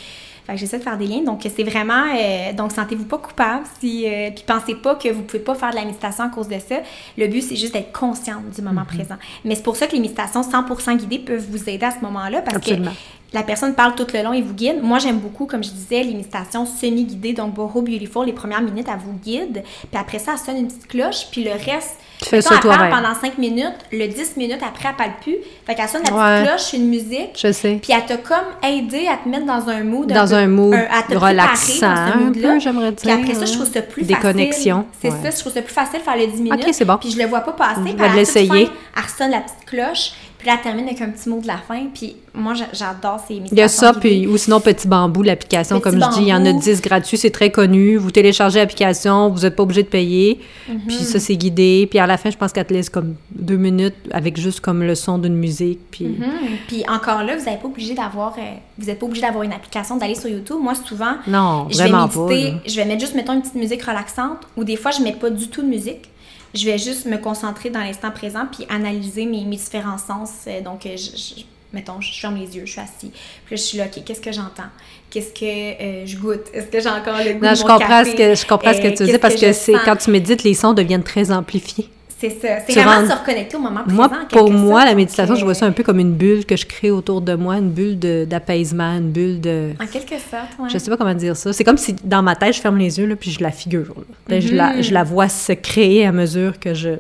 fait 0.47 0.53
que 0.53 0.59
j'essaie 0.59 0.79
de 0.79 0.83
faire 0.85 0.97
des 0.97 1.07
liens. 1.07 1.23
Donc, 1.23 1.43
c'est 1.43 1.65
vraiment... 1.65 2.05
euh, 2.17 2.53
donc, 2.53 2.71
sentez-vous 2.73 3.05
pas 3.07 3.19
coupable. 3.19 3.65
Si, 3.81 4.07
euh, 4.07 4.31
puis, 4.31 4.45
pensez 4.47 4.77
pas 4.77 4.95
que 4.95 5.09
vous 5.09 5.23
pouvez 5.23 5.43
pas 5.43 5.55
faire 5.57 5.71
de 5.71 5.75
la 5.77 5.85
méditation 5.85 6.25
à 6.25 6.29
cause 6.29 6.49
de 6.49 6.59
ça. 6.61 6.77
Le 7.19 7.27
but, 7.27 7.43
c'est 7.43 7.57
juste 7.57 7.73
d'être 7.75 7.93
consciente 7.93 8.49
du 8.55 8.63
moment 8.63 8.83
Mm-hmm. 8.83 8.87
présent. 8.97 9.17
Mais 9.45 9.57
c'est 9.57 9.63
pour 9.65 9.77
ça 9.77 9.87
que 9.89 9.93
les 9.93 10.01
méditations 10.01 10.43
100% 10.43 10.97
guidées 10.99 11.19
peuvent 11.19 11.45
vous 11.51 11.69
aider 11.69 11.85
à 11.85 11.91
ce 11.91 11.99
moment-là, 12.03 12.43
parce 12.43 12.57
Absolument. 12.59 12.91
que 12.93 12.97
la 13.37 13.43
personne 13.43 13.75
parle 13.75 13.95
tout 13.95 14.07
le 14.15 14.23
long 14.23 14.33
et 14.33 14.41
vous 14.41 14.55
guide. 14.55 14.83
Moi, 14.83 14.99
j'aime 14.99 15.19
beaucoup, 15.19 15.45
comme 15.47 15.63
je 15.63 15.69
disais, 15.71 16.03
les 16.03 16.15
méditations 16.15 16.65
semi-guidées. 16.65 17.35
Donc, 17.35 17.53
Boho 17.55 17.83
Beautiful, 17.83 18.25
les 18.27 18.33
premières 18.33 18.63
minutes, 18.63 18.87
elle 18.91 18.99
vous 18.99 19.13
guide. 19.23 19.63
Puis 19.91 20.01
après 20.01 20.19
ça, 20.19 20.33
elle 20.33 20.39
sonne 20.39 20.57
une 20.57 20.69
petite 20.69 20.87
cloche. 20.89 21.27
Puis 21.31 21.45
le 21.45 21.51
reste, 21.51 21.99
Tu 22.23 22.31
fais 22.31 22.41
ça 22.41 22.55
elle 22.55 22.61
parle 22.67 22.89
pendant 22.89 23.15
5 23.15 23.37
minutes. 23.37 23.75
Le 23.93 24.07
10 24.07 24.39
minutes 24.39 24.63
après, 24.67 24.89
elle 24.89 24.97
parle 24.97 25.11
plus. 25.21 25.37
Fait 25.67 25.75
qu'elle 25.75 25.87
sonne 25.89 26.03
la 26.05 26.11
petite 26.11 26.17
Ouais. 26.23 26.45
cloche, 26.49 26.73
une 26.73 26.89
musique. 26.89 27.31
Je 27.37 27.53
sais. 27.53 27.79
Puis 27.83 27.93
elle 27.93 28.07
t'a 28.07 28.17
comme 28.17 28.47
aidé 28.67 29.07
à 29.07 29.19
te 29.19 29.29
mettre 29.29 29.45
dans 29.45 29.69
un 29.69 29.85
mood. 29.85 30.09
Dans 30.11 30.27
peu- 30.27 30.35
un 30.35 30.47
mood 30.47 30.75
à 30.75 31.03
te 31.03 31.09
préparer 31.09 31.33
relaxant, 31.33 31.81
dans 31.81 31.97
ce 31.97 32.13
un 32.29 32.33
peu, 32.33 32.59
j'aimerais 32.59 32.93
Puis 32.93 33.11
après 33.11 33.23
dire, 33.25 33.37
ça, 33.37 33.45
je 33.45 33.53
trouve 33.53 33.71
ça 33.71 33.83
plus 33.83 34.03
facile. 34.03 34.17
Déconnexion, 34.17 34.87
C'est 35.03 35.11
ouais. 35.11 35.17
ça, 35.23 35.31
je 35.31 35.39
trouve 35.41 35.53
ça 35.53 35.61
plus 35.61 35.75
facile 35.75 35.99
de 35.99 36.05
faire 36.05 36.17
le 36.17 36.27
10 36.27 36.41
minutes. 36.41 36.65
Ok, 36.67 36.71
c'est 36.73 36.85
bon. 36.87 36.97
Puis 36.97 37.11
je 37.11 37.19
le 37.19 37.27
vois 37.27 37.41
pas 37.41 37.53
passer. 37.53 37.81
Je 37.87 37.97
vais 38.03 38.09
l'essayer. 38.17 38.71
Elle 38.97 39.03
ressonne 39.03 39.31
la 39.31 39.41
petite 39.41 39.67
cloche. 39.67 40.13
Puis 40.39 40.47
là, 40.49 40.55
elle 40.57 40.63
termine 40.63 40.85
avec 40.87 41.01
un 41.01 41.09
petit 41.11 41.29
mot 41.29 41.41
de 41.41 41.47
la 41.47 41.57
fin. 41.57 41.87
Puis 41.95 42.17
moi, 42.35 42.53
j'a- 42.55 42.67
j'adore 42.73 43.19
ces 43.27 43.35
méditations 43.41 43.57
Il 43.57 43.59
y 43.59 43.63
a 43.63 43.69
ça, 43.69 43.93
puis, 43.95 44.27
ou 44.27 44.37
sinon 44.37 44.61
Petit 44.61 44.87
Bambou, 44.87 45.23
l'application, 45.23 45.81
comme 45.81 45.95
je 45.95 46.09
dis, 46.11 46.23
il 46.23 46.29
y 46.29 46.33
en 46.35 46.45
a 46.45 46.51
Bambou. 46.53 46.61
10 46.63 46.83
gratuits, 46.83 47.17
c'est 47.17 47.31
très 47.31 47.51
connu. 47.51 47.97
Vous 47.97 48.11
téléchargez 48.11 48.59
l'application, 48.59 49.31
vous 49.31 49.41
n'êtes 49.41 49.57
pas 49.57 49.63
obligé 49.63 49.83
de 49.83 49.89
payer. 49.89 50.41
Mhm. 50.69 50.81
Puis 50.87 50.97
ça, 50.97 51.19
c'est 51.19 51.37
guidé. 51.37 51.87
Puis 51.89 51.99
à 51.99 52.07
la 52.07 52.17
fin, 52.19 52.31
je 52.31 52.37
pense 52.37 52.53
qu'elle 52.53 52.67
te 52.67 52.75
laisse 52.75 52.91
comme 52.91 53.15
deux 53.35 53.57
minutes 53.57 53.95
avec 54.13 54.37
juste 54.39 54.61
comme 54.61 54.83
le 54.83 54.95
son 54.95 55.19
d'une 55.19 55.37
musique. 55.37 55.81
Puis 55.91 56.05
Mhm. 56.05 56.27
Puis 56.69 56.85
encore 56.89 57.23
là, 57.23 57.37
vous 57.37 57.45
n'êtes 57.45 57.61
pas 57.61 57.69
obligé 57.69 57.95
d'avoir, 57.95 58.35
euh, 58.39 58.43
vous 58.79 58.93
pas 58.95 59.07
obligé 59.07 59.23
d'avoir 59.23 59.43
une 59.43 59.53
application, 59.53 59.97
d'aller 59.97 60.15
sur 60.15 60.29
YouTube. 60.29 60.59
Moi, 60.61 60.75
souvent, 60.75 61.15
non, 61.27 61.67
je 61.71 61.83
vais 61.83 61.91
pas. 61.91 62.07
méditer, 62.27 62.55
je 62.67 62.77
vais 62.77 62.85
mettre 62.85 63.01
juste, 63.01 63.15
mettons, 63.15 63.33
une 63.33 63.41
petite 63.43 63.55
musique 63.55 63.83
relaxante, 63.83 64.39
ou 64.57 64.65
des 64.65 64.77
fois, 64.77 64.91
je 64.91 65.03
mets 65.03 65.13
pas 65.13 65.31
du 65.31 65.49
tout 65.49 65.63
de 65.63 65.69
musique. 65.69 66.11
Je 66.57 66.65
vais 66.65 66.79
juste 66.79 67.07
me 67.07 67.19
concentrer 67.19 67.71
dans 67.71 67.81
l'instant 67.81 68.11
présent, 68.11 68.47
puis 68.51 68.67
analyser 68.71 69.27
mes, 69.27 69.45
mes 69.45 69.57
différents 69.57 69.99
sens. 69.99 70.31
Euh, 70.47 70.61
Donc, 70.63 70.87
euh, 70.87 70.97
je, 70.97 71.17
je- 71.17 71.43
mettons, 71.73 72.01
je 72.01 72.13
ferme 72.19 72.37
les 72.37 72.57
yeux, 72.57 72.65
je 72.65 72.71
suis 72.73 72.81
assis. 72.81 73.11
Puis 73.45 73.55
là, 73.55 73.57
je 73.57 73.63
suis 73.63 73.79
là, 73.79 73.85
OK, 73.85 74.03
qu'est-ce 74.05 74.21
que 74.21 74.33
j'entends? 74.33 74.71
Qu'est-ce 75.11 75.33
que 75.39 75.45
euh, 75.45 76.07
je 76.07 76.17
goûte? 76.17 76.47
Est-ce 76.55 76.67
que 76.69 76.81
j'ai 76.81 76.89
encore 76.89 77.19
le 77.19 77.35
goût 77.35 77.45
Non, 77.45 77.51
de 77.53 77.57
je 77.57 77.63
comprends, 77.63 77.79
café? 77.79 78.11
ce 78.13 78.17
que, 78.17 78.35
je 78.35 78.47
comprends 78.47 78.73
ce 78.73 78.81
que 78.81 78.87
Euh, 78.87 78.95
tu 78.97 79.05
dis 79.05 79.19
parce 79.19 79.35
que, 79.35 79.49
je 79.49 79.53
c'est 79.53 79.75
quand 79.85 79.97
tu 79.97 80.11
médites, 80.11 80.43
les 80.45 80.55
sons 80.55 80.73
deviennent 80.73 81.03
très 81.05 81.31
amplifiés. 81.31 81.89
C'est 82.19 82.31
ça. 82.31 82.49
C'est 82.67 82.73
vraiment 82.81 82.93
rentres- 83.03 83.13
se 83.13 83.19
reconnecter 83.21 83.57
au 83.57 83.61
moment 83.61 83.83
présent. 83.83 83.95
Moi, 83.97 84.11
pour 84.31 84.51
moi, 84.51 84.81
sorte. 84.81 84.89
la 84.91 84.95
méditation, 84.95 85.35
je 85.35 85.45
vois 85.45 85.53
ça 85.55 85.67
euh, 85.67 85.69
un 85.69 85.73
peu 85.73 85.83
comme 85.83 85.99
une 85.99 86.15
bulle 86.15 86.47
que 86.47 86.57
je 86.57 86.65
crée 86.65 86.91
autour 86.91 87.21
de 87.21 87.35
moi, 87.35 87.57
une 87.59 87.69
bulle 87.71 87.99
de- 87.99 88.25
d'apaisement, 88.29 88.97
une 88.97 89.11
bulle 89.11 89.39
de... 89.41 89.73
En 89.83 89.87
quelque 89.87 90.15
sorte, 90.19 90.59
ouais. 90.59 90.69
Je 90.73 90.79
sais 90.79 90.91
pas 90.91 90.97
comment 90.97 91.13
dire 91.15 91.37
ça. 91.37 91.53
C'est 91.53 91.65
comme 91.65 91.77
si 91.77 91.95
dans 92.05 92.23
ma 92.23 92.35
tête, 92.35 92.55
je 92.55 92.61
ferme 92.61 92.79
les 92.79 92.99
yeux, 92.99 93.07
là, 93.07 93.17
puis 93.17 93.31
je 93.31 93.43
la 93.43 93.51
figure. 93.51 93.95
là. 94.29 94.41
Je, 94.41 94.55
la, 94.55 94.81
je 94.81 94.93
la 94.95 95.05
vois 95.05 95.29
se 95.29 95.53
créer 95.53 96.07
à 96.07 96.13
mesure 96.13 96.59
que 96.59 96.73
je, 96.73 96.91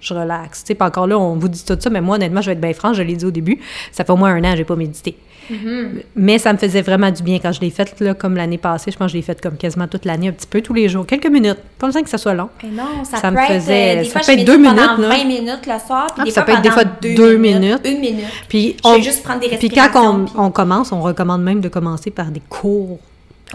je 0.00 0.14
relaxe. 0.14 0.60
Tu 0.62 0.68
sais, 0.68 0.74
puis 0.74 0.86
encore 0.86 1.06
là, 1.06 1.18
on 1.18 1.36
vous 1.36 1.48
dit 1.48 1.64
tout 1.64 1.76
ça, 1.78 1.90
mais 1.90 2.00
moi, 2.00 2.16
honnêtement, 2.16 2.40
je 2.40 2.46
vais 2.46 2.52
être 2.52 2.60
bien 2.60 2.72
franche, 2.74 2.96
je 2.96 3.02
l'ai 3.02 3.16
dit 3.16 3.24
au 3.24 3.30
début, 3.30 3.58
ça 3.92 4.04
fait 4.04 4.12
au 4.12 4.16
moins 4.16 4.30
un 4.34 4.44
an 4.44 4.50
que 4.52 4.56
j'ai 4.58 4.64
pas 4.64 4.76
médité. 4.76 5.16
Mhm. 5.48 6.00
Mais 6.16 6.38
ça 6.38 6.52
me 6.52 6.58
faisait 6.58 6.82
vraiment 6.82 7.08
du 7.10 7.22
bien 7.22 7.38
quand 7.38 7.52
je 7.52 7.60
l'ai 7.60 7.70
faite, 7.70 7.94
là, 8.00 8.14
comme 8.14 8.34
l'année 8.34 8.58
passée. 8.58 8.90
Je 8.90 8.96
pense 8.96 9.06
que 9.06 9.12
je 9.12 9.16
l'ai 9.16 9.22
faite 9.22 9.40
comme 9.40 9.56
quasiment 9.56 9.86
toute 9.86 10.04
l'année, 10.04 10.28
un 10.28 10.32
petit 10.32 10.46
peu 10.48 10.60
tous 10.60 10.74
les 10.74 10.88
jours, 10.88 11.06
quelques 11.06 11.28
minutes. 11.28 11.58
Pas 11.78 11.86
besoin 11.86 12.02
que 12.02 12.10
ça 12.10 12.18
soit 12.18 12.34
long. 12.34 12.48
Mais 12.64 12.70
non, 12.70 13.04
ça, 13.04 13.18
Ça 13.18 13.28
peut 13.30 13.36
me 13.36 13.40
être, 13.42 13.52
faisait- 13.60 13.96
euh, 13.96 13.98
des 14.00 14.04
ça 14.06 14.10
fois, 14.10 14.20
peut 14.22 14.26
je 14.32 14.38
être 14.40 14.44
deux 14.44 14.56
pendant 14.62 14.72
minutes, 14.96 14.98
là. 14.98 15.08
20 15.08 15.24
minutes 15.24 15.66
le 15.66 15.78
soir, 15.86 16.06
puis 16.06 16.16
Ah, 16.18 16.24
des 16.24 16.30
ça 16.32 16.42
fois 16.44 16.46
peut 16.46 16.52
être 16.58 16.62
des 16.62 16.68
pendant 16.70 16.82
fois 16.82 16.98
deux 17.14 17.36
minutes. 17.36 17.80
Une 17.84 18.00
minute. 18.00 18.24
Puis, 18.48 18.76
Je 18.82 18.88
on, 18.88 18.94
vais 18.96 19.02
juste 19.02 19.22
prendre 19.22 19.38
des 19.40 19.56
puis 19.56 19.68
quand 19.70 19.90
on, 19.94 20.24
puis- 20.24 20.34
on 20.36 20.50
commence, 20.50 20.90
on 20.90 21.00
recommande 21.00 21.42
même 21.44 21.60
de 21.60 21.68
commencer 21.68 22.10
par 22.10 22.26
des 22.32 22.42
courts, 22.48 22.98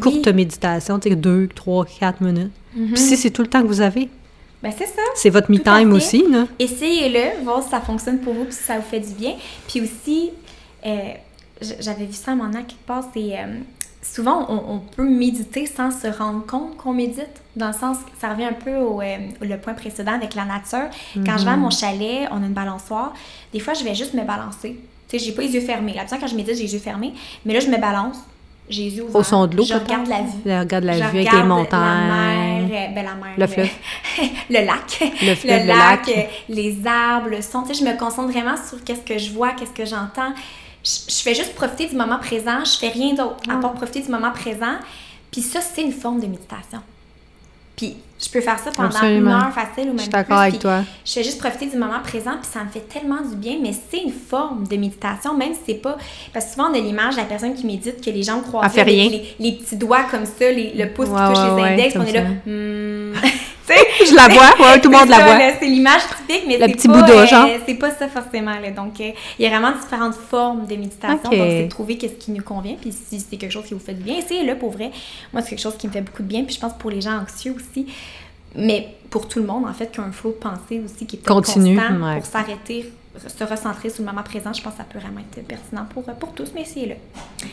courtes 0.02 0.26
Oui. 0.28 0.34
méditations, 0.34 0.98
tu 0.98 1.10
sais, 1.10 1.16
deux, 1.18 1.50
trois, 1.54 1.86
quatre 2.00 2.22
minutes. 2.22 2.52
Puis 2.74 2.98
si 2.98 3.18
c'est 3.18 3.32
tout 3.32 3.42
le 3.42 3.50
temps 3.50 3.62
que 3.62 3.68
vous 3.68 3.82
avez, 3.82 4.08
Ben, 4.64 4.72
c'est 4.78 4.86
ça. 4.86 5.02
c'est 5.16 5.30
votre 5.30 5.50
me-time 5.52 5.90
fait. 5.92 5.96
aussi, 5.98 6.24
là. 6.30 6.46
Essayez-le, 6.60 7.44
voir 7.44 7.64
si 7.64 7.70
ça 7.70 7.82
fonctionne 7.82 8.20
pour 8.20 8.34
vous, 8.34 8.44
puis 8.46 8.54
si 8.54 8.64
ça 8.64 8.76
vous 8.78 8.84
fait 8.88 9.00
du 9.00 9.14
bien. 9.14 9.36
Puis 9.68 9.82
aussi, 9.82 10.32
euh, 10.86 10.98
j'avais 11.80 12.06
vu 12.06 12.14
ça 12.14 12.32
à 12.32 12.36
mon 12.36 12.46
an 12.46 12.64
quelque 12.64 12.86
part, 12.86 13.04
c'est 13.14 13.38
euh, 13.40 13.58
souvent 14.04 14.46
on, 14.50 14.76
on 14.76 14.80
peut 14.80 15.04
méditer 15.08 15.66
sans 15.66 15.92
se 15.92 16.08
rendre 16.08 16.46
compte 16.46 16.78
qu'on 16.78 16.94
médite, 16.94 17.28
dans 17.56 17.68
le 17.68 17.74
sens 17.74 17.98
que 17.98 18.12
ça 18.20 18.30
revient 18.30 18.46
un 18.46 18.54
peu 18.54 18.76
au 18.78 19.02
euh, 19.02 19.18
le 19.42 19.58
point 19.58 19.74
précédent 19.74 20.14
avec 20.14 20.36
la 20.36 20.46
nature. 20.46 20.90
Quand 21.26 21.38
je 21.38 21.44
vais 21.46 21.52
à 21.52 21.56
Mhm. 21.56 21.62
mon 21.62 21.70
chalet, 21.70 22.28
on 22.32 22.42
a 22.42 22.46
une 22.46 22.54
balançoire, 22.54 23.14
des 23.54 23.60
fois 23.60 23.74
je 23.74 23.84
vais 23.84 23.94
juste 23.96 24.14
me 24.14 24.24
balancer. 24.24 24.80
Tu 25.10 25.20
sais, 25.20 25.26
j'ai 25.26 25.34
pas 25.34 25.42
les 25.42 25.54
yeux 25.54 25.62
fermés. 25.62 25.94
Là, 25.94 26.06
quand 26.10 26.26
je 26.28 26.36
médite, 26.36 26.56
j'ai 26.56 26.64
les 26.64 26.74
yeux 26.74 26.80
fermés, 26.80 27.14
mais 27.46 27.54
là 27.54 27.60
je 27.60 27.68
me 27.68 27.78
balance, 27.78 28.18
j'ai 28.72 28.84
les 28.84 28.96
yeux 28.98 29.04
ouverts. 29.04 29.16
Au 29.16 29.24
son 29.24 29.48
de 29.48 29.56
l'eau, 29.58 29.64
Je 29.64 29.74
regarde 29.74 30.08
la 30.08 30.22
vue. 30.22 30.32
Je 30.46 30.60
regarde 30.60 30.84
la 30.84 30.94
vue 31.10 31.20
avec 31.20 31.32
les 31.32 31.44
montagnes. 31.44 32.08
La 32.10 32.68
mer, 32.68 32.92
ben 32.96 33.06
la 33.06 33.16
mer. 33.16 33.34
Le 33.38 33.48
fleuve. 33.48 33.70
le 34.50 34.66
lac. 34.66 35.12
Le 35.22 35.36
fleuve, 35.36 35.62
le 35.62 35.68
lac. 35.68 36.30
les 36.50 36.88
arbres, 36.88 37.30
le 37.30 37.42
son. 37.42 37.64
Tu 37.64 37.74
sais, 37.74 37.84
je 37.84 37.90
me 37.90 37.98
concentre 37.98 38.32
vraiment 38.32 38.56
sur 38.58 38.84
qu'est-ce 38.84 39.02
que 39.02 39.18
je 39.18 39.32
vois, 39.32 39.52
qu'est-ce 39.52 39.72
que 39.72 39.86
j'entends. 39.86 40.34
Je, 40.84 40.92
je 41.10 41.22
fais 41.22 41.36
juste 41.36 41.54
profiter 41.56 41.88
du 41.88 41.96
moment 41.96 42.18
présent. 42.18 42.64
Je 42.66 42.78
fais 42.78 42.90
rien 42.90 43.14
d'autre 43.14 43.38
à 43.50 43.58
part 43.58 43.74
profiter 43.74 44.02
du 44.02 44.10
moment 44.10 44.32
présent. 44.32 44.76
Puis 45.32 45.42
ça, 45.42 45.62
c'est 45.62 45.82
une 45.82 45.94
forme 45.94 46.20
de 46.20 46.28
méditation. 46.28 46.80
Puis 47.76 47.96
je 48.24 48.30
peux 48.30 48.42
faire 48.42 48.60
ça 48.60 48.72
pendant 48.72 48.90
Absolument. 48.90 49.32
une 49.32 49.36
heure 49.36 49.52
facile 49.54 49.86
ou 49.86 49.94
même 49.94 49.98
Je 49.98 50.02
suis 50.04 50.10
d'accord 50.12 50.38
avec 50.40 50.60
toi. 50.60 50.82
Je 51.06 51.12
fais 51.12 51.24
juste 51.24 51.40
profiter 51.40 51.66
du 51.68 51.78
moment 51.78 52.00
présent, 52.04 52.34
puis 52.42 52.50
ça 52.52 52.64
me 52.64 52.70
fait 52.70 52.88
tellement 52.88 53.22
du 53.22 53.36
bien, 53.36 53.56
mais 53.62 53.72
c'est 53.90 54.04
une 54.04 54.12
forme 54.14 54.68
de 54.68 54.76
méditation, 54.78 55.36
même 55.36 55.54
si 55.54 55.60
c'est 55.68 55.74
pas. 55.82 55.98
Parce 56.34 56.46
que 56.46 56.52
souvent, 56.52 56.70
on 56.72 56.74
a 56.74 56.78
l'image 56.80 57.16
de 57.16 57.20
la 57.20 57.26
personne 57.26 57.54
qui 57.56 57.66
médite, 57.66 58.04
que 58.04 58.10
les 58.12 58.24
jambes 58.24 58.44
croisées, 58.44 58.68
Elle 58.68 58.86
fait 58.86 58.90
rien. 58.92 59.10
Les, 59.10 59.36
les 59.40 59.52
petits 59.54 59.76
doigts 59.78 60.04
comme 60.12 60.26
ça, 60.26 60.52
les- 60.52 60.74
le 60.76 60.94
pouce 60.94 61.10
Ouais, 61.10 61.20
qui 61.28 61.34
touche 61.34 61.52
ouais, 61.54 61.76
les 61.76 61.82
index, 61.84 61.96
on 61.98 62.04
est 62.06 62.12
là. 62.14 62.22
ça. 62.22 63.28
sais, 63.74 64.06
Je 64.06 64.16
la 64.16 64.28
vois, 64.28 64.68
ouais, 64.68 64.82
tout 64.82 64.90
le 64.90 64.98
monde 64.98 65.08
c'est 65.08 65.18
la 65.18 65.26
voit. 65.26 65.56
C'est 65.60 65.66
l'image 65.66 66.02
typique, 66.18 66.44
mais 66.48 66.58
Le 66.58 66.74
c'est 66.78 66.88
pas, 66.88 67.02
Bouddha, 67.02 67.46
euh, 67.46 67.58
c'est 67.66 67.76
pas 67.76 67.92
ça 67.92 68.08
forcément. 68.08 68.60
Là. 68.60 68.72
Donc, 68.72 69.00
euh, 69.00 69.12
il 69.40 69.44
y 69.44 69.46
a 69.46 69.50
vraiment 69.50 69.72
différentes 69.78 70.16
formes 70.16 70.66
de 70.66 70.76
méditation. 70.76 71.20
Ok. 71.26 71.38
Donc, 71.38 71.48
c'est 71.50 71.64
de 71.64 71.70
trouver 71.70 71.98
qu'est-ce 71.98 72.16
qui 72.16 72.32
nous 72.32 72.44
convient. 72.44 72.76
Puis, 72.80 72.92
si 72.92 73.20
c'est 73.20 73.38
quelque 73.38 73.52
chose 73.52 73.66
qui 73.66 73.74
vous 73.74 73.80
fait 73.80 73.94
du 73.94 74.04
bien, 74.04 74.18
essayez-le 74.18 74.58
pour 74.58 74.72
vrai. 74.72 74.92
Moi, 75.34 75.42
c'est 75.42 75.50
quelque 75.50 75.62
chose 75.62 75.78
qui 75.78 75.88
me 75.88 75.92
fait 75.92 76.02
beaucoup 76.02 76.24
de 76.24 76.28
bien. 76.28 76.44
Puis, 76.44 76.56
je 76.56 76.60
pense 76.60 76.74
pour 76.74 76.90
les 76.90 77.02
gens 77.02 77.18
anxieux 77.18 77.56
aussi. 77.56 77.88
Mais 78.56 78.96
pour 79.10 79.28
tout 79.28 79.40
le 79.40 79.46
monde, 79.46 79.66
en 79.66 79.74
fait, 79.74 79.92
qui 79.92 80.00
a 80.00 80.04
un 80.04 80.12
flot 80.12 80.32
de 80.32 80.36
pensée 80.36 80.82
aussi 80.84 81.06
qui 81.06 81.18
est 81.18 81.26
Continue, 81.26 81.78
constant 81.78 82.06
ouais. 82.06 82.18
pour 82.18 82.26
s'arrêter, 82.26 82.92
se 83.28 83.44
recentrer 83.44 83.90
sur 83.90 84.04
le 84.04 84.10
moment 84.10 84.24
présent. 84.24 84.52
Je 84.54 84.62
pense 84.62 84.74
que 84.74 84.80
ça 84.80 84.84
peut 84.84 85.00
vraiment 85.00 85.22
être 85.22 85.46
pertinent 85.48 85.86
pour, 85.94 86.08
euh, 86.10 86.14
pour 86.14 86.34
tous, 86.34 86.52
mais 86.54 86.62
essayez-le. 86.62 86.96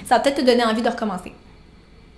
Ça 0.06 0.16
va 0.16 0.20
peut-être 0.20 0.40
te 0.40 0.44
donner 0.44 0.64
envie 0.64 0.82
de 0.82 0.88
recommencer 0.88 1.32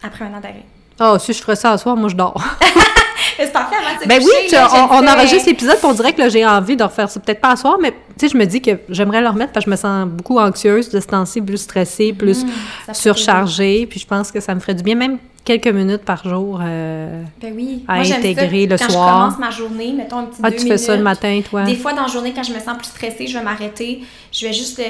après 0.03 0.25
un 0.25 0.35
an 0.35 0.41
d'arrêt. 0.41 0.65
Oh, 1.01 1.19
si 1.19 1.33
je 1.33 1.41
ferais 1.41 1.57
ça 1.57 1.73
à 1.73 1.79
soir, 1.79 1.97
moi 1.97 2.09
je 2.09 2.17
dors. 2.17 2.43
C'est 3.47 3.53
parfait 3.53 3.77
avant 3.77 3.97
de 3.99 4.03
se 4.03 4.09
Ben 4.09 4.19
oui, 4.19 4.31
coucher, 4.45 4.57
là, 4.57 4.69
on, 4.91 5.07
enregistre 5.07 5.49
l'épisode, 5.49 5.79
on 5.83 5.93
dirait 5.93 6.13
que 6.13 6.29
j'ai 6.29 6.45
envie 6.47 6.77
de 6.77 6.83
refaire 6.85 7.09
ça. 7.11 7.19
Peut-être 7.21 7.41
pas 7.41 7.51
à 7.53 7.57
soir, 7.57 7.79
mais 7.81 7.91
tu 7.91 7.97
sais, 8.27 8.29
je 8.29 8.37
me 8.37 8.45
dis 8.45 8.61
que 8.61 8.73
j'aimerais 8.89 9.21
le 9.21 9.29
remettre 9.29 9.53
parce 9.53 9.65
que 9.65 9.71
je 9.71 9.75
me 9.75 9.77
sens 9.81 10.07
beaucoup 10.09 10.39
anxieuse 10.39 10.91
de 10.91 11.01
ce 11.01 11.07
temps-ci, 11.07 11.41
plus 11.41 11.59
stressée, 11.59 12.13
plus 12.13 12.45
Mmh, 12.45 12.49
peut 12.87 12.95
surchargée. 12.95 13.87
Puis 13.87 14.01
je 14.01 14.07
pense 14.07 14.31
que 14.31 14.41
ça 14.41 14.55
me 14.55 14.61
ferait 14.61 14.75
du 14.75 14.83
bien, 14.83 14.95
même 14.95 15.19
quelques 15.45 15.69
minutes 15.69 16.03
par 16.05 16.29
jour. 16.29 16.61
euh, 16.63 17.23
Ben 17.41 17.53
oui. 17.57 17.85
à 17.89 17.97
Moi, 17.97 18.05
intégrer 18.15 18.67
ça. 18.69 18.75
le 18.75 18.79
quand 18.79 18.91
soir. 18.91 19.09
je 19.09 19.13
commence 19.25 19.39
ma 19.39 19.51
journée, 19.51 19.93
mettons 19.97 20.19
un 20.19 20.25
petit 20.25 20.41
Ah, 20.43 20.51
deux 20.51 20.57
tu 20.57 20.67
fais 20.67 20.79
ça 20.79 20.97
le 20.97 21.03
matin, 21.03 21.41
toi? 21.49 21.65
Des 21.65 21.77
fois, 21.77 21.93
dans 21.95 22.03
la 22.03 22.09
journée, 22.09 22.33
quand 22.35 22.43
je 22.43 22.53
me 22.53 22.59
sens 22.61 22.77
plus 22.77 22.87
stressée, 22.89 23.27
je 23.27 23.39
vais 23.39 23.45
m'arrêter. 23.45 24.01
Je 24.33 24.47
vais 24.47 24.53
juste... 24.53 24.79
euh, 24.79 24.85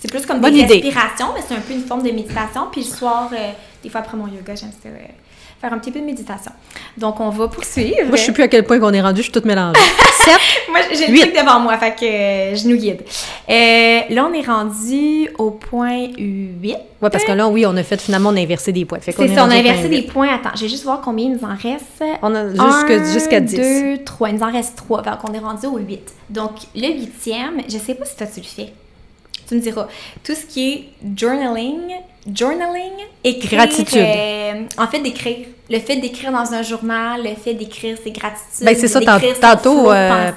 c'est 0.00 0.10
plus 0.10 0.26
comme 0.26 0.40
Bonne 0.40 0.52
des 0.52 0.60
idée. 0.60 0.74
respirations, 0.82 1.28
mais 1.34 1.40
c'est 1.46 1.54
un 1.54 1.60
peu 1.60 1.72
une 1.72 1.84
forme 1.84 2.02
de 2.02 2.10
méditation. 2.10 2.66
Puis 2.70 2.82
le 2.82 2.86
soir, 2.88 3.30
euh, 3.32 3.52
des 3.82 3.88
fois 3.88 4.00
après 4.00 4.16
mon 4.18 4.26
yoga, 4.26 4.54
j'aime 4.54 4.70
ça, 4.82 4.88
faire 5.64 5.72
un 5.72 5.78
petit 5.78 5.90
peu 5.90 6.00
de 6.00 6.04
méditation. 6.04 6.52
Donc, 6.98 7.20
on 7.20 7.30
va 7.30 7.48
poursuivre. 7.48 8.06
Moi, 8.08 8.16
je 8.16 8.22
sais 8.22 8.32
plus 8.32 8.42
à 8.42 8.48
quel 8.48 8.64
point 8.64 8.78
qu'on 8.78 8.92
est 8.92 9.00
rendu, 9.00 9.18
je 9.18 9.24
suis 9.24 9.32
toute 9.32 9.46
mélangée. 9.46 9.80
Sept. 10.24 10.38
Moi, 10.68 10.80
j'ai 10.92 11.06
le 11.10 11.18
truc 11.18 11.34
devant 11.34 11.58
moi, 11.58 11.78
fait 11.78 11.94
que 11.98 12.04
euh, 12.04 12.54
je 12.54 12.68
nous 12.68 12.76
guide. 12.76 13.00
Euh, 13.48 14.00
là, 14.10 14.28
on 14.30 14.32
est 14.34 14.46
rendu 14.46 15.30
au 15.38 15.52
point 15.52 16.08
8. 16.18 16.76
Ouais, 17.00 17.10
parce 17.10 17.24
que 17.24 17.32
là, 17.32 17.48
oui, 17.48 17.64
on 17.66 17.76
a 17.76 17.82
fait 17.82 17.98
finalement, 18.00 18.30
on 18.30 18.36
a 18.36 18.40
inversé 18.40 18.72
des 18.72 18.84
points. 18.84 19.00
Fait 19.00 19.12
qu'on 19.14 19.22
C'est 19.22 19.32
est 19.32 19.34
ça, 19.34 19.44
on 19.46 19.50
a 19.50 19.56
inversé 19.56 19.88
des 19.88 20.02
points. 20.02 20.28
Attends, 20.34 20.54
je 20.54 20.62
vais 20.62 20.68
juste 20.68 20.84
voir 20.84 21.00
combien 21.00 21.26
il 21.26 21.32
nous 21.32 21.44
en 21.44 21.56
reste. 21.56 22.02
On 22.22 22.34
a 22.34 23.02
jusqu'à 23.12 23.40
10. 23.40 23.56
2, 23.56 24.04
3. 24.04 24.28
Il 24.28 24.34
nous 24.36 24.42
en 24.42 24.52
reste 24.52 24.76
3. 24.76 25.02
Donc, 25.02 25.18
on 25.28 25.32
est 25.32 25.38
rendu 25.38 25.66
au 25.66 25.78
8. 25.78 26.12
Donc, 26.28 26.52
le 26.74 26.88
huitième, 26.88 27.62
je 27.66 27.78
sais 27.78 27.94
pas 27.94 28.04
si 28.04 28.16
toi 28.16 28.26
tu 28.26 28.40
le 28.40 28.46
fais. 28.46 28.72
Tu 29.48 29.54
me 29.54 29.60
diras. 29.60 29.88
Tout 30.22 30.34
ce 30.34 30.46
qui 30.46 30.72
est 30.72 30.88
journaling, 31.16 31.80
journaling, 32.32 32.92
écrire. 33.22 33.58
Gratitude. 33.58 33.98
euh, 33.98 34.62
en 34.78 34.86
fait, 34.86 35.00
d'écrire. 35.00 35.46
Le 35.70 35.78
fait 35.78 35.96
d'écrire 35.96 36.30
dans 36.30 36.52
un 36.52 36.62
journal, 36.62 37.22
le 37.22 37.34
fait 37.34 37.54
d'écrire 37.54 37.96
ses 38.02 38.10
gratitudes. 38.10 38.64
Ben, 38.64 38.76
c'est 38.76 38.88
ça, 38.88 39.00
tantôt, 39.00 39.90
euh. 39.90 40.30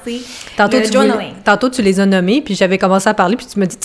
Tantôt 0.56 0.78
Le 0.78 0.84
tu, 0.90 1.42
tantôt, 1.44 1.70
tu 1.70 1.82
les 1.82 2.00
as 2.00 2.06
nommés, 2.06 2.42
puis 2.42 2.56
j'avais 2.56 2.78
commencé 2.78 3.10
à 3.10 3.14
parler, 3.14 3.36
puis 3.36 3.46
tu 3.46 3.60
m'as 3.60 3.66
dit 3.66 3.78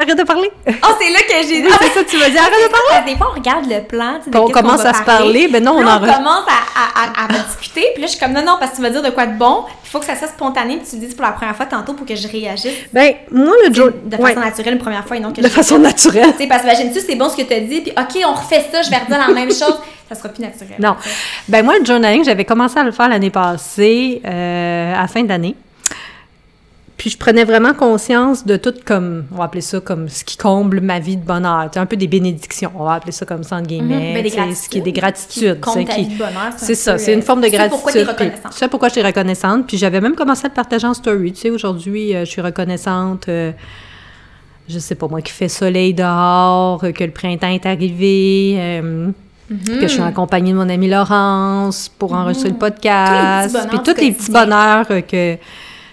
Arrête 0.00 0.16
de 0.18 0.22
parler. 0.24 0.50
Oh, 0.66 0.86
c'est 0.98 1.10
là 1.10 1.18
que 1.20 1.46
j'ai 1.46 1.62
Oui, 1.62 1.70
c'est 1.80 1.92
ça, 1.92 2.04
tu 2.04 2.16
m'as 2.16 2.30
dit 2.30 2.38
arrête 2.38 2.52
de 2.52 2.70
parler. 2.70 2.86
Parce 2.90 3.04
que 3.04 3.10
Des 3.10 3.16
fois, 3.16 3.28
on 3.32 3.38
regarde 3.38 3.66
le 3.70 3.80
plan. 3.86 4.18
tu 4.24 4.30
sais, 4.30 4.38
on 4.38 4.48
commence 4.48 4.84
à 4.84 4.94
se 4.94 5.02
parler, 5.02 5.48
ben 5.48 5.62
non, 5.62 5.72
on 5.76 5.82
là, 5.82 5.96
en 5.96 6.02
on 6.02 6.06
re- 6.06 6.16
commence 6.16 6.44
à, 6.48 7.00
à, 7.00 7.24
à, 7.24 7.34
à 7.38 7.42
discuter. 7.44 7.84
Puis 7.92 8.00
là, 8.02 8.06
je 8.06 8.12
suis 8.12 8.20
comme 8.20 8.32
non, 8.32 8.42
non, 8.42 8.56
parce 8.58 8.70
que 8.72 8.76
tu 8.76 8.82
vas 8.82 8.90
dire 8.90 9.02
de 9.02 9.10
quoi 9.10 9.26
de 9.26 9.36
bon. 9.38 9.64
Il 9.84 9.88
faut 9.90 9.98
que 9.98 10.06
ça 10.06 10.16
soit 10.16 10.28
spontané. 10.28 10.76
Puis 10.78 10.86
tu 10.88 10.96
le 10.96 11.02
dises 11.02 11.14
pour 11.14 11.24
la 11.26 11.32
première 11.32 11.54
fois 11.54 11.66
tantôt 11.66 11.92
pour 11.94 12.06
que 12.06 12.14
je 12.16 12.26
réagisse 12.28 12.72
Ben, 12.92 13.12
moi, 13.30 13.52
le 13.66 13.74
jour. 13.74 13.88
de 14.04 14.16
façon 14.16 14.40
naturelle 14.40 14.74
une 14.74 14.78
première 14.78 15.06
fois 15.06 15.16
et 15.16 15.20
non 15.20 15.32
que 15.32 15.40
de 15.42 15.46
je- 15.48 15.52
façon 15.52 15.78
naturelle. 15.78 16.32
Tu 16.32 16.42
sais, 16.44 16.46
parce 16.48 16.62
que 16.62 16.66
imagine-tu, 16.68 17.00
c'est 17.00 17.16
bon 17.16 17.28
ce 17.28 17.36
que 17.36 17.42
tu 17.42 17.52
as 17.52 17.60
dit. 17.60 17.80
Puis 17.82 17.92
OK, 17.98 18.22
on 18.26 18.32
refait 18.32 18.64
ça, 18.72 18.80
je 18.82 18.90
vais 18.90 18.96
redire 18.98 19.18
la 19.18 19.34
même 19.34 19.48
chose. 19.50 19.78
Ça 20.08 20.14
sera 20.16 20.28
plus 20.30 20.42
naturel. 20.42 20.76
Non. 20.80 20.96
Ben, 21.48 21.64
moi, 21.64 21.74
le 21.78 21.84
journaling, 21.84 22.24
j'avais 22.24 22.44
commencé 22.44 22.78
à 22.78 22.82
le 22.84 22.90
faire 22.90 23.08
l'année 23.08 23.30
passée, 23.30 24.20
euh, 24.24 24.94
à 24.96 25.02
la 25.02 25.08
fin 25.08 25.22
d'année. 25.22 25.54
Puis 27.00 27.08
je 27.08 27.16
prenais 27.16 27.44
vraiment 27.44 27.72
conscience 27.72 28.44
de 28.44 28.56
tout 28.58 28.74
comme, 28.84 29.24
on 29.32 29.36
va 29.36 29.44
appeler 29.44 29.62
ça 29.62 29.80
comme 29.80 30.10
ce 30.10 30.22
qui 30.22 30.36
comble 30.36 30.82
ma 30.82 30.98
vie 30.98 31.16
de 31.16 31.24
bonheur. 31.24 31.70
Un 31.74 31.86
peu 31.86 31.96
des 31.96 32.06
bénédictions, 32.08 32.70
on 32.78 32.84
va 32.84 32.92
appeler 32.96 33.12
ça 33.12 33.24
comme 33.24 33.42
ça, 33.42 33.56
entre 33.56 33.68
guillemets. 33.68 34.12
Ben, 34.12 34.22
tu 34.22 34.36
sais, 34.54 34.54
ce 34.64 34.68
qui 34.68 34.76
est 34.76 34.82
des 34.82 34.92
gratitudes. 34.92 35.60
Qui 35.60 35.84
qui- 35.86 36.18
C'est 36.58 36.74
ça, 36.74 36.98
c'est 36.98 37.14
une 37.14 37.20
euh, 37.20 37.22
forme 37.22 37.40
de 37.40 37.46
sais 37.46 37.52
gratitude. 37.56 38.06
Je 38.52 38.56
sais 38.58 38.68
pourquoi 38.68 38.88
je 38.88 38.92
suis 38.92 39.02
reconnaissante. 39.02 39.66
Puis 39.66 39.78
j'avais 39.78 40.02
même 40.02 40.14
commencé 40.14 40.44
à 40.44 40.48
le 40.48 40.54
partager 40.54 40.86
en 40.86 40.92
story. 40.92 41.32
Tu 41.32 41.40
sais, 41.40 41.48
aujourd'hui, 41.50 42.14
euh, 42.14 42.26
je 42.26 42.30
suis 42.30 42.42
reconnaissante. 42.42 43.30
euh, 43.30 43.52
je 44.68 44.78
sais 44.78 44.94
pas 44.94 45.08
moi, 45.08 45.22
qu'il 45.22 45.32
fait 45.32 45.48
soleil 45.48 45.94
dehors, 45.94 46.84
euh, 46.84 46.92
que 46.92 47.04
le 47.04 47.12
printemps 47.12 47.48
est 47.48 47.64
arrivé, 47.64 48.56
euh, 48.58 49.08
que 49.48 49.80
je 49.80 49.86
suis 49.86 50.02
en 50.02 50.12
compagnie 50.12 50.52
de 50.52 50.58
mon 50.58 50.68
amie 50.68 50.90
Laurence 50.90 51.88
pour 51.98 52.12
enregistrer 52.12 52.50
le 52.50 52.56
podcast. 52.56 53.56
Puis 53.70 53.78
tous 53.78 53.86
les 54.00 54.12
petits 54.12 54.30
quotidien. 54.30 54.44
bonheurs 54.44 54.86
euh, 54.90 55.00
que, 55.00 55.38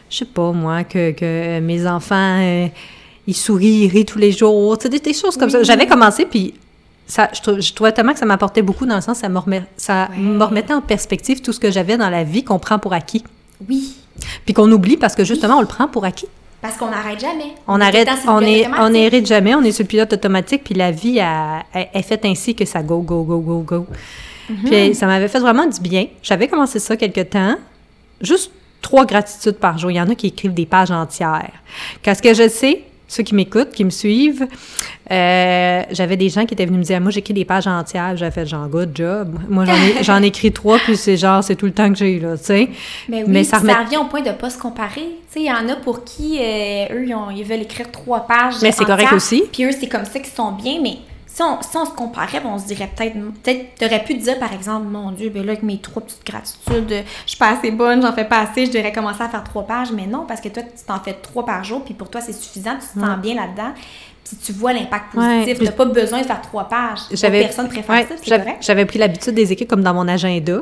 je 0.09 0.17
sais 0.17 0.25
pas 0.25 0.51
moi, 0.51 0.83
que, 0.83 1.11
que 1.11 1.59
mes 1.59 1.85
enfants, 1.87 2.39
euh, 2.41 2.67
ils 3.27 3.35
sourient, 3.35 3.85
ils 3.85 3.89
rient 3.89 4.05
tous 4.05 4.19
les 4.19 4.31
jours. 4.31 4.77
Tu 4.77 4.83
sais, 4.83 4.89
des, 4.89 4.99
des 4.99 5.13
choses 5.13 5.35
comme 5.37 5.49
ça. 5.49 5.63
J'avais 5.63 5.85
commencé, 5.87 6.25
puis 6.25 6.53
ça, 7.05 7.29
je, 7.33 7.41
trou- 7.41 7.59
je 7.61 7.73
trouvais 7.73 7.91
tellement 7.91 8.13
que 8.13 8.19
ça 8.19 8.25
m'apportait 8.25 8.61
beaucoup 8.61 8.85
dans 8.85 8.95
le 8.95 9.01
sens, 9.01 9.17
ça 9.19 9.29
me, 9.29 9.37
remet- 9.39 9.63
ça 9.77 10.09
Ouais. 10.11 10.17
me 10.17 10.43
remettait 10.43 10.73
en 10.73 10.81
perspective 10.81 11.41
tout 11.41 11.53
ce 11.53 11.59
que 11.59 11.71
j'avais 11.71 11.97
dans 11.97 12.09
la 12.09 12.23
vie 12.23 12.43
qu'on 12.43 12.59
prend 12.59 12.79
pour 12.79 12.93
acquis. 12.93 13.23
Oui, 13.69 13.95
Puis 14.45 14.53
qu'on 14.53 14.71
oublie 14.71 14.97
parce 14.97 15.15
que 15.15 15.23
justement, 15.23 15.57
on 15.57 15.61
le 15.61 15.67
prend 15.67 15.87
pour 15.87 16.05
acquis. 16.05 16.27
parce 16.61 16.75
qu'on 16.77 16.89
n'arrête 16.89 17.19
jamais. 17.19 17.53
On 17.67 17.79
arrête, 17.81 18.07
on 18.27 18.41
est, 18.41 18.67
on 18.79 18.89
n'hérite 18.89 19.25
jamais, 19.27 19.55
on 19.55 19.61
est 19.61 19.71
sur 19.71 19.83
le 19.83 19.87
pilote 19.87 20.11
automatique, 20.13 20.63
puis 20.63 20.73
la 20.73 20.91
vie 20.91 21.19
est 21.73 22.01
faite 22.01 22.25
ainsi 22.25 22.55
que 22.55 22.65
ça 22.65 22.81
go, 22.83 22.99
go, 22.99 23.23
go, 23.23 23.39
go, 23.39 23.59
go. 23.61 23.85
Mhm. 24.49 24.57
Puis 24.69 24.95
ça 24.95 25.05
m'avait 25.07 25.27
fait 25.27 25.39
vraiment 25.39 25.65
du 25.65 25.79
bien. 25.81 26.07
J'avais 26.23 26.47
commencé 26.47 26.79
ça 26.79 26.95
quelque 26.97 27.21
temps, 27.21 27.55
juste 28.21 28.51
trois 28.81 29.05
gratitudes 29.05 29.57
par 29.57 29.77
jour. 29.77 29.91
Il 29.91 29.95
y 29.97 30.01
en 30.01 30.09
a 30.09 30.15
qui 30.15 30.27
écrivent 30.27 30.53
des 30.53 30.65
pages 30.65 30.91
entières. 30.91 31.51
Qu'est-ce 32.01 32.21
que 32.21 32.33
je 32.33 32.47
sais, 32.47 32.83
ceux 33.07 33.23
qui 33.23 33.35
m'écoutent, 33.35 33.71
qui 33.71 33.85
me 33.85 33.89
suivent, 33.89 34.47
euh, 35.11 35.81
j'avais 35.91 36.17
des 36.17 36.29
gens 36.29 36.45
qui 36.45 36.53
étaient 36.53 36.65
venus 36.65 36.79
me 36.79 36.83
dire, 36.83 36.99
moi 36.99 37.11
j'écris 37.11 37.33
des 37.33 37.45
pages 37.45 37.67
entières, 37.67 38.17
j'avais 38.17 38.31
fait 38.31 38.45
genre 38.45 38.67
good 38.67 38.91
job. 38.93 39.37
Moi 39.49 39.65
j'en 40.01 40.21
écris 40.21 40.51
trois, 40.51 40.77
puis 40.79 40.97
c'est 40.97 41.15
genre, 41.17 41.43
c'est 41.43 41.55
tout 41.55 41.65
le 41.67 41.71
temps 41.71 41.89
que 41.89 41.95
j'ai 41.95 42.19
là, 42.19 42.37
tu 42.37 42.43
sais. 42.45 42.69
Mais 43.07 43.23
oui, 43.23 43.29
Mais 43.29 43.43
ça, 43.43 43.59
revient 43.59 43.97
au 43.97 44.05
point 44.05 44.21
de 44.21 44.27
ne 44.29 44.33
pas 44.33 44.49
se 44.49 44.57
comparer. 44.57 45.01
Tu 45.01 45.05
sais, 45.29 45.39
il 45.41 45.45
y 45.45 45.51
en 45.51 45.69
a 45.69 45.75
pour 45.77 46.03
qui, 46.03 46.37
euh, 46.41 46.85
eux, 46.93 47.05
ils, 47.07 47.13
ont- 47.15 47.29
ils 47.29 47.43
veulent 47.45 47.61
écrire 47.61 47.89
trois 47.91 48.21
pages. 48.27 48.55
Mais 48.61 48.71
c'est 48.71 48.85
correct 48.85 49.13
aussi. 49.13 49.43
Puis 49.53 49.63
eux, 49.63 49.71
c'est 49.71 49.87
comme 49.87 50.05
ça 50.05 50.19
qu'ils 50.19 50.33
sont 50.33 50.51
bien, 50.51 50.79
mais 50.83 50.97
si 51.37 51.43
on, 51.43 51.61
si 51.61 51.77
on 51.77 51.85
se 51.85 51.91
comparait, 51.91 52.39
ben, 52.39 52.49
on 52.51 52.57
se 52.57 52.65
dirait 52.65 52.89
peut-être, 52.95 53.13
peut-être, 53.43 53.75
t'aurais 53.79 54.03
pu 54.03 54.17
te 54.17 54.23
dire, 54.23 54.39
par 54.39 54.51
exemple, 54.53 54.87
mon 54.87 55.11
Dieu, 55.11 55.29
ben 55.29 55.45
là, 55.45 55.51
avec 55.51 55.61
mes 55.61 55.77
trois 55.77 56.01
petites 56.01 56.25
gratitudes, 56.25 57.03
je 57.25 57.29
suis 57.29 57.37
pas 57.37 57.51
assez 57.51 57.69
bonne, 57.69 58.01
j'en 58.01 58.11
fais 58.11 58.25
pas 58.25 58.39
assez, 58.39 58.65
je 58.65 58.71
devrais 58.71 58.91
commencer 58.91 59.21
à 59.21 59.29
faire 59.29 59.43
trois 59.43 59.61
pages. 59.67 59.91
Mais 59.93 60.07
non, 60.07 60.25
parce 60.27 60.41
que 60.41 60.49
toi, 60.49 60.63
tu 60.63 60.83
t'en 60.87 60.99
fais 60.99 61.13
trois 61.13 61.45
par 61.45 61.63
jour, 61.63 61.83
puis 61.85 61.93
pour 61.93 62.09
toi, 62.09 62.21
c'est 62.21 62.33
suffisant, 62.33 62.71
tu 62.73 62.99
te 62.99 63.05
sens 63.05 63.17
bien 63.19 63.35
là-dedans. 63.35 63.73
Puis 64.25 64.35
tu 64.43 64.51
vois 64.51 64.73
l'impact 64.73 65.13
Ouais, 65.13 65.35
positif. 65.41 65.57
puis- 65.59 65.67
t'as 65.67 65.73
pas 65.73 65.85
besoin 65.85 66.21
de 66.21 66.25
faire 66.25 66.41
trois 66.41 66.67
pages. 66.67 67.01
J'avais 67.11 67.41
Personne 67.43 67.67
préfère 67.69 67.95
ouais, 67.95 68.01
ça, 68.07 68.15
c'est 68.17 68.43
j'avais- 68.61 68.85
pris 68.85 68.97
l'habitude 68.97 69.35
des 69.35 69.51
écrire 69.53 69.67
comme 69.67 69.83
dans 69.83 69.93
mon 69.93 70.07
agenda. 70.07 70.61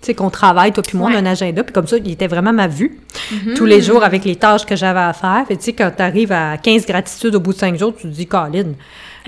Tu 0.00 0.06
sais, 0.06 0.14
qu'on 0.14 0.30
travaille, 0.30 0.72
toi 0.72 0.82
puis 0.82 0.96
moi, 0.98 1.08
on 1.10 1.14
a 1.14 1.16
Ouais. 1.16 1.20
un 1.20 1.26
agenda, 1.26 1.62
puis 1.62 1.72
comme 1.72 1.86
ça, 1.86 1.96
il 1.98 2.10
était 2.10 2.26
vraiment 2.26 2.52
ma 2.52 2.66
vue. 2.66 2.98
Mhm. 3.30 3.54
Tous 3.54 3.66
les 3.66 3.80
jours 3.82 4.02
avec 4.04 4.24
les 4.24 4.36
tâches 4.36 4.64
que 4.66 4.74
j'avais 4.74 5.00
à 5.00 5.12
faire. 5.12 5.44
Tu 5.48 5.56
sais, 5.60 5.72
quand 5.74 5.90
tu 5.96 6.02
arrives 6.02 6.32
à 6.32 6.56
15 6.58 6.84
gratitudes 6.86 7.34
au 7.34 7.40
bout 7.40 7.52
de 7.52 7.58
5 7.58 7.76
jours, 7.78 7.94
tu 7.94 8.02
te 8.02 8.08
dis, 8.08 8.26
Colin, 8.26 8.72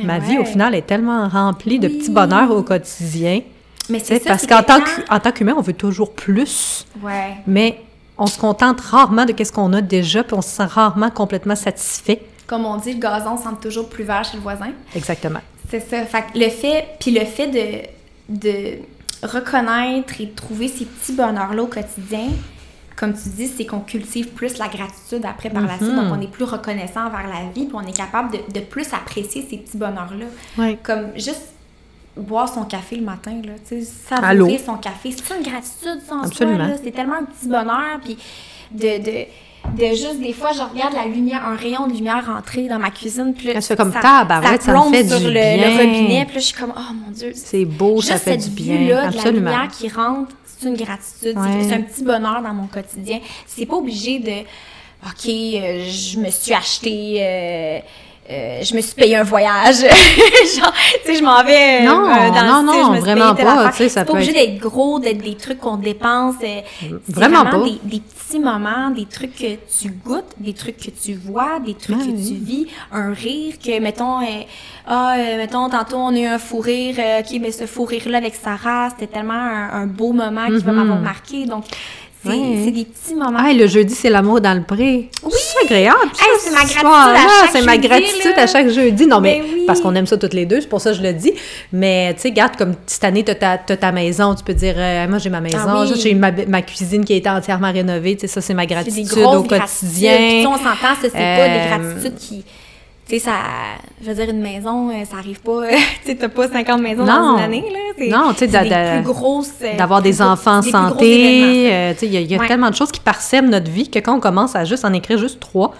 ma 0.02 0.18
Eh 0.18 0.20
vie, 0.20 0.38
au 0.38 0.44
final, 0.44 0.74
est 0.74 0.86
tellement 0.86 1.28
remplie 1.28 1.78
de 1.78 1.88
Oui. 1.88 1.98
petits 1.98 2.10
bonheurs 2.10 2.50
au 2.50 2.62
quotidien. 2.62 3.40
Mais 3.88 4.00
c'est 4.00 4.18
ça, 4.22 4.30
parce 4.30 4.46
qu'en 4.46 4.62
que 4.62 5.18
tant 5.18 5.32
qu'humain, 5.32 5.54
on 5.56 5.62
veut 5.62 5.72
toujours 5.72 6.12
plus, 6.12 6.84
Ouais. 7.02 7.36
mais 7.46 7.80
on 8.18 8.26
se 8.26 8.38
contente 8.38 8.80
rarement 8.80 9.24
de 9.24 9.44
ce 9.44 9.52
qu'on 9.52 9.72
a 9.74 9.80
déjà, 9.80 10.24
puis 10.24 10.34
on 10.34 10.42
se 10.42 10.48
sent 10.48 10.64
rarement 10.64 11.10
complètement 11.10 11.54
satisfait. 11.56 12.20
Comme 12.46 12.64
on 12.64 12.76
dit, 12.76 12.94
le 12.94 12.98
gazon 12.98 13.36
semble 13.36 13.58
toujours 13.58 13.88
plus 13.88 14.04
vert 14.04 14.24
chez 14.24 14.36
le 14.36 14.42
voisin. 14.42 14.70
Exactement. 14.94 15.40
C'est 15.70 15.80
ça. 15.80 16.04
Fait 16.04 16.22
que 16.32 16.38
le 16.38 16.48
fait, 16.48 16.84
puis 17.00 17.10
le 17.10 17.24
fait 17.24 17.46
de, 17.48 18.38
de 18.40 18.78
reconnaître 19.22 20.20
et 20.20 20.26
de 20.26 20.34
trouver 20.34 20.68
ces 20.68 20.84
petits 20.84 21.12
bonheurs-là 21.12 21.62
au 21.62 21.66
quotidien, 21.66 22.28
comme 22.96 23.12
tu 23.12 23.28
dis, 23.28 23.46
c'est 23.46 23.66
qu'on 23.66 23.80
cultive 23.80 24.28
plus 24.28 24.56
la 24.58 24.68
gratitude 24.68 25.24
après 25.24 25.50
par 25.50 25.62
la 25.62 25.76
suite. 25.76 25.90
Mhm. 25.92 25.96
Donc, 26.08 26.16
on 26.16 26.20
est 26.20 26.30
plus 26.30 26.44
reconnaissant 26.44 27.06
envers 27.06 27.28
la 27.28 27.50
vie, 27.54 27.66
puis 27.66 27.74
on 27.74 27.86
est 27.86 27.96
capable 27.96 28.32
de, 28.32 28.38
de 28.52 28.60
plus 28.60 28.86
apprécier 28.94 29.46
ces 29.48 29.58
petits 29.58 29.76
bonheurs-là. 29.76 30.26
Ouais. 30.56 30.78
Comme 30.82 31.08
juste 31.14 31.52
boire 32.16 32.48
son 32.48 32.64
café 32.64 32.96
le 32.96 33.04
matin, 33.04 33.32
là, 33.44 33.52
tu 33.68 33.82
sais, 33.82 33.92
savourer 34.08 34.58
son 34.58 34.76
café. 34.78 35.12
C'est 35.12 35.36
une 35.36 35.42
gratitude, 35.42 36.00
ça, 36.00 36.08
soi, 36.08 36.20
Absolument. 36.24 36.70
C'est 36.82 36.90
tellement 36.90 37.16
un 37.16 37.24
petit 37.24 37.48
bonheur, 37.48 38.00
puis 38.02 38.16
de... 38.72 39.04
de 39.04 39.26
de 39.74 39.86
juste 39.96 40.20
des 40.20 40.32
fois 40.32 40.50
je 40.52 40.60
regarde 40.60 40.94
la 40.94 41.06
lumière 41.06 41.44
un 41.44 41.56
rayon 41.56 41.88
de 41.88 41.92
lumière 41.92 42.24
rentrer 42.24 42.68
dans 42.68 42.78
ma 42.78 42.90
cuisine 42.90 43.34
puis 43.36 43.52
là, 43.52 43.60
fait 43.60 43.74
comme 43.74 43.92
tabarouette, 43.92 44.62
ça 44.62 44.72
me 44.72 44.76
plombe 44.78 44.94
fait 44.94 45.08
sur 45.08 45.18
du 45.18 45.26
le, 45.26 45.32
bien. 45.32 45.56
le 45.56 45.76
robinet 45.76 46.24
puis 46.24 46.34
là 46.34 46.40
je 46.40 46.46
suis 46.46 46.54
comme 46.54 46.72
oh 46.76 46.94
mon 46.94 47.10
dieu 47.10 47.32
C'est 47.34 47.64
beau, 47.64 48.00
ça 48.00 48.12
juste 48.12 48.24
fait 48.24 48.40
cette 48.40 48.54
du 48.54 48.62
bien. 48.62 48.76
vue 48.76 48.88
là 48.90 49.10
de 49.10 49.16
la 49.16 49.30
lumière 49.32 49.68
qui 49.68 49.88
rentre 49.88 50.30
c'est 50.58 50.68
une 50.68 50.76
gratitude 50.76 51.04
c'est- 51.22 51.34
Ouais. 51.36 51.64
c'est 51.68 51.74
un 51.74 51.82
petit 51.82 52.02
bonheur 52.04 52.42
dans 52.42 52.54
mon 52.54 52.66
quotidien 52.66 53.20
c'est 53.46 53.66
pas 53.66 53.76
obligé 53.76 54.18
de 54.18 54.40
ok 55.06 55.26
euh, 55.28 55.84
je 55.88 56.18
me 56.18 56.30
suis 56.30 56.52
acheté 56.54 57.18
euh, 58.30 58.62
je 58.62 58.74
me 58.74 58.80
suis 58.80 58.94
payé 58.94 59.16
un 59.16 59.22
voyage. 59.22 59.76
Genre, 59.80 60.72
tu 61.04 61.12
sais, 61.12 61.16
je 61.18 61.22
m'en 61.22 61.42
vais 61.44 61.80
euh, 61.80 61.84
Non, 61.84 62.04
euh, 62.08 62.30
dans 62.30 62.62
non, 62.62 62.72
le 62.72 62.78
non, 62.78 62.84
je 62.86 62.92
me 62.92 63.00
vraiment 63.00 63.34
pas, 63.34 63.68
tu 63.70 63.76
sais, 63.78 63.88
ça 63.88 64.04
pas 64.04 64.12
obligé 64.12 64.30
être- 64.30 64.52
d'être 64.52 64.58
gros, 64.60 64.98
d'être 64.98 65.18
des 65.22 65.34
trucs 65.36 65.58
qu'on 65.60 65.76
dépense. 65.76 66.34
euh, 66.42 66.60
Vraiment 67.08 67.44
vraiment 67.44 67.62
pas. 67.62 67.64
Des, 67.70 67.78
des 67.84 68.00
petits 68.00 68.40
moments, 68.40 68.90
des 68.90 69.06
trucs 69.06 69.36
que 69.36 69.54
tu 69.80 69.90
goûtes, 69.90 70.34
des 70.38 70.52
trucs 70.54 70.76
que 70.78 70.90
tu 70.90 71.14
vois, 71.14 71.60
des 71.64 71.74
trucs 71.74 71.96
Ouais, 71.98 72.06
que 72.06 72.10
oui. 72.10 72.28
tu 72.28 72.44
vis, 72.44 72.66
un 72.92 73.12
rire 73.12 73.54
que, 73.64 73.78
mettons, 73.80 74.20
euh, 74.20 74.24
ah, 74.88 75.14
euh, 75.18 75.36
mettons, 75.36 75.68
tantôt, 75.68 75.96
on 75.96 76.14
a 76.14 76.18
eu 76.18 76.24
un 76.26 76.38
fou 76.38 76.58
rire, 76.58 76.96
euh, 76.98 77.20
OK, 77.20 77.38
mais 77.40 77.52
ce 77.52 77.66
fou 77.66 77.84
rire-là 77.84 78.18
avec 78.18 78.34
Sarah, 78.34 78.88
c'était 78.90 79.12
tellement 79.12 79.34
un, 79.34 79.70
un 79.82 79.86
beau 79.86 80.12
moment 80.12 80.46
qui 80.46 80.58
va 80.64 80.72
Mhm. 80.72 80.78
m'avoir 80.78 80.98
marqué. 80.98 81.46
Donc, 81.46 81.64
c'est 82.32 82.64
Ouais. 82.64 82.70
des 82.70 82.84
petits 82.84 83.14
moments. 83.14 83.38
Ah, 83.42 83.52
le 83.52 83.66
jeudi, 83.66 83.94
c'est 83.94 84.10
l'amour 84.10 84.40
dans 84.40 84.54
le 84.54 84.62
pré. 84.62 85.10
Oui! 85.22 85.32
C'est 85.32 85.64
agréable. 85.64 85.98
Hey, 86.18 86.26
c'est 86.40 86.50
ma 86.50 86.64
gratitude 86.64 86.86
à 86.86 87.28
chaque 87.40 87.50
C'est 87.52 87.62
ma 87.62 87.72
jeudi, 87.74 87.88
gratitude 87.88 88.36
là. 88.36 88.42
à 88.42 88.46
chaque 88.46 88.68
jeudi. 88.68 89.06
Non, 89.06 89.20
mais, 89.20 89.40
Mais 89.44 89.50
oui. 89.54 89.64
parce 89.66 89.80
qu'on 89.80 89.94
aime 89.94 90.06
ça 90.06 90.16
toutes 90.16 90.34
les 90.34 90.46
deux, 90.46 90.60
c'est 90.60 90.68
pour 90.68 90.80
ça 90.80 90.90
que 90.90 90.96
je 90.98 91.02
le 91.02 91.12
dis. 91.12 91.32
Mais, 91.72 92.14
tu 92.14 92.22
sais, 92.22 92.30
garde, 92.32 92.56
comme 92.56 92.74
cette 92.86 93.04
année, 93.04 93.24
tu 93.24 93.32
as, 93.32 93.58
ta 93.58 93.92
maison, 93.92 94.34
tu 94.34 94.44
peux 94.44 94.54
dire, 94.54 94.74
euh, 94.76 95.08
moi, 95.08 95.18
j'ai 95.18 95.30
ma 95.30 95.40
maison, 95.40 95.58
Ah 95.66 95.84
oui. 95.88 95.92
j'ai 96.00 96.14
ma, 96.14 96.30
ma 96.48 96.62
cuisine 96.62 97.04
qui 97.04 97.12
a 97.12 97.16
été 97.16 97.28
entièrement 97.30 97.72
rénovée. 97.72 98.14
Tu 98.16 98.22
sais, 98.22 98.26
ça, 98.28 98.40
c'est 98.40 98.54
ma 98.54 98.66
des 98.66 98.74
gratitude 98.74 99.06
grosses 99.08 99.36
au 99.36 99.42
gratitudes. 99.42 99.78
Puis, 99.80 99.88
quotidien. 99.88 100.16
tu 100.16 100.40
sais, 100.42 100.46
on 100.46 100.56
s'entend, 100.56 100.94
c'est 101.00 101.10
pas 101.12 101.18
des 101.18 101.22
Euh, 101.22 101.78
gratitudes 101.78 102.14
qui. 102.18 102.44
Tu 103.08 103.14
sais, 103.14 103.18
ça. 103.20 103.34
Je 104.02 104.08
veux 104.10 104.14
dire, 104.14 104.28
une 104.30 104.40
maison, 104.42 104.90
euh, 104.90 105.04
ça 105.04 105.18
arrive 105.18 105.40
pas. 105.40 105.68
tu 105.68 105.76
sais, 106.06 106.14
t'as 106.16 106.28
pas 106.28 106.48
50 106.48 106.80
maisons 106.80 107.04
Non. 107.04 107.32
dans 107.32 107.36
une 107.38 107.44
année, 107.44 107.64
là. 107.72 107.78
C'est- 107.96 108.08
Non, 108.08 108.32
tu 108.32 108.38
sais, 108.40 108.46
des 108.48 108.56
euh, 108.72 109.76
D'avoir 109.78 110.02
des 110.02 110.20
enfants 110.20 110.58
en 110.58 110.62
santé. 110.62 111.72
euh, 111.72 111.92
tu 111.92 112.00
sais, 112.00 112.06
il 112.06 112.12
y 112.12 112.16
a, 112.16 112.20
il 112.20 112.30
y 112.30 112.34
a 112.34 112.38
Ouais. 112.38 112.48
tellement 112.48 112.68
de 112.70 112.74
choses 112.74 112.90
qui 112.90 113.00
parsèment 113.00 113.48
notre 113.48 113.70
vie 113.70 113.88
que 113.90 113.98
quand 114.00 114.16
on 114.16 114.20
commence 114.20 114.56
à 114.56 114.64
juste 114.64 114.84
en 114.84 114.92
écrire 114.92 115.18
juste 115.18 115.38
trois, 115.40 115.72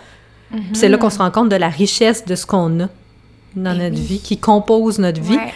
puis 0.50 0.62
c'est 0.74 0.88
là 0.88 0.96
qu'on 0.98 1.10
se 1.10 1.18
rend 1.18 1.30
compte 1.32 1.48
de 1.48 1.56
la 1.56 1.68
richesse 1.68 2.24
de 2.24 2.34
ce 2.36 2.46
qu'on 2.46 2.80
a 2.80 2.88
dans 3.56 3.72
Ben 3.72 3.78
notre 3.78 3.96
oui. 3.96 4.02
vie, 4.02 4.20
qui 4.20 4.38
compose 4.38 4.98
notre 5.00 5.20
vie. 5.20 5.36
Ouais. 5.36 5.52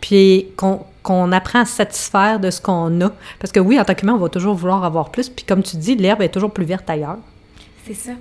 puis 0.00 0.48
qu'on 0.56 0.80
qu'on 1.04 1.32
apprend 1.32 1.60
à 1.60 1.64
se 1.64 1.74
satisfaire 1.74 2.38
de 2.38 2.48
ce 2.50 2.60
qu'on 2.60 3.00
a. 3.00 3.10
Parce 3.40 3.50
que 3.52 3.58
oui, 3.58 3.78
en 3.80 3.84
tant 3.84 3.94
qu'humain, 3.94 4.12
on 4.14 4.18
va 4.18 4.28
toujours 4.28 4.54
vouloir 4.54 4.84
avoir 4.84 5.10
plus. 5.10 5.28
Puis 5.28 5.44
comme 5.44 5.60
tu 5.64 5.76
dis, 5.76 5.96
l'herbe 5.96 6.22
est 6.22 6.28
toujours 6.28 6.52
plus 6.52 6.64
verte 6.64 6.88
ailleurs. 6.88 7.16
C'est 7.84 7.94
ça. 7.94 8.12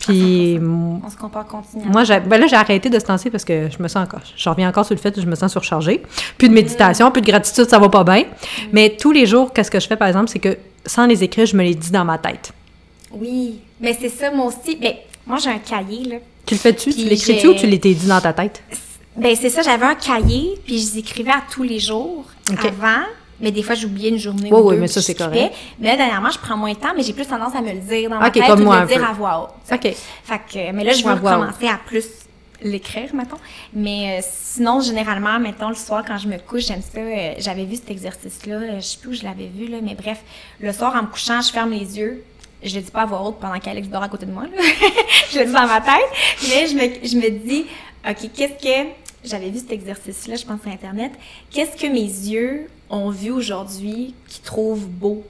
Puis 0.00 0.54
100%. 0.54 0.56
m- 0.56 1.00
On 1.04 1.10
se 1.10 1.16
compare 1.16 1.46
continuellement. 1.46 1.92
moi, 1.92 2.04
ben 2.20 2.40
là, 2.40 2.46
j'ai 2.46 2.56
arrêté 2.56 2.88
de 2.90 2.98
se 2.98 3.06
lancer 3.06 3.30
parce 3.30 3.44
que 3.44 3.68
je 3.70 3.82
me 3.82 3.88
sens 3.88 4.04
encore... 4.04 4.20
Je 4.36 4.48
reviens 4.48 4.68
encore 4.68 4.84
sur 4.84 4.94
le 4.94 5.00
fait 5.00 5.14
que 5.14 5.20
je 5.20 5.26
me 5.26 5.34
sens 5.34 5.52
surchargée. 5.52 6.02
Plus 6.38 6.48
de 6.48 6.54
méditation, 6.54 7.10
plus 7.10 7.20
de 7.22 7.26
gratitude, 7.26 7.68
ça 7.68 7.78
va 7.78 7.88
pas 7.88 8.02
bien. 8.04 8.24
Mais 8.72 8.96
tous 8.98 9.12
les 9.12 9.26
jours, 9.26 9.52
qu'est-ce 9.52 9.70
que 9.70 9.78
je 9.80 9.86
fais, 9.86 9.96
par 9.96 10.08
exemple, 10.08 10.28
c'est 10.28 10.38
que 10.38 10.56
sans 10.86 11.06
les 11.06 11.22
écrire, 11.22 11.46
je 11.46 11.56
me 11.56 11.62
les 11.62 11.74
dis 11.74 11.90
dans 11.90 12.04
ma 12.04 12.18
tête. 12.18 12.52
Oui. 13.12 13.60
Mais 13.80 13.96
c'est 14.00 14.08
ça, 14.08 14.30
moi 14.30 14.46
aussi. 14.46 14.76
Ben, 14.76 14.94
moi, 15.26 15.38
j'ai 15.38 15.50
un 15.50 15.58
cahier, 15.58 16.04
là. 16.04 16.16
Tu 16.46 16.54
le 16.54 16.60
fais-tu? 16.60 16.90
Tu 16.94 17.04
l'écris-tu 17.04 17.48
ou 17.48 17.54
tu 17.54 17.66
l'étais 17.66 17.92
dit 17.94 18.06
dans 18.06 18.20
ta 18.20 18.32
tête? 18.32 18.62
Ben, 19.16 19.36
c'est 19.38 19.50
ça, 19.50 19.60
j'avais 19.62 19.84
un 19.86 19.94
cahier, 19.94 20.54
puis 20.64 20.78
je 20.78 20.92
les 20.92 20.98
écrivais 20.98 21.30
à 21.32 21.42
tous 21.52 21.62
les 21.62 21.78
jours 21.78 22.24
avant. 22.48 23.04
Mais 23.40 23.50
des 23.50 23.62
fois, 23.62 23.74
j'oubliais 23.74 24.10
une 24.10 24.18
journée 24.18 24.50
Oui, 24.52 24.58
ou 24.60 24.68
oui, 24.68 24.74
deux, 24.74 24.80
mais 24.82 24.86
ça, 24.88 25.00
c'est 25.00 25.14
correct. 25.14 25.52
Mais 25.78 25.88
là, 25.88 25.96
dernièrement, 25.96 26.30
je 26.30 26.38
prends 26.38 26.56
moins 26.56 26.72
de 26.72 26.78
temps, 26.78 26.92
mais 26.96 27.02
j'ai 27.02 27.12
plus 27.12 27.26
tendance 27.26 27.54
à 27.54 27.60
me 27.62 27.72
le 27.72 27.80
dire 27.80 28.10
dans 28.10 28.18
ma 28.18 28.28
Ok, 28.28 28.34
tête 28.34 28.46
comme 28.46 28.66
ou 28.66 28.72
un 28.72 28.82
le 28.82 28.86
dire 28.86 28.98
peu. 28.98 29.04
à 29.04 29.12
voix 29.12 29.50
haute. 29.70 29.72
OK. 29.84 29.94
Fait 30.24 30.40
que, 30.52 30.72
mais 30.72 30.84
là, 30.84 30.92
je 30.92 30.98
haute. 31.04 31.14
recommencer 31.20 31.66
à 31.68 31.78
plus 31.84 32.04
l'écrire, 32.62 33.14
mettons. 33.14 33.38
Mais 33.72 34.18
euh, 34.18 34.22
sinon, 34.30 34.80
généralement, 34.80 35.40
mettons, 35.40 35.70
le 35.70 35.74
soir, 35.74 36.04
quand 36.06 36.18
je 36.18 36.28
me 36.28 36.36
couche, 36.38 36.66
j'aime 36.66 36.82
ça. 36.82 37.00
euh, 37.00 37.32
J'avais 37.38 37.64
vu 37.64 37.76
cet 37.76 37.90
exercice-là, 37.90 38.54
euh, 38.56 38.74
je 38.76 38.80
sais 38.84 38.98
plus 39.00 39.10
où 39.10 39.14
je 39.14 39.22
l'avais 39.24 39.46
vu, 39.46 39.66
là, 39.68 39.78
mais 39.82 39.94
bref, 39.94 40.20
le 40.60 40.72
soir, 40.72 40.94
en 40.94 41.02
me 41.02 41.06
couchant, 41.08 41.40
je 41.40 41.50
ferme 41.50 41.70
les 41.70 41.98
yeux. 41.98 42.22
Je 42.62 42.74
le 42.76 42.82
dis 42.82 42.90
pas 42.90 43.02
à 43.02 43.06
voix 43.06 43.22
haute 43.22 43.38
pendant 43.40 43.58
qu'Alex 43.58 43.88
dort 43.88 44.02
à 44.02 44.08
côté 44.10 44.26
de 44.26 44.32
moi, 44.32 44.42
là. 44.42 44.62
je 45.32 45.38
le 45.38 45.46
dis 45.46 45.52
dans 45.52 45.66
ma 45.66 45.80
tête. 45.80 45.94
Mais 46.50 46.66
je 46.66 46.74
me, 46.74 47.08
je 47.08 47.16
me 47.16 47.30
dis, 47.30 47.64
OK, 48.08 48.30
qu'est-ce 48.36 48.62
que... 48.62 48.88
J'avais 49.22 49.50
vu 49.50 49.58
cet 49.58 49.72
exercice-là, 49.72 50.36
je 50.36 50.44
pense, 50.46 50.62
sur 50.62 50.70
Internet. 50.70 51.12
Qu'est-ce 51.50 51.76
que 51.76 51.86
mes 51.86 52.00
yeux 52.00 52.68
ont 52.90 53.10
vu 53.10 53.30
aujourd'hui 53.30 54.14
qu'ils 54.28 54.42
trouvent 54.42 54.86
beau 54.86 55.24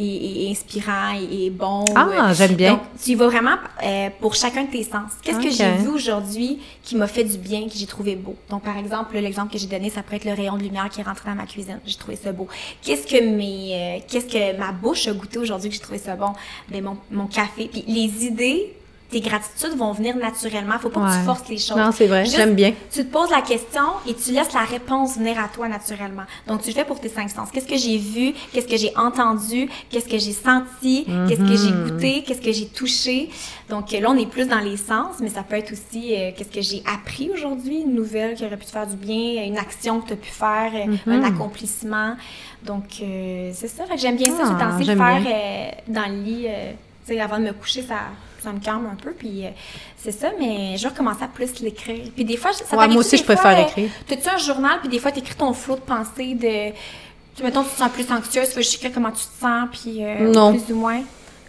est, 0.00 0.50
inspirant 0.50 1.14
et, 1.30 1.50
bon. 1.50 1.84
Ah, 1.94 2.32
j'aime 2.32 2.54
bien. 2.54 2.72
Donc, 2.72 2.82
tu 3.02 3.10
y 3.10 3.14
vas 3.14 3.26
vraiment 3.26 3.56
euh, 3.82 4.08
pour 4.20 4.34
chacun 4.34 4.64
de 4.64 4.70
tes 4.70 4.84
sens. 4.84 5.12
Qu'est-ce 5.22 5.40
que 5.40 5.50
j'ai 5.50 5.70
vu 5.72 5.88
aujourd'hui 5.88 6.60
qui 6.82 6.96
m'a 6.96 7.06
fait 7.06 7.24
du 7.24 7.38
bien, 7.38 7.68
que 7.68 7.74
j'ai 7.74 7.86
trouvé 7.86 8.14
beau? 8.14 8.36
Donc, 8.50 8.62
par 8.62 8.76
exemple, 8.76 9.16
l'exemple 9.18 9.52
que 9.52 9.58
j'ai 9.58 9.66
donné, 9.66 9.90
ça 9.90 10.02
pourrait 10.02 10.16
être 10.16 10.24
le 10.24 10.34
rayon 10.34 10.56
de 10.56 10.62
lumière 10.62 10.88
qui 10.88 11.00
est 11.00 11.04
rentré 11.04 11.28
dans 11.28 11.36
ma 11.36 11.46
cuisine. 11.46 11.80
J'ai 11.84 11.96
trouvé 11.96 12.16
ça 12.16 12.32
beau. 12.32 12.48
Qu'est-ce 12.82 13.06
que 13.06 13.22
mes, 13.22 13.74
euh, 13.74 14.04
qu'est-ce 14.08 14.26
que 14.26 14.58
ma 14.58 14.72
bouche 14.72 15.08
a 15.08 15.12
goûté 15.12 15.38
aujourd'hui 15.38 15.68
que 15.68 15.74
j'ai 15.74 15.82
trouvé 15.82 15.98
ça 15.98 16.16
bon? 16.16 16.32
Ben, 16.68 16.82
mon, 16.82 16.96
mon 17.10 17.26
café. 17.26 17.68
Puis 17.72 17.84
les 17.86 18.26
idées 18.26 18.74
tes 19.10 19.20
gratitudes 19.20 19.76
vont 19.76 19.92
venir 19.92 20.16
naturellement. 20.16 20.78
Faut 20.78 20.90
pas 20.90 21.00
que 21.00 21.18
tu 21.18 21.24
forces 21.24 21.48
les 21.48 21.56
choses. 21.56 21.76
Non, 21.76 21.90
c'est 21.92 22.06
vrai, 22.06 22.26
j'aime 22.26 22.54
bien. 22.54 22.74
Tu 22.92 23.04
te 23.04 23.10
poses 23.10 23.30
la 23.30 23.40
question 23.40 23.82
et 24.06 24.14
tu 24.14 24.32
laisses 24.32 24.52
la 24.52 24.64
réponse 24.64 25.16
venir 25.16 25.38
à 25.38 25.48
toi 25.48 25.68
naturellement. 25.68 26.24
Donc, 26.46 26.62
tu 26.62 26.68
le 26.68 26.74
fais 26.74 26.84
pour 26.84 27.00
tes 27.00 27.08
cinq 27.08 27.30
sens. 27.30 27.48
Qu'est-ce 27.50 27.66
que 27.66 27.76
j'ai 27.76 27.96
vu? 27.96 28.34
Qu'est-ce 28.52 28.68
que 28.68 28.76
j'ai 28.76 28.92
entendu? 28.96 29.68
Qu'est-ce 29.90 30.08
que 30.08 30.18
j'ai 30.18 30.32
senti? 30.32 31.06
Qu'est-ce 31.28 31.40
que 31.40 31.56
j'ai 31.56 31.72
mhm. 31.72 31.90
goûté? 31.90 32.22
Qu'est-ce 32.26 32.42
que 32.42 32.52
j'ai 32.52 32.66
touché? 32.66 33.30
Donc, 33.70 33.92
là, 33.92 34.10
on 34.10 34.16
est 34.16 34.26
plus 34.26 34.46
dans 34.46 34.60
les 34.60 34.76
sens, 34.76 35.16
mais 35.20 35.28
ça 35.28 35.42
peut 35.42 35.56
être 35.56 35.72
aussi 35.72 36.14
euh, 36.14 36.30
qu'est-ce 36.36 36.50
que 36.50 36.62
j'ai 36.62 36.82
appris 36.90 37.30
aujourd'hui, 37.30 37.82
une 37.82 37.94
nouvelle 37.94 38.34
qui 38.34 38.44
aurait 38.44 38.56
pu 38.56 38.66
te 38.66 38.70
faire 38.70 38.86
du 38.86 38.96
bien, 38.96 39.44
une 39.44 39.58
action 39.58 40.00
que 40.00 40.08
tu 40.08 40.12
as 40.14 40.16
pu 40.16 40.30
faire, 40.30 40.70
euh, 40.74 40.96
un 41.06 41.18
mhm. 41.18 41.24
accomplissement. 41.24 42.14
Donc, 42.62 42.84
euh, 43.02 43.52
c'est 43.54 43.68
ça. 43.68 43.84
J'aime 43.96 44.16
bien 44.16 44.36
ça, 44.36 44.44
j'ai 44.44 44.64
tenté 44.64 44.84
de 44.84 44.96
faire 44.96 45.74
dans 45.88 46.10
le 46.10 46.22
lit, 46.22 46.46
tu 47.06 47.14
sais, 47.14 47.20
avant 47.20 47.38
de 47.38 47.44
me 47.44 47.52
coucher, 47.52 47.82
ça 47.82 47.96
ça 48.42 48.52
me 48.52 48.60
calme 48.60 48.86
un 48.90 48.96
peu. 48.96 49.12
Puis 49.12 49.44
euh, 49.44 49.50
c'est 49.96 50.12
ça, 50.12 50.28
mais 50.38 50.76
je 50.76 50.82
vais 50.82 50.88
recommencer 50.88 51.24
à 51.24 51.28
plus 51.28 51.60
l'écrire. 51.60 52.04
Puis 52.14 52.24
des 52.24 52.36
fois, 52.36 52.52
ça 52.52 52.76
ouais, 52.76 52.88
Moi 52.88 52.98
aussi, 52.98 53.16
je 53.16 53.24
préfère 53.24 53.58
écrire. 53.58 53.90
Tu 54.06 54.14
as 54.14 54.34
un 54.34 54.38
journal, 54.38 54.78
puis 54.80 54.88
des 54.88 54.98
fois, 54.98 55.12
tu 55.12 55.20
écris 55.20 55.34
ton 55.34 55.52
flot 55.52 55.76
de 55.76 55.80
pensée 55.80 56.34
de. 56.34 56.72
Tu, 57.34 57.42
mettons, 57.44 57.62
tu 57.62 57.70
te 57.70 57.76
sens 57.76 57.90
plus 57.90 58.10
anxieuse, 58.10 58.48
tu 58.48 58.56
veux 58.56 58.62
écrire 58.62 58.90
comment 58.92 59.10
tu 59.10 59.24
te 59.24 59.40
sens, 59.40 59.68
puis 59.72 60.04
euh, 60.04 60.32
non. 60.32 60.52
plus 60.52 60.72
ou 60.72 60.78
moins. 60.78 61.00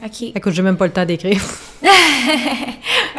OK. 0.06 0.22
Écoute, 0.36 0.54
j'ai 0.54 0.62
même 0.62 0.78
pas 0.78 0.86
le 0.86 0.94
temps 0.94 1.06
d'écrire. 1.06 1.42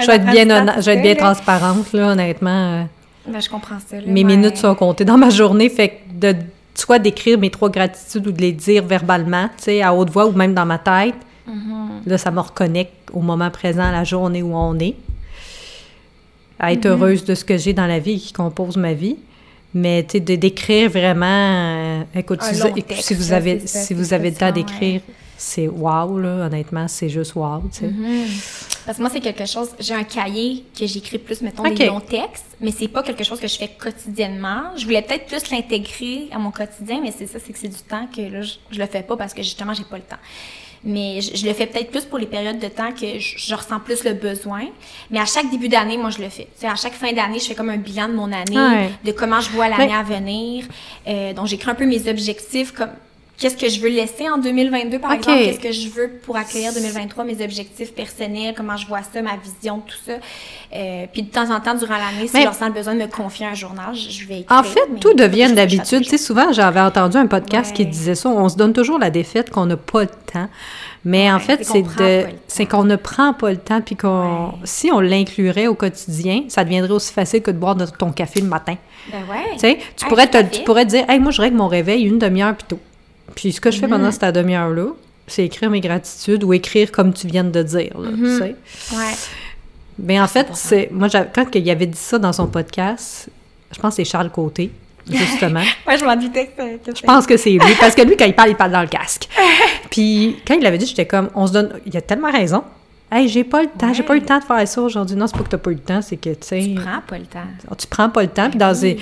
je 0.01 0.07
vais 0.07 0.17
être 0.17 0.27
bien, 0.27 0.45
je 0.77 0.87
vais 0.87 0.95
être 0.95 1.03
bien 1.03 1.15
transparente, 1.15 1.93
là, 1.93 2.13
honnêtement. 2.13 2.81
Euh. 2.81 2.85
Ben, 3.27 3.41
je 3.41 3.51
comprends 3.51 3.79
ça. 3.79 3.97
mes 4.07 4.25
minutes 4.25 4.57
sont 4.57 4.75
comptées 4.75 5.05
dans 5.05 5.19
ma 5.19 5.31
journée, 5.31 5.69
fait 5.69 5.89
que 5.89 5.95
de 6.15 6.37
soit 6.75 6.99
d'écrire 6.99 7.39
mes 7.39 7.51
trois 7.51 7.69
gratitudes 7.69 8.27
ou 8.27 8.33
de 8.33 8.41
les 8.41 8.53
dire 8.53 8.85
verbalement, 8.85 9.49
tu 9.59 9.65
sais, 9.65 9.83
à 9.83 9.95
haute 9.95 10.11
voix 10.11 10.27
ou 10.27 10.33
même 10.33 10.55
dans 10.55 10.67
ma 10.67 10.79
tête, 10.79 11.15
Mm-hmm. 11.51 12.09
Là, 12.09 12.19
ça 12.19 12.31
me 12.31 12.41
reconnecte 12.41 13.11
au 13.13 13.21
moment 13.21 13.51
présent, 13.51 13.85
à 13.85 13.93
la 13.93 14.05
journée 14.05 14.43
où 14.43 14.55
on 14.55 14.79
est. 14.79 14.97
À 16.59 16.73
être 16.73 16.85
mm-hmm. 16.85 16.89
heureuse 16.89 17.25
de 17.25 17.35
ce 17.35 17.45
que 17.45 17.57
j'ai 17.57 17.73
dans 17.73 17.87
la 17.87 17.99
vie 17.99 18.21
qui 18.21 18.33
compose 18.33 18.77
ma 18.77 18.93
vie. 18.93 19.17
Mais 19.73 20.03
tu 20.03 20.13
sais, 20.13 20.21
de 20.21 20.35
décrire 20.35 20.91
vraiment. 20.91 21.27
Euh, 21.27 22.03
écoute, 22.15 22.43
si, 22.43 23.15
vous 23.15 23.33
avez, 23.33 23.61
si 23.67 23.95
vous 23.95 24.13
avez 24.13 24.31
le 24.31 24.37
temps 24.37 24.51
d'écrire, 24.51 25.01
c'est 25.37 25.69
wow, 25.69 26.19
là. 26.19 26.47
Honnêtement, 26.47 26.89
c'est 26.89 27.09
juste 27.09 27.35
wow, 27.37 27.63
tu 27.73 27.79
sais. 27.79 27.87
Mm-hmm. 27.87 28.85
Parce 28.85 28.97
que 28.97 29.03
moi, 29.03 29.11
c'est 29.13 29.21
quelque 29.21 29.47
chose. 29.47 29.69
J'ai 29.79 29.95
un 29.95 30.03
cahier 30.03 30.65
que 30.77 30.87
j'écris 30.87 31.19
plus, 31.19 31.41
mettons, 31.43 31.63
des 31.63 31.87
longs 31.87 32.01
textes, 32.01 32.57
mais 32.61 32.73
c'est 32.73 32.89
pas 32.89 33.03
quelque 33.03 33.23
chose 33.23 33.39
que 33.39 33.47
je 33.47 33.57
fais 33.57 33.69
quotidiennement. 33.69 34.77
Je 34.77 34.85
voulais 34.85 35.03
peut-être 35.03 35.27
plus 35.27 35.51
l'intégrer 35.51 36.29
à 36.33 36.39
mon 36.39 36.51
quotidien, 36.51 37.01
mais 37.01 37.13
c'est 37.17 37.27
ça, 37.27 37.39
c'est 37.39 37.53
que 37.53 37.59
c'est 37.59 37.69
du 37.69 37.83
temps 37.89 38.09
que 38.15 38.23
là, 38.23 38.43
je, 38.43 38.55
je 38.71 38.79
le 38.81 38.87
fais 38.87 39.03
pas 39.03 39.17
parce 39.17 39.35
que 39.35 39.43
justement, 39.43 39.75
j'ai 39.75 39.85
pas 39.85 39.99
le 39.99 40.03
temps 40.03 40.17
mais 40.85 41.21
je, 41.21 41.47
le 41.47 41.53
fais 41.53 41.67
peut-être 41.67 41.91
plus 41.91 42.05
pour 42.05 42.19
les 42.19 42.27
périodes 42.27 42.59
de 42.59 42.69
temps 42.69 42.93
que 42.93 43.19
je, 43.19 43.55
ressens 43.55 43.81
plus 43.81 44.05
le 44.05 44.15
besoin. 44.15 44.63
Mais 45.11 45.21
à 45.21 45.27
chaque 45.27 45.51
début 45.51 45.69
d'année, 45.69 45.99
moi, 45.99 46.11
je 46.11 46.23
le 46.23 46.29
fais. 46.29 46.49
à 46.63 46.75
chaque 46.75 46.95
fin 46.95 47.13
d'année, 47.13 47.39
je 47.39 47.47
fais 47.47 47.55
comme 47.55 47.71
un 47.71 47.77
bilan 47.77 48.09
de 48.09 48.15
mon 48.15 48.33
année, 48.33 48.91
de 49.05 49.13
comment 49.13 49.41
je 49.41 49.51
vois 49.51 49.69
l'année 49.69 49.95
à 49.95 50.03
venir. 50.03 50.65
Euh, 51.07 51.33
donc, 51.35 51.47
j'écris 51.47 51.71
un 51.71 51.75
peu 51.75 51.87
mes 51.87 52.09
objectifs, 52.09 52.73
comme 52.73 52.91
qu'est-ce 53.41 53.57
que 53.57 53.69
je 53.69 53.81
veux 53.81 53.89
laisser 53.89 54.29
en 54.29 54.39
2022, 54.39 54.99
par 54.99 55.13
exemple, 55.13 55.39
qu'est-ce 55.39 55.59
que 55.59 55.73
je 55.73 55.89
veux 55.89 56.11
pour 56.23 56.37
accueillir 56.37 56.73
2023, 56.73 57.25
mes 57.25 57.43
objectifs 57.43 57.93
personnels, 57.93 58.55
comment 58.55 58.77
je 58.77 58.87
vois 58.87 59.01
ça, 59.03 59.23
ma 59.23 59.37
vision, 59.37 59.81
tout 59.81 59.97
ça? 60.07 60.13
Euh, 60.73 61.07
puis 61.11 61.23
de 61.23 61.31
temps 61.31 61.51
en 61.51 61.59
temps, 61.59 61.75
durant 61.75 61.97
l'année, 61.97 62.29
si 62.29 62.41
je 62.41 62.47
ressens 62.47 62.67
le 62.67 62.75
besoin 62.75 62.95
de 62.95 63.01
me 63.01 63.07
confier 63.07 63.47
un 63.47 63.55
journal, 63.55 63.95
je 63.95 64.27
vais 64.27 64.41
écrire. 64.41 64.59
En 64.59 64.63
fait, 64.63 64.85
tout 65.01 65.15
devient 65.15 65.51
d'habitude. 65.53 66.03
Tu 66.03 66.11
sais, 66.11 66.19
souvent, 66.19 66.53
j'avais 66.53 66.81
entendu 66.81 67.17
un 67.17 67.27
podcast 67.27 67.75
qui 67.75 67.87
disait 67.87 68.15
ça, 68.15 68.29
on 68.29 68.49
se 68.49 68.57
donne 68.57 68.75
toujours 68.75 68.99
la 68.99 69.11
défaite 69.11 69.51
qu'on 69.51 69.67
n'a 69.67 69.79
pas 69.79 70.03
le 70.03 70.09
temps. 70.33 70.49
Mais 71.03 71.33
en 71.33 71.39
fait, 71.39 71.65
c'est 71.65 71.83
de, 71.83 72.27
c'est 72.47 72.67
qu'on 72.67 72.85
ne 72.85 72.97
prend 72.97 73.33
pas 73.33 73.51
le 73.51 73.57
temps, 73.57 73.81
puis 73.81 73.97
qu'on, 73.97 74.53
si 74.65 74.93
on 74.93 75.01
l'inclurait 75.01 75.67
au 75.67 75.75
quotidien, 75.75 76.43
ça 76.49 76.63
deviendrait 76.63 76.93
aussi 76.93 77.13
facile 77.13 77.41
que 77.41 77.51
de 77.51 77.57
boire 77.57 77.75
ton 77.99 78.13
café 78.13 78.43
le 78.43 78.49
matin. 78.49 78.77
Ben 79.11 79.21
ouais. 79.31 79.55
Tu 79.55 79.61
sais, 79.61 79.79
tu 79.97 80.05
pourrais 80.07 80.27
te, 80.27 80.43
tu 80.43 80.63
pourrais 80.65 80.85
dire, 80.85 81.09
hey, 81.09 81.19
moi, 81.19 81.33
je 81.33 81.41
règle 81.41 81.57
mon 81.57 81.69
réveil 81.69 82.03
une 82.03 82.19
demi-heure 82.19 82.55
plus 82.55 82.67
tôt. 82.67 82.81
Puis 83.35 83.53
ce 83.53 83.61
que 83.61 83.71
je 83.71 83.79
fais 83.79 83.89
pendant 83.89 84.09
mm-hmm. 84.09 84.21
cette 84.21 84.35
demi-heure-là, 84.35 84.87
c'est 85.27 85.45
écrire 85.45 85.71
mes 85.71 85.81
gratitudes 85.81 86.45
ou 86.45 86.53
écrire 86.53 86.91
comme 86.91 87.13
tu 87.13 87.27
viens 87.27 87.45
de 87.45 87.63
dire, 87.63 87.99
là, 87.99 88.09
tu 88.09 88.23
mm-hmm. 88.23 88.39
sais. 88.39 88.57
Ouais. 88.93 89.15
Mais 89.99 90.21
en 90.21 90.27
fait, 90.27 90.49
c'est 90.55 90.89
moi, 90.91 91.09
quand 91.11 91.55
il 91.55 91.71
avait 91.71 91.87
dit 91.87 91.99
ça 91.99 92.19
dans 92.19 92.33
son 92.33 92.47
podcast, 92.47 93.29
je 93.71 93.79
pense 93.79 93.97
que 93.97 94.03
c'est 94.03 94.11
Charles 94.11 94.31
Côté, 94.31 94.71
justement. 95.09 95.63
ouais, 95.87 95.99
je 95.99 96.05
m'en 96.05 96.17
doutais 96.17 96.51
que, 96.57 96.93
Je 96.95 97.03
pense 97.03 97.27
que 97.27 97.37
c'est 97.37 97.51
lui, 97.51 97.75
parce 97.79 97.95
que 97.95 98.03
lui, 98.03 98.17
quand 98.17 98.25
il 98.25 98.35
parle, 98.35 98.51
il 98.51 98.57
parle 98.57 98.73
dans 98.73 98.83
le 98.83 98.89
casque. 98.89 99.29
Puis 99.91 100.37
quand 100.47 100.55
il 100.55 100.63
l'avait 100.63 100.79
dit, 100.79 100.87
j'étais 100.87 101.07
comme, 101.07 101.29
on 101.35 101.47
se 101.47 101.53
donne, 101.53 101.81
il 101.87 101.97
a 101.97 102.01
tellement 102.01 102.31
raison. 102.31 102.65
Hey, 103.13 103.29
j'ai 103.29 103.43
pas 103.43 103.63
le 103.63 103.69
temps, 103.69 103.93
j'ai 103.93 104.05
pas 104.05 104.15
eu 104.17 104.21
le 104.21 104.25
temps 104.25 104.39
de 104.39 104.45
faire 104.45 104.69
ça 104.69 104.81
aujourd'hui. 104.81 105.17
Non, 105.17 105.27
c'est 105.27 105.37
pas 105.37 105.43
que 105.43 105.49
t'as 105.49 105.59
pas 105.59 105.71
eu 105.71 105.75
le 105.75 105.81
temps, 105.81 106.01
c'est 106.01 106.17
que, 106.17 106.31
tu 106.31 106.37
sais. 106.43 106.61
Tu 106.63 106.75
prends 106.75 107.01
pas 107.07 107.19
le 107.19 107.27
temps. 107.27 107.77
Tu 107.77 107.87
prends 107.89 108.09
pas 108.09 108.23
le 108.23 108.29
temps, 108.29 108.49
puis 108.49 108.59
dans, 108.59 108.73
ben 108.81 108.97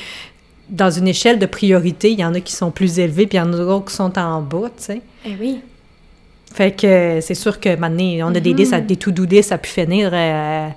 dans 0.69 0.91
une 0.91 1.09
échelle 1.09 1.39
de 1.39 1.47
priorité, 1.47 2.13
il 2.13 2.19
y 2.19 2.25
en 2.25 2.35
a 2.35 2.41
qui 2.41 2.53
sont 2.53 2.71
plus 2.71 2.99
élevés, 2.99 3.27
puis 3.27 3.39
il 3.39 3.41
y 3.41 3.43
en 3.43 3.53
a 3.53 3.57
d'autres 3.57 3.87
qui 3.87 3.95
sont 3.95 4.19
en 4.19 4.43
bas, 4.43 4.69
tu 4.77 4.85
sais. 4.85 5.01
Eh 5.25 5.35
oui. 5.41 5.61
Fait 6.53 6.73
que 6.73 7.21
c'est 7.21 7.35
sûr 7.35 7.61
que 7.61 7.77
maintenant, 7.77 8.31
on 8.31 8.35
a 8.35 8.41
des 8.41 8.55
listes, 8.55 8.75
des 8.75 8.97
to-do 8.97 9.25
listes 9.25 9.53
à 9.53 9.59
pu 9.59 9.71
finir. 9.71 10.11
Euh, 10.13 10.69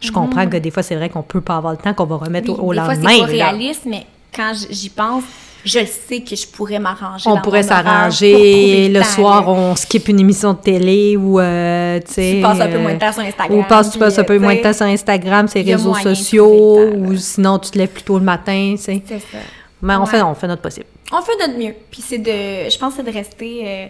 je 0.00 0.10
comprends 0.10 0.44
mhm. 0.44 0.50
que 0.50 0.56
des 0.56 0.70
fois, 0.70 0.82
c'est 0.82 0.96
vrai 0.96 1.08
qu'on 1.08 1.22
peut 1.22 1.40
pas 1.40 1.56
avoir 1.56 1.72
le 1.72 1.78
temps 1.78 1.94
qu'on 1.94 2.04
va 2.04 2.16
remettre 2.16 2.50
au, 2.50 2.68
au 2.68 2.72
des 2.72 2.78
lendemain. 2.78 2.94
Fois, 2.94 3.12
c'est 3.12 3.20
pas 3.20 3.26
réaliste, 3.26 3.82
mais 3.86 4.06
quand 4.34 4.52
j'y 4.70 4.90
pense, 4.90 5.24
je 5.64 5.78
le 5.78 5.86
sais 5.86 6.20
que 6.20 6.36
je 6.36 6.46
pourrais 6.46 6.78
m'arranger. 6.78 7.30
On 7.30 7.40
pourrait 7.40 7.62
s'arranger. 7.62 8.88
Le 8.88 9.02
soir, 9.02 9.48
on 9.48 9.74
skip 9.74 10.08
une 10.08 10.20
émission 10.20 10.52
de 10.52 10.58
télé 10.58 11.16
ou, 11.16 11.40
euh, 11.40 12.00
tu 12.06 12.12
sais... 12.12 12.32
Tu 12.36 12.42
passes 12.42 12.60
un 12.60 12.68
peu 12.68 12.78
moins 12.78 12.94
de 12.94 12.98
temps 12.98 13.12
sur 13.12 13.22
Instagram. 13.22 13.58
Ou 13.58 13.62
passes, 13.64 13.90
tu 13.90 13.98
passes 13.98 14.18
un 14.18 14.24
peu 14.24 14.38
moins 14.38 14.54
de 14.54 14.60
temps 14.60 14.72
sur 14.72 14.86
Instagram, 14.86 15.48
ses 15.48 15.62
réseaux 15.62 15.94
sociaux, 15.94 16.90
ou 16.94 17.16
sinon, 17.16 17.58
tu 17.58 17.70
te 17.70 17.78
lèves 17.78 17.88
plus 17.88 18.02
tôt 18.02 18.18
le 18.18 18.24
matin, 18.24 18.74
tu 18.76 18.82
sais. 18.82 19.02
C'est 19.06 19.20
ça. 19.20 19.38
Mais 19.82 19.96
on, 19.96 20.06
fait, 20.06 20.22
on 20.22 20.34
fait 20.34 20.46
notre 20.46 20.62
possible. 20.62 20.86
On 21.12 21.20
fait 21.22 21.36
notre 21.38 21.58
mieux. 21.58 21.74
Puis 21.90 22.02
c'est 22.02 22.18
de... 22.18 22.70
Je 22.70 22.78
pense 22.78 22.94
que 22.94 23.02
c'est 23.02 23.10
de 23.10 23.16
rester... 23.16 23.62
Euh, 23.64 23.86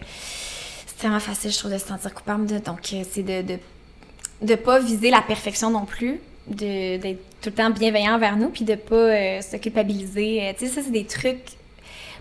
c'est 0.86 0.98
tellement 0.98 1.20
facile, 1.20 1.50
je 1.50 1.58
trouve, 1.58 1.72
de 1.72 1.78
se 1.78 1.86
sentir 1.86 2.12
coupable. 2.14 2.46
donc, 2.46 2.78
euh, 2.92 3.02
c'est 3.10 3.22
de, 3.22 3.42
de 3.42 3.58
de 4.42 4.56
pas 4.56 4.78
viser 4.78 5.10
la 5.10 5.22
perfection 5.22 5.70
non 5.70 5.86
plus, 5.86 6.20
d'être 6.46 7.18
tout 7.40 7.50
le 7.50 7.52
temps 7.52 7.70
bienveillant 7.70 8.16
envers 8.16 8.36
nous, 8.36 8.50
puis 8.50 8.64
de 8.64 8.74
pas 8.74 8.94
euh, 8.94 9.40
se 9.40 9.56
culpabiliser. 9.56 10.54
tu 10.58 10.66
sais, 10.66 10.72
ça, 10.72 10.80
c'est 10.84 10.90
des 10.90 11.06
trucs 11.06 11.56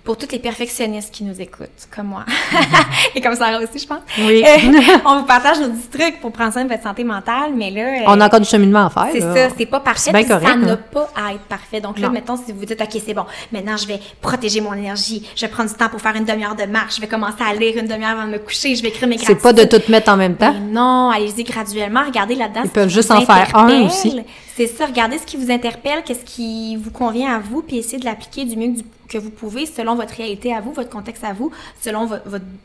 pour 0.04 0.18
toutes 0.18 0.34
les 0.34 0.40
perfectionnistes 0.40 1.14
qui 1.14 1.24
nous 1.24 1.40
écoutent, 1.40 1.88
comme 1.96 2.08
moi. 2.08 2.26
Et 3.16 3.22
comme 3.22 3.36
Sarah 3.36 3.60
aussi, 3.60 3.80
je 3.80 3.88
pense. 3.88 4.02
Oui. 4.20 4.44
Euh, 4.46 4.98
on 5.06 5.20
vous 5.20 5.26
partage 5.26 5.60
nos 5.60 5.70
10 5.70 5.90
trucs 5.90 6.20
pour 6.20 6.32
prendre 6.34 6.52
soin 6.52 6.66
de 6.66 6.70
votre 6.70 6.84
santé 6.84 7.06
mentale, 7.06 7.52
mais 7.56 7.72
là... 7.72 8.04
on 8.08 8.20
a 8.20 8.26
encore 8.26 8.42
du 8.42 8.46
cheminement 8.46 8.88
à 8.88 8.90
faire. 8.90 9.08
C'est 9.14 9.22
ça, 9.22 9.56
c'est 9.58 9.66
pas 9.66 9.80
parfait, 9.80 10.12
bien 10.12 10.26
correct, 10.26 10.46
ça 10.46 10.56
n'a 10.56 10.78
pas 10.78 11.10
à 11.16 11.34
être 11.34 11.44
parfait. 11.44 11.80
Donc 11.80 12.00
là, 12.00 12.10
mettons, 12.10 12.36
si 12.36 12.52
vous 12.52 12.66
dites, 12.66 12.82
OK, 12.82 13.02
c'est 13.06 13.14
bon, 13.14 13.26
maintenant, 13.52 13.78
je 13.78 13.88
vais 13.88 14.00
protéger 14.22 14.60
mon 14.60 14.74
énergie, 14.74 15.26
je 15.36 15.46
vais 15.46 15.52
prendre 15.52 15.70
du 15.70 15.76
temps 15.76 15.90
pour 15.90 16.02
faire 16.02 16.16
une 16.16 16.26
demi-heure 16.26 16.56
de 16.56 16.66
marche, 16.66 16.96
je 16.98 17.02
vais 17.02 17.08
commencer 17.08 17.44
à 17.48 17.54
lire 17.54 17.78
une 17.78 17.88
demi-heure 17.88 18.12
avant 18.12 18.26
de 18.26 18.32
me 18.32 18.40
coucher, 18.40 18.76
je 18.76 18.84
vais 18.84 18.90
écrire 18.90 19.08
mes 19.08 19.16
gratitudes. 19.16 19.38
C'est 19.38 19.44
pas 19.44 19.54
de 19.54 19.64
tout 19.64 19.90
mettre 19.90 20.12
en 20.12 20.18
même 20.18 20.36
temps? 20.36 20.54
non, 20.54 21.12
allez-y 21.12 21.44
graduellement, 21.44 22.04
regardez 22.06 22.36
là-dedans. 22.36 22.62
Ils 22.66 22.70
peuvent 22.70 22.90
juste 22.90 23.12
en 23.12 23.22
faire 23.22 23.56
un 23.56 23.84
aussi. 23.84 24.22
C'est 24.56 24.68
ça, 24.68 24.86
regardez 24.86 25.18
ce 25.18 25.26
qui 25.26 25.36
vous 25.36 25.52
interpelle, 25.52 26.04
qu'est-ce 26.06 26.24
qui 26.24 26.76
vous 26.76 26.92
convient 26.92 27.36
à 27.36 27.40
vous, 27.40 27.64
puis 27.64 27.78
essayez 27.78 27.98
de 27.98 28.06
l'appliquer 28.06 28.46
du 28.46 28.56
mieux 28.56 28.74
que, 29.10 29.18
vous 29.18 29.32
pouvez 29.32 29.66
selon 29.66 29.96
votre 29.96 30.14
réalité 30.14 30.54
à 30.54 30.62
vous, 30.62 30.74
votre 30.74 30.90
contexte 30.92 31.24
à 31.24 31.34
vous, 31.34 31.52
selon 31.82 32.08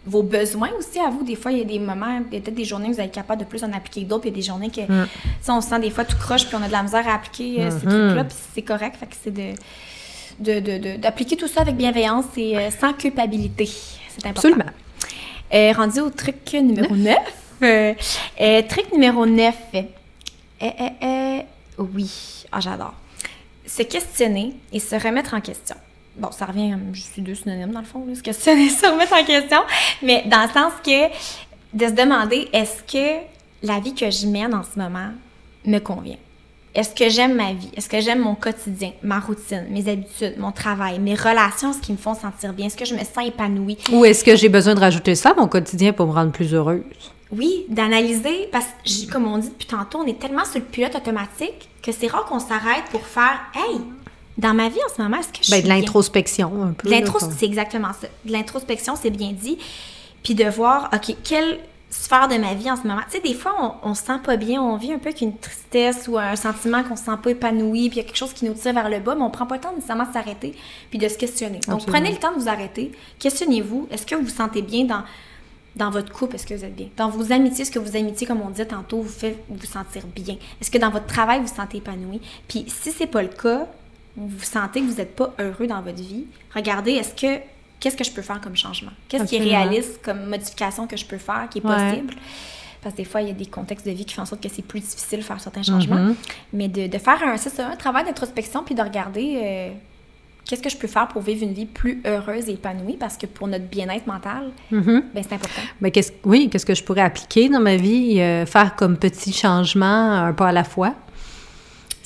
vos 0.05 0.23
besoins 0.23 0.69
aussi 0.79 0.99
à 0.99 1.09
vous. 1.09 1.25
Des 1.25 1.35
fois, 1.35 1.51
il 1.51 1.59
y 1.59 1.61
a 1.63 1.65
des 1.65 1.79
moments, 1.79 2.21
il 2.31 2.37
y 2.37 2.39
a 2.39 2.43
peut-être 2.43 2.55
des 2.55 2.65
journées 2.65 2.89
où 2.89 2.93
vous 2.93 3.01
êtes 3.01 3.13
capable 3.13 3.41
de 3.41 3.47
plus 3.47 3.65
en 3.65 3.73
appliquer 3.73 4.03
que 4.03 4.09
d'autres, 4.09 4.23
puis 4.23 4.31
il 4.31 4.33
y 4.33 4.37
a 4.37 4.41
des 4.41 4.47
journées 4.47 4.71
que, 4.71 4.81
mm. 4.81 5.09
ça, 5.41 5.55
on 5.55 5.63
se 5.63 5.69
sent 5.69 5.81
des 5.81 5.91
fois 5.91 6.05
tout 6.05 6.17
croche, 6.19 6.47
puis 6.47 6.57
on 6.57 6.63
a 6.63 6.67
de 6.67 6.73
la 6.73 6.83
misère 6.83 7.09
à 7.09 7.15
appliquer 7.15 7.63
euh, 7.63 7.71
ces 7.71 7.87
mm-hmm. 7.87 8.07
trucs-là, 8.07 8.25
puis 8.25 8.37
c'est 8.55 8.63
correct, 8.63 8.97
fait 8.97 9.07
que 9.07 9.17
c'est 9.23 9.33
de 9.33 9.53
d'appliquer 10.99 11.37
tout 11.37 11.49
ça 11.49 11.63
avec 11.63 11.75
bienveillance 11.75 12.27
et 12.37 12.57
euh, 12.57 12.71
sans 12.71 12.93
culpabilité. 12.93 13.67
C'est 13.67 14.27
important. 14.29 14.49
Absolument. 14.49 14.71
Euh, 15.53 15.73
rendu 15.73 15.99
au 15.99 16.11
truc 16.11 16.37
numéro 16.53 16.95
9. 16.95 17.17
truc 18.69 18.93
numéro 18.93 19.27
9. 19.27 19.55
Oui, 21.79 22.45
ah, 22.53 22.61
j'adore. 22.61 22.95
Se 23.67 23.83
questionner 23.83 24.55
et 24.73 24.81
se 24.81 24.95
remettre 24.95 25.35
en 25.35 25.41
question. 25.41 25.77
Bon, 26.17 26.33
ça 26.33 26.47
revient, 26.47 26.77
je 26.93 27.01
suis 27.01 27.23
deux 27.23 27.35
synonymes 27.35 27.71
dans 27.71 27.81
le 27.81 27.87
fond, 27.87 28.05
se 28.13 28.23
questionner 28.23 28.69
se 28.71 28.87
remettre 28.87 29.13
en 29.13 29.25
question, 29.25 29.61
mais 30.03 30.25
dans 30.27 30.43
le 30.43 30.49
sens 30.49 30.73
que 30.85 31.09
de 31.75 31.87
se 31.87 31.93
demander 31.93 32.49
est-ce 32.53 32.83
que 32.83 33.23
la 33.63 33.79
vie 33.79 33.95
que 33.95 34.11
je 34.11 34.27
mène 34.27 34.55
en 34.55 34.63
ce 34.63 34.79
moment 34.79 35.11
me 35.65 35.79
convient? 35.79 36.17
Est-ce 36.75 36.95
que 36.95 37.09
j'aime 37.09 37.35
ma 37.35 37.53
vie? 37.53 37.71
Est-ce 37.77 37.89
que 37.89 38.01
j'aime 38.01 38.21
mon 38.21 38.35
quotidien, 38.35 38.93
ma 39.03 39.21
routine, 39.21 39.67
mes 39.71 39.89
habitudes, 39.89 40.35
mon 40.39 40.53
travail, 40.53 40.99
mes 40.99 41.15
relations, 41.15 41.73
ce 41.73 41.81
qui 41.81 41.93
me 41.93 41.97
font 41.97 42.15
sentir 42.15 42.53
bien? 42.53 42.67
Est-ce 42.67 42.77
que 42.77 42.85
je 42.85 42.95
me 42.95 43.01
sens 43.01 43.27
épanouie? 43.27 43.79
Ou 43.93 44.05
est-ce 44.05 44.23
que 44.23 44.37
j'ai 44.37 44.49
besoin 44.49 44.75
de 44.75 44.81
rajouter 44.81 45.15
ça 45.15 45.31
à 45.31 45.35
mon 45.35 45.49
quotidien 45.49 45.93
pour 45.93 46.07
me 46.07 46.13
rendre 46.13 46.33
plus 46.33 46.55
heureuse? 46.55 46.83
Oui, 47.31 47.67
d'analyser, 47.69 48.49
parce 48.51 48.67
que, 48.85 49.11
comme 49.13 49.27
on 49.27 49.39
dit 49.39 49.49
depuis 49.51 49.67
tantôt, 49.67 49.99
on 49.99 50.07
est 50.07 50.19
tellement 50.19 50.45
sur 50.45 50.61
le 50.61 50.65
pilote 50.65 50.95
automatique 50.95 51.69
que 51.83 51.93
c'est 51.93 52.07
rare 52.07 52.25
qu'on 52.25 52.41
s'arrête 52.41 52.85
pour 52.91 53.03
faire 53.07 53.39
Hey, 53.55 53.81
dans 54.39 54.55
ma 54.55 54.69
vie 54.69 54.79
en 54.89 54.95
ce 54.95 55.03
moment, 55.03 55.19
est-ce 55.19 55.29
que 55.29 55.45
je 55.45 55.51
Ben, 55.51 55.57
suis 55.59 55.65
de 55.65 55.69
l'introspection, 55.69 56.63
un 56.63 56.73
peu. 56.73 56.89
C'est 57.37 57.47
exactement 57.47 57.93
ça. 57.93 58.09
De 58.25 58.33
l'introspection, 58.33 58.95
c'est 58.97 59.11
bien 59.11 59.33
dit. 59.33 59.59
Puis 60.23 60.35
de 60.35 60.45
voir, 60.45 60.91
OK, 60.95 61.15
quelle 61.23 61.59
sphère 61.91 62.29
de 62.29 62.37
ma 62.37 62.55
vie 62.55 62.71
en 62.71 62.77
ce 62.77 62.87
moment? 62.87 63.01
Tu 63.11 63.17
sais, 63.17 63.21
des 63.21 63.35
fois, 63.35 63.55
on, 63.83 63.91
on 63.91 63.95
se 63.95 64.05
sent 64.05 64.19
pas 64.23 64.37
bien, 64.37 64.63
on 64.63 64.77
vit 64.77 64.93
un 64.93 64.99
peu 64.99 65.13
qu'une 65.13 65.37
tristesse 65.37 66.07
ou 66.09 66.19
un 66.19 66.37
sentiment 66.37 66.83
qu'on 66.83 66.97
se 66.97 67.05
sent 67.05 67.17
pas 67.23 67.31
épanoui, 67.31 67.89
puis 67.89 67.99
il 67.99 68.03
y 68.03 68.05
a 68.05 68.05
quelque 68.05 68.17
chose 68.17 68.33
qui 68.33 68.45
nous 68.45 68.55
tire 68.55 68.73
vers 68.75 68.89
le 68.89 69.01
bas, 69.01 69.15
mais 69.15 69.23
on 69.23 69.31
prend 69.31 69.47
pas 69.47 69.57
le 69.57 69.61
temps 69.61 69.73
nécessairement 69.75 70.07
de 70.07 70.13
s'arrêter 70.13 70.55
puis 70.91 70.99
de 70.99 71.09
se 71.09 71.19
questionner. 71.19 71.59
Donc, 71.67 71.81
Absolument. 71.81 71.93
prenez 71.99 72.13
le 72.13 72.19
temps 72.19 72.33
de 72.33 72.41
vous 72.41 72.49
arrêter. 72.49 72.93
Questionnez-vous. 73.19 73.89
Est-ce 73.91 74.07
que 74.07 74.15
vous 74.15 74.23
vous 74.25 74.29
sentez 74.29 74.63
bien 74.63 74.85
dans, 74.85 75.03
dans 75.79 75.91
votre 75.91 76.13
couple? 76.13 76.35
Est-ce 76.37 76.47
que 76.47 76.55
vous 76.55 76.65
êtes 76.65 76.75
bien? 76.77 76.89
Dans 76.97 77.09
vos 77.09 77.33
amitiés, 77.33 77.63
est-ce 77.63 77.71
que 77.71 77.79
vos 77.79 77.97
amitiés, 77.97 78.27
comme 78.27 78.43
on 78.43 78.51
disait 78.51 78.67
tantôt, 78.67 79.01
vous 79.01 79.09
fait 79.09 79.37
vous 79.49 79.67
sentir 79.67 80.03
bien? 80.15 80.37
Est-ce 80.61 80.71
que 80.71 80.79
dans 80.79 80.91
votre 80.91 81.07
travail, 81.07 81.41
vous 81.41 81.47
vous 81.47 81.55
sentez 81.55 81.79
épanoui? 81.79 82.21
Puis 82.49 82.65
si 82.69 82.91
c'est 82.93 83.07
pas 83.07 83.23
le 83.23 83.29
cas, 83.29 83.67
vous 84.17 84.43
sentez 84.43 84.81
que 84.81 84.87
vous 84.87 84.97
n'êtes 84.97 85.15
pas 85.15 85.33
heureux 85.39 85.67
dans 85.67 85.81
votre 85.81 86.03
vie, 86.03 86.27
regardez, 86.55 86.93
est-ce 86.93 87.15
que 87.15 87.41
qu'est-ce 87.81 87.97
que 87.97 88.03
je 88.05 88.11
peux 88.11 88.23
faire 88.23 88.41
comme 88.41 88.57
changement? 88.57 88.91
Qu'est-ce 89.09 89.25
qui 89.25 89.37
est 89.37 89.41
réaliste 89.41 90.01
comme 90.05 90.27
modification 90.27 90.87
que 90.89 90.97
je 90.97 91.05
peux 91.05 91.19
faire, 91.19 91.47
qui 91.49 91.59
est 91.59 91.65
Ouais. 91.65 91.91
possible? 91.91 92.15
Parce 92.83 92.95
que 92.95 92.99
des 93.03 93.05
fois, 93.05 93.23
il 93.23 93.29
y 93.29 93.31
a 93.31 93.35
des 93.35 93.47
contextes 93.47 93.87
de 93.87 93.91
vie 93.93 94.05
qui 94.05 94.15
font 94.15 94.23
en 94.23 94.27
sorte 94.27 94.43
que 94.43 94.49
c'est 94.49 94.63
plus 94.63 94.81
difficile 94.81 95.19
de 95.21 95.25
faire 95.25 95.41
certains 95.41 95.63
changements. 95.63 95.97
Mhm. 95.97 96.15
Mais 96.53 96.69
de, 96.69 96.87
de 96.87 96.99
faire 96.99 97.23
un, 97.25 97.37
c'est 97.37 97.51
ça, 97.51 97.69
un 97.69 97.77
travail 97.77 98.05
d'introspection 98.05 98.63
puis 98.65 98.75
de 98.75 98.83
regarder 98.83 99.41
euh, 99.43 99.71
qu'est-ce 100.49 100.63
que 100.63 100.71
je 100.71 100.77
peux 100.77 100.89
faire 100.89 101.07
pour 101.09 101.23
vivre 101.23 101.45
une 101.45 101.53
vie 101.53 101.67
plus 101.67 102.03
heureuse 102.07 102.49
et 102.49 102.53
épanouie? 102.55 102.97
Parce 102.99 103.17
que 103.17 103.27
pour 103.27 103.47
notre 103.47 103.67
bien-être 103.67 104.07
mental, 104.07 104.51
Mhm. 104.73 105.03
ben, 105.15 105.23
c'est 105.23 105.35
important. 105.35 105.61
Ben, 105.81 105.91
qu'est-ce, 105.93 106.13
oui, 106.25 106.49
qu'est-ce 106.51 106.67
que 106.67 106.75
je 106.75 106.83
pourrais 106.83 107.03
appliquer 107.03 107.49
dans 107.49 107.61
ma 107.61 107.77
vie? 107.77 108.19
euh, 108.21 108.47
faire 108.47 108.75
comme 108.75 108.97
petits 108.97 109.33
changements, 109.33 110.13
un 110.15 110.33
pas 110.33 110.49
à 110.49 110.53
la 110.53 110.65
fois? 110.65 110.95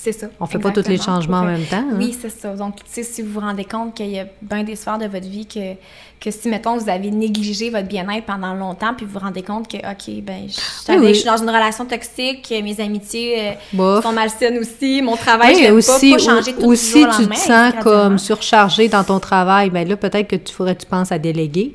C'est 0.03 0.11
ça. 0.11 0.27
On 0.41 0.47
fait 0.47 0.59
pas 0.59 0.73
tous 0.73 0.89
les 0.89 0.99
changements 0.99 1.43
en 1.43 1.47
euh, 1.47 1.53
même 1.53 1.65
temps. 1.65 1.77
hein? 1.77 1.97
Oui, 1.97 2.13
c'est 2.21 2.29
ça. 2.29 2.57
Donc, 2.57 2.75
tu 2.75 2.83
sais, 2.87 3.05
si 3.05 3.23
vous 3.23 3.35
vous 3.35 3.39
rendez 3.41 3.65
compte 3.65 3.95
qu'il 3.95 4.09
y 4.09 4.19
a 4.19 4.27
bien 4.43 4.65
des 4.65 4.75
sphères 4.75 4.99
de 4.99 5.07
votre 5.07 5.29
vie 5.29 5.47
que, 5.47 5.75
que 6.21 6.33
si, 6.33 6.49
mettons, 6.49 6.77
vous 6.77 6.89
avez 6.89 7.13
négligé 7.13 7.71
votre 7.71 7.87
bien-être 7.87 8.27
pendant 8.27 8.53
longtemps, 8.53 8.95
puis 8.97 9.07
vous 9.07 9.13
vous 9.13 9.19
rendez 9.21 9.43
compte 9.43 9.69
que, 9.71 9.77
OK, 9.77 10.25
ben, 10.25 10.49
je, 10.49 10.93
Oui, 10.93 10.99
oui. 10.99 11.09
je 11.11 11.21
suis 11.21 11.25
dans 11.27 11.37
une 11.37 11.49
relation 11.51 11.85
toxique, 11.87 12.53
mes 12.65 12.81
amitiés 12.81 13.55
euh, 13.77 14.03
sont 14.03 14.11
malsaines 14.11 14.59
aussi, 14.59 15.03
mon 15.03 15.15
travail, 15.15 15.55
Oui, 15.55 15.61
je 15.61 15.63
l'aime 15.67 15.77
aussi, 15.77 16.11
pas, 16.11 16.17
pas 16.17 16.23
changer 16.25 16.53
tout 16.53 16.65
aussi 16.65 17.03
jour 17.03 17.11
tu 17.17 17.29
te 17.29 17.37
sens 17.37 17.73
comme 17.85 18.19
surchargé 18.19 18.89
dans 18.89 19.05
ton 19.05 19.21
travail, 19.21 19.71
ben 19.71 19.87
là, 19.87 19.97
peut-être 19.97 20.27
que 20.27 20.35
tu 20.35 20.53
ferais, 20.53 20.75
tu 20.75 20.87
penses 20.87 21.13
à 21.13 21.21
déléguer. 21.21 21.75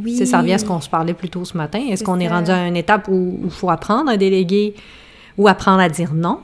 Oui. 0.00 0.24
Ça 0.24 0.38
revient 0.38 0.52
à 0.52 0.58
ce 0.58 0.64
qu'on 0.64 0.80
se 0.80 0.88
parlait 0.88 1.12
plus 1.14 1.28
tôt 1.28 1.44
ce 1.44 1.56
matin. 1.56 1.80
Est-ce 1.90 2.04
qu'on 2.04 2.20
est 2.20 2.28
rendu 2.28 2.52
à 2.52 2.68
une 2.68 2.76
étape 2.76 3.08
où 3.08 3.40
il 3.44 3.50
faut 3.50 3.70
apprendre 3.70 4.10
à 4.12 4.16
déléguer 4.16 4.74
ou 5.36 5.48
apprendre 5.48 5.80
à 5.80 5.88
dire 5.88 6.12
non? 6.14 6.38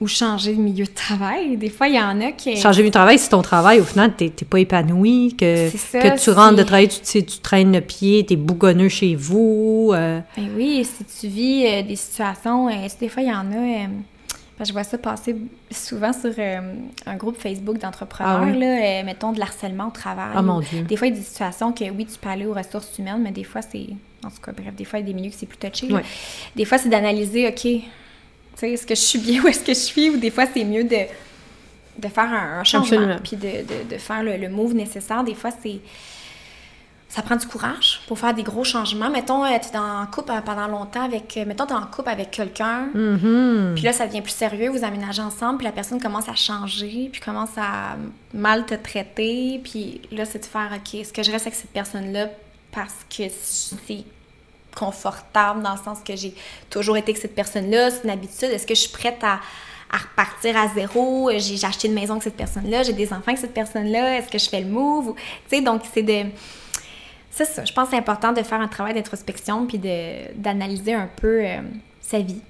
Ou 0.00 0.06
changer 0.06 0.54
de 0.54 0.60
milieu 0.60 0.84
de 0.84 0.90
travail. 0.94 1.56
Des 1.56 1.70
fois, 1.70 1.88
il 1.88 1.96
y 1.96 2.00
en 2.00 2.20
a 2.20 2.30
qui... 2.30 2.56
Changer 2.56 2.84
de 2.84 2.88
travail, 2.88 3.18
si 3.18 3.28
ton 3.28 3.42
travail, 3.42 3.80
au 3.80 3.84
final, 3.84 4.14
t'es 4.14 4.30
pas 4.48 4.60
épanoui, 4.60 5.34
que, 5.36 5.68
C'est 5.70 5.76
ça, 5.76 5.98
que 5.98 6.22
tu 6.22 6.30
rentres 6.30 6.54
de 6.56 6.62
travail, 6.62 6.86
tu, 6.88 7.00
tu 7.00 7.24
tu 7.24 7.38
traînes 7.40 7.72
le 7.72 7.80
pied, 7.80 8.24
t'es 8.24 8.36
bougonneux 8.36 8.88
chez 8.88 9.16
vous. 9.16 9.90
euh, 9.92 10.20
Ben 10.36 10.48
oui, 10.56 10.84
si 10.84 11.04
tu 11.04 11.26
vis 11.26 11.66
euh, 11.66 11.82
des 11.82 11.96
situations, 11.96 12.68
euh, 12.68 12.72
des 13.00 13.08
fois, 13.08 13.22
il 13.24 13.28
y 13.28 13.32
en 13.32 13.50
a. 13.50 13.56
euh, 13.56 13.86
ben, 14.56 14.64
je 14.64 14.72
vois 14.72 14.84
ça 14.84 14.98
passer 14.98 15.34
souvent 15.70 16.12
sur 16.12 16.32
un 17.06 17.16
groupe 17.16 17.36
Facebook 17.40 17.78
d'entrepreneurs, 17.78 18.40
Ah 18.42 18.46
oui? 18.52 18.58
là, 18.58 19.02
mettons 19.04 19.32
de 19.32 19.38
l'harcèlement 19.40 19.88
au 19.88 19.90
travail. 19.92 20.30
Ah, 20.34 20.42
mon 20.42 20.60
Dieu. 20.60 20.82
Des 20.82 20.96
fois, 20.96 21.08
il 21.08 21.14
y 21.14 21.16
a 21.16 21.18
des 21.18 21.24
situations 21.24 21.72
que 21.72 21.84
oui, 21.90 22.06
tu 22.06 22.18
peux 22.20 22.28
aller 22.28 22.46
aux 22.46 22.54
ressources 22.54 22.96
humaines, 22.98 23.20
mais 23.22 23.30
des 23.32 23.44
fois, 23.44 23.62
c'est. 23.62 23.86
En 24.24 24.30
tout 24.30 24.40
cas, 24.44 24.50
bref, 24.52 24.74
des 24.76 24.84
fois, 24.84 24.98
il 25.00 25.02
y 25.02 25.10
a 25.10 25.12
des 25.12 25.14
milieux 25.14 25.30
que 25.30 25.36
c'est 25.38 25.46
plus 25.46 25.58
touché. 25.58 25.88
Des 26.56 26.64
fois, 26.64 26.78
c'est 26.78 26.88
d'analyser, 26.88 27.46
OK, 27.48 27.68
est-ce 28.66 28.86
que 28.86 28.94
je 28.94 29.00
suis 29.00 29.18
bien 29.18 29.42
ou 29.44 29.48
est-ce 29.48 29.60
que 29.60 29.74
je 29.74 29.78
suis, 29.78 30.10
ou 30.10 30.16
des 30.16 30.30
fois, 30.30 30.44
c'est 30.52 30.64
mieux 30.64 30.84
de, 30.84 31.00
de 31.98 32.08
faire 32.08 32.32
un, 32.32 32.60
un 32.60 32.64
changement, 32.64 33.16
puis 33.22 33.36
de, 33.36 33.62
de, 33.62 33.90
de 33.90 33.98
faire 33.98 34.22
le, 34.22 34.36
le 34.36 34.48
move 34.48 34.74
nécessaire. 34.74 35.24
Des 35.24 35.34
fois, 35.34 35.50
c'est 35.62 35.80
ça 37.10 37.22
prend 37.22 37.36
du 37.36 37.46
courage 37.46 38.02
pour 38.06 38.18
faire 38.18 38.34
des 38.34 38.42
gros 38.42 38.64
changements. 38.64 39.08
Mettons, 39.08 39.42
tu 39.46 39.50
es 39.50 39.76
en 39.78 40.04
couple 40.06 40.30
euh, 40.30 40.40
pendant 40.42 40.68
longtemps 40.68 41.02
avec... 41.04 41.38
euh, 41.38 41.44
Mettons, 41.46 41.64
tu 41.64 41.72
en 41.72 41.86
couple 41.86 42.10
avec 42.10 42.30
quelqu'un, 42.30 42.90
mhm. 42.92 43.72
puis 43.74 43.84
là, 43.84 43.94
ça 43.94 44.06
devient 44.06 44.20
plus 44.20 44.34
sérieux, 44.34 44.68
vous 44.68 44.84
aménagez 44.84 45.22
ensemble, 45.22 45.56
puis 45.58 45.64
la 45.64 45.72
personne 45.72 46.00
commence 46.00 46.28
à 46.28 46.34
changer, 46.34 47.08
puis 47.10 47.20
commence 47.22 47.56
à 47.56 47.96
mal 48.34 48.66
te 48.66 48.74
traiter, 48.74 49.58
puis 49.64 50.02
là, 50.12 50.26
c'est 50.26 50.40
de 50.40 50.44
faire, 50.44 50.70
OK, 50.76 50.96
est-ce 50.96 51.12
que 51.12 51.22
je 51.22 51.30
reste 51.32 51.46
avec 51.46 51.58
cette 51.58 51.70
personne-là 51.70 52.28
parce 52.72 53.06
que 53.08 53.22
c'est 53.30 54.04
confortable 54.76 55.62
dans 55.62 55.72
le 55.72 55.78
sens 55.84 55.98
que 56.04 56.14
j'ai 56.16 56.34
toujours 56.70 56.96
été 56.96 57.10
avec 57.10 57.20
cette 57.20 57.34
personne-là, 57.34 57.90
c'est 57.90 58.04
une 58.04 58.10
habitude, 58.10 58.50
est-ce 58.50 58.66
que 58.66 58.74
je 58.74 58.80
suis 58.80 58.92
prête 58.92 59.18
à, 59.22 59.40
à 59.90 59.96
repartir 59.98 60.56
à 60.56 60.68
zéro, 60.68 61.30
j'ai 61.36 61.64
acheté 61.64 61.88
une 61.88 61.94
maison 61.94 62.12
avec 62.12 62.22
cette 62.24 62.36
personne-là, 62.36 62.82
j'ai 62.82 62.92
des 62.92 63.06
enfants 63.12 63.22
avec 63.28 63.38
cette 63.38 63.54
personne-là, 63.54 64.18
est-ce 64.18 64.28
que 64.30 64.38
je 64.38 64.48
fais 64.48 64.60
le 64.60 64.68
move? 64.68 65.14
Tu 65.48 65.56
sais, 65.56 65.62
donc 65.62 65.82
c'est 65.92 66.02
de... 66.02 66.26
C'est 67.30 67.44
ça, 67.44 67.64
je 67.64 67.72
pense 67.72 67.84
que 67.84 67.90
c'est 67.92 67.98
important 67.98 68.32
de 68.32 68.42
faire 68.42 68.60
un 68.60 68.66
travail 68.68 68.94
d'introspection 68.94 69.66
puis 69.66 69.78
d'analyser 70.34 70.94
un 70.94 71.08
peu 71.20 71.40
euh, 71.44 71.60
sa 72.00 72.18
vie, 72.18 72.40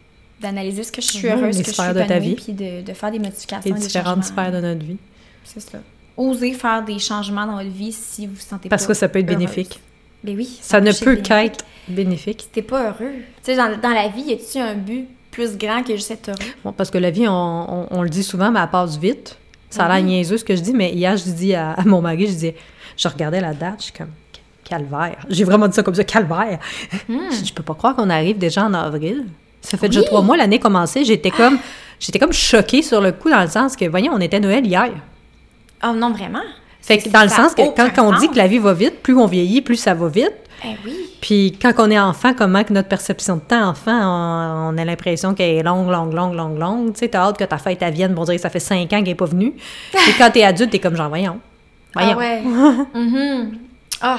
d'analyser 0.41 0.83
ce 0.83 0.93
que 0.93 1.03
je 1.03 1.07
suis 1.09 1.29
heureuse, 1.29 1.57
ce 1.59 1.63
que 1.63 1.71
je 1.71 1.83
suis 1.83 1.93
de 1.95 2.03
ta 2.05 2.19
vie. 2.19 2.35
puis 2.37 2.53
de, 2.55 2.81
de 2.83 2.93
faire 2.95 3.11
des 3.11 3.19
modifications, 3.19 3.75
les 3.75 3.79
des 3.81 3.87
différentes 3.87 4.23
changements. 4.23 4.43
sphères 4.45 4.53
de 4.53 4.61
notre 4.61 4.85
vie. 4.85 4.97
C'est 5.45 5.61
ça. 5.61 5.79
Osez 6.17 6.53
faire 6.55 6.83
des 6.85 6.99
changements 6.99 7.47
dans 7.47 7.57
votre 7.59 7.69
vie 7.71 7.93
si 7.93 8.27
vous 8.27 8.35
vous 8.35 8.41
sentez 8.41 8.69
Parce 8.69 8.85
pas 8.85 8.89
que 8.89 8.95
ça 8.95 9.09
peut 9.09 9.19
être 9.19 9.29
heureuse. 9.29 9.39
bénéfique. 9.39 9.81
Ben 10.25 10.37
oui. 10.37 10.59
Ça 10.63 10.81
ne 10.81 10.93
peut 10.93 11.17
qu'être 11.17 11.65
bénéfique. 11.91 12.43
Si 12.43 12.49
t'es 12.49 12.63
pas 12.63 12.85
heureux. 12.89 13.13
Tu 13.13 13.23
sais, 13.43 13.57
dans, 13.57 13.77
dans 13.81 13.91
la 13.91 14.09
vie, 14.09 14.23
y 14.23 14.33
a-tu 14.33 14.59
un 14.59 14.75
but 14.75 15.07
plus 15.31 15.57
grand 15.57 15.83
que 15.83 15.95
juste 15.95 16.11
être 16.11 16.29
heureux? 16.31 16.51
Bon, 16.65 16.73
parce 16.73 16.91
que 16.91 16.99
la 16.99 17.11
vie, 17.11 17.27
on, 17.29 17.33
on- 17.33 17.87
on 17.91 18.03
le 18.03 18.09
dit 18.09 18.23
souvent, 18.23 18.51
mais 18.51 18.61
elle 18.61 18.71
passe 18.71 18.97
vite. 18.99 19.37
Ça 19.71 19.85
a 19.85 19.89
l'air 19.89 19.99
Mhm. 20.03 20.07
niaiseux 20.09 20.39
ce 20.39 20.45
que 20.45 20.57
je 20.57 20.63
dis, 20.63 20.73
mais 20.73 20.93
hier, 20.93 21.17
je 21.17 21.31
dis 21.31 21.55
à, 21.55 21.73
à 21.73 21.85
mon 21.85 22.01
mari, 22.01 22.27
je 22.27 22.33
disais, 22.33 22.57
je 22.97 23.07
regardais 23.09 23.41
la 23.41 23.53
date, 23.53 23.75
je 23.79 23.83
suis 23.85 23.93
comme, 23.93 24.09
calvaire. 24.65 25.19
J'ai 25.29 25.45
vraiment 25.45 25.69
dit 25.69 25.75
ça 25.75 25.83
comme 25.83 25.95
ça, 25.95 26.05
calvaire. 26.05 26.59
Je 27.09 27.39
dis, 27.41 27.47
je 27.49 27.53
peux 27.53 27.63
pas 27.63 27.75
croire 27.75 27.95
qu'on 27.95 28.09
arrive 28.11 28.39
déjà 28.39 28.65
en 28.65 28.73
avril. 28.75 29.27
Ça 29.61 29.77
fait 29.77 29.89
déjà 29.89 30.03
trois 30.05 30.23
mois, 30.23 30.37
l'année 30.37 30.59
commencée, 30.59 31.05
j'étais 31.05 31.31
comme, 31.31 31.59
j'étais 32.01 32.19
comme 32.19 32.33
choquée 32.33 32.81
sur 32.83 33.01
le 33.01 33.13
coup, 33.13 33.29
dans 33.29 33.43
le 33.43 33.49
sens 33.49 33.77
que, 33.77 33.85
voyons, 33.87 34.13
on 34.15 34.21
était 34.21 34.41
Noël 34.41 34.67
hier. 34.67 34.91
Oh 35.85 35.93
non, 35.95 36.11
vraiment? 36.13 36.43
Fait 36.81 36.99
que 36.99 37.09
dans 37.11 37.23
le 37.23 37.29
sens 37.29 37.55
que 37.55 37.63
quand 37.95 38.09
on 38.15 38.19
dit 38.19 38.29
que 38.31 38.37
la 38.37 38.47
vie 38.47 38.59
va 38.59 38.73
vite, 38.73 39.03
plus 39.03 39.15
on 39.17 39.27
vieillit, 39.27 39.61
plus 39.61 39.77
ça 39.77 39.93
va 39.95 40.09
vite. 40.09 40.33
Eh 40.65 40.77
oui. 40.85 41.11
Puis 41.21 41.57
quand 41.61 41.73
on 41.79 41.91
est 41.91 41.99
enfant, 42.01 42.35
comment 42.35 42.65
que 42.65 42.73
notre 42.73 42.89
perception 42.89 43.37
de 43.37 43.41
temps 43.43 43.69
enfant, 43.69 43.93
on, 43.93 44.75
on 44.75 44.79
a 44.79 44.85
l'impression 44.85 45.35
qu'elle 45.35 45.57
est 45.57 45.63
longue, 45.63 45.89
longue, 45.89 46.13
longue, 46.13 46.35
longue, 46.35 46.59
longue. 46.59 46.93
Tu 46.95 47.01
sais, 47.01 47.09
t'as 47.09 47.21
hâte 47.29 47.39
que 47.39 47.45
ta 47.45 47.59
fête 47.59 47.83
à 47.83 47.91
Vienne, 47.91 48.15
bon, 48.15 48.23
on 48.23 48.25
dirait 48.25 48.37
que 48.37 48.43
ça 48.43 48.51
fait 48.51 48.59
cinq 48.61 48.85
ans 48.93 48.99
qu'elle 48.99 49.05
n'est 49.05 49.15
pas 49.15 49.27
venue. 49.27 49.55
Et 49.95 50.13
quand 50.19 50.31
t'es 50.31 50.43
adulte, 50.43 50.71
t'es 50.71 50.79
comme 50.81 50.97
genre, 50.97 51.09
voyons. 51.09 51.39
Voyons. 51.95 52.13
Ah 52.13 52.17
ouais. 52.17 52.43
Mhm. 52.95 53.59
Ah, 54.01 54.19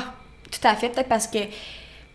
tout 0.52 0.68
à 0.68 0.76
fait. 0.76 0.90
Peut-être 0.90 1.10
parce 1.10 1.28
que 1.28 1.40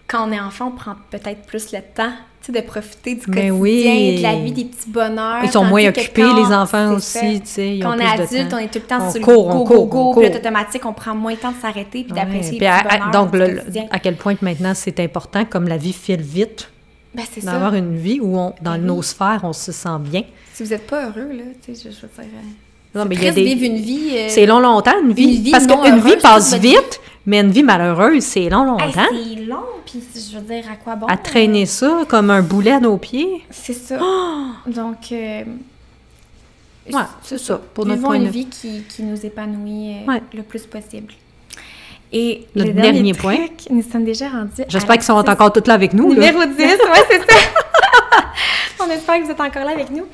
quand 0.09 0.29
on 0.29 0.33
est 0.33 0.41
enfant, 0.41 0.73
on 0.75 0.77
prend 0.77 0.97
peut-être 1.11 1.43
plus 1.47 1.73
le 1.73 1.81
temps 1.81 2.13
de 2.53 2.61
profiter 2.61 3.15
du 3.15 3.27
quotidien, 3.27 3.53
oui. 3.53 4.17
de 4.19 4.23
la 4.23 4.35
vie, 4.37 4.53
des 4.53 4.65
petits 4.65 4.89
bonheurs. 4.91 5.43
Ils 5.45 5.51
sont 5.51 5.65
moins 5.65 5.87
occupés, 5.89 6.23
les 6.23 6.53
enfants 6.55 6.93
aussi, 6.95 7.41
tu 7.41 7.47
sais, 7.47 7.79
Quand 7.83 7.97
on 7.97 7.99
est 7.99 8.05
adulte, 8.23 8.53
on 8.53 8.59
est 8.59 8.69
tout 8.69 8.79
le 8.79 8.85
temps 8.87 8.99
On 9.07 9.11
sur 9.11 9.21
court, 9.21 9.49
le 9.49 9.55
on 9.55 9.59
go, 9.59 9.65
court, 9.65 9.87
go, 9.87 9.99
on 9.99 10.13
go, 10.15 10.21
puis 10.21 10.35
automatique, 10.37 10.85
on 10.87 10.93
prend 10.93 11.15
moins 11.15 11.35
de 11.35 11.39
temps 11.39 11.53
de 11.53 11.57
s'arrêter 11.61 12.05
puis 12.05 12.13
Ouais. 12.13 12.19
d'apprécier 12.21 12.59
les 12.59 12.67
Puis 12.67 12.67
petits 12.67 13.03
à- 13.03 13.11
donc, 13.11 13.33
le- 13.35 13.61
à 13.91 13.99
quel 13.99 14.17
point 14.17 14.35
maintenant 14.43 14.73
c'est 14.75 14.99
important, 15.01 15.45
comme 15.45 15.69
la 15.69 15.77
vie 15.77 15.93
file 15.93 16.21
vite, 16.23 16.71
Ben, 17.15 17.23
d'avoir 17.43 17.75
une 17.75 17.97
vie 17.97 18.19
où, 18.21 18.37
on, 18.37 18.55
dans 18.61 18.73
Ben 18.73 18.79
nos 18.79 19.03
sphères, 19.03 19.41
on 19.45 19.53
se 19.53 19.71
sent 19.73 19.99
bien. 20.01 20.23
Si 20.53 20.63
vous 20.65 20.71
n'êtes 20.71 20.87
pas 20.87 21.07
heureux, 21.07 21.33
là, 21.33 21.45
tu 21.65 21.75
sais, 21.75 21.91
je, 21.91 21.95
je 21.97 22.03
veux 22.03 22.09
dire... 22.23 22.33
Non, 22.95 23.05
mais 23.07 23.17
c'est 23.17 23.23
il 23.23 23.25
y 23.25 23.29
a 23.29 23.33
triste 23.33 23.47
des- 23.49 23.55
vivre 23.55 23.75
une 23.75 23.83
vie... 23.83 24.11
euh, 24.17 24.27
C'est 24.29 24.47
long, 24.47 24.61
longtemps, 24.61 24.95
une 25.03 25.13
vie. 25.13 25.37
Une 25.37 25.43
vie 25.43 25.51
parce 25.51 25.67
qu'une 25.67 26.01
vie 26.01 26.17
passe 26.23 26.55
vite, 26.55 27.01
mais 27.27 27.41
une 27.41 27.51
vie 27.51 27.63
malheureuse, 27.63 28.23
c'est 28.23 28.49
long, 28.49 28.79
hey, 28.79 28.87
longtemps. 28.87 29.09
c'est 29.11 29.41
long, 29.45 29.65
puis 29.85 30.01
je 30.15 30.37
veux 30.39 30.45
dire, 30.45 30.65
à 30.71 30.77
quoi 30.77 30.95
bon? 30.97 31.07
à 31.07 31.17
traîner 31.17 31.67
ça 31.67 32.01
comme 32.09 32.31
un 32.31 32.43
boulet 32.43 32.73
à 32.73 32.81
nos 32.81 32.97
pieds. 32.97 33.43
C'est 33.51 33.73
ça. 33.75 33.99
Donc, 34.67 34.97
euh, 35.13 35.43
Ouais, 36.93 37.01
c'est 37.23 37.39
ça, 37.39 37.59
pour 37.73 37.87
notre 37.87 38.03
point 38.03 38.17
une 38.17 38.25
de 38.27 38.29
vie 38.31 38.47
qui, 38.47 38.83
qui 38.83 39.03
nous 39.03 39.25
épanouit 39.25 39.95
euh, 40.07 40.13
Ouais. 40.13 40.23
le 40.35 40.43
plus 40.43 40.67
possible. 40.67 41.15
Et 42.13 42.47
Le 42.55 42.65
dernier 42.73 43.15
point. 43.15 43.39
nous 43.71 43.83
sommes 43.83 44.05
déjà 44.05 44.29
rendus. 44.29 44.63
J'espère 44.69 44.97
qu'ils 44.97 45.05
sont 45.05 45.15
encore 45.15 45.51
tous 45.53 45.67
là 45.67 45.75
avec 45.75 45.95
nous. 45.95 46.11
là. 46.13 46.31
Numéro 46.31 46.45
10, 46.45 46.59
ouais, 46.59 46.77
c'est 47.11 47.19
ça. 47.21 47.39
On 48.87 48.91
espère 48.91 49.19
que 49.19 49.25
vous 49.25 49.31
êtes 49.31 49.41
encore 49.41 49.65
là 49.65 49.71
avec 49.73 49.91
nous. 49.91 50.05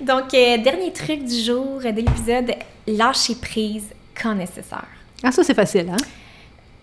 Donc, 0.00 0.34
euh, 0.34 0.58
dernier 0.58 0.92
truc 0.92 1.24
du 1.24 1.40
jour 1.40 1.80
de 1.80 1.88
l'épisode, 1.88 2.52
lâcher 2.86 3.34
prise 3.40 3.84
quand 4.20 4.34
nécessaire. 4.34 4.86
Ah, 5.22 5.32
ça, 5.32 5.42
c'est 5.42 5.54
facile, 5.54 5.88
hein? 5.90 5.96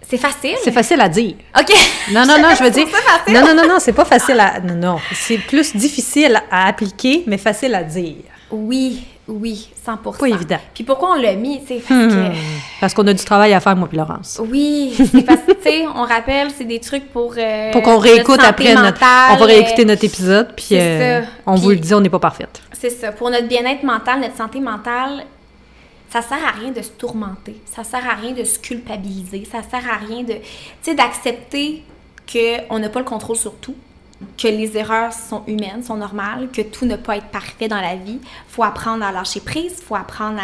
C'est 0.07 0.17
facile? 0.17 0.55
C'est 0.63 0.71
facile 0.71 0.99
à 0.99 1.07
dire. 1.07 1.35
OK. 1.57 1.73
Non, 2.11 2.25
non, 2.25 2.37
non, 2.39 2.49
je 2.57 2.63
veux 2.63 2.69
dire. 2.71 2.87
Non, 3.29 3.41
non, 3.41 3.55
non, 3.55 3.67
non, 3.67 3.79
c'est 3.79 3.93
pas 3.93 4.05
facile 4.05 4.39
à. 4.39 4.59
Non, 4.59 4.75
non. 4.75 4.97
C'est 5.13 5.37
plus 5.37 5.75
difficile 5.75 6.41
à 6.51 6.67
appliquer, 6.67 7.23
mais 7.27 7.37
facile 7.37 7.73
à 7.75 7.83
dire. 7.83 8.15
Oui, 8.51 9.03
oui, 9.27 9.69
100 9.85 9.97
Pas 9.97 10.27
évident. 10.27 10.57
Puis 10.73 10.83
pourquoi 10.83 11.11
on 11.11 11.21
l'a 11.21 11.35
mis, 11.35 11.63
tu 11.63 11.75
parce 11.75 11.87
que... 11.87 12.29
Hmm. 12.29 12.33
Parce 12.81 12.93
qu'on 12.93 13.07
a 13.07 13.13
du 13.13 13.23
travail 13.23 13.53
à 13.53 13.59
faire, 13.61 13.75
moi 13.75 13.87
puis 13.87 13.97
Laurence. 13.97 14.41
Oui, 14.49 14.93
c'est 14.97 15.21
parce 15.25 15.39
que, 15.41 15.53
tu 15.53 15.61
sais, 15.63 15.85
on 15.95 16.03
rappelle, 16.03 16.49
c'est 16.51 16.65
des 16.65 16.79
trucs 16.79 17.09
pour... 17.11 17.33
euh, 17.37 17.71
Pour 17.71 17.81
qu'on 17.83 17.91
notre 17.91 18.03
réécoute 18.03 18.41
santé 18.41 18.47
après 18.69 18.75
notre... 18.75 18.99
On 19.31 19.35
va 19.37 19.45
réécouter 19.45 19.83
euh, 19.83 19.85
notre 19.85 20.03
épisode, 20.03 20.53
puis 20.55 20.67
euh, 20.73 21.21
ça. 21.23 21.29
on 21.45 21.53
Puis- 21.53 21.61
vous 21.63 21.69
le 21.69 21.75
dit, 21.77 21.93
on 21.93 22.01
n'est 22.01 22.09
pas 22.09 22.19
parfaite. 22.19 22.61
C'est 22.73 22.89
ça. 22.89 23.13
Pour 23.13 23.29
notre 23.29 23.47
bien-être 23.47 23.83
mental, 23.83 24.19
notre 24.19 24.35
santé 24.35 24.59
mentale, 24.59 25.23
ça 26.09 26.21
sert 26.21 26.45
à 26.45 26.51
rien 26.59 26.71
de 26.71 26.81
se 26.81 26.89
tourmenter. 26.91 27.55
Ça 27.65 27.83
sert 27.85 28.05
à 28.07 28.15
rien 28.15 28.33
de 28.33 28.43
se 28.43 28.59
culpabiliser. 28.59 29.47
Ça 29.49 29.59
sert 29.63 29.89
à 29.89 29.97
rien 30.05 30.23
de, 30.23 30.33
tu 30.33 30.39
sais, 30.81 30.95
d'accepter 30.95 31.81
qu'on 32.31 32.77
n'a 32.79 32.89
pas 32.89 32.99
le 32.99 33.05
contrôle 33.05 33.37
sur 33.37 33.55
tout, 33.55 33.75
que 34.37 34.47
les 34.47 34.77
erreurs 34.77 35.13
sont 35.13 35.43
humaines, 35.47 35.83
sont 35.83 35.97
normales, 35.97 36.49
que 36.51 36.61
tout 36.61 36.85
ne 36.85 36.95
peut 36.95 37.03
pas 37.03 37.17
être 37.17 37.27
parfait 37.27 37.67
dans 37.67 37.81
la 37.81 37.95
vie. 37.95 38.19
faut 38.47 38.63
apprendre 38.63 39.03
à 39.03 39.11
lâcher 39.11 39.39
prise, 39.39 39.81
faut 39.81 39.95
apprendre 39.95 40.39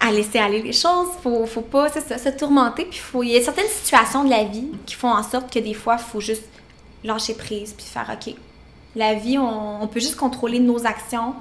à, 0.00 0.12
laisser 0.12 0.38
aller 0.38 0.62
les 0.62 0.72
choses. 0.72 1.08
faut, 1.22 1.46
faut 1.46 1.62
pas, 1.62 1.88
ça, 1.88 2.18
se 2.18 2.28
tourmenter. 2.30 2.84
Puis 2.84 3.00
il 3.22 3.28
y 3.30 3.36
a 3.36 3.42
certaines 3.42 3.68
situations 3.68 4.24
de 4.24 4.30
la 4.30 4.44
vie 4.44 4.70
qui 4.86 4.94
font 4.94 5.10
en 5.10 5.22
sorte 5.22 5.52
que 5.52 5.58
des 5.58 5.74
fois, 5.74 5.96
il 5.98 6.04
faut 6.04 6.20
juste 6.20 6.48
lâcher 7.02 7.34
prise 7.34 7.72
puis 7.72 7.86
faire 7.86 8.10
OK. 8.12 8.34
La 8.96 9.14
vie, 9.14 9.38
on 9.38 9.86
peut 9.88 10.00
juste 10.00 10.16
contrôler 10.16 10.60
nos 10.60 10.86
actions, 10.86 11.34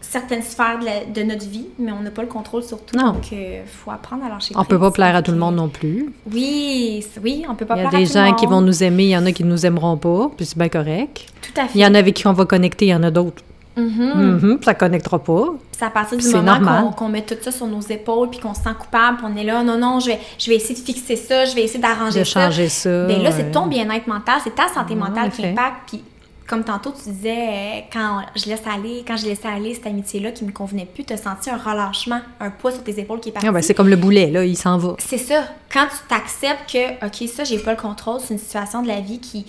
certaines 0.00 0.42
sphères 0.42 0.78
de, 0.80 0.84
la- 0.86 1.04
de 1.04 1.22
notre 1.22 1.46
vie, 1.46 1.66
mais 1.78 1.92
on 1.92 2.00
n'a 2.00 2.10
pas 2.10 2.22
le 2.22 2.28
contrôle 2.28 2.62
sur 2.62 2.80
tout. 2.84 2.96
Non. 2.96 3.12
Donc, 3.12 3.30
il 3.32 3.60
faut 3.66 3.90
apprendre 3.90 4.24
à 4.24 4.28
lâcher 4.28 4.52
On 4.54 4.60
prise. 4.60 4.68
peut 4.68 4.78
pas 4.78 4.90
plaire 4.90 5.14
à 5.16 5.22
tout 5.22 5.32
le 5.32 5.38
monde 5.38 5.54
euh, 5.54 5.58
non 5.58 5.68
plus. 5.68 6.10
Oui, 6.32 7.04
oui, 7.22 7.44
on 7.48 7.54
peut 7.54 7.66
pas 7.66 7.74
Il 7.76 7.82
y 7.82 7.86
a 7.86 7.88
plaire 7.88 8.00
à 8.00 8.02
des 8.04 8.08
tout 8.10 8.18
le 8.18 8.24
gens 8.26 8.34
qui 8.34 8.46
vont 8.46 8.52
monde. 8.52 8.66
nous 8.66 8.82
aimer, 8.82 9.04
il 9.04 9.10
y 9.10 9.16
en 9.16 9.26
a 9.26 9.32
qui 9.32 9.44
nous 9.44 9.66
aimeront 9.66 9.96
pas, 9.96 10.30
puis 10.36 10.46
c'est 10.46 10.56
bien 10.58 10.68
correct. 10.68 11.26
Tout 11.42 11.60
à 11.60 11.64
fait. 11.66 11.78
Il 11.78 11.80
y 11.82 11.86
en 11.86 11.94
a 11.94 11.98
avec 11.98 12.14
qui 12.14 12.26
on 12.26 12.32
va 12.32 12.44
connecter, 12.46 12.86
il 12.86 12.90
y 12.90 12.94
en 12.94 13.02
a 13.02 13.10
d'autres. 13.10 13.42
Mhm. 13.76 14.40
Mhm, 14.42 14.58
ça 14.64 14.74
connectera 14.74 15.20
pas. 15.20 15.44
C'est 15.70 15.84
à 15.84 15.90
partir 15.90 16.18
du 16.18 16.28
moment 16.30 16.86
qu'on 16.86 16.90
qu'on 16.92 17.08
met 17.08 17.22
tout 17.22 17.36
ça 17.40 17.52
sur 17.52 17.66
nos 17.68 17.80
épaules 17.80 18.28
puis 18.30 18.40
qu'on 18.40 18.52
se 18.54 18.62
sent 18.62 18.70
coupable, 18.76 19.18
puis 19.18 19.26
on 19.32 19.36
est 19.36 19.44
là, 19.44 19.62
non, 19.62 19.78
non, 19.78 20.00
je 20.00 20.06
vais, 20.08 20.18
je 20.36 20.50
vais 20.50 20.56
essayer 20.56 20.74
de 20.74 20.84
fixer 20.84 21.14
ça, 21.14 21.44
je 21.44 21.54
vais 21.54 21.62
essayer 21.62 21.78
d'arranger 21.78 22.18
De 22.20 22.24
ça. 22.24 22.46
changer 22.48 22.68
ça. 22.68 23.06
Ben 23.06 23.22
là, 23.22 23.28
ouais. 23.28 23.34
c'est 23.36 23.52
ton 23.52 23.66
bien-être 23.68 24.08
mental, 24.08 24.40
c'est 24.42 24.54
ta 24.56 24.66
santé 24.66 24.94
Ouais, 24.94 25.02
en 25.02 25.04
mentale 25.10 25.30
qui 25.30 25.42
effet. 25.42 25.50
impacte. 25.52 25.76
Puis, 25.86 26.02
comme 26.48 26.64
tantôt, 26.64 26.92
tu 26.92 27.10
disais, 27.10 27.84
quand 27.92 28.22
je 28.34 28.46
laisse 28.46 28.62
aller, 28.66 29.04
quand 29.06 29.16
je 29.16 29.26
laissais 29.26 29.46
aller 29.48 29.74
cette 29.74 29.86
amitié-là 29.86 30.30
qui 30.32 30.44
me 30.44 30.50
convenait 30.52 30.86
plus, 30.92 31.04
tu 31.04 31.12
as 31.12 31.16
senti 31.18 31.50
un 31.50 31.56
relâchement, 31.58 32.20
un 32.40 32.50
poids 32.50 32.72
sur 32.72 32.82
tes 32.82 32.98
épaules 32.98 33.20
qui 33.20 33.28
est 33.28 33.32
parti. 33.32 33.46
Ah, 33.46 33.52
ben, 33.52 33.62
c'est 33.62 33.74
comme 33.74 33.88
le 33.88 33.96
boulet, 33.96 34.30
là, 34.30 34.44
il 34.44 34.56
s'en 34.56 34.78
va. 34.78 34.96
C'est 34.98 35.18
ça. 35.18 35.44
Quand 35.72 35.86
tu 35.86 35.96
t'acceptes 36.08 36.72
que, 36.72 37.06
OK, 37.06 37.28
ça, 37.28 37.44
j'ai 37.44 37.58
pas 37.58 37.72
le 37.72 37.80
contrôle, 37.80 38.18
c'est 38.20 38.34
une 38.34 38.40
situation 38.40 38.82
de 38.82 38.88
la 38.88 39.00
vie 39.00 39.20
qui. 39.20 39.44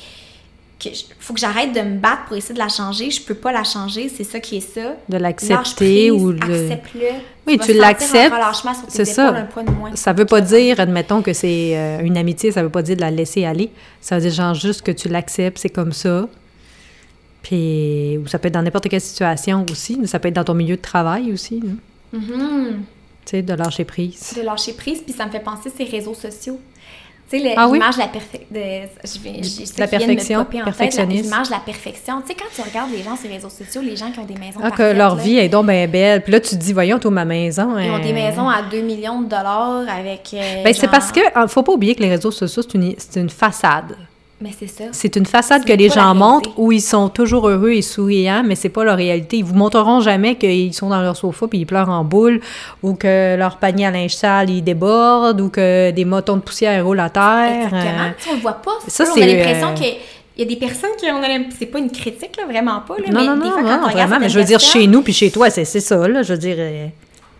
que 0.81 0.89
je- 0.93 1.03
faut 1.19 1.33
que 1.33 1.39
j'arrête 1.41 1.73
de 1.73 1.81
me 1.81 1.97
battre 1.97 2.23
pour 2.27 2.37
essayer 2.37 2.53
de 2.53 2.59
la 2.59 2.69
changer. 2.69 3.11
Je 3.11 3.21
peux 3.21 3.33
pas 3.35 3.51
la 3.51 3.65
changer, 3.65 4.07
c'est 4.07 4.23
ça 4.23 4.39
qui 4.39 4.57
est 4.57 4.61
ça. 4.61 4.93
De 5.09 5.17
l'accepter 5.17 6.09
ou 6.11 6.31
de. 6.31 6.41
Accepte-le. 6.41 7.01
Oui, 7.47 7.57
tu 7.57 7.65
sentir 7.65 7.81
l'acceptes, 7.81 8.33
c'est 8.87 9.03
ça. 9.05 9.29
un 9.29 9.43
poids 9.43 9.63
de 9.63 9.71
moins. 9.71 9.95
Ça 9.95 10.13
veut 10.13 10.25
pas 10.25 10.39
dire, 10.39 10.79
admettons 10.79 11.21
que 11.21 11.33
c'est 11.33 11.71
euh, 11.75 11.99
une 12.01 12.17
amitié, 12.17 12.51
ça 12.53 12.63
veut 12.63 12.69
pas 12.69 12.81
dire 12.81 12.95
de 12.95 13.01
la 13.01 13.11
laisser 13.11 13.43
aller. 13.45 13.71
Ça 13.99 14.15
veut 14.15 14.21
dire 14.21 14.31
genre 14.31 14.53
juste 14.53 14.81
que 14.81 14.91
tu 14.91 15.09
l'acceptes, 15.09 15.57
c'est 15.57 15.69
comme 15.69 15.91
ça. 15.91 16.27
Puis, 17.41 18.17
ou 18.17 18.27
ça 18.27 18.37
peut 18.39 18.47
être 18.49 18.53
dans 18.53 18.61
n'importe 18.61 18.89
quelle 18.89 19.01
situation 19.01 19.65
aussi. 19.71 19.99
Ça 20.05 20.19
peut 20.19 20.27
être 20.27 20.35
dans 20.35 20.43
ton 20.43 20.53
milieu 20.53 20.75
de 20.75 20.81
travail 20.81 21.31
aussi. 21.31 21.61
là. 21.61 22.19
Mhm. 22.19 22.83
Tu 23.25 23.31
sais, 23.37 23.41
de 23.41 23.53
lâcher 23.53 23.85
prise. 23.85 24.33
De 24.37 24.41
lâcher 24.41 24.73
prise, 24.73 25.01
puis 25.01 25.13
ça 25.13 25.25
me 25.25 25.31
fait 25.31 25.39
penser 25.39 25.69
ces 25.75 25.83
réseaux 25.85 26.13
sociaux. 26.15 26.59
Tu 27.31 27.39
sais, 27.39 27.53
Ah 27.55 27.67
oui? 27.69 27.77
l'image 27.77 27.95
de 27.95 27.99
la. 28.01 28.07
Je 29.05 29.19
vais, 29.19 29.43
je 29.43 29.47
sais 29.65 29.73
La 29.77 29.87
perfection, 29.87 30.39
la- 30.51 30.63
perfectionnisme. 30.63 31.23
L'image 31.25 31.47
de 31.47 31.51
la 31.53 31.59
perfection. 31.59 32.21
Tu 32.21 32.29
sais, 32.29 32.33
quand 32.33 32.45
tu 32.55 32.67
regardes 32.67 32.89
les 32.91 33.03
gens 33.03 33.15
sur 33.15 33.27
les 33.29 33.35
réseaux 33.35 33.49
sociaux, 33.49 33.81
les 33.83 33.95
gens 33.95 34.11
qui 34.11 34.17
ont 34.17 34.25
des 34.25 34.33
maisons 34.33 34.59
Ah, 34.63 34.71
que 34.71 34.81
leur 34.97 35.15
là, 35.15 35.21
vie 35.21 35.37
est 35.37 35.47
donc 35.47 35.67
bien 35.67 35.87
belle. 35.87 36.23
Puis 36.23 36.31
là, 36.31 36.39
tu 36.39 36.49
te 36.49 36.55
dis, 36.55 36.73
voyons, 36.73 36.97
toi, 36.97 37.11
ma 37.11 37.25
maison. 37.25 37.77
Ils 37.77 37.91
ont 37.91 37.99
des 37.99 38.13
maisons 38.13 38.49
à 38.49 38.63
2 38.63 38.81
millions 38.81 39.21
de 39.21 39.27
dollars 39.29 39.83
avec. 39.87 40.31
euh, 40.33 40.63
Ben, 40.63 40.73
c'est 40.73 40.87
parce 40.89 41.11
que, 41.11 41.19
faut 41.49 41.61
pas 41.61 41.71
oublier 41.73 41.93
que 41.93 42.01
les 42.01 42.09
réseaux 42.09 42.31
sociaux, 42.31 42.63
c'est 42.63 42.73
une, 42.75 42.95
c'est 42.97 43.19
une 43.19 43.29
façade. 43.29 43.95
Mais 44.41 44.51
c'est 44.57 44.67
ça. 44.67 44.85
C'est 44.93 45.17
une 45.17 45.25
façade 45.25 45.65
que 45.65 45.73
les 45.73 45.89
gens 45.89 46.15
montrent 46.15 46.57
où 46.57 46.71
ils 46.71 46.81
sont 46.81 47.09
toujours 47.09 47.49
heureux 47.49 47.71
et 47.71 47.81
souriants, 47.81 48.41
mais 48.45 48.55
c'est 48.55 48.69
pas 48.69 48.85
leur 48.85 48.95
réalité. 48.95 49.37
Ils 49.37 49.43
vous 49.43 49.55
montreront 49.55 49.99
jamais 49.99 50.35
qu'ils 50.35 50.73
sont 50.73 50.87
dans 50.89 51.01
leur 51.01 51.17
sofa 51.17 51.47
puis 51.47 51.59
ils 51.59 51.65
pleurent 51.65 51.89
en 51.89 52.05
boule 52.05 52.39
ou 52.81 52.93
que 52.93 53.35
leur 53.35 53.57
panier 53.57 53.87
à 53.87 53.91
linge 53.91 54.15
sale 54.15 54.49
il 54.49 54.61
déborde 54.61 55.41
ou 55.41 55.49
que 55.49 55.91
des 55.91 56.05
motons 56.05 56.37
de 56.37 56.41
poussière 56.41 56.85
roulent 56.85 57.01
à 57.01 57.09
terre. 57.09 57.65
Exactement. 57.65 58.03
Euh, 58.03 58.11
sais, 58.17 58.29
on 58.31 58.35
le 58.35 58.41
voit 58.41 58.53
pas. 58.53 58.71
ça, 58.87 59.03
on 59.13 59.21
a 59.21 59.25
l'impression 59.25 59.69
euh, 59.69 59.73
qu'il 59.73 59.97
y 60.37 60.41
a 60.41 60.45
des 60.45 60.55
personnes 60.55 60.91
qui 60.97 61.05
ont 61.11 61.19
l'impression. 61.19 61.57
C'est 61.59 61.65
pas 61.65 61.79
une 61.79 61.91
critique, 61.91 62.37
là, 62.37 62.45
vraiment 62.45 62.79
pas. 62.87 62.95
Là, 62.97 63.11
non, 63.11 63.19
mais 63.19 63.27
non, 63.27 63.35
des 63.35 63.49
non, 63.49 63.55
quand 63.55 63.63
non, 63.63 63.87
on 63.87 63.91
vraiment, 63.91 64.19
mais 64.21 64.29
je 64.29 64.39
veux 64.39 64.45
dire, 64.45 64.61
chez 64.61 64.87
nous 64.87 65.01
puis 65.01 65.11
chez 65.11 65.31
toi, 65.31 65.49
c'est 65.49 65.65
c'est 65.65 65.81
ça, 65.81 66.07
là, 66.07 66.23
je 66.23 66.33
veux 66.33 66.39
dire... 66.39 66.57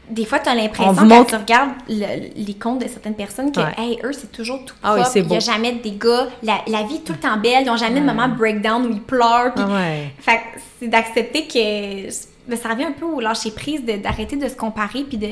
Des 0.10 0.26
fois, 0.26 0.40
tu 0.40 0.50
as 0.50 0.54
On 0.54 0.56
l'impression, 0.56 0.94
quand 0.96 1.06
montre- 1.06 1.30
tu 1.30 1.36
regardes 1.36 1.70
le- 1.88 2.44
les 2.46 2.54
comptes 2.56 2.80
de 2.84 2.88
certaines 2.88 3.14
personnes, 3.16 3.52
que, 3.52 3.60
Ouais. 3.60 3.74
hey, 3.78 4.00
eux, 4.04 4.12
c'est 4.14 4.32
toujours 4.32 4.64
tout 4.66 4.74
Ah 4.82 4.96
oui, 4.96 5.02
propre. 5.02 5.18
Il 5.18 5.26
n'y 5.28 5.36
a 5.38 5.40
jamais 5.40 5.72
des 5.74 5.92
gars. 5.92 6.28
La, 6.44 6.60
la 6.68 6.84
vie 6.84 6.96
est 6.96 7.04
tout 7.06 7.14
le 7.14 7.20
temps 7.20 7.38
belle. 7.38 7.64
Ils 7.64 7.68
n'ont 7.68 7.78
jamais 7.78 8.00
de 8.02 8.06
moment 8.06 8.28
breakdown 8.28 8.86
où 8.86 8.90
ils 8.92 9.02
pleurent. 9.02 9.54
puis- 9.54 9.64
ah 9.68 9.74
ouais. 9.74 10.12
Fait 10.20 10.38
que 10.38 10.60
c'est 10.80 10.88
d'accepter 10.88 11.46
que. 11.48 12.10
ben, 12.48 12.58
ça 12.58 12.70
revient 12.70 12.86
un 12.86 12.92
peu 12.94 13.06
au 13.06 13.20
lâcher 13.20 13.52
prise, 13.52 13.82
d'arrêter 13.86 14.36
de, 14.36 14.48
se 14.48 14.56
comparer, 14.56 15.04
puis 15.04 15.18
de, 15.18 15.30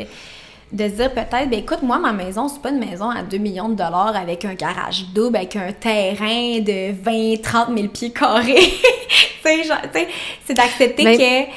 de 0.72 0.88
dire 0.88 1.12
peut-être, 1.12 1.50
ben 1.50 1.60
écoute, 1.60 1.82
moi, 1.82 1.98
ma 1.98 2.12
maison, 2.14 2.48
c'est 2.48 2.62
pas 2.62 2.70
une 2.70 2.78
maison 2.80 3.10
à 3.10 3.24
2 3.24 3.38
millions 3.38 3.70
de 3.70 3.74
dollars 3.76 4.16
avec 4.16 4.46
un 4.46 4.54
garage 4.54 5.06
double, 5.16 5.38
avec 5.38 5.56
un 5.56 5.72
terrain 5.72 6.60
de 6.60 6.92
20, 7.04 7.42
30 7.42 7.70
000 7.76 7.88
pieds 7.88 8.12
carrés. 8.12 8.54
tu 8.54 9.26
sais, 9.44 9.64
genre, 9.64 9.78
tu 9.92 10.00
sais, 10.00 10.08
c'est 10.46 10.54
d'accepter 10.54 11.04
Mais- 11.04 11.18
que. 11.18 11.52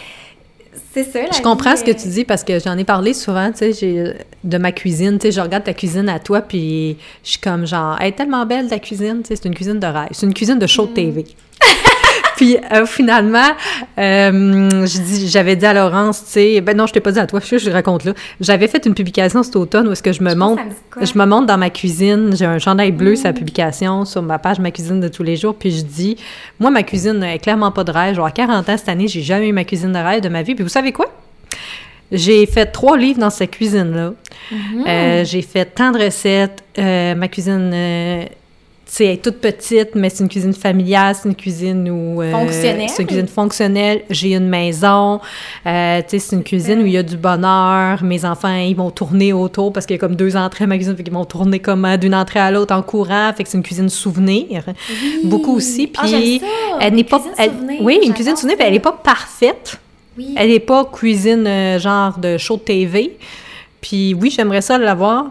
C'est 0.93 1.05
ça, 1.05 1.21
la 1.23 1.31
Je 1.33 1.43
comprends 1.43 1.73
vie, 1.75 1.79
ce 1.81 1.85
que 1.85 1.91
euh, 1.91 1.95
tu 1.95 2.09
dis 2.09 2.25
parce 2.25 2.45
que 2.45 2.59
j'en 2.61 2.77
ai 2.79 2.85
parlé 2.85 3.13
souvent, 3.15 3.51
tu 3.51 3.59
sais, 3.59 3.73
j'ai- 3.73 4.15
de 4.45 4.59
ma 4.59 4.73
cuisine. 4.73 5.19
Tu 5.19 5.27
sais, 5.27 5.33
je 5.33 5.41
regarde 5.41 5.65
ta 5.65 5.75
cuisine 5.75 6.09
à 6.09 6.19
toi, 6.19 6.41
puis 6.41 6.97
je 7.25 7.31
suis 7.31 7.41
comme 7.41 7.67
genre, 7.67 7.97
elle 8.01 8.09
est 8.09 8.13
tellement 8.13 8.47
belle 8.47 8.69
ta 8.69 8.79
cuisine, 8.79 9.21
tu 9.23 9.29
sais, 9.29 9.37
c'est 9.37 9.49
une 9.49 9.55
cuisine 9.55 9.79
de 9.81 9.87
rêve. 9.87 10.09
C'est 10.13 10.27
une 10.27 10.35
cuisine 10.35 10.59
de 10.59 10.67
show 10.67 10.85
Mm. 10.85 10.89
de 10.89 10.93
TV. 10.95 11.25
puis 12.41 12.57
euh, 12.73 12.87
finalement, 12.87 13.51
euh, 13.99 14.87
j'avais 15.27 15.57
dit 15.57 15.67
à 15.67 15.75
Laurence, 15.75 16.25
tu 16.25 16.31
sais, 16.31 16.61
ben 16.63 16.75
non, 16.75 16.87
je 16.87 16.95
t'ai 16.95 17.01
pas 17.01 17.13
dit 17.13 17.19
à 17.19 17.27
toi, 17.27 17.39
je, 17.45 17.59
je 17.59 17.71
raconte 17.71 18.05
là. 18.05 18.15
J'avais 18.41 18.67
fait 18.67 18.87
une 18.87 18.95
publication 18.95 19.43
cet 19.43 19.57
automne 19.57 19.87
où 19.89 19.93
est-ce 19.93 20.03
que 20.03 20.15
je 20.15 20.23
me 20.23 20.31
Je 20.31 20.37
quoi? 20.37 20.57
je 21.05 21.19
me 21.19 21.27
montre 21.27 21.47
dans 21.47 21.59
ma 21.59 21.69
cuisine, 21.69 22.35
j'ai 22.35 22.47
un 22.47 22.59
chandail 22.59 22.93
bleu, 22.93 23.15
sa 23.15 23.35
publication 23.35 24.07
sur 24.07 24.23
ma 24.23 24.39
page 24.39 24.59
Ma 24.59 24.71
cuisine 24.71 25.01
de 25.01 25.09
tous 25.09 25.23
les 25.23 25.37
jours, 25.37 25.55
puis 25.55 25.71
je 25.71 25.83
dis, 25.83 26.17
moi 26.59 26.71
ma 26.71 26.83
cuisine 26.83 27.23
est 27.23 27.41
clairement 27.41 27.73
pas 27.73 27.85
de 27.85 27.91
rêve. 27.91 28.15
Genre 28.15 28.25
à 28.25 28.31
40 28.31 28.71
ans 28.71 28.77
cette 28.79 28.89
année, 28.89 29.07
j'ai 29.07 29.21
jamais 29.21 29.49
eu 29.49 29.53
ma 29.53 29.65
cuisine 29.65 29.93
de 29.93 29.99
rêve 29.99 30.23
de 30.23 30.31
ma 30.31 30.41
vie. 30.41 30.55
Puis 30.55 30.65
vous 30.65 30.71
savez 30.71 30.93
quoi? 30.93 31.13
J'ai 32.11 32.47
fait 32.47 32.67
trois 32.67 32.97
livres 32.97 33.21
dans 33.21 33.29
cette 33.29 33.51
cuisine-là. 33.51 34.15
Mhm. 34.51 34.85
Euh, 34.89 35.25
j'ai 35.27 35.43
fait 35.43 35.67
tant 35.67 35.93
de 35.93 36.03
recettes. 36.03 36.65
Euh, 36.79 37.15
ma 37.15 37.29
cuisine, 37.29 37.71
euh, 37.75 38.25
sais, 38.97 39.05
elle 39.07 39.11
est 39.13 39.23
toute 39.23 39.37
petite, 39.39 39.95
mais 39.95 40.11
c'est 40.11 40.23
une 40.25 40.29
cuisine 40.29 40.53
familiale, 40.53 41.15
c'est 41.15 41.29
une 41.29 41.35
cuisine 41.35 41.89
où... 41.91 42.21
euh, 42.23 42.31
Fonctionnelle. 42.33 42.89
C'est 42.89 43.03
une 43.03 43.07
cuisine 43.09 43.29
fonctionnelle. 43.29 44.03
J'ai 44.11 44.35
une 44.35 44.49
maison. 44.49 45.21
Euh, 45.67 45.99
tu 46.03 46.05
sais, 46.09 46.19
c'est 46.19 46.37
une 46.37 46.43
cuisine 46.43 46.83
où 46.83 46.87
il 46.87 46.93
y 46.93 46.97
a 46.99 47.03
du 47.03 47.17
bonheur. 47.17 48.03
Mes 48.03 48.25
enfants, 48.25 48.55
ils 48.55 48.75
vont 48.75 48.91
tourner 48.91 49.33
autour 49.33 49.73
parce 49.73 49.87
qu'il 49.87 49.95
y 49.95 49.99
a 49.99 50.01
comme 50.01 50.17
deux 50.17 50.37
entrées 50.37 50.65
à 50.65 50.67
ma 50.67 50.77
cuisine, 50.77 50.97
fait 50.97 51.03
qu'ils 51.05 51.13
vont 51.13 51.25
tourner 51.25 51.59
comme 51.61 51.85
euh, 51.85 51.97
d'une 51.97 52.15
entrée 52.15 52.41
à 52.41 52.51
l'autre 52.51 52.75
en 52.75 52.83
courant. 52.83 53.33
Fait 53.37 53.45
que 53.45 53.49
c'est 53.49 53.57
une 53.59 53.63
cuisine 53.65 53.89
souvenir. 53.89 54.65
Oui. 54.67 55.21
Beaucoup 55.25 55.55
aussi. 55.57 55.93
Ah, 55.97 56.03
Puis 56.11 56.41
ça. 56.41 56.47
elle 56.81 56.95
n'est 56.95 57.05
pas... 57.05 57.21
elle- 57.39 57.51
oui, 57.81 58.01
une 58.05 58.13
cuisine 58.15 58.37
souvenir, 58.37 58.57
puis 58.57 58.67
elle 58.67 58.73
n'est 58.75 58.81
pas 58.81 58.93
parfaite. 58.93 59.79
Oui. 60.19 60.35
Elle 60.37 60.49
n'est 60.51 60.59
pas 60.61 60.85
cuisine 60.85 61.47
euh, 61.47 61.79
genre 61.79 62.19
de 62.19 62.37
show 62.39 62.57
TV. 62.57 63.17
Puis 63.81 64.15
oui, 64.15 64.31
j'aimerais 64.35 64.61
ça 64.61 64.77
l'avoir. 64.77 65.27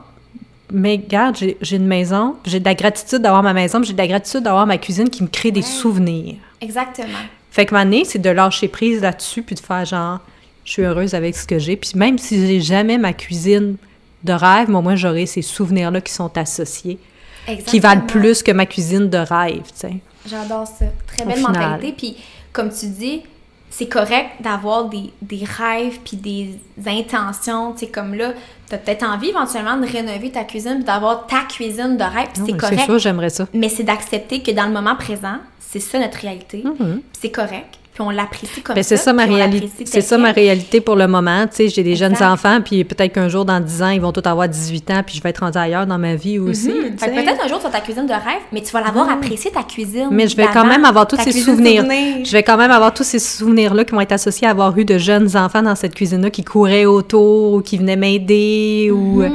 Mais 0.72 1.02
regarde, 1.04 1.36
j'ai 1.62 1.76
une 1.76 1.88
maison, 1.88 2.36
j'ai 2.46 2.60
de 2.60 2.66
la 2.66 2.76
gratitude 2.76 3.20
d'avoir 3.20 3.42
ma 3.44 3.54
maison, 3.54 3.82
j'ai 3.82 3.94
de 3.94 3.98
la 3.98 4.08
gratitude 4.08 4.42
d'avoir 4.44 4.68
ma 4.68 4.78
cuisine 4.78 5.10
qui 5.10 5.24
me 5.24 5.28
crée 5.28 5.52
des 5.52 5.62
souvenirs. 5.64 6.36
Exactement. 6.62 7.08
Fait 7.52 7.66
que 7.66 7.74
ma 7.74 7.82
année, 7.82 8.04
c'est 8.06 8.20
de 8.20 8.30
lâcher 8.30 8.68
prise 8.68 9.02
là-dessus, 9.02 9.42
puis 9.42 9.56
de 9.56 9.60
faire 9.60 9.84
genre, 9.86 10.20
je 10.66 10.72
suis 10.74 10.84
heureuse 10.84 11.16
avec 11.16 11.36
ce 11.36 11.48
que 11.48 11.58
j'ai. 11.58 11.76
Puis 11.76 11.92
même 11.96 12.18
si 12.20 12.46
j'ai 12.46 12.62
jamais 12.62 12.98
ma 12.98 13.14
cuisine 13.14 13.78
de 14.24 14.34
rêve, 14.34 14.70
moi, 14.70 14.82
moi 14.82 14.96
j'aurai 14.96 15.26
ces 15.26 15.42
souvenirs-là 15.42 16.02
qui 16.02 16.14
sont 16.14 16.38
associés, 16.38 17.00
Exactement. 17.48 17.72
qui 17.72 17.80
valent 17.80 18.06
plus 18.06 18.44
que 18.44 18.52
ma 18.52 18.66
cuisine 18.66 19.10
de 19.10 19.18
rêve, 19.18 19.64
tu 19.64 19.74
sais. 19.76 19.94
J'adore 20.28 20.68
ça. 20.68 20.86
Très 21.08 21.24
Au 21.24 21.28
belle 21.28 21.38
final. 21.38 21.54
mentalité. 21.54 21.94
Puis, 21.98 22.18
comme 22.54 22.70
tu 22.70 22.86
dis, 22.88 23.24
c'est 23.70 23.88
correct 23.88 24.30
d'avoir 24.42 24.86
des, 24.86 25.12
des 25.22 25.44
rêves 25.46 26.00
puis 26.04 26.18
des 26.18 26.60
intentions. 26.86 27.74
Tu 27.74 27.80
sais, 27.80 27.88
comme 27.88 28.14
là, 28.14 28.34
tu 28.68 28.76
as 28.76 28.78
peut-être 28.78 29.04
envie 29.04 29.30
éventuellement 29.30 29.78
de 29.78 29.86
rénover 29.86 30.32
ta 30.32 30.44
cuisine 30.44 30.76
puis 30.76 30.84
d'avoir 30.84 31.28
ta 31.28 31.42
cuisine 31.44 31.98
de 31.98 32.04
rêve. 32.04 32.28
Puis 32.34 32.42
Non, 32.42 32.46
c'est 32.48 32.58
correct. 32.58 32.84
C'est 32.88 33.00
j'aimerais 33.00 33.30
ça. 33.30 33.48
Mais 33.54 33.70
c'est 33.70 33.84
d'accepter 33.84 34.42
que 34.42 34.52
dans 34.52 34.66
le 34.66 34.74
moment 34.74 34.96
présent, 34.96 35.38
c'est 35.60 35.80
ça 35.80 36.00
notre 36.00 36.18
réalité. 36.18 36.64
Puis 36.64 37.02
c'est 37.20 37.32
correct. 37.32 37.79
Puis 38.00 38.08
on 38.08 38.12
l'apprécie 38.12 38.62
comme 38.62 38.78
ça. 38.78 38.84
c'est 38.84 38.96
ça 38.98 39.12
ma 39.12 39.26
réalité. 39.26 39.84
C'est 39.86 40.00
ça 40.02 40.18
ma 40.18 40.32
réalité 40.32 40.80
pour 40.80 40.96
le 40.96 41.08
moment. 41.08 41.46
Tu 41.48 41.56
sais, 41.56 41.68
j'ai 41.68 41.84
des 41.84 41.98
jeunes 41.98 42.16
enfants, 42.24 42.60
puis 42.64 42.86
peut-être 42.86 43.12
qu'un 43.14 43.28
jour, 43.28 43.44
dans 43.44 43.60
10 43.60 43.84
ans, 43.84 43.90
ils 43.90 44.00
vont 44.00 44.14
tous 44.14 44.28
avoir 44.28 44.48
18 44.48 44.92
ans, 44.92 45.02
puis 45.06 45.18
je 45.18 45.22
vais 45.22 45.30
être 45.30 45.40
rendue 45.40 45.58
ailleurs 45.58 45.86
dans 45.86 45.98
ma 45.98 46.16
vie 46.16 46.40
aussi. 46.40 46.70
Mhm. 46.70 46.98
sais. 46.98 47.10
peut-être 47.12 47.44
un 47.44 47.48
jour, 47.50 47.58
tu 47.58 47.64
vas 47.66 47.70
ta 47.72 47.82
cuisine 47.82 48.06
de 48.06 48.14
rêve, 48.14 48.42
mais 48.54 48.62
tu 48.62 48.72
vas 48.72 48.80
l'avoir 48.82 49.08
Ouais. 49.08 49.14
apprécié, 49.14 49.52
ta 49.52 49.64
cuisine. 49.64 50.08
Mais 50.12 50.28
je 50.28 50.36
vais 50.38 50.48
quand 50.48 50.66
même 50.66 50.86
avoir 50.86 51.08
tous 51.08 51.18
ces 51.18 51.32
souvenirs. 51.34 51.82
souvenir. 51.82 52.26
Je 52.26 52.32
vais 52.32 52.44
quand 52.44 52.58
même 52.58 52.72
avoir 52.72 52.94
tous 52.94 53.04
ces 53.04 53.20
souvenirs-là 53.20 53.84
qui 53.84 53.92
vont 53.92 54.02
être 54.02 54.14
associés 54.14 54.48
à 54.48 54.52
avoir 54.52 54.78
eu 54.78 54.86
de 54.86 54.98
jeunes 54.98 55.36
enfants 55.36 55.62
dans 55.62 55.76
cette 55.76 55.96
cuisine-là 55.96 56.30
qui 56.30 56.44
couraient 56.44 56.86
autour 56.86 57.54
ou 57.56 57.62
qui 57.62 57.78
venaient 57.78 57.98
m'aider 57.98 58.92
ou... 58.94 59.24
Mhm. 59.24 59.34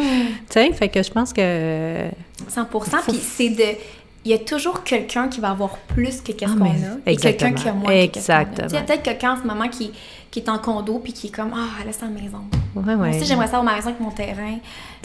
Tu 0.48 0.60
sais, 0.60 0.72
fait 0.72 0.88
que 0.88 1.02
je 1.02 1.10
pense 1.10 1.32
que... 1.32 2.08
100 2.48 2.64
Puis 3.06 3.20
c'est 3.22 3.48
de. 3.48 3.62
Il 4.24 4.30
y 4.30 4.34
a 4.34 4.38
toujours 4.38 4.82
quelqu'un 4.84 5.28
qui 5.28 5.40
va 5.40 5.50
avoir 5.50 5.76
plus 5.78 6.20
que 6.22 6.32
qu'est-ce 6.32 6.52
Ah, 6.54 6.58
qu'on 6.58 6.64
a. 6.64 7.10
Et 7.10 7.16
quelqu'un 7.16 7.52
qui 7.52 7.68
a 7.68 7.72
moins. 7.74 7.90
Exactement. 7.92 8.68
Il 8.68 8.74
y 8.74 8.78
a 8.78 8.82
peut-être 8.82 9.02
quelqu'un 9.02 9.34
en 9.34 9.42
ce 9.42 9.46
moment 9.46 9.68
qui, 9.68 9.92
qui 10.30 10.40
est 10.40 10.48
en 10.48 10.58
condo 10.58 10.98
puis 10.98 11.12
qui 11.12 11.26
est 11.26 11.30
comme 11.30 11.52
Ah, 11.54 11.68
elle 11.82 11.90
a 11.90 11.92
sa 11.92 12.06
maison. 12.06 12.38
Ouais, 12.74 12.82
Moi 12.82 12.94
ouais. 13.08 13.16
aussi, 13.16 13.26
j'aimerais 13.26 13.46
ça 13.48 13.58
avoir 13.58 13.64
ma 13.64 13.74
maison 13.76 13.88
avec 13.88 14.00
mon 14.00 14.10
terrain. 14.10 14.56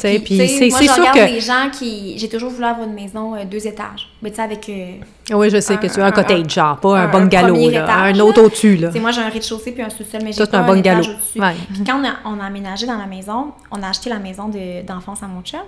Puis 0.02 0.38
c'est 0.48 0.70
sûr 0.70 0.94
regarde 0.96 1.18
que... 1.18 1.26
les 1.34 1.40
gens 1.42 1.70
qui. 1.72 2.18
J'ai 2.18 2.30
toujours 2.30 2.50
voulu 2.52 2.66
avoir 2.66 2.88
une 2.88 2.94
maison 2.94 3.36
euh, 3.36 3.44
deux 3.46 3.66
étages. 3.68 4.10
Mais 4.22 4.30
tu 4.30 4.38
sais, 4.38 4.42
avec. 4.42 4.68
euh, 4.70 4.94
Oui, 5.32 5.50
je 5.50 5.60
sais 5.60 5.78
que 5.78 5.86
un- 5.86 5.90
tu 5.90 5.96
veux 5.96 6.04
un 6.04 6.08
un- 6.08 6.12
cottage, 6.12 6.50
genre, 6.50 6.78
pas 6.78 6.90
un, 6.90 7.02
un- 7.02 7.04
un 7.04 7.08
bungalow, 7.08 7.56
là, 7.70 7.84
étage, 7.84 8.18
un 8.18 8.20
autre 8.22 8.42
au-dessus, 8.44 8.76
là. 8.78 8.88
Tu 8.88 8.94
sais, 8.96 9.00
moi, 9.00 9.12
j'ai 9.12 9.22
un 9.22 9.30
rez-de-chaussée 9.30 9.72
puis 9.72 9.82
un 9.82 9.90
sous-sol, 9.90 10.22
mais 10.24 10.32
j'ai 10.34 10.46
pas 10.46 10.58
un 10.58 10.62
un, 10.64 10.68
bungalow. 10.68 11.02
étage 11.02 11.14
au-dessus. 11.16 11.40
Ouais. 11.40 11.54
Puis 11.74 11.84
quand 11.86 12.02
on 12.02 12.06
a, 12.08 12.14
on 12.26 12.40
a 12.40 12.46
aménagé 12.46 12.86
dans 12.86 12.98
la 12.98 13.06
maison, 13.06 13.52
on 13.72 13.82
a 13.84 13.90
acheté 13.90 14.10
la 14.10 14.20
maison 14.20 14.48
de- 14.50 14.86
d'enfance 14.86 15.24
à 15.24 15.28
mon 15.28 15.42
chum. 15.42 15.60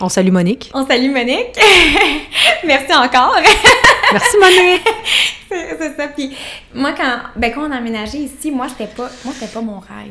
On 0.00 0.08
salue 0.08 0.30
Monique. 0.32 0.70
On 0.74 0.86
salue 0.86 1.10
Monique. 1.12 1.58
Merci 2.64 2.92
encore. 2.94 3.36
Merci, 4.12 4.36
Monique! 4.40 4.82
c'est 5.48 5.76
c'est 5.78 5.96
ça. 5.96 6.08
Puis 6.08 6.34
moi, 6.74 6.92
quand, 6.96 7.18
ben, 7.36 7.52
quand 7.54 7.68
on 7.68 7.70
a 7.70 7.76
aménagé 7.76 8.18
ici, 8.18 8.50
moi, 8.50 8.66
c'était 8.68 8.90
pas, 8.92 9.08
moi, 9.24 9.32
c'était 9.38 9.52
pas 9.52 9.60
mon 9.60 9.78
rêve. 9.78 10.10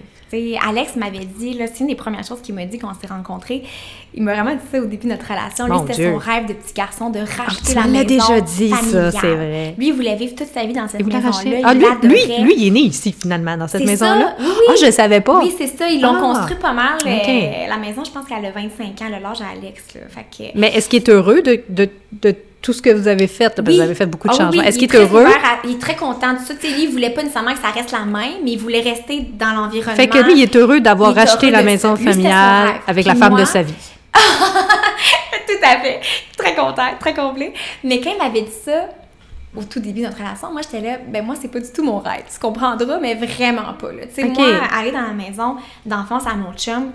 Alex 0.67 0.95
m'avait 0.95 1.25
dit, 1.25 1.53
là, 1.53 1.65
c'est 1.67 1.79
une 1.81 1.87
des 1.87 1.95
premières 1.95 2.23
choses 2.25 2.41
qu'il 2.41 2.55
m'a 2.55 2.65
dit 2.65 2.77
quand 2.79 2.89
on 2.89 2.93
s'est 2.99 3.11
rencontrés. 3.11 3.63
Il 4.13 4.23
m'a 4.23 4.33
vraiment 4.33 4.53
dit 4.55 4.61
ça 4.71 4.79
au 4.79 4.85
début 4.85 5.05
de 5.07 5.11
notre 5.13 5.27
relation. 5.27 5.65
Lui, 5.67 5.75
c'était 5.87 6.11
son 6.11 6.17
rêve 6.17 6.47
de 6.47 6.53
petit 6.53 6.73
garçon 6.73 7.09
de 7.09 7.19
racheter 7.19 7.69
tu 7.69 7.75
la 7.75 7.85
maison. 7.87 8.03
déjà 8.05 8.41
dit, 8.41 8.69
ça, 8.69 9.11
c'est 9.11 9.35
vrai. 9.35 9.75
Lui, 9.77 9.87
il 9.87 9.93
voulait 9.93 10.15
vivre 10.15 10.35
toute 10.35 10.47
sa 10.47 10.63
vie 10.65 10.73
dans 10.73 10.87
cette 10.87 11.05
maison-là. 11.05 11.61
Ah, 11.63 11.73
lui, 11.73 11.81
lui, 11.83 12.17
l'adorait. 12.19 12.41
lui, 12.43 12.53
il 12.57 12.67
est 12.67 12.71
né 12.71 12.79
ici, 12.81 13.11
finalement, 13.19 13.55
dans 13.57 13.67
cette 13.67 13.85
maison-là. 13.85 14.35
oui. 14.39 14.45
Ah, 14.69 14.73
je 14.79 14.85
le 14.87 14.91
savais 14.91 15.21
pas. 15.21 15.39
Oui, 15.39 15.53
c'est 15.57 15.67
ça. 15.67 15.87
Ils 15.89 16.01
l'ont 16.01 16.15
Ah. 16.15 16.21
construit 16.21 16.57
pas 16.57 16.73
mal. 16.73 16.97
euh, 17.05 17.67
la 17.67 17.77
maison, 17.77 18.03
je 18.03 18.11
pense 18.11 18.25
qu'elle 18.27 18.45
a 18.45 18.51
25 18.51 19.01
ans, 19.01 19.09
le 19.09 19.21
l'âge 19.21 19.41
à 19.41 19.49
Alex. 19.57 19.83
Là. 19.95 20.01
Fait 20.09 20.25
que, 20.53 20.57
Mais 20.57 20.71
est-ce 20.75 20.89
qu'il 20.89 20.97
est 21.03 21.09
heureux 21.09 21.41
de, 21.41 21.61
de, 21.69 21.89
de 22.21 22.35
tout 22.61 22.73
ce 22.73 22.81
que 22.81 22.89
vous 22.89 23.07
avez 23.07 23.27
fait? 23.27 23.45
Parce 23.49 23.55
que 23.55 23.71
Oui. 23.71 23.75
vous 23.77 23.81
avez 23.83 23.95
fait 23.95 24.05
beaucoup 24.05 24.27
de 24.27 24.33
Ah 24.33 24.37
changements. 24.37 24.61
oui, 24.61 24.67
est-ce 24.67 24.77
il 24.77 24.87
qu'il 24.87 24.95
est 24.95 25.01
heureux? 25.03 25.25
à- 25.25 25.59
il 25.63 25.71
est 25.71 25.79
très 25.79 25.95
content 25.95 26.33
de 26.33 26.39
ça. 26.39 26.53
Tu 26.55 26.67
sais, 26.67 26.73
lui, 26.73 26.83
il 26.83 26.89
voulait 26.91 27.11
pas 27.11 27.21
nécessairement 27.23 27.53
que 27.53 27.59
ça 27.61 27.69
reste 27.71 27.91
la 27.91 28.05
même, 28.05 28.43
mais 28.43 28.51
il 28.51 28.57
voulait 28.59 28.81
rester 28.81 29.21
dans 29.37 29.51
l'environnement. 29.53 29.95
Fait 29.95 30.07
que 30.07 30.17
lui, 30.17 30.33
il 30.33 30.41
est 30.43 30.55
heureux 30.55 30.79
d'avoir 30.81 31.11
heureux 31.17 31.51
la 31.51 31.63
maison. 31.63 31.95
Lui, 31.95 32.03
familiale 32.05 32.75
avec 32.87 33.05
Puis 33.05 33.13
la 33.13 33.19
femme 33.19 33.31
moi- 33.33 33.41
de 33.41 33.45
sa 33.45 33.61
vie. 33.61 33.73
Tout 35.47 35.65
à 35.65 35.79
fait. 35.79 36.01
Très 36.37 36.55
content, 36.55 36.87
très 36.99 37.13
complet. 37.13 37.53
Mais 37.83 37.99
quand 38.01 38.11
il 38.11 38.17
m'avait 38.17 38.41
dit 38.41 38.51
ça, 38.65 38.89
au 39.55 39.63
tout 39.63 39.79
début 39.79 40.01
de 40.01 40.05
notre 40.05 40.17
relation, 40.17 40.51
moi, 40.51 40.61
j'étais 40.61 40.81
là, 40.85 40.97
ben 41.07 41.25
moi, 41.25 41.35
c'est 41.39 41.47
pas 41.47 41.59
du 41.59 41.71
tout 41.71 41.83
mon 41.83 41.99
rêve. 41.99 42.23
Tu 42.31 42.39
comprendras, 42.39 42.99
mais 42.99 43.15
vraiment 43.15 43.73
pas. 43.79 43.89
Tu 43.91 44.21
sais, 44.21 44.23
Ok. 44.25 44.37
moi, 44.37 44.47
aller 44.77 44.91
dans 44.91 45.01
la 45.01 45.13
maison 45.13 45.55
d'enfance 45.85 46.23
à 46.27 46.35
mon 46.35 46.53
chum, 46.53 46.91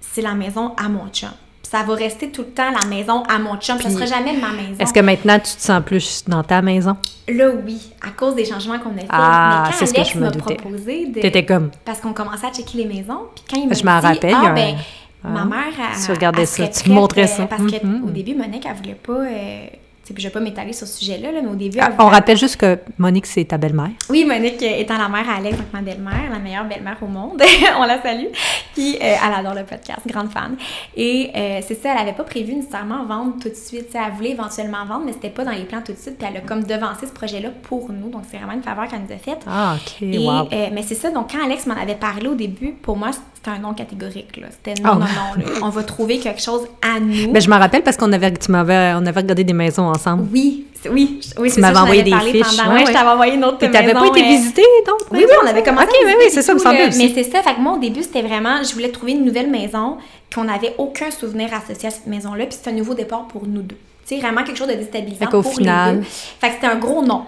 c'est 0.00 0.22
la 0.22 0.34
maison 0.34 0.72
à 0.82 0.88
mon 0.88 1.08
chum. 1.08 1.30
Ça 1.70 1.84
va 1.84 1.94
rester 1.94 2.30
tout 2.32 2.42
le 2.42 2.48
temps 2.48 2.70
la 2.72 2.84
maison 2.88 3.22
à 3.28 3.38
mon 3.38 3.56
chum. 3.56 3.78
Ça 3.80 3.90
sera 3.90 4.04
jamais 4.04 4.32
ma 4.32 4.50
maison. 4.50 4.74
Est-ce 4.80 4.92
que 4.92 4.98
maintenant, 4.98 5.38
tu 5.38 5.54
te 5.54 5.60
sens 5.62 5.80
plus 5.84 6.24
dans 6.26 6.42
ta 6.42 6.62
maison? 6.62 6.96
Là, 7.28 7.50
oui, 7.64 7.80
à 8.04 8.10
cause 8.10 8.34
des 8.34 8.44
changements 8.44 8.80
qu'on 8.80 8.90
a 8.96 9.00
fait. 9.02 9.06
Ah, 9.08 9.62
mais 9.66 9.70
quand 9.70 9.76
c'est 9.78 9.86
ce 9.86 9.92
que 9.94 10.00
Alex 10.00 10.14
je 10.14 10.18
me 10.18 10.30
proposé 10.30 11.06
de... 11.06 11.20
T'étais 11.20 11.44
comme... 11.44 11.70
Parce 11.84 12.00
qu'on 12.00 12.12
commençait 12.12 12.48
à 12.48 12.52
checker 12.52 12.78
les 12.78 12.86
maisons, 12.86 13.20
puis 13.36 13.44
quand 13.48 13.56
il 13.62 13.68
m'a 13.68 13.74
Je 13.74 13.84
m'en 13.84 14.00
rappelle, 14.00 14.34
ah 14.36 14.50
ben, 14.52 14.74
Ah. 15.22 15.28
ma 15.28 15.44
mère, 15.44 15.66
elle, 15.78 16.04
Tu 16.04 16.10
regardais 16.10 16.42
elle 16.42 16.48
ça, 16.48 16.66
tu 16.66 16.90
montrais 16.90 17.24
euh, 17.24 17.26
ça. 17.36 17.46
Parce 17.46 17.62
qu'au 17.62 17.86
Mhm. 17.86 18.10
début, 18.12 18.34
Monique, 18.34 18.66
elle 18.68 18.74
voulait 18.76 18.94
pas... 19.00 19.12
Euh, 19.12 19.66
puis 20.14 20.22
je 20.22 20.28
vais 20.28 20.32
pas 20.32 20.40
m'étaler 20.40 20.72
sur 20.72 20.86
ce 20.86 20.98
sujet-là, 20.98 21.32
là, 21.32 21.40
mais 21.42 21.48
au 21.48 21.54
début, 21.54 21.78
Ah, 21.80 21.90
on 21.98 22.06
rappelle 22.06 22.36
juste 22.36 22.56
que 22.56 22.78
Monique, 22.98 23.26
c'est 23.26 23.44
ta 23.44 23.58
belle-mère. 23.58 23.90
Oui, 24.08 24.24
Monique 24.24 24.62
étant 24.62 24.98
la 24.98 25.08
mère 25.08 25.28
à 25.28 25.34
Alex, 25.36 25.56
donc 25.56 25.66
ma 25.72 25.80
belle-mère, 25.82 26.30
la 26.30 26.38
meilleure 26.38 26.64
belle-mère 26.64 26.96
au 27.02 27.06
monde. 27.06 27.42
on 27.78 27.84
la 27.84 28.00
salue. 28.02 28.26
Puis 28.74 28.96
euh, 28.96 28.98
elle 29.26 29.34
adore 29.34 29.54
le 29.54 29.64
podcast, 29.64 30.00
grande 30.06 30.30
fan. 30.30 30.56
Et 30.96 31.30
euh, 31.34 31.60
c'est 31.66 31.80
ça, 31.80 31.90
elle 31.92 31.98
avait 32.08 32.16
pas 32.16 32.24
prévu 32.24 32.54
nécessairement 32.54 33.04
vendre 33.04 33.34
tout 33.40 33.48
de 33.48 33.54
suite. 33.54 33.88
Elle 33.94 34.12
voulait 34.14 34.30
éventuellement 34.30 34.84
vendre, 34.86 35.04
mais 35.06 35.12
c'était 35.12 35.30
pas 35.30 35.44
dans 35.44 35.50
les 35.52 35.64
plans 35.64 35.82
tout 35.84 35.92
de 35.92 35.98
suite. 35.98 36.16
Puis 36.18 36.26
elle 36.30 36.36
a 36.36 36.40
comme 36.40 36.64
devancé 36.64 37.06
ce 37.06 37.12
projet-là 37.12 37.50
pour 37.62 37.90
nous. 37.92 38.10
Donc 38.10 38.22
c'est 38.30 38.36
vraiment 38.36 38.52
une 38.52 38.62
faveur 38.62 38.88
qu'elle 38.88 39.02
nous 39.02 39.12
a 39.14 39.18
faite. 39.18 39.40
Ah, 39.46 39.76
OK, 39.76 40.02
Et, 40.02 40.18
wow. 40.18 40.48
euh, 40.52 40.68
mais 40.72 40.82
c'est 40.82 40.94
ça, 40.94 41.10
donc 41.10 41.32
quand 41.32 41.44
Alex 41.44 41.66
m'en 41.66 41.74
avait 41.76 41.94
parlé 41.94 42.28
au 42.28 42.34
début, 42.34 42.72
pour 42.72 42.96
moi, 42.96 43.10
c'était 43.42 43.56
un 43.56 43.60
non 43.60 43.72
catégorique. 43.74 44.36
là. 44.36 44.48
C'était 44.50 44.80
Ah 44.84 44.88
non, 44.88 44.94
non, 44.94 45.00
non. 45.00 45.44
là. 45.44 45.60
On 45.62 45.68
va 45.70 45.82
trouver 45.82 46.18
quelque 46.18 46.42
chose 46.42 46.62
à 46.82 47.00
nous. 47.00 47.32
Ben, 47.32 47.40
je 47.40 47.48
m'en 47.48 47.58
rappelle 47.58 47.82
parce 47.82 47.96
qu'on 47.96 48.12
avait, 48.12 48.32
tu 48.34 48.50
m'avais, 48.52 48.92
on 48.96 49.06
avait 49.06 49.20
regardé 49.20 49.44
des 49.44 49.52
maisons 49.54 49.84
ensemble. 49.88 50.26
Oui, 50.32 50.66
c'est- 50.74 50.88
oui, 50.90 51.20
oui, 51.38 51.48
c'est 51.50 51.60
ça, 51.60 51.68
m'avais 51.68 51.78
envoyé 51.78 52.02
des 52.02 52.10
fiches, 52.12 52.56
Pendant, 52.56 52.72
ouais, 52.74 52.80
ouais, 52.80 52.86
je 52.86 52.92
t'avais 52.92 53.08
envoyé 53.08 53.34
une 53.34 53.44
autre 53.44 53.62
Et 53.62 53.70
t'avais 53.70 53.92
pas 53.94 54.06
été 54.08 54.20
euh, 54.20 54.26
visiter, 54.28 54.62
donc? 54.86 54.98
Oui, 55.10 55.24
oui, 55.26 55.34
on 55.42 55.46
avait 55.46 55.62
commencé 55.62 55.86
OK, 55.88 55.94
à 56.04 56.06
oui, 56.06 56.14
oui, 56.18 56.24
c'est 56.30 56.42
ça, 56.42 56.52
me 56.54 56.58
aussi. 56.60 56.98
Mais 56.98 57.12
c'est 57.14 57.30
ça, 57.30 57.42
fait 57.42 57.54
que 57.54 57.60
moi, 57.60 57.74
au 57.74 57.78
début, 57.78 58.02
c'était 58.02 58.22
vraiment, 58.22 58.62
je 58.62 58.72
voulais 58.74 58.90
trouver 58.90 59.12
une 59.12 59.24
nouvelle 59.24 59.48
maison, 59.50 59.96
qu'on 60.34 60.44
n'avait 60.44 60.74
aucun 60.78 61.10
souvenir 61.10 61.48
associé 61.54 61.88
à 61.88 61.90
cette 61.90 62.06
maison-là, 62.06 62.44
puis 62.46 62.54
c'était 62.56 62.70
un 62.70 62.74
nouveau 62.78 62.94
départ 62.94 63.26
pour 63.28 63.46
nous 63.46 63.62
deux. 63.62 63.76
Tu 64.06 64.16
sais, 64.16 64.20
vraiment 64.20 64.42
quelque 64.44 64.58
chose 64.58 64.68
de 64.68 64.74
déstabilisant 64.74 65.18
Fait 65.24 65.30
qu'au 65.30 65.42
pour 65.42 65.54
final- 65.54 65.94
les 65.96 66.00
deux. 66.00 66.06
Fait 66.06 66.48
que 66.48 66.54
c'était 66.54 66.66
un 66.66 66.76
gros 66.76 67.02
non. 67.02 67.22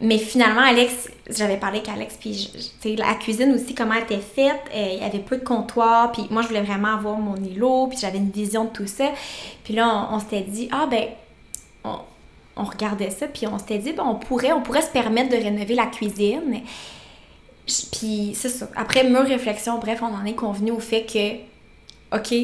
Mais 0.00 0.18
finalement, 0.18 0.60
Alex, 0.60 1.08
j'avais 1.30 1.56
parlé 1.56 1.78
avec 1.78 1.88
Alex, 1.88 2.18
puis 2.20 2.96
la 2.96 3.14
cuisine 3.14 3.54
aussi, 3.54 3.74
comment 3.74 3.94
elle 3.94 4.02
était 4.02 4.18
faite, 4.18 4.60
euh, 4.74 4.88
il 4.92 5.00
y 5.00 5.04
avait 5.04 5.20
peu 5.20 5.38
de 5.38 5.44
comptoirs, 5.44 6.12
puis 6.12 6.26
moi, 6.30 6.42
je 6.42 6.48
voulais 6.48 6.60
vraiment 6.60 6.94
avoir 6.94 7.16
mon 7.16 7.36
îlot, 7.36 7.86
puis 7.86 7.98
j'avais 7.98 8.18
une 8.18 8.30
vision 8.30 8.64
de 8.64 8.70
tout 8.70 8.86
ça. 8.86 9.10
Puis 9.64 9.72
là, 9.72 10.08
on, 10.12 10.20
s'était 10.20 10.42
dit, 10.42 10.68
ah 10.70 10.86
ben, 10.86 11.04
on, 11.84 11.96
on 12.56 12.64
regardait 12.64 13.10
ça, 13.10 13.26
puis 13.26 13.46
on 13.46 13.58
s'était 13.58 13.78
dit, 13.78 13.92
ben, 13.92 14.04
on 14.04 14.16
pourrait, 14.16 14.52
on 14.52 14.60
pourrait 14.60 14.82
se 14.82 14.90
permettre 14.90 15.30
de 15.30 15.42
rénover 15.42 15.74
la 15.74 15.86
cuisine. 15.86 16.60
Puis 17.64 18.32
c'est 18.34 18.50
ça. 18.50 18.68
Après 18.76 19.02
mûre 19.02 19.26
réflexion, 19.26 19.78
bref, 19.78 20.00
on 20.02 20.14
en 20.14 20.26
est 20.26 20.34
convenu 20.34 20.72
au 20.72 20.78
fait 20.78 21.04
que, 21.04 22.16
OK, 22.16 22.34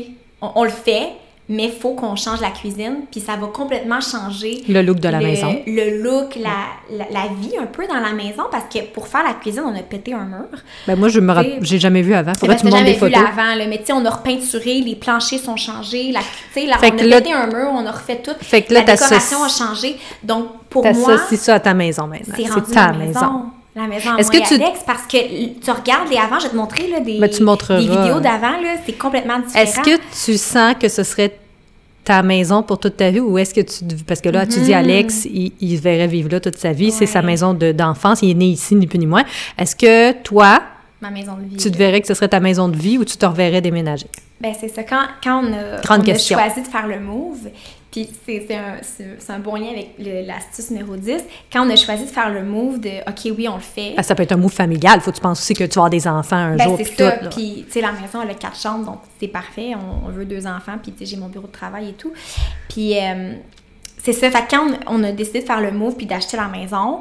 on 0.40 0.64
le 0.64 0.70
fait, 0.70 1.12
mais 1.52 1.64
il 1.64 1.70
faut 1.72 1.94
qu'on 1.94 2.16
change 2.16 2.40
la 2.40 2.50
cuisine, 2.50 3.00
puis 3.10 3.20
ça 3.20 3.36
va 3.36 3.46
complètement 3.48 4.00
changer 4.00 4.62
Le 4.68 4.82
look 4.82 4.98
de 5.00 5.08
la 5.08 5.18
le, 5.20 5.26
maison. 5.26 5.54
le 5.66 6.02
look, 6.02 6.36
la, 6.36 6.50
la, 6.96 7.04
la 7.10 7.26
vie 7.40 7.56
un 7.60 7.66
peu 7.66 7.86
dans 7.86 8.00
la 8.00 8.12
maison, 8.12 8.44
parce 8.50 8.64
que 8.72 8.80
pour 8.92 9.06
faire 9.08 9.22
la 9.22 9.34
cuisine, 9.34 9.62
on 9.66 9.76
a 9.78 9.82
pété 9.82 10.14
un 10.14 10.24
mur. 10.24 10.46
Ben, 10.86 10.96
moi, 10.96 11.08
je 11.08 11.20
me 11.20 11.32
j'ai 11.60 11.78
jamais 11.78 12.02
vu 12.02 12.14
avant. 12.14 12.32
C'est 12.34 12.40
Faudrait 12.40 12.56
parce 12.56 12.62
que 12.62 12.68
tu 12.68 12.72
me 12.74 12.78
montres 12.78 12.86
des 12.86 12.92
vu 12.94 12.98
photos. 12.98 13.22
l'avant, 13.36 13.54
là, 13.54 13.66
mais 13.68 13.78
tu 13.78 13.86
sais, 13.86 13.92
on 13.92 14.04
a 14.04 14.10
repeinturé, 14.10 14.80
les 14.80 14.96
planchers 14.96 15.38
sont 15.40 15.56
changés, 15.56 16.10
la, 16.12 16.20
la- 16.20 16.78
Fait 16.78 16.92
on 16.94 16.98
a 16.98 17.02
là- 17.04 17.20
pété 17.20 17.32
un 17.32 17.46
mur, 17.46 17.68
on 17.72 17.84
a 17.86 17.90
refait 17.92 18.20
tout. 18.22 18.32
Fait 18.40 18.62
que 18.62 18.72
là, 18.74 18.80
la 18.84 18.92
décoration 18.94 19.42
a 19.44 19.48
changé. 19.48 19.96
Donc, 20.22 20.46
pour 20.70 20.84
moi, 20.84 20.92
T'associes 21.16 21.36
ça 21.38 21.54
à 21.56 21.60
ta 21.60 21.74
maison 21.74 22.06
maintenant. 22.06 22.34
c'est 22.36 22.44
C'est 22.44 22.72
ta 22.74 22.92
maison. 22.92 23.20
maison. 23.20 23.42
La 23.74 23.86
maison 23.86 24.16
Est-ce 24.18 24.30
que 24.30 24.36
tu- 24.46 24.62
Alex, 24.62 24.80
parce 24.86 25.04
que 25.04 25.16
tu 25.58 25.70
regardes 25.70 26.10
les 26.10 26.18
avant, 26.18 26.38
je 26.38 26.44
vais 26.44 26.50
te 26.50 26.56
montrer 26.56 26.88
là, 26.88 27.00
des, 27.00 27.18
Ben, 27.18 27.30
tu 27.30 27.38
des 27.42 27.88
vidéos 27.88 28.20
d'avant, 28.20 28.60
là, 28.60 28.74
c'est 28.84 28.98
complètement 28.98 29.38
différent. 29.38 29.62
Est-ce 29.64 29.80
que 29.80 29.98
tu 30.26 30.36
sens 30.36 30.74
que 30.78 30.88
ce 30.88 31.02
serait 31.02 31.38
ta 32.04 32.22
maison 32.22 32.62
pour 32.62 32.78
toute 32.80 32.96
ta 32.96 33.10
vie 33.10 33.20
ou 33.20 33.38
est-ce 33.38 33.54
que 33.54 33.60
tu... 33.60 33.84
Parce 34.04 34.20
que 34.20 34.28
là, 34.28 34.44
tu 34.46 34.60
dis 34.60 34.74
Alex, 34.74 35.24
il, 35.26 35.52
il 35.60 35.76
verrait 35.78 36.08
vivre 36.08 36.28
là 36.30 36.40
toute 36.40 36.56
sa 36.56 36.72
vie. 36.72 36.90
C'est 36.90 37.06
sa 37.06 37.22
maison 37.22 37.54
de- 37.54 37.72
d'enfance. 37.72 38.22
il 38.22 38.30
est 38.30 38.34
né 38.34 38.46
ici, 38.46 38.74
ni 38.74 38.86
plus 38.86 38.98
ni 38.98 39.06
moins. 39.06 39.24
Est-ce 39.56 39.76
que 39.76 40.12
toi, 40.22 40.62
Ma 41.00 41.10
maison 41.10 41.34
de 41.36 41.48
vie. 41.48 41.56
tu 41.56 41.70
te 41.70 41.76
verrais 41.76 42.00
que 42.00 42.06
ce 42.08 42.14
serait 42.14 42.28
ta 42.28 42.40
maison 42.40 42.68
de 42.68 42.76
vie 42.76 42.98
ou 42.98 43.04
tu 43.04 43.16
te 43.16 43.24
reverrais 43.26 43.60
déménager? 43.60 44.06
Ben, 44.40 44.52
c'est 44.58 44.68
ça. 44.68 44.82
Quand, 44.82 45.02
quand 45.22 45.44
on, 45.44 45.52
a, 45.52 45.80
on 45.96 46.00
a 46.00 46.18
choisi 46.18 46.62
de 46.62 46.66
faire 46.66 46.88
le 46.88 46.98
move, 46.98 47.48
puis 47.92 48.08
c'est 48.26 48.48
un, 48.56 48.78
un 49.28 49.38
bon 49.38 49.54
lien 49.54 49.68
avec 49.68 49.90
l'astuce 49.98 50.70
numéro 50.70 50.96
10, 50.96 51.22
quand 51.52 51.64
on 51.66 51.70
a 51.70 51.76
choisi 51.76 52.04
de 52.04 52.08
faire 52.10 52.30
le 52.32 52.42
move 52.42 52.80
de 52.80 52.88
OK, 53.08 53.32
oui, 53.36 53.46
on 53.48 53.54
le 53.56 53.60
fait. 53.60 53.92
Ah, 53.96 54.02
ça 54.02 54.14
peut 54.14 54.22
être 54.24 54.32
un 54.32 54.36
move 54.38 54.50
familial. 54.50 55.00
Faut 55.02 55.10
que 55.12 55.16
tu 55.16 55.22
penses 55.22 55.40
aussi 55.40 55.52
que 55.54 55.64
tu 55.64 55.74
vas 55.74 55.82
avoir 55.82 55.90
des 55.90 56.08
enfants 56.08 56.36
un 56.36 56.56
Ben, 56.56 56.64
jour. 56.64 56.78
c'est 56.78 56.96
ça. 56.96 57.12
tout. 57.18 57.28
Puis, 57.28 57.64
tu 57.66 57.72
sais, 57.72 57.80
la 57.82 57.92
maison, 57.92 58.20
elle 58.22 58.30
a 58.30 58.34
quatre 58.34 58.58
chambres, 58.58 58.86
donc 58.86 59.00
c'est 59.20 59.28
parfait. 59.28 59.72
On, 59.76 60.06
on 60.08 60.10
veut 60.10 60.24
deux 60.24 60.46
enfants, 60.46 60.78
puis, 60.82 60.90
tu 60.92 61.00
sais, 61.00 61.04
j'ai 61.10 61.16
mon 61.18 61.28
bureau 61.28 61.46
de 61.46 61.52
travail 61.52 61.90
et 61.90 61.92
tout. 61.92 62.12
Puis, 62.68 62.98
euh, 62.98 63.34
c'est 64.02 64.14
ça. 64.14 64.30
Fait 64.30 64.44
quand 64.50 64.66
on, 64.88 65.00
on 65.00 65.04
a 65.04 65.12
décidé 65.12 65.40
de 65.42 65.44
faire 65.46 65.60
le 65.60 65.70
move 65.70 65.94
puis 65.96 66.06
d'acheter 66.06 66.36
la 66.38 66.48
maison, 66.48 67.00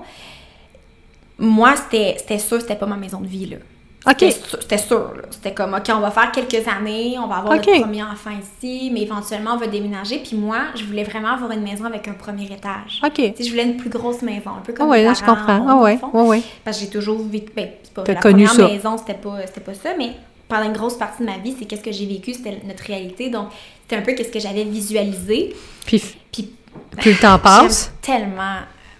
moi, 1.40 1.74
c'était 1.76 2.16
c'était 2.20 2.38
sûr 2.38 2.62
c'était 2.62 2.76
pas 2.76 2.86
ma 2.86 2.98
maison 2.98 3.22
de 3.22 3.28
vie, 3.28 3.46
là. 3.48 3.58
C'était 4.06 4.78
sûr- 4.78 5.12
C'était 5.30 5.54
comme, 5.54 5.74
OK, 5.76 5.84
on 5.96 6.00
va 6.00 6.10
faire 6.12 6.32
quelques 6.32 6.68
années, 6.68 7.18
on 7.20 7.28
va 7.28 7.36
avoir 7.38 7.54
OK. 7.56 7.68
notre 7.68 7.82
premier 7.82 8.04
enfant 8.04 8.32
ici, 8.32 8.90
mais 8.92 9.02
éventuellement, 9.02 9.52
on 9.54 9.58
va 9.58 9.68
déménager. 9.68 10.20
Puis 10.20 10.36
moi, 10.36 10.58
je 10.76 10.84
voulais 10.86 11.04
vraiment 11.04 11.30
avoir 11.30 11.52
une 11.52 11.62
maison 11.62 11.86
avec 11.86 12.08
un 12.08 12.14
premier 12.14 12.46
étage. 12.46 13.00
OK. 13.06 13.14
Tu 13.14 13.24
sais, 13.36 13.44
je 13.44 13.50
voulais 13.52 13.64
une 13.66 13.78
plus 13.78 13.90
grosse 13.90 14.22
maison, 14.24 14.52
un 14.58 14.62
peu 14.64 14.74
comme 14.74 14.90
ouais, 14.90 15.00
mes 15.00 15.06
là, 15.06 15.14
je 15.14 15.24
comprends. 15.24 15.60
dans 15.60 15.82
ouais, 15.84 16.00
ouais, 16.14 16.22
ouais. 16.28 16.42
Parce 16.64 16.78
que 16.80 16.86
j'ai 16.86 16.90
toujours 16.90 17.20
vécu. 17.22 17.52
Ben, 17.56 17.70
c'est 17.84 17.94
pas, 17.94 18.04
la 18.08 18.16
connu 18.16 18.46
première 18.46 18.68
ça. 18.68 18.74
maison, 18.74 18.98
c'était 18.98 19.14
pas, 19.14 19.38
pas 19.66 19.74
ça, 19.76 19.90
mais 19.98 20.12
pendant 20.48 20.64
une 20.66 20.74
grosse 20.74 20.98
partie 20.98 21.22
de 21.24 21.28
ma 21.30 21.38
vie, 21.38 21.56
c'est 21.58 21.66
qu'est-ce 21.66 21.84
que 21.84 21.92
j'ai 21.92 22.06
vécu, 22.08 22.34
c'était 22.34 22.60
notre 22.66 22.84
réalité. 22.84 23.30
Donc, 23.30 23.50
c'était 23.84 23.98
un 23.98 24.02
peu 24.02 24.14
qu'est-ce 24.14 24.32
que 24.32 24.40
j'avais 24.40 24.64
visualisé. 24.64 25.56
Puis 25.86 26.02
Puis, 26.32 26.50
plus 26.98 27.12
le 27.12 27.18
temps 27.20 27.38
passe, 27.44 27.92
tellement 28.02 28.58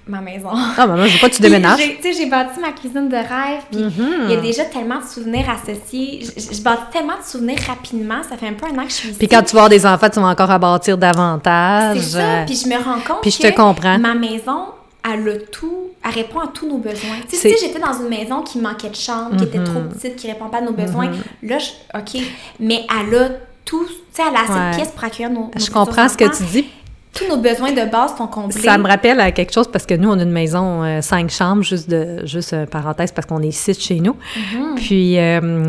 ma 0.08 0.20
maison. 0.22 0.50
Ah, 0.78 0.88
maman, 0.88 1.06
je 1.06 1.14
veux 1.14 1.20
pas 1.20 1.30
que 1.30 1.36
tu 1.36 1.42
déménages. 1.42 1.80
Tu 1.80 2.02
sais, 2.02 2.14
j'ai 2.14 2.26
bâti 2.30 2.60
ma 2.60 2.72
cuisine 2.72 3.08
de 3.08 3.16
rêve, 3.16 3.64
puis 3.72 3.82
Mhm. 3.84 4.16
il 4.26 4.32
y 4.32 4.34
a 4.38 4.42
déjà 4.42 4.66
tellement 4.66 5.00
de 5.00 5.06
souvenirs 5.06 5.46
associés. 5.50 6.22
Je, 6.36 6.62
bâtis 6.62 6.82
tellement 6.92 7.18
de 7.18 7.24
souvenirs 7.24 7.60
rapidement. 7.68 8.22
Ça 8.28 8.36
fait 8.38 8.48
un 8.48 8.54
peu 8.54 8.66
un 8.66 8.78
an 8.80 8.84
que 8.84 8.90
je 8.90 8.96
suis 8.96 9.10
ici. 9.10 9.18
Puis 9.20 9.28
quand 9.28 9.42
tu 9.44 9.54
vas 9.56 9.62
avoir 9.64 9.70
des 9.70 9.86
enfants, 9.86 10.10
tu 10.10 10.20
vas 10.20 10.28
encore 10.28 10.52
à 10.52 10.58
bâtir 10.60 10.98
davantage. 10.98 11.98
C'est 12.00 12.18
ça. 12.18 12.44
Puis 12.46 12.56
je 12.56 12.68
me 12.68 12.76
rends 12.84 13.00
compte 13.08 13.22
Puis 13.22 13.32
je 13.32 13.38
que 13.42 13.48
te 13.48 13.56
comprends. 13.56 13.98
ma 14.00 14.14
maison, 14.16 14.66
elle 15.04 15.28
a 15.30 15.38
tout, 15.52 15.90
elle 16.04 16.12
répond 16.12 16.40
à 16.40 16.48
tous 16.48 16.68
nos 16.68 16.78
besoins. 16.78 17.18
Tu 17.30 17.36
sais, 17.38 17.50
si 17.56 17.66
j'étais 17.66 17.80
dans 17.80 17.94
une 17.94 18.10
maison 18.10 18.42
qui 18.42 18.60
manquait 18.60 18.90
de 18.90 18.96
chambre, 18.96 19.36
qui 19.38 19.44
était 19.46 19.64
trop 19.64 19.80
petite, 19.82 20.16
qui 20.16 20.28
répond 20.28 20.48
pas 20.50 20.58
à 20.60 20.62
nos 20.62 20.74
besoins, 20.74 21.12
là, 21.44 21.58
je- 21.58 21.98
OK, 21.98 22.22
mais 22.60 22.86
elle 22.90 23.16
a 23.16 23.30
tout, 23.66 23.86
tu 23.86 23.94
sais, 24.14 24.24
elle 24.28 24.36
a 24.36 24.42
assez 24.44 24.52
Ouais. 24.54 24.72
de 24.72 24.76
pièces 24.76 24.92
pour 24.92 25.04
accueillir 25.04 25.30
nos, 25.32 25.42
nos 25.46 25.52
Je 25.56 25.70
comprends 25.72 26.10
ce 26.10 26.18
que 26.18 26.26
tu 26.36 26.44
dis. 26.52 26.66
Tous 27.14 27.28
nos 27.28 27.38
besoins 27.38 27.74
de 27.74 27.90
base 27.92 28.16
sont 28.18 28.28
comblés. 28.28 28.60
Ça 28.62 28.78
me 28.78 28.88
rappelle 28.88 29.20
à 29.20 29.32
quelque 29.32 29.52
chose 29.54 29.68
parce 29.70 29.86
que 29.86 29.94
nous, 29.96 30.10
on 30.10 30.18
a 30.18 30.24
une 30.24 30.32
maison, 30.32 30.84
euh, 30.84 31.02
cinq 31.02 31.30
chambres, 31.30 31.62
juste 31.64 31.90
de 31.90 32.26
juste 32.26 32.54
euh, 32.54 32.66
parenthèse, 32.66 33.12
parce 33.12 33.28
qu'on 33.28 33.42
est 33.42 33.52
six 33.52 33.78
chez 33.80 34.00
nous. 34.00 34.16
Mhm. 34.36 34.76
Puis, 34.76 35.20
euh, 35.20 35.68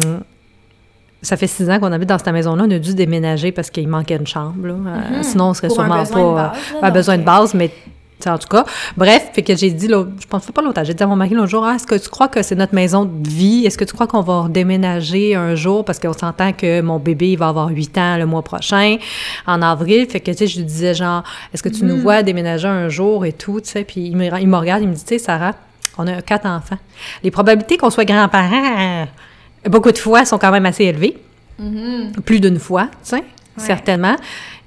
ça 1.21 1.37
fait 1.37 1.49
six 1.49 1.69
ans 1.69 1.81
qu'on 1.81 1.91
habite 1.93 2.09
dans 2.09 2.19
cette 2.19 2.29
maison-là. 2.33 2.65
On 2.67 2.71
a 2.71 2.79
dû 2.79 2.95
déménager 2.95 3.51
parce 3.53 3.71
qu'il 3.71 3.89
manquait 3.89 4.17
une 4.17 4.27
chambre. 4.27 4.67
là. 4.69 4.75
Mhm. 4.75 5.23
Sinon, 5.23 5.47
on 5.51 5.55
serait 5.55 5.69
Pour 5.69 5.81
un 5.81 5.85
sûrement 5.87 6.03
de 6.05 6.09
pas. 6.09 6.15
base, 6.53 6.73
là, 6.75 6.81
pas 6.81 6.91
besoin 6.91 7.19
de 7.19 7.23
base, 7.25 7.55
mais. 7.55 7.71
En 8.31 8.39
tout 8.39 8.49
cas, 8.49 8.65
bref, 8.97 9.31
fait 9.33 9.43
que 9.43 9.57
j'ai 9.57 9.71
dit, 9.71 9.89
là, 9.89 10.05
je 10.21 10.27
pense 10.27 10.47
pas 10.47 10.63
longtemps, 10.63 10.85
j'ai 10.85 10.95
dit 10.95 11.03
à 11.03 11.07
mon 11.07 11.17
mari 11.17 11.35
l'autre 11.35 11.49
jour, 11.49 11.65
Ah, 11.65 11.75
est-ce 11.77 11.87
que 11.87 11.95
tu 11.97 12.09
crois 12.09 12.29
que 12.29 12.43
c'est 12.43 12.55
notre 12.55 12.75
maison 12.75 13.05
de 13.05 13.29
vie? 13.29 13.65
Est-ce 13.67 13.77
que 13.79 13.85
tu 13.85 13.93
crois 13.95 14.07
qu'on 14.07 14.21
va 14.23 14.47
déménager 14.49 15.35
un 15.35 15.55
jour? 15.55 15.85
Parce 15.85 15.99
qu'on 15.99 16.13
s'entend 16.13 16.53
que 16.53 16.81
mon 16.81 16.99
bébé, 16.99 17.33
il 17.33 17.37
va 17.39 17.49
avoir 17.49 17.69
8 17.69 17.99
ans 17.99 18.17
le 18.17 18.27
mois 18.27 18.43
prochain, 18.43 18.97
en 19.47 19.63
avril. 19.63 20.07
Fait 20.09 20.21
que, 20.21 20.31
tu 20.31 20.39
sais, 20.39 20.47
je 20.47 20.59
lui 20.59 20.65
disais, 20.65 20.95
genre, 20.95 21.23
est-ce 21.53 21.63
que 21.63 21.69
tu 21.69 21.85
Mm. 21.85 21.89
nous 21.89 21.99
vois 21.99 22.23
déménager 22.23 22.69
un 22.69 22.89
jour 22.89 23.25
et 23.25 23.33
tout, 23.33 23.61
tu 23.61 23.69
sais? 23.71 23.85
Puis 23.85 24.01
il 24.07 24.17
me, 24.17 24.25
il 24.41 24.49
me 24.49 24.57
regarde, 24.57 24.83
il 24.83 24.89
me 24.89 24.95
dit, 24.95 25.03
tu 25.05 25.09
sais, 25.09 25.19
Sarah, 25.19 25.53
on 25.99 26.07
a 26.07 26.23
quatre 26.23 26.47
enfants. 26.47 26.79
Les 27.23 27.31
probabilités 27.31 27.77
qu'on 27.77 27.91
soit 27.91 28.05
grands-parents, 28.05 29.07
beaucoup 29.69 29.93
de 29.93 29.99
fois, 29.99 30.25
sont 30.25 30.39
quand 30.39 30.51
même 30.51 30.67
assez 30.67 30.85
élevées. 30.85 31.17
Plus 32.25 32.41
d'une 32.41 32.59
fois, 32.59 32.89
tu 33.05 33.11
sais, 33.11 33.23
certainement. 33.57 34.17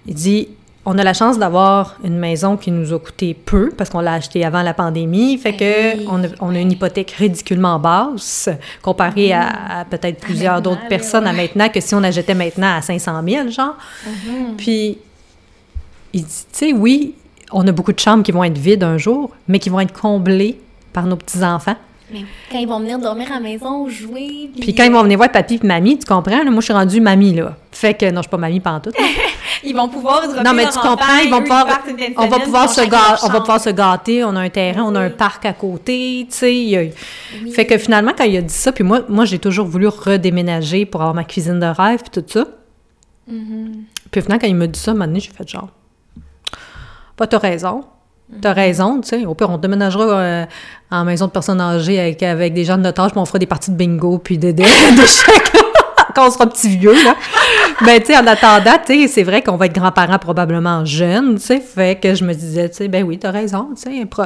Il 0.05 0.13
dit, 0.13 0.49
on 0.85 0.97
a 0.99 1.03
la 1.03 1.13
chance 1.13 1.39
d'avoir 1.39 1.97
une 2.03 2.17
maison 2.17 2.57
qui 2.57 2.69
nous 2.71 2.93
a 2.93 2.99
coûté 2.99 3.33
peu 3.33 3.71
parce 3.75 3.89
qu'on 3.89 4.01
l'a 4.01 4.13
acheté 4.13 4.45
avant 4.45 4.61
la 4.61 4.73
pandémie. 4.73 5.37
Fait 5.37 5.55
que 5.55 5.97
oui, 5.97 6.07
on, 6.09 6.23
a, 6.23 6.27
on 6.39 6.55
a 6.55 6.59
une 6.59 6.71
hypothèque 6.71 7.11
ridiculement 7.11 7.79
basse 7.79 8.49
comparée 8.83 9.33
à, 9.33 9.79
à 9.79 9.85
peut-être 9.85 10.19
plusieurs 10.19 10.55
maintenant, 10.55 10.71
d'autres 10.75 10.87
personnes 10.87 11.25
à 11.25 11.33
maintenant 11.33 11.69
que 11.69 11.81
si 11.81 11.95
on 11.95 12.03
achetait 12.03 12.35
maintenant 12.35 12.77
à 12.77 12.81
500 12.81 13.21
000, 13.27 13.49
genre. 13.49 13.75
Puis, 14.57 14.99
il 16.13 16.23
dit, 16.23 16.27
tu 16.29 16.45
sais, 16.51 16.73
oui, 16.73 17.15
on 17.51 17.67
a 17.67 17.71
beaucoup 17.71 17.93
de 17.93 17.99
chambres 17.99 18.23
qui 18.23 18.31
vont 18.31 18.43
être 18.43 18.57
vides 18.57 18.83
un 18.83 18.97
jour, 18.97 19.31
mais 19.47 19.57
qui 19.57 19.69
vont 19.69 19.79
être 19.79 19.99
comblées 19.99 20.59
par 20.93 21.07
nos 21.07 21.15
petits-enfants. 21.15 21.75
Mais 22.15 22.25
quand 22.49 22.59
ils 22.59 22.67
vont 22.67 22.79
venir 22.79 22.97
dormir 22.97 23.29
à 23.29 23.35
la 23.35 23.39
maison, 23.41 23.89
jouer. 23.89 24.49
Puis 24.57 24.73
quand 24.73 24.85
ils 24.85 24.91
vont 24.91 25.03
venir 25.03 25.17
voir 25.17 25.29
papy 25.31 25.59
et 25.61 25.67
mamie, 25.67 25.99
tu 25.99 26.05
comprends? 26.05 26.43
là, 26.43 26.49
moi, 26.49 26.61
je 26.61 26.65
suis 26.65 26.73
rendue 26.73 27.01
mamie, 27.01 27.33
là. 27.33 27.57
Fait 27.73 27.93
que, 27.93 28.05
non, 28.09 28.17
je 28.17 28.21
suis 28.21 28.29
pas 28.29 28.37
mamie 28.37 28.61
pantoute. 28.61 28.95
Ils 29.65 29.75
vont 29.75 29.89
pouvoir 29.89 30.21
Non, 30.43 30.53
mais 30.53 30.65
tu 30.69 30.79
comprends, 30.79 31.17
ils 31.23 31.31
vont 31.31 31.41
pouvoir, 31.41 31.65
on 32.17 32.27
va 32.27 32.39
pouvoir 32.39 32.69
se 32.69 32.81
gâter, 32.81 33.23
on 33.23 33.29
va 33.29 33.39
pouvoir 33.39 33.59
se 33.59 33.69
gâter, 33.71 34.23
on 34.23 34.35
a 34.35 34.41
un 34.41 34.49
terrain, 34.49 34.83
on 34.83 34.93
a 34.93 34.99
un 34.99 35.09
parc 35.09 35.45
à 35.45 35.53
côté, 35.53 36.27
tu 36.29 36.35
sais. 36.35 36.93
Oui. 37.41 37.51
Fait 37.51 37.65
que 37.65 37.77
finalement, 37.79 38.11
quand 38.15 38.25
il 38.25 38.37
a 38.37 38.41
dit 38.41 38.53
ça, 38.53 38.71
puis 38.71 38.83
moi, 38.83 39.01
moi 39.09 39.25
j'ai 39.25 39.39
toujours 39.39 39.65
voulu 39.65 39.87
redéménager 39.87 40.85
pour 40.85 41.01
avoir 41.01 41.15
ma 41.15 41.23
cuisine 41.23 41.59
de 41.59 41.65
rêve, 41.65 42.01
puis 42.01 42.21
tout 42.21 42.25
ça. 42.27 42.45
Mm-hmm. 43.31 43.71
Puis 44.11 44.21
finalement, 44.21 44.39
quand 44.39 44.47
il 44.47 44.55
m'a 44.55 44.67
dit 44.67 44.79
ça, 44.79 44.91
un 44.91 44.93
moment 44.93 45.07
donné, 45.07 45.19
j'ai 45.19 45.31
fait 45.31 45.47
genre, 45.47 45.69
bah, 47.17 47.25
t'as 47.25 47.39
raison. 47.39 47.85
T'as 48.41 48.53
raison, 48.53 49.01
tu 49.01 49.09
sais. 49.09 49.25
Au 49.25 49.35
pire, 49.35 49.49
on 49.51 49.57
déménagera 49.57 50.03
euh, 50.03 50.45
en 50.91 51.05
maison 51.05 51.27
de 51.27 51.31
personnes 51.31 51.61
âgées 51.61 51.99
avec, 51.99 52.23
avec 52.23 52.53
des 52.53 52.63
gens 52.63 52.77
de 52.77 52.81
notre 52.81 53.01
âge, 53.01 53.11
puis 53.11 53.19
on 53.19 53.25
fera 53.25 53.37
des 53.39 53.45
parties 53.45 53.69
de 53.71 53.75
bingo, 53.75 54.17
puis 54.17 54.37
de, 54.39 54.51
quand 56.15 56.27
on 56.27 56.31
sera 56.31 56.47
petit 56.47 56.69
vieux, 56.77 56.93
là. 57.03 57.15
Mais, 57.81 57.99
tu 57.99 58.07
sais, 58.07 58.17
en 58.17 58.25
attendant, 58.25 58.77
tu 58.85 59.01
sais, 59.01 59.07
c'est 59.07 59.23
vrai 59.23 59.41
qu'on 59.41 59.57
va 59.57 59.65
être 59.67 59.75
grands-parents 59.75 60.17
probablement 60.17 60.85
jeunes, 60.85 61.35
tu 61.35 61.41
sais. 61.41 61.59
Fait 61.59 61.99
que 62.01 62.15
je 62.15 62.23
me 62.23 62.33
disais, 62.33 62.69
tu 62.69 62.77
sais, 62.77 62.87
ben 62.87 63.03
oui, 63.03 63.17
t'as 63.19 63.31
raison, 63.31 63.69
tu 63.75 63.91
sais. 63.99 64.05
pro- 64.05 64.23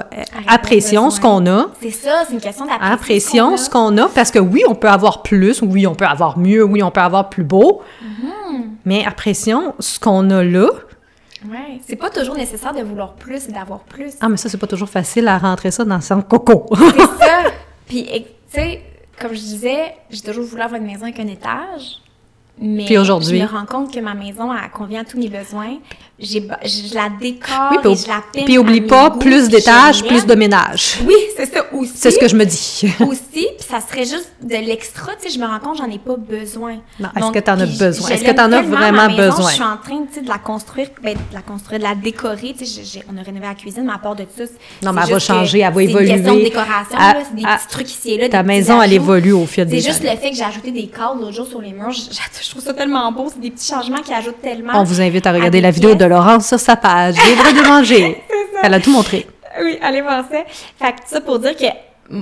Apprécions 0.48 1.10
ce 1.10 1.20
qu'on 1.20 1.46
a. 1.48 1.68
C'est 1.82 1.92
ça, 1.92 2.24
c'est 2.28 2.34
une 2.36 2.40
question 2.42 2.66
d'apprécier. 2.66 2.94
Apprécions 2.94 3.58
ce 3.58 3.66
ce 3.66 3.70
qu'on 3.70 3.98
a, 3.98 4.08
parce 4.08 4.32
que 4.32 4.40
oui, 4.40 4.64
on 4.68 4.76
peut 4.76 4.90
avoir 4.90 5.24
plus, 5.24 5.62
oui, 5.62 5.88
on 5.88 5.96
peut 5.96 6.06
avoir 6.06 6.38
mieux, 6.38 6.64
oui, 6.64 6.82
on 6.84 6.92
peut 6.92 7.02
avoir 7.02 7.30
plus 7.30 7.44
beau, 7.44 7.82
Mm-hmm. 8.02 8.62
mais 8.86 9.04
apprécions 9.06 9.74
ce 9.80 10.00
qu'on 10.00 10.30
a 10.30 10.44
là. 10.44 10.68
Ouais. 11.46 11.80
C'est 11.88 11.96
pas 11.96 12.10
toujours 12.10 12.36
nécessaire 12.36 12.74
de 12.74 12.82
vouloir 12.82 13.14
plus 13.14 13.48
et 13.48 13.52
d'avoir 13.52 13.80
plus. 13.82 14.14
Ah, 14.20 14.30
mais 14.30 14.38
ça, 14.38 14.50
c'est 14.50 14.58
pas 14.58 14.68
toujours 14.68 14.90
facile 14.90 15.28
à 15.28 15.38
rentrer 15.38 15.72
ça 15.72 15.86
dans 15.86 16.02
son 16.02 16.22
coco. 16.22 16.66
C'est 16.76 17.26
ça. 17.26 17.44
Puis, 17.88 18.06
tu 18.06 18.24
sais, 18.50 18.82
comme 19.20 19.34
je 19.34 19.40
disais, 19.40 19.96
j'ai 20.10 20.22
toujours 20.22 20.44
voulu 20.46 20.62
avoir 20.62 20.80
une 20.82 20.88
maison 20.88 21.04
avec 21.04 21.20
un 21.20 21.28
étage. 21.28 22.02
Mais 22.62 22.86
Puis 22.86 22.98
aujourd'hui? 22.98 23.40
je 23.40 23.44
me 23.46 23.50
rends 23.50 23.66
compte 23.66 23.94
que 23.94 24.00
ma 24.00 24.14
maison, 24.14 24.52
elle 24.54 24.70
convient 24.72 25.02
à 25.02 25.06
tous 25.06 25.18
mes 25.18 25.30
besoins. 25.30 25.78
J'ai, 26.22 26.46
je 26.66 26.94
la 26.94 27.08
décore 27.08 27.70
Oui, 27.72 27.78
et 27.78 27.80
puis, 27.82 27.96
je 28.04 28.08
la 28.10 28.22
peins 28.34 28.44
puis 28.44 28.58
oublie 28.58 28.82
pas, 28.82 29.12
plus 29.12 29.48
d'étages, 29.48 30.04
plus 30.04 30.26
de 30.26 30.36
ménage. 30.36 30.96
Oui, 31.08 31.16
c'est 31.38 31.46
ça 31.46 31.64
aussi. 31.72 31.94
C'est 31.96 32.12
ce 32.12 32.20
que 32.20 32.28
je 32.28 32.36
me 32.36 32.44
dis. 32.46 32.92
aussi, 33.08 33.22
puis 33.32 33.48
ça 33.60 33.80
serait 33.80 34.04
juste 34.04 34.30
de 34.44 34.56
l'extra, 34.56 35.14
tu 35.16 35.30
sais, 35.30 35.34
je 35.34 35.40
me 35.40 35.46
rends 35.48 35.60
compte 35.60 35.78
j'en 35.78 35.90
ai 35.90 35.98
pas 35.98 36.18
besoin. 36.18 36.80
Non, 37.00 37.08
est-ce 37.16 37.32
que 37.32 37.40
t'en 37.40 37.58
as 37.62 37.66
puis 37.66 37.78
besoin? 37.78 38.10
Est-ce 38.10 38.26
que 38.26 38.32
t'en 38.32 38.52
as 38.52 38.62
vraiment 38.62 38.92
ma 38.92 39.08
maison, 39.08 39.30
besoin? 39.38 39.50
Je 39.50 39.54
suis 39.56 39.64
en 39.64 39.78
train, 39.78 40.06
tu 40.10 40.16
sais, 40.16 40.22
de 40.22 40.28
la 40.28 40.40
construire, 40.40 40.90
ben, 41.02 41.14
de 41.14 41.34
la 41.34 41.42
construire, 41.42 41.80
de 41.80 41.86
la 41.86 41.96
décorer, 41.96 42.54
tu 42.58 42.66
sais, 42.66 43.00
on 43.10 43.18
a 43.18 43.22
rénové 43.22 43.46
la 43.48 43.56
cuisine, 43.56 43.86
mais 43.86 43.94
à 43.94 43.98
part 44.00 44.18
de 44.18 44.24
ça, 44.24 44.44
c'est- 44.46 44.86
Non, 44.86 44.92
mais 44.92 45.02
elle 45.06 45.14
va 45.14 45.20
changer, 45.20 45.60
elle 45.60 45.74
va 45.74 45.80
c'est 45.80 45.86
une 45.86 45.98
question 46.00 46.16
de 46.18 46.20
évoluer. 46.28 46.44
décoration, 46.44 46.98
À- 46.98 47.14
là, 47.14 47.20
c'est 47.26 47.36
des 47.36 47.46
à- 47.46 47.56
petits 47.56 47.68
trucs 47.70 47.90
ici 47.92 48.12
et 48.12 48.18
là, 48.18 48.28
Ta 48.28 48.44
maison, 48.44 48.82
elle 48.82 48.92
évolue 48.92 49.32
au 49.32 49.46
fil 49.46 49.64
des 49.66 49.80
C'est 49.80 49.88
juste 49.88 50.02
années. 50.02 50.16
le 50.16 50.20
fait 50.20 50.32
que 50.32 50.36
j'ai 50.36 50.44
ajouté 50.44 50.72
des 50.72 50.88
cadres 50.88 51.22
l'autre 51.22 51.32
jour 51.34 51.48
sur 51.48 51.62
les 51.62 51.72
murs, 51.72 51.94
je, 52.50 52.56
trouve 52.56 52.64
ça 52.64 52.74
tellement 52.74 53.12
beau, 53.12 53.30
c'est 53.32 53.40
des 53.40 53.52
petits 53.52 53.72
changements 53.72 54.02
qui 54.02 54.12
ajoutent 54.12 54.42
tellement. 54.42 54.74
On 54.74 54.84
vous 54.84 55.00
invite 55.00 55.28
à 55.28 55.32
regarder 55.32 55.62
la 55.62 55.70
vidéo 55.70 55.94
de. 55.94 56.06
Laurence 56.06 56.48
sur 56.48 56.60
sa 56.60 56.76
page. 56.76 57.16
Libre 57.16 57.62
de 57.62 57.68
manger. 57.68 58.24
Elle 58.64 58.74
a 58.74 58.80
tout 58.80 58.92
montré. 58.92 59.28
Oui, 59.62 59.78
allez 59.82 60.02
voir 60.02 60.24
ça. 60.30 60.44
Fait 60.80 60.94
que 60.94 61.02
ça 61.06 61.22
pour 61.22 61.38
dire 61.38 61.56
que 61.56 61.66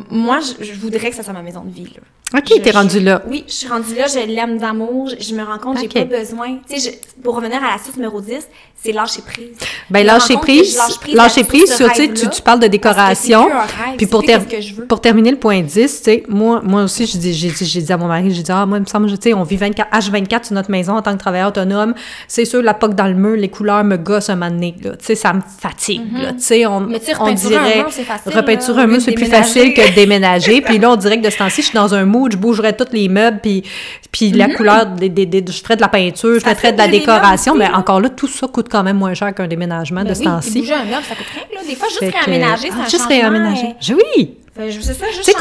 moi, 0.09 0.39
je, 0.41 0.65
je 0.65 0.73
voudrais 0.73 1.09
que 1.09 1.15
ça 1.15 1.23
soit 1.23 1.31
ma 1.31 1.41
maison 1.41 1.61
de 1.61 1.71
vie, 1.71 1.85
là. 1.85 2.01
OK, 2.35 2.61
t'es 2.61 2.71
rendu 2.71 2.99
je- 2.99 3.03
là. 3.05 3.21
Oui, 3.29 3.45
je 3.47 3.53
suis 3.53 3.67
rendue 3.69 3.95
là, 3.95 4.05
je 4.07 4.19
l'aime 4.19 4.57
d'amour, 4.57 5.09
je, 5.09 5.23
je 5.23 5.33
me 5.33 5.43
rends 5.43 5.57
compte, 5.59 5.77
j'ai 5.79 5.87
pas 5.87 6.03
besoin. 6.03 6.57
Tu 6.69 6.77
sais, 6.79 6.91
je- 6.91 7.21
pour 7.23 7.35
revenir 7.35 7.57
à 7.63 7.71
l'astuce 7.71 7.95
numéro 7.95 8.19
10, 8.19 8.47
c'est 8.75 8.91
lâcher 8.91 9.21
prise. 9.25 9.47
Ben, 9.89 10.05
lâcher 10.05 10.35
prise, 10.37 10.75
lâche 10.77 10.99
prise 10.99 11.15
lâcher 11.15 11.43
prise 11.45 11.73
sur, 11.73 11.91
tu 11.93 12.09
tu, 12.29 12.41
parles 12.43 12.59
de 12.59 12.67
décoration. 12.67 13.49
Puis 13.97 14.05
pour, 14.07 14.23
ter- 14.23 14.41
pour 14.87 15.01
terminer 15.01 15.31
le 15.31 15.37
point 15.37 15.61
10, 15.61 15.71
tu 15.73 16.03
sais, 16.03 16.23
moi, 16.27 16.61
moi 16.63 16.83
aussi, 16.83 17.05
je 17.07 17.17
dis- 17.17 17.33
j'ai 17.33 17.49
j'ai 17.49 17.81
dit 17.81 17.91
à 17.93 17.97
mon 17.97 18.07
mari, 18.07 18.31
j'ai 18.33 18.43
dit, 18.43 18.51
ah, 18.51 18.65
moi, 18.65 18.77
il 18.77 18.81
me 18.81 18.85
semble, 18.85 19.09
tu 19.09 19.15
sais, 19.29 19.33
on 19.33 19.43
vit 19.43 19.55
24, 19.57 19.89
H24 19.91 20.43
sur 20.45 20.53
notre 20.55 20.69
maison 20.69 20.93
en 20.97 21.01
tant 21.01 21.13
que 21.13 21.19
travailleur 21.19 21.47
autonome. 21.47 21.95
C'est 22.27 22.45
sûr, 22.45 22.61
la 22.61 22.73
poque 22.73 22.93
dans 22.93 23.07
le 23.07 23.15
mur, 23.15 23.35
les 23.37 23.49
couleurs 23.49 23.83
me 23.85 23.95
gossent 23.97 24.29
un 24.29 24.35
moment 24.35 24.51
donné, 24.51 24.75
là. 24.83 24.91
Tu 24.97 25.05
sais, 25.05 25.15
ça 25.15 25.33
me 25.33 25.41
fatigue, 25.59 26.01
là. 26.21 26.33
Tu 26.33 26.41
sais, 26.41 26.65
on, 26.65 26.81
Mhm. 26.81 26.89
Mais 26.91 26.99
tu 26.99 27.05
sais, 27.07 27.13
on 27.19 27.25
un 27.25 27.33
dirait, 27.33 27.77
mur, 27.77 27.87
repeinturer 28.35 28.81
un 28.83 28.87
mur, 28.87 29.01
c'est 29.01 29.13
plus 29.13 29.25
facile 29.25 29.73
que 29.73 29.91
déménager. 29.95 30.61
puis 30.61 30.77
là, 30.77 30.91
on 30.91 30.97
dirait 30.97 31.19
que 31.19 31.25
de 31.25 31.29
ce 31.31 31.37
temps-ci, 31.37 31.61
je 31.61 31.67
suis 31.67 31.75
dans 31.75 31.95
un 31.95 32.05
mood, 32.18 32.31
je 32.31 32.38
bougerais 32.38 32.73
tous 32.73 32.91
les 32.91 33.10
meubles, 33.10 33.39
puis, 33.41 33.64
puis 34.11 34.31
la 34.31 34.49
couleur, 34.49 34.85
des, 34.88 35.10
des, 35.10 35.26
des- 35.26 35.44
je 35.52 35.61
ferais 35.61 35.76
de 35.76 35.81
la 35.81 35.88
peinture, 35.88 36.39
je 36.39 36.45
Mhm. 36.45 36.49
Ça 36.49 36.56
fait 36.56 36.72
de 36.73 36.77
la 36.77 36.88
décoration, 36.88 37.56
mais 37.56 37.68
encore 37.69 37.99
là, 38.02 38.10
tout 38.10 38.27
ça 38.27 38.48
coûte 38.48 38.68
quand 38.69 38.84
même 38.84 38.98
moins 38.98 39.14
cher 39.14 39.34
qu'un 39.35 39.48
déménagement 39.48 40.03
Ben 40.03 40.10
de 40.10 40.14
ce 40.14 40.23
temps-ci. 40.23 40.60
bouger 40.60 40.73
un 40.73 40.85
meuble, 40.85 41.03
ça 41.07 41.15
coûte 41.15 41.26
rien, 41.34 41.44
là. 41.53 41.68
Des 41.68 41.76
fois, 41.76 41.88
juste 41.89 41.99
Fait 41.99 42.11
que- 42.11 42.26
réaménager, 42.26 42.68
c'est 42.69 42.81
Ah, 42.85 42.89
juste 42.89 43.06
réaménager. 43.06 43.76
Je- 43.81 43.94
Oui! 43.94 44.38
C'est 44.57 44.93
ça, 44.93 45.05
juste 45.11 45.38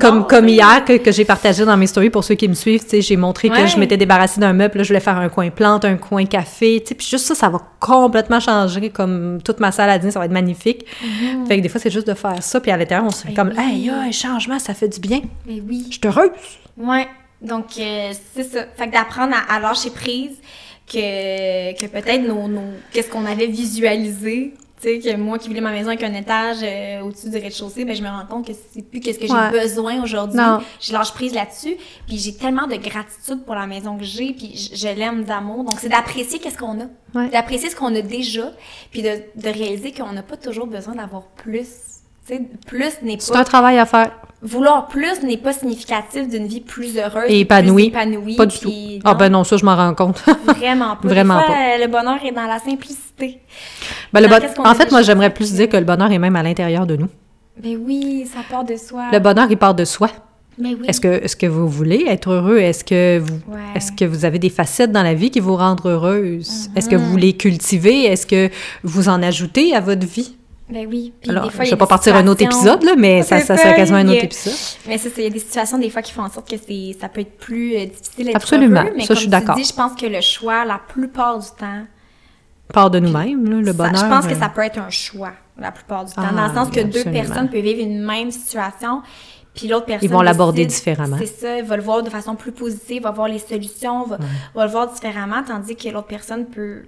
comme, 0.00 0.26
comme, 0.26 0.48
hier 0.48 0.84
que, 0.84 0.96
que 0.96 1.12
j'ai 1.12 1.24
partagé 1.24 1.64
dans 1.64 1.76
mes 1.76 1.86
stories 1.86 2.10
pour 2.10 2.24
ceux 2.24 2.34
qui 2.34 2.48
me 2.48 2.54
suivent, 2.54 2.82
tu 2.82 2.88
sais, 2.90 3.00
j'ai 3.02 3.16
montré 3.16 3.48
que 3.48 3.66
je 3.66 3.78
m'étais 3.78 3.96
débarrassée 3.96 4.40
d'un 4.40 4.52
meuble, 4.52 4.78
là, 4.78 4.82
je 4.82 4.88
voulais 4.88 5.00
faire 5.00 5.16
un 5.18 5.28
coin 5.28 5.50
plante, 5.50 5.84
un 5.84 5.96
coin 5.96 6.24
café, 6.26 6.80
tu 6.82 6.88
sais, 6.88 6.94
puis 6.94 7.06
juste 7.06 7.26
ça, 7.26 7.34
ça 7.34 7.48
va 7.48 7.58
complètement 7.78 8.40
changer, 8.40 8.90
comme 8.90 9.40
toute 9.44 9.60
ma 9.60 9.70
salle 9.72 9.90
à 9.90 9.98
dîner, 9.98 10.10
ça 10.12 10.18
va 10.18 10.24
être 10.24 10.32
magnifique. 10.32 10.84
Fait 11.46 11.56
que 11.58 11.62
des 11.62 11.68
fois, 11.68 11.80
c'est 11.80 11.90
juste 11.90 12.06
de 12.08 12.14
faire 12.14 12.42
ça, 12.42 12.60
puis 12.60 12.70
à 12.70 12.76
l'intérieur, 12.76 13.06
on 13.06 13.10
se 13.10 13.22
fait 13.26 13.32
Ben 13.32 13.48
comme, 13.48 13.52
oui. 13.56 13.82
hey, 13.84 13.90
un 13.90 14.10
changement, 14.12 14.58
ça 14.58 14.74
fait 14.74 14.88
du 14.88 15.00
bien. 15.00 15.20
Mais 15.46 15.60
oui. 15.68 15.86
Je 15.90 15.94
suis 15.94 16.00
heureuse. 16.04 16.30
Ouais. 16.76 17.06
Donc, 17.42 17.66
euh, 17.78 18.10
c'est 18.34 18.44
ça. 18.44 18.60
Fait 18.76 18.86
que 18.88 18.92
d'apprendre 18.92 19.34
à, 19.34 19.54
à 19.54 19.60
lâcher 19.60 19.90
prise, 19.90 20.36
que, 20.86 21.72
que 21.80 21.86
peut-être 21.86 22.26
nos, 22.26 22.48
nos- 22.48 22.74
qu'est-ce 22.92 23.08
qu'on 23.10 23.24
avait 23.24 23.46
visualisé, 23.46 24.54
sais, 24.80 24.98
que 24.98 25.16
moi 25.16 25.38
qui 25.38 25.48
voulais 25.48 25.60
ma 25.60 25.72
maison 25.72 25.88
avec 25.88 26.02
un 26.02 26.14
étage 26.14 26.58
euh, 26.62 27.00
au-dessus 27.02 27.30
du 27.30 27.36
rez-de-chaussée, 27.36 27.84
ben 27.84 27.94
je 27.94 28.02
me 28.02 28.08
rends 28.08 28.26
compte 28.28 28.46
que 28.46 28.52
c'est 28.72 28.82
plus 28.82 29.00
qu'est-ce 29.00 29.18
que 29.18 29.26
j'ai 29.26 29.32
Ouais. 29.32 29.50
besoin 29.50 30.02
aujourd'hui. 30.02 30.38
Je 30.80 30.92
lâche 30.92 31.12
prise 31.12 31.34
là-dessus, 31.34 31.76
puis 32.06 32.18
j'ai 32.18 32.34
tellement 32.34 32.66
de 32.66 32.76
gratitude 32.76 33.44
pour 33.44 33.54
la 33.54 33.66
maison 33.66 33.96
que 33.98 34.04
j'ai, 34.04 34.32
puis 34.32 34.56
je, 34.56 34.76
je 34.76 34.88
l'aime 34.88 35.24
d'amour. 35.24 35.64
Donc, 35.64 35.76
c'est 35.80 35.88
d'apprécier 35.88 36.38
qu'est-ce 36.38 36.58
qu'on 36.58 36.80
a. 36.80 36.86
Ouais. 37.14 37.28
D'apprécier 37.30 37.70
ce 37.70 37.76
qu'on 37.76 37.94
a 37.94 38.00
déjà, 38.02 38.52
puis 38.90 39.02
de, 39.02 39.10
de 39.36 39.48
réaliser 39.48 39.92
qu'on 39.92 40.12
n'a 40.12 40.22
pas 40.22 40.36
toujours 40.36 40.66
besoin 40.66 40.94
d'avoir 40.94 41.24
plus. 41.28 41.66
Plus 42.66 42.92
n'est 43.02 43.16
C'est 43.18 43.36
un 43.36 43.44
travail 43.44 43.78
à 43.78 43.86
faire. 43.86 44.10
Vouloir 44.42 44.86
plus 44.88 45.22
n'est 45.22 45.36
pas 45.36 45.52
significatif 45.52 46.26
d'une 46.28 46.46
vie 46.46 46.60
plus 46.62 46.96
heureuse. 46.96 47.24
Et 47.28 47.40
épanouie. 47.40 47.90
Pas 48.36 48.46
du 48.46 48.58
tout. 48.58 48.70
puis 48.70 49.00
Ah 49.04 49.12
non, 49.12 49.18
ben 49.18 49.28
non, 49.30 49.44
ça, 49.44 49.58
je 49.58 49.64
m'en 49.66 49.76
rends 49.76 49.94
compte. 49.94 50.22
Vraiment 50.46 50.96
pas. 50.96 51.08
Vraiment 51.08 51.40
fois, 51.40 51.48
pas. 51.54 51.78
Le 51.78 51.86
bonheur 51.88 52.18
est 52.24 52.32
dans 52.32 52.46
la 52.46 52.58
simplicité. 52.58 53.40
Ben, 54.12 54.20
le 54.20 54.28
bon- 54.28 54.64
En 54.64 54.74
fait, 54.74 54.90
moi, 54.90 55.02
j'aimerais 55.02 55.28
plus 55.32 55.52
dire 55.52 55.68
que 55.68 55.76
le 55.76 55.84
bonheur 55.84 56.10
est 56.10 56.18
même 56.18 56.36
à 56.36 56.42
l'intérieur 56.42 56.86
de 56.86 56.96
nous. 56.96 57.08
Ben 57.62 57.76
oui, 57.84 58.26
ça 58.32 58.40
part 58.50 58.64
de 58.64 58.76
soi. 58.76 59.08
Le 59.12 59.18
bonheur, 59.18 59.46
il 59.50 59.58
part 59.58 59.74
de 59.74 59.84
soi. 59.84 60.08
Ben 60.56 60.74
oui. 60.80 60.86
Est-ce 60.88 61.00
que, 61.02 61.08
est 61.08 61.38
que 61.38 61.46
vous 61.46 61.68
voulez 61.68 62.04
être 62.08 62.30
heureux? 62.30 62.58
Est-ce 62.58 62.82
que 62.84 63.18
vous, 63.18 63.34
Ouais. 63.52 63.60
est-ce 63.74 63.92
que 63.92 64.04
vous 64.06 64.24
avez 64.24 64.38
des 64.38 64.48
facettes 64.50 64.92
dans 64.92 65.02
la 65.02 65.12
vie 65.14 65.30
qui 65.30 65.40
vous 65.40 65.56
rendent 65.56 65.80
heureuse? 65.84 66.70
Est-ce 66.76 66.88
que 66.88 66.96
vous 66.96 67.16
les 67.18 67.34
cultivez? 67.34 68.04
Est-ce 68.06 68.26
que 68.26 68.48
vous 68.82 69.08
en 69.10 69.22
ajoutez 69.22 69.74
à 69.74 69.80
votre 69.80 70.06
vie? 70.06 70.36
Ben 70.70 70.86
oui. 70.88 71.12
Puis 71.20 71.30
Alors, 71.30 71.44
des 71.44 71.50
fois, 71.50 71.64
il 71.64 71.68
je 71.68 71.72
a 71.72 71.76
vais 71.76 71.78
pas 71.78 71.86
partir 71.86 72.14
un 72.16 72.26
autre 72.26 72.42
épisode, 72.42 72.82
là, 72.84 72.92
mais 72.96 73.22
ça, 73.22 73.40
ça 73.40 73.56
ça, 73.56 73.62
serait 73.62 73.74
quasiment 73.76 73.98
un 73.98 74.08
autre 74.08 74.24
épisode. 74.24 74.54
Mais 74.88 74.98
ça, 74.98 75.08
il 75.16 75.24
y 75.24 75.26
a 75.26 75.30
des 75.30 75.38
situations 75.38 75.78
des 75.78 75.90
fois 75.90 76.02
qui 76.02 76.12
font 76.12 76.22
en 76.22 76.30
sorte 76.30 76.48
que 76.48 76.56
c'est, 76.56 76.96
ça 77.00 77.08
peut 77.08 77.20
être 77.22 77.36
plus 77.38 77.76
euh, 77.76 77.86
difficile 77.86 78.30
Absolument. 78.34 78.84
mais 78.94 79.02
Ça, 79.02 79.08
comme 79.08 79.16
je 79.16 79.20
suis 79.20 79.28
d'accord. 79.28 79.56
je 79.58 79.72
pense 79.72 79.94
que 80.00 80.06
le 80.06 80.20
choix, 80.20 80.64
la 80.64 80.78
plupart 80.78 81.38
du 81.38 81.46
temps, 81.58 81.84
Part 82.72 82.90
de 82.90 83.00
nous-mêmes, 83.00 83.44
le 83.60 83.66
ça- 83.66 83.72
bonheur. 83.72 83.96
je 83.96 84.06
pense 84.08 84.26
que 84.26 84.32
euh, 84.34 84.38
ça 84.38 84.48
peut 84.48 84.62
être 84.62 84.78
un 84.78 84.90
choix 84.90 85.32
la 85.58 85.72
plupart 85.72 86.04
du 86.04 86.12
temps, 86.14 86.22
Ah, 86.26 86.32
dans 86.32 86.46
le 86.46 86.54
sens 86.54 86.70
que 86.70 86.80
deux 86.80 87.04
personnes 87.04 87.50
peuvent 87.50 87.60
vivre 87.60 87.80
une 87.82 88.00
même 88.00 88.30
situation, 88.30 89.02
puis 89.54 89.66
l'autre 89.68 89.86
personne 89.86 90.08
vont 90.08 90.22
l'aborder 90.22 90.64
différemment. 90.64 91.16
C'est 91.18 91.26
ça, 91.26 91.62
va 91.62 91.76
le 91.76 91.82
voir 91.82 92.02
de 92.04 92.08
façon 92.08 92.36
plus 92.36 92.52
positive, 92.52 93.02
va 93.02 93.10
voir 93.10 93.26
les 93.28 93.40
solutions, 93.40 94.04
va, 94.04 94.18
va 94.54 94.64
le 94.66 94.70
voir 94.70 94.90
différemment, 94.90 95.42
tandis 95.46 95.74
que 95.76 95.88
l'autre 95.88 96.06
personne 96.06 96.46
peut 96.46 96.84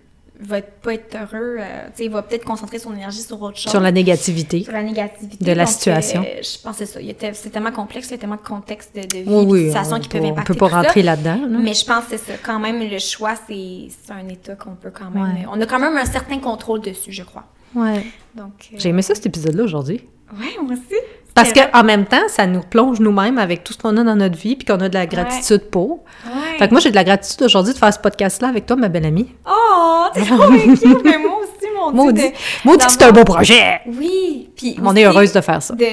va 0.47 0.59
être- 0.59 0.73
pas 0.83 0.95
être 0.95 1.15
heureux, 1.17 1.57
euh, 1.61 1.89
il 1.99 2.11
va 2.11 2.23
peut-être 2.23 2.45
concentrer 2.45 2.79
son 2.79 2.93
énergie 2.95 3.21
sur 3.23 3.41
autre 3.43 3.59
chose. 3.59 3.71
Sur 3.71 3.81
la 3.81 3.93
négativité. 3.93 4.63
sur 4.65 4.73
la 4.73 4.83
négativité. 4.83 5.45
de 5.45 5.53
la 5.53 5.67
situation. 5.67 6.23
euh, 6.23 6.41
je 6.43 6.63
pense 6.63 6.79
que 6.79 6.85
c'est 6.85 6.93
ça. 6.93 7.15
Te- 7.31 7.35
C'est 7.35 7.51
tellement 7.51 7.73
complexe, 7.73 8.09
il 8.09 8.13
y 8.13 8.15
a 8.15 8.19
tellement 8.19 8.37
de 8.37 8.41
contextes 8.43 8.95
de, 8.95 9.03
de 9.03 9.19
vie, 9.19 9.25
Oui, 9.27 9.61
de 9.63 9.67
situations 9.69 9.97
On 9.97 10.01
qui 10.01 10.09
peut, 10.09 10.19
peuvent 10.19 10.27
on 10.29 10.33
impacter 10.33 10.53
peut 10.53 10.59
pas 10.59 10.69
tout 10.69 10.75
rentrer 10.75 11.03
là-dedans. 11.03 11.41
là. 11.49 11.59
Mais 11.61 11.75
je 11.75 11.85
pense 11.85 12.05
que 12.05 12.11
c'est 12.11 12.19
ça. 12.19 12.33
Quand 12.43 12.59
même, 12.59 12.81
le 12.81 12.99
choix, 12.99 13.35
c'est 13.49 13.89
c'est 14.05 14.13
un 14.13 14.29
état 14.29 14.55
qu'on 14.57 14.75
peut 14.75 14.91
quand 14.91 15.11
même... 15.11 15.23
Ouais. 15.23 15.47
On 15.51 15.61
a 15.61 15.67
quand 15.67 15.79
même 15.79 15.97
un 15.97 16.05
certain 16.07 16.39
contrôle 16.39 16.81
dessus, 16.81 17.13
je 17.13 17.23
crois. 17.23 17.45
Ouais. 17.75 18.05
Donc, 18.35 18.69
euh, 18.73 18.77
J'ai 18.79 18.89
aimé 18.91 19.03
ça, 19.03 19.15
cet 19.15 19.27
épisode-là, 19.27 19.65
aujourd'hui. 19.65 20.07
Ouais, 20.39 20.63
moi 20.63 20.73
aussi. 20.73 20.99
Parce 21.35 21.53
qu'en 21.53 21.83
même 21.83 22.05
temps, 22.05 22.23
ça 22.29 22.47
nous 22.47 22.61
plonge 22.61 23.01
nous-mêmes 23.01 23.39
avec 23.39 23.65
tout 23.65 23.73
ce 23.73 23.79
qu'on 23.79 23.97
a 23.97 24.05
dans 24.05 24.17
notre 24.17 24.37
vie, 24.39 24.55
puis 24.57 24.67
qu'on 24.67 24.81
a 24.81 24.89
de 24.89 24.95
la 24.95 25.07
gratitude 25.07 25.71
pour. 25.71 26.05
Ouais. 26.27 26.59
Fait 26.59 26.67
que 26.69 26.73
moi, 26.73 26.81
j'ai 26.81 26.91
de 26.91 26.95
la 26.95 27.05
gratitude 27.05 27.43
aujourd'hui 27.43 27.73
de 27.73 27.79
faire 27.79 27.93
ce 27.95 27.99
podcast-là 27.99 28.49
avec 28.49 28.67
toi, 28.67 28.77
ma 28.77 28.89
belle 28.89 29.07
amie. 29.07 29.29
Oh, 29.49 30.05
t'es 30.13 30.23
trop 30.23 30.37
cute, 30.51 30.85
mais 31.05 31.19
moi 31.19 31.39
aussi, 31.43 31.67
mon 31.75 31.91
Dieu. 31.91 31.97
Maudit, 32.03 32.23
de- 32.31 32.35
maudit 32.69 32.87
que 32.87 32.93
c'est 32.93 33.03
un 33.05 33.13
beau 33.13 33.25
projet! 33.25 33.81
Oui, 33.87 34.51
puis 34.57 34.77
On 34.85 34.95
est 34.95 35.05
heureuse 35.05 35.33
de 35.33 35.41
faire 35.41 35.63
ça. 35.63 35.75
de 35.75 35.85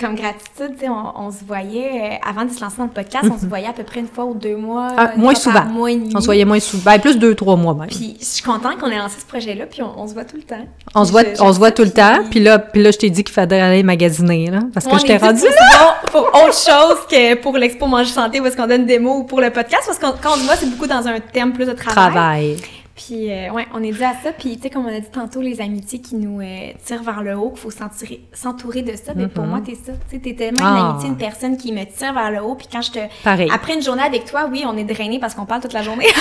comme 0.00 0.16
gratitude, 0.16 0.74
on, 0.88 1.26
on 1.26 1.30
se 1.30 1.44
voyait 1.46 1.90
euh, 2.14 2.28
avant 2.28 2.44
de 2.44 2.50
se 2.50 2.60
lancer 2.60 2.76
dans 2.78 2.84
le 2.84 2.90
podcast, 2.90 3.28
on 3.32 3.38
se 3.38 3.46
voyait 3.48 3.68
à 3.68 3.72
peu 3.72 3.84
près 3.84 4.00
une 4.00 4.08
fois 4.08 4.24
ou 4.24 4.34
deux 4.34 4.56
mois. 4.56 4.88
Ah, 4.96 5.12
moins 5.16 5.34
souvent. 5.34 5.64
mois 5.66 5.92
et 5.92 5.96
demi. 5.96 6.12
On 6.14 6.20
se 6.20 6.26
voyait 6.26 6.44
moins 6.44 6.58
souvent. 6.58 6.82
Ben, 6.90 7.00
plus 7.00 7.16
deux, 7.18 7.34
trois 7.36 7.54
mois 7.56 7.72
même. 7.74 7.86
Puis 7.88 8.16
je 8.18 8.24
suis 8.24 8.42
contente 8.42 8.78
qu'on 8.78 8.88
ait 8.90 8.98
lancé 8.98 9.20
ce 9.20 9.26
projet-là, 9.26 9.66
puis 9.66 9.82
on, 9.82 10.00
on 10.00 10.08
se 10.08 10.14
voit 10.14 10.24
tout 10.24 10.36
le 10.36 10.42
temps. 10.42 10.64
on 10.94 11.04
se 11.04 11.12
voit, 11.12 11.22
Je- 11.22 11.40
on 11.40 11.52
se 11.52 11.58
voit 11.58 11.70
tout 11.70 11.84
le 11.84 11.92
temps. 11.92 12.18
Puis 12.30 12.40
là, 12.40 12.58
puis 12.58 12.82
là, 12.82 12.90
je 12.90 12.98
t'ai 12.98 13.10
dit 13.10 13.22
qu'il 13.22 13.32
fallait 13.34 13.60
aller 13.60 13.82
magasiner, 13.84 14.50
là. 14.50 14.60
Parce 14.74 14.86
que 14.86 14.98
je 14.98 15.04
t'ai 15.04 15.16
rendu 15.18 15.40
pour, 15.40 15.50
sinon, 15.50 15.88
pour 16.10 16.40
autre 16.42 16.54
chose 16.54 17.06
que 17.08 17.34
pour 17.36 17.56
l'expo 17.56 17.86
Manger 17.86 18.10
Santé 18.10 18.40
où 18.40 18.46
est-ce 18.46 18.56
qu'on 18.56 18.66
donne 18.66 18.86
des 18.86 18.98
mots 18.98 19.18
ou 19.18 19.24
pour 19.24 19.40
le 19.40 19.50
podcast, 19.50 19.84
parce 19.86 19.98
que 19.98 20.20
quand 20.22 20.32
on 20.32 20.36
se 20.36 20.44
voit, 20.44 20.56
c'est 20.56 20.66
beaucoup 20.70 20.88
dans 20.88 21.06
un 21.06 21.20
thème 21.20 21.52
plus 21.52 21.66
de 21.66 21.72
travail. 21.72 21.94
travail. 22.12 22.56
Puis, 22.96 23.30
euh, 23.30 23.50
ouais, 23.50 23.66
on 23.74 23.82
est 23.82 23.92
dit 23.92 24.02
à 24.04 24.14
ça. 24.22 24.32
Puis, 24.32 24.56
tu 24.56 24.62
sais, 24.62 24.70
comme 24.70 24.86
on 24.86 24.88
a 24.88 24.98
dit 24.98 25.10
tantôt, 25.12 25.42
les 25.42 25.60
amitiés 25.60 26.00
qui 26.00 26.14
nous 26.14 26.40
euh, 26.40 26.72
tirent 26.84 27.02
vers 27.02 27.22
le 27.22 27.34
haut, 27.36 27.50
qu'il 27.50 27.60
faut 27.60 27.70
s'entourer, 27.70 28.82
de 28.82 28.96
ça. 28.96 29.12
Mais 29.14 29.28
pour 29.28 29.44
moi, 29.44 29.60
t'es 29.64 29.74
ça. 29.74 29.92
Tu 30.08 30.16
sais, 30.16 30.18
t'es 30.22 30.34
tellement 30.34 30.60
une 30.62 30.66
Ah. 30.78 30.90
amitié, 30.90 31.08
une 31.10 31.18
personne 31.18 31.58
qui 31.58 31.72
me 31.72 31.84
tire 31.84 32.14
vers 32.14 32.30
le 32.30 32.40
haut. 32.42 32.54
Puis 32.54 32.68
quand 32.72 32.80
je 32.80 32.92
te... 32.92 32.98
Pareil. 33.22 33.50
Après 33.52 33.74
une 33.74 33.82
journée 33.82 34.02
avec 34.02 34.24
toi, 34.24 34.48
oui, 34.50 34.64
on 34.66 34.76
est 34.78 34.84
drainé 34.84 35.18
parce 35.18 35.34
qu'on 35.34 35.44
parle 35.44 35.60
toute 35.60 35.74
la 35.74 35.82
journée. 35.82 36.06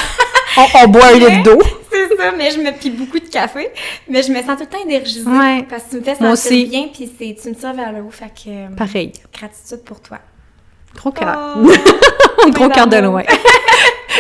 On, 0.58 0.66
on 0.86 0.88
boit 0.88 1.08
un 1.08 1.14
litre 1.20 1.44
d'eau. 1.44 1.62
c'est 1.92 2.16
ça, 2.16 2.32
mais 2.38 2.50
je 2.50 2.60
me 2.60 2.72
pille 2.72 2.92
beaucoup 2.92 3.20
de 3.20 3.28
café. 3.28 3.68
Mais 4.10 4.24
je 4.24 4.32
me 4.32 4.38
sens 4.38 4.56
tout 4.58 4.62
le 4.62 4.66
temps 4.68 4.82
énergisée. 4.86 5.30
Ouais. 5.30 5.64
Parce 5.70 5.84
que 5.84 5.90
tu 5.90 5.96
me 5.98 6.02
fais 6.02 6.16
Moi 6.22 6.34
sentir 6.38 6.52
aussi. 6.58 6.66
bien, 6.68 6.88
puis 6.94 7.12
c'est, 7.20 7.36
tu 7.42 7.50
me 7.50 7.56
tires 7.56 7.74
vers 7.74 7.92
le 7.92 8.00
haut. 8.00 8.10
Fait 8.10 8.28
que... 8.28 8.48
euh, 8.48 8.68
Pareil. 8.78 9.12
Gratitude 9.38 9.84
pour 9.84 10.00
toi. 10.00 10.20
Gros 10.96 11.12
cœur. 11.12 11.58
Oh, 11.62 12.50
Gros 12.52 12.70
cœur 12.70 12.88
de 12.88 12.96
loin. 12.98 13.24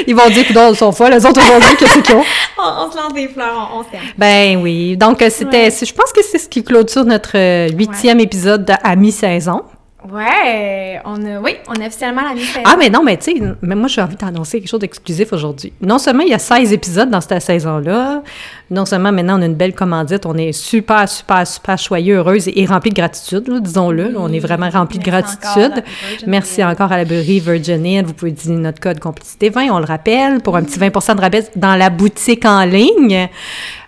Ils 0.08 0.14
vont 0.14 0.28
dire, 0.30 0.46
coudoncs, 0.46 0.74
ils 0.74 0.78
sont 0.78 0.92
folles. 0.92 1.12
Les 1.14 1.26
autres 1.26 1.40
vont 1.40 1.58
dire, 1.60 1.78
qu'est-ce 1.78 2.00
qu'ils 2.00 2.16
ont? 2.16 2.24
on, 2.60 2.88
on 2.88 2.92
se 2.92 2.98
lance 2.98 3.14
des 3.14 3.28
fleurs, 3.28 3.70
on, 3.74 3.80
on 3.80 3.84
s'aime. 3.84 4.02
Ben 4.18 4.58
oui. 4.62 4.96
Donc, 4.98 5.24
c'était, 5.30 5.66
Ouais. 5.66 5.72
je 5.72 5.94
pense 5.94 6.12
que 6.14 6.24
c'est 6.24 6.38
ce 6.38 6.48
qui 6.50 6.64
clôture 6.64 7.06
notre 7.06 7.38
euh, 7.38 7.70
huitième 7.76 8.20
épisode 8.20 8.66
de- 8.66 8.74
à 8.84 8.96
mi-saison. 8.96 9.64
Ouais, 10.12 11.02
on 11.04 11.26
a, 11.26 11.40
oui, 11.40 11.56
on 11.68 11.82
a 11.82 11.88
officiellement 11.88 12.22
la 12.22 12.34
mi 12.36 12.42
Ah, 12.64 12.76
mais 12.78 12.90
non, 12.90 13.04
mais 13.04 13.18
tu 13.18 13.32
sais, 13.34 13.42
mais 13.62 13.76
moi, 13.76 13.88
j'ai 13.88 14.02
envie 14.02 14.16
d'annoncer 14.16 14.60
quelque 14.60 14.70
chose 14.70 14.80
d'exclusif 14.80 15.34
aujourd'hui. 15.34 15.74
Non 15.82 15.98
seulement 15.98 16.24
il 16.24 16.30
y 16.30 16.34
a 16.34 16.40
16 16.40 16.74
épisodes 16.74 17.10
dans 17.10 17.22
cette 17.22 17.42
saison-là, 17.42 18.22
non 18.70 18.86
seulement 18.86 19.12
maintenant 19.12 19.40
on 19.40 19.42
a 19.42 19.46
une 19.46 19.56
belle 19.56 19.74
commandite, 19.74 20.26
on 20.26 20.36
est 20.36 20.52
super, 20.52 21.10
super, 21.10 21.48
super 21.48 21.78
joyeux, 21.78 22.18
heureuse 22.18 22.48
et, 22.48 22.62
et 22.62 22.66
rempli 22.66 22.92
de 22.92 22.96
gratitude, 22.96 23.50
disons-le. 23.62 24.14
on 24.18 24.32
est 24.32 24.40
vraiment 24.40 24.70
rempli 24.70 25.00
de 25.00 25.10
encore, 25.10 25.22
gratitude. 25.22 25.84
Merci 26.28 26.64
encore 26.64 26.92
à 26.92 26.98
la 26.98 27.06
Burry 27.06 27.40
Virgin 27.40 27.86
Hill. 27.86 28.06
Vous 28.06 28.14
pouvez 28.14 28.32
utiliser 28.32 28.60
notre 28.60 28.80
code 28.80 29.00
complicité 29.00 29.50
20, 29.50 29.70
on 29.72 29.80
le 29.80 29.86
rappelle, 29.86 30.42
pour 30.42 30.56
un 30.56 30.64
petit 30.64 30.80
20% 30.86 31.16
de 31.16 31.22
rabais 31.22 31.46
dans 31.56 31.76
la 31.76 31.90
boutique 31.90 32.46
en 32.46 32.64
ligne. 32.64 33.28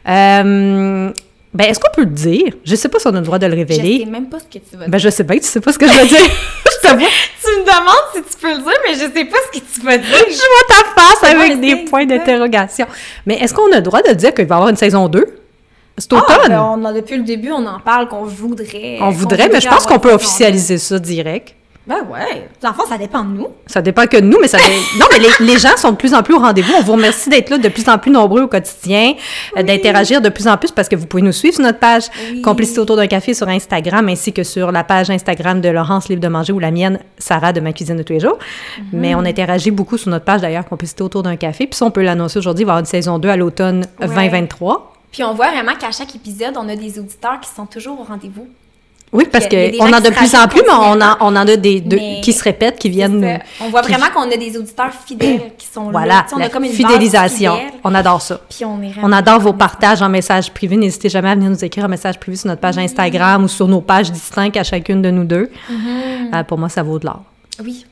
Euh, 0.08 1.12
ben, 1.58 1.66
est-ce 1.72 1.80
qu'on 1.80 1.92
peut 1.94 2.02
le 2.04 2.12
dire? 2.12 2.54
Je 2.64 2.76
sais 2.76 2.88
pas 2.88 3.00
si 3.00 3.08
on 3.08 3.12
a 3.16 3.20
le 3.20 3.22
droit 3.26 3.40
de 3.40 3.48
le 3.48 3.54
Je 3.54 3.58
révéler. 3.58 4.00
sais 4.00 4.06
même 4.06 4.30
pas 4.30 4.38
ce 4.40 4.46
que 4.46 4.64
tu 4.64 4.76
vas 4.76 4.84
dire. 4.86 4.90
Ben, 4.90 4.98
je 5.00 5.10
sais 5.10 5.24
bien 5.24 5.38
que 5.38 5.42
tu 5.44 5.48
sais 5.50 5.60
pas 5.60 5.74
ce 5.74 5.80
que 5.80 5.88
je 5.88 5.94
veux 5.94 6.08
dire. 6.08 6.20
je 6.20 6.88
te 6.88 6.94
vois. 6.96 7.08
tu 7.44 7.50
me 7.52 7.64
demandes 7.64 8.08
si 8.14 8.22
tu 8.22 8.38
peux 8.42 8.50
le 8.52 8.58
dire, 8.58 8.80
mais 8.88 8.94
je 8.94 9.00
sais 9.00 9.26
pas 9.26 9.38
ce 9.52 9.60
que 9.60 9.66
tu 9.74 9.82
vas 9.82 9.98
dire. 9.98 10.06
Je 10.30 10.36
vois 10.36 10.68
ta 10.70 11.02
face 11.02 11.24
avec 11.34 11.60
des 11.60 11.76
points 11.86 12.06
d'interrogation. 12.06 12.86
Mais 13.26 13.36
est-ce 13.40 13.54
qu'on 13.54 13.72
a 13.72 13.78
le 13.78 13.82
droit 13.82 14.02
de 14.02 14.14
dire 14.14 14.34
qu'il 14.34 14.46
va 14.46 14.56
y 14.56 14.58
avoir 14.58 14.70
une 14.70 14.76
saison 14.78 15.08
2? 15.08 15.26
C'est 15.98 16.14
Ah, 16.14 16.18
automne. 16.18 16.50
ben, 16.50 16.62
on 16.62 16.86
a, 16.86 16.94
depuis 16.94 17.18
le 17.18 17.24
début, 17.24 17.52
on 17.52 17.66
en 17.66 17.80
parle 17.80 18.08
qu'on 18.08 18.24
voudrait. 18.24 19.00
on 19.02 19.10
voudrait, 19.10 19.50
mais 19.50 19.60
je 19.60 19.68
pense 19.68 19.88
qu'on 19.88 19.98
peut 19.98 20.14
officialiser 20.14 20.78
ça 20.78 21.00
direct. 21.00 21.56
Ben 21.88 22.00
ouais. 22.12 22.50
Dans 22.62 22.70
le 22.70 22.74
fond, 22.76 22.84
ça 22.88 22.98
dépend 22.98 23.24
de 23.24 23.30
nous. 23.30 23.48
Ça 23.66 23.82
dépend 23.82 24.06
que 24.08 24.18
de 24.18 24.26
nous, 24.26 24.38
mais 24.42 24.48
ça. 24.50 24.58
non, 25.00 25.06
mais 25.12 25.20
les, 25.20 25.30
les 25.54 25.58
gens 25.58 25.78
sont 25.78 25.92
de 25.92 25.96
plus 25.96 26.14
en 26.14 26.22
plus 26.22 26.34
au 26.36 26.40
rendez-vous. 26.40 26.74
On 26.78 26.82
vous 26.82 26.92
remercie 26.94 27.30
d'être 27.30 27.50
là 27.50 27.58
de 27.58 27.70
plus 27.70 27.88
en 27.88 27.98
plus 27.98 28.12
nombreux 28.12 28.42
au 28.42 28.48
quotidien, 28.48 29.14
euh, 29.58 29.64
d'interagir 29.64 30.20
de 30.20 30.28
plus 30.30 30.48
en 30.50 30.58
plus 30.58 30.72
parce 30.72 30.90
que 30.90 30.98
vous 30.98 31.06
pouvez 31.06 31.24
nous 31.24 31.32
suivre 31.32 31.56
sur 31.56 31.64
notre 31.64 31.80
page 31.80 32.04
Oui. 32.32 32.42
Complicité 32.42 32.80
autour 32.82 32.98
d'un 32.98 33.08
café 33.08 33.34
sur 33.34 33.48
Instagram 33.48 34.10
ainsi 34.10 34.34
que 34.34 34.44
sur 34.44 34.72
la 34.74 34.84
page 34.84 35.10
Instagram 35.10 35.62
de 35.62 35.70
Laurence 35.70 36.10
Livre 36.10 36.20
de 36.22 36.28
Manger 36.28 36.52
ou 36.54 36.60
la 36.60 36.72
mienne, 36.72 37.00
Sarah 37.18 37.54
de 37.54 37.62
ma 37.62 37.72
cuisine 37.72 37.96
de 37.96 38.04
tous 38.04 38.14
les 38.14 38.20
jours. 38.20 38.38
Mais 38.92 39.16
on 39.16 39.20
interagit 39.20 39.72
beaucoup 39.72 39.98
sur 39.98 40.10
notre 40.12 40.26
page 40.26 40.42
d'ailleurs 40.42 40.66
Complicité 40.66 41.04
autour 41.04 41.24
d'un 41.24 41.38
café. 41.38 41.68
Puis 41.68 41.78
ça, 41.78 41.86
on 41.86 41.92
peut 41.92 42.02
l'annoncer 42.04 42.38
aujourd'hui. 42.40 42.64
Il 42.64 42.66
va 42.66 42.72
y 42.72 42.74
avoir 42.74 42.80
une 42.82 42.86
saison 42.86 43.18
2 43.20 43.30
à 43.30 43.38
l'automne 43.38 43.86
Ouais. 44.02 44.08
2023. 44.08 44.94
Puis 45.12 45.24
on 45.24 45.34
voit 45.34 45.52
vraiment 45.52 45.74
qu'à 45.80 45.92
chaque 45.92 46.14
épisode, 46.16 46.54
on 46.58 46.68
a 46.68 46.76
des 46.76 47.00
auditeurs 47.00 47.40
qui 47.40 47.50
sont 47.50 47.66
toujours 47.66 48.00
au 48.02 48.04
rendez-vous. 48.04 48.48
Oui, 49.14 49.26
parce 49.32 49.48
qu'on 49.48 49.56
en 49.80 49.94
a 49.94 50.02
de 50.02 50.10
plus 50.10 50.36
en 50.36 50.48
plus, 50.50 50.62
mais 50.62 50.74
on 50.74 51.00
en, 51.02 51.16
on 51.22 51.28
en 51.28 51.36
a 51.48 51.56
des 51.56 51.80
deux 51.80 51.96
Mais 51.96 52.20
qui 52.22 52.34
se 52.34 52.44
répètent, 52.44 52.78
qui 52.78 52.90
viennent 52.90 53.22
nous. 53.22 53.28
ça. 53.28 53.40
On 53.62 53.70
voit 53.70 53.82
qui- 53.82 53.92
vraiment 53.94 54.08
qu'on 54.14 54.30
a 54.30 54.36
des 54.36 54.58
auditeurs 54.58 54.92
fidèles 55.06 55.52
qui 55.58 55.66
sont 55.66 55.86
là. 55.86 55.92
Voilà, 55.92 56.24
Tu 56.24 56.30
sais, 56.30 56.36
on 56.36 56.40
a 56.40 56.44
la 56.44 56.50
comme 56.50 56.64
une 56.66 56.72
base 56.72 56.78
fidélisation. 56.78 57.58
On 57.86 57.96
adore 57.96 58.22
ça. 58.22 58.42
Puis 58.50 58.66
on 58.66 58.82
est 58.84 58.92
On 59.02 59.12
adore 59.14 59.40
vos 59.40 59.54
partages 59.54 60.02
en 60.02 60.10
message 60.10 60.52
privé. 60.52 60.76
N'hésitez 60.76 61.08
jamais 61.08 61.30
à 61.30 61.36
venir 61.36 61.50
nous 61.50 61.64
écrire 61.64 61.86
un 61.86 61.90
message 61.90 62.20
privé 62.20 62.36
sur 62.36 62.48
notre 62.50 62.60
page 62.60 62.78
Instagram 62.78 63.46
ou 63.46 63.48
sur 63.48 63.68
nos 63.68 63.80
pages 63.82 64.12
distinctes 64.12 64.58
à 64.58 64.64
chacune 64.64 65.02
de 65.02 65.10
nous 65.10 65.24
deux. 65.24 65.50
Mm-hmm. 65.72 66.36
Euh, 66.36 66.44
pour 66.44 66.58
moi, 66.58 66.68
ça 66.68 66.84
vaut 66.84 67.00
de 67.00 67.06
l'or. 67.06 67.24
Oui. 67.64 67.86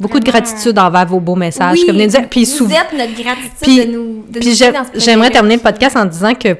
Beaucoup 0.00 0.20
de 0.20 0.24
gratitude 0.24 0.78
envers 0.78 1.06
vos 1.06 1.20
beaux 1.20 1.36
messages. 1.36 1.74
Oui, 1.80 1.86
comme 1.86 1.96
venez 1.96 2.06
de 2.06 2.12
dire. 2.12 2.28
Puis 2.30 2.44
vous 2.46 2.64
êtes 2.72 2.92
notre 2.96 3.22
gratitude 3.22 3.50
Puis- 3.60 3.86
de 3.86 3.92
nous 3.92 4.24
de 4.28 4.40
Puis 4.40 4.48
nous 4.58 5.00
j'aimerais 5.00 5.30
terminer 5.30 5.56
le 5.56 5.60
podcast 5.62 5.96
en 5.98 6.06
disant 6.06 6.32
que 6.34 6.56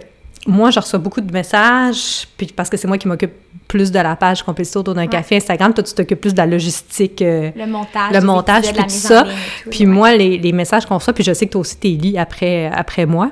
moi, 0.47 0.70
je 0.70 0.80
reçois 0.80 0.98
beaucoup 0.98 1.20
de 1.20 1.32
messages, 1.32 2.26
puis 2.36 2.48
parce 2.55 2.68
que 2.68 2.76
c'est 2.76 2.89
moi 2.89 2.98
qui 2.98 3.06
m'occupe 3.09 3.32
plus 3.73 3.90
de 3.90 3.99
la 3.99 4.15
page 4.16 4.43
Complicité 4.43 4.78
autour 4.78 4.94
d'un 4.94 5.07
café 5.07 5.36
Instagram. 5.36 5.73
Toi, 5.73 5.82
tu 5.82 5.94
t'occupes 5.94 6.20
plus 6.20 6.32
de 6.35 6.39
la 6.39 6.47
logistique. 6.47 7.23
euh, 7.23 7.51
Le 7.57 7.66
montage. 7.66 8.12
le 8.12 8.20
montage, 8.20 8.65
tout 8.73 8.82
ça. 8.89 9.23
tout, 9.24 9.70
Puis 9.70 9.81
ouais. 9.81 9.86
moi, 9.86 10.15
les, 10.15 10.36
les 10.39 10.53
messages 10.53 10.85
qu'on 10.86 10.97
reçoit, 10.99 11.15
puis 11.15 11.24
je 11.24 11.32
sais 11.32 11.47
que 11.47 11.53
toi 11.53 11.62
aussi, 11.62 11.77
t'es 11.78 11.89
lis 11.89 12.19
après, 12.19 12.66
après 12.74 13.07
moi. 13.07 13.31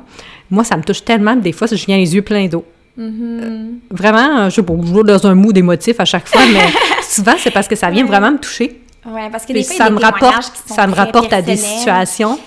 Moi, 0.50 0.64
ça 0.64 0.76
me 0.78 0.82
touche 0.82 1.04
tellement, 1.04 1.36
des 1.36 1.52
fois, 1.52 1.66
je 1.70 1.74
viens 1.86 1.98
les 1.98 2.14
yeux 2.14 2.22
pleins 2.22 2.46
d'eau. 2.46 2.64
Mhm. 2.96 3.80
Vraiment, 3.90 4.38
euh, 4.40 4.50
je 4.50 4.60
je 4.62 4.86
joue 4.86 5.02
dans 5.02 5.26
un 5.26 5.34
mood 5.34 5.56
émotif 5.56 6.00
à 6.00 6.04
chaque 6.04 6.26
fois, 6.26 6.42
mais 6.52 6.66
souvent, 7.02 7.34
c'est 7.38 7.50
parce 7.50 7.68
que 7.68 7.76
ça 7.76 7.90
vient 7.90 8.04
vraiment 8.06 8.30
me 8.32 8.38
toucher. 8.38 8.80
Ouais, 9.06 9.28
parce 9.30 9.44
que 9.46 9.52
des 9.52 9.62
fois, 9.62 9.76
ça 9.76 9.88
des 9.88 9.94
me 9.94 10.00
rapporte, 10.00 10.52
qui 10.52 10.68
sont 10.68 10.74
ça 10.74 10.86
me 10.86 10.94
rapporte 10.94 11.32
à 11.32 11.40
des 11.42 11.56
situations. 11.56 12.38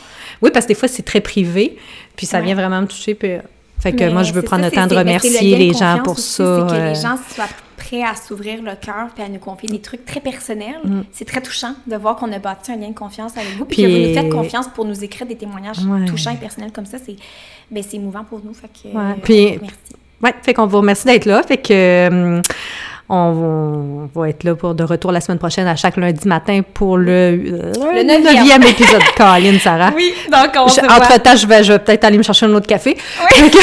Oui, 0.41 0.49
parce 0.53 0.65
que 0.65 0.69
des 0.69 0.75
fois, 0.75 0.87
c'est 0.87 1.03
très 1.03 1.21
privé, 1.21 1.77
puis 2.15 2.25
ça 2.25 2.37
Ouais. 2.39 2.45
vient 2.45 2.55
vraiment 2.55 2.81
me 2.81 2.87
toucher. 2.87 3.13
Puis, 3.15 3.29
fait 3.83 3.91
que 3.91 4.03
Mais 4.05 4.09
moi, 4.11 4.23
je 4.23 4.33
veux 4.33 4.41
prendre 4.41 4.63
ça, 4.63 4.69
le 4.69 4.75
temps 4.75 4.87
de 4.87 4.93
le 4.93 4.99
remercier 4.99 5.57
les 5.57 5.73
gens 5.73 5.99
pour 6.03 6.13
aussi, 6.13 6.23
ça. 6.37 6.67
Que 6.69 6.73
les 6.75 6.95
gens 6.95 7.17
soient 7.35 7.45
prêts 7.77 8.01
à 8.03 8.15
s'ouvrir 8.15 8.61
le 8.63 8.75
cœur 8.75 9.09
puis 9.13 9.23
à 9.23 9.27
nous 9.29 9.39
confier 9.39 9.67
des 9.69 9.81
trucs 9.81 10.05
très 10.05 10.21
personnels. 10.21 10.79
C'est 11.11 11.25
très 11.25 11.41
touchant 11.41 11.73
de 11.85 11.95
voir 11.97 12.15
qu'on 12.15 12.31
a 12.31 12.39
bâti 12.39 12.71
un 12.71 12.77
lien 12.77 12.89
de 12.89 12.93
confiance 12.95 13.35
avec 13.37 13.57
vous 13.57 13.65
puis, 13.65 13.83
que 13.83 13.87
Mm. 13.87 13.91
Vous 13.91 14.07
nous 14.07 14.13
faites 14.13 14.29
confiance 14.31 14.67
pour 14.73 14.85
nous 14.85 15.03
écrire 15.03 15.27
des 15.27 15.35
témoignages 15.35 15.79
Ouais. 15.85 16.05
touchants 16.05 16.31
et 16.31 16.37
personnels 16.37 16.71
comme 16.71 16.85
ça. 16.85 16.97
C'est 17.05 17.17
ben, 17.69 17.83
émouvant 17.93 18.23
pour 18.23 18.39
nous. 18.43 18.53
Fait 18.53 18.67
que, 18.69 18.87
Ouais. 18.95 19.03
euh, 19.03 19.13
Puis- 19.21 19.57
merci. 19.61 19.77
Ouais, 20.23 20.33
fait 20.41 20.53
qu'on 20.53 20.65
vous 20.67 20.77
remercie 20.77 21.05
d'être 21.05 21.25
là. 21.25 21.43
Fait 21.43 21.57
que, 21.57 21.73
euh, 21.73 22.41
On, 23.09 24.09
va 24.15 24.29
être 24.29 24.43
là 24.43 24.55
pour 24.55 24.73
de 24.75 24.83
retour 24.83 25.11
la 25.11 25.21
semaine 25.21 25.37
prochaine 25.37 25.67
à 25.67 25.75
chaque 25.75 25.97
lundi 25.97 26.27
matin 26.27 26.61
pour 26.73 26.97
le, 26.97 27.11
euh, 27.11 27.71
Le 27.75 27.97
le 27.97 28.03
neuvième. 28.03 28.35
neuvième 28.35 28.63
épisode. 28.63 29.01
Caroline, 29.17 29.59
Sarah. 29.59 29.91
Oui, 29.95 30.13
donc 30.31 30.49
on 30.55 30.67
se 30.67 30.81
Je- 30.81 30.85
voit. 30.85 30.95
Entre-temps, 30.95 31.35
je 31.35 31.45
vais, 31.45 31.63
je 31.63 31.73
vais 31.73 31.79
peut-être 31.79 32.03
aller 32.05 32.17
me 32.17 32.23
chercher 32.23 32.45
un 32.45 32.53
autre 32.53 32.67
café. 32.67 32.97
Oui. 33.41 33.51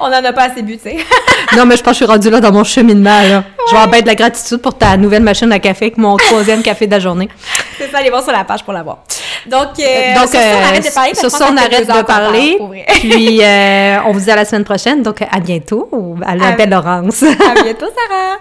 On 0.00 0.06
en 0.06 0.12
a 0.24 0.32
pas 0.32 0.50
assez 0.50 0.62
bu, 0.62 0.76
tu 0.76 0.82
sais. 0.90 0.96
Non, 1.56 1.64
mais 1.66 1.76
je 1.76 1.82
pense 1.82 1.92
que 1.92 2.00
je 2.00 2.04
suis 2.04 2.12
rendue 2.12 2.28
là 2.30 2.40
dans 2.40 2.50
mon 2.52 2.64
cheminement. 2.64 3.20
Là. 3.22 3.44
Je 3.70 3.76
vais 3.76 3.86
bien 3.90 4.00
de 4.02 4.06
la 4.08 4.14
gratitude 4.16 4.58
pour 4.58 4.76
ta 4.76 4.96
nouvelle 4.96 5.22
machine 5.22 5.52
à 5.52 5.58
café 5.60 5.84
avec 5.86 5.98
mon 5.98 6.16
troisième 6.16 6.62
café 6.62 6.86
de 6.86 6.90
la 6.90 6.98
journée. 6.98 7.28
C'est 7.78 7.90
ça, 7.90 7.98
allez 7.98 8.10
voir 8.10 8.22
sur 8.22 8.32
la 8.32 8.44
page 8.44 8.62
pour 8.64 8.72
l'avoir. 8.72 8.98
Donc, 9.46 9.78
euh, 9.78 10.14
Donc, 10.14 10.28
sur 10.28 10.38
ça, 10.38 10.38
on 10.38 10.58
euh, 10.58 10.64
arrête 10.68 10.84
de 10.88 10.94
parler. 10.94 11.14
sur 11.14 11.30
ça, 11.30 11.48
on 11.50 11.56
arrête 11.56 11.80
de 11.86 11.86
parle, 11.92 12.04
parler. 12.06 12.58
Puis, 13.00 13.42
euh, 13.42 13.98
on 14.06 14.12
vous 14.12 14.20
dit 14.20 14.30
à 14.30 14.36
la 14.36 14.44
semaine 14.44 14.64
prochaine. 14.64 15.02
Donc, 15.02 15.20
à 15.22 15.40
bientôt. 15.40 15.88
À 16.24 16.34
la 16.34 16.46
À- 16.48 16.52
belle 16.52 16.70
Laurence. 16.70 17.22
À 17.22 17.62
bientôt, 17.62 17.86
Sarah. 17.86 18.38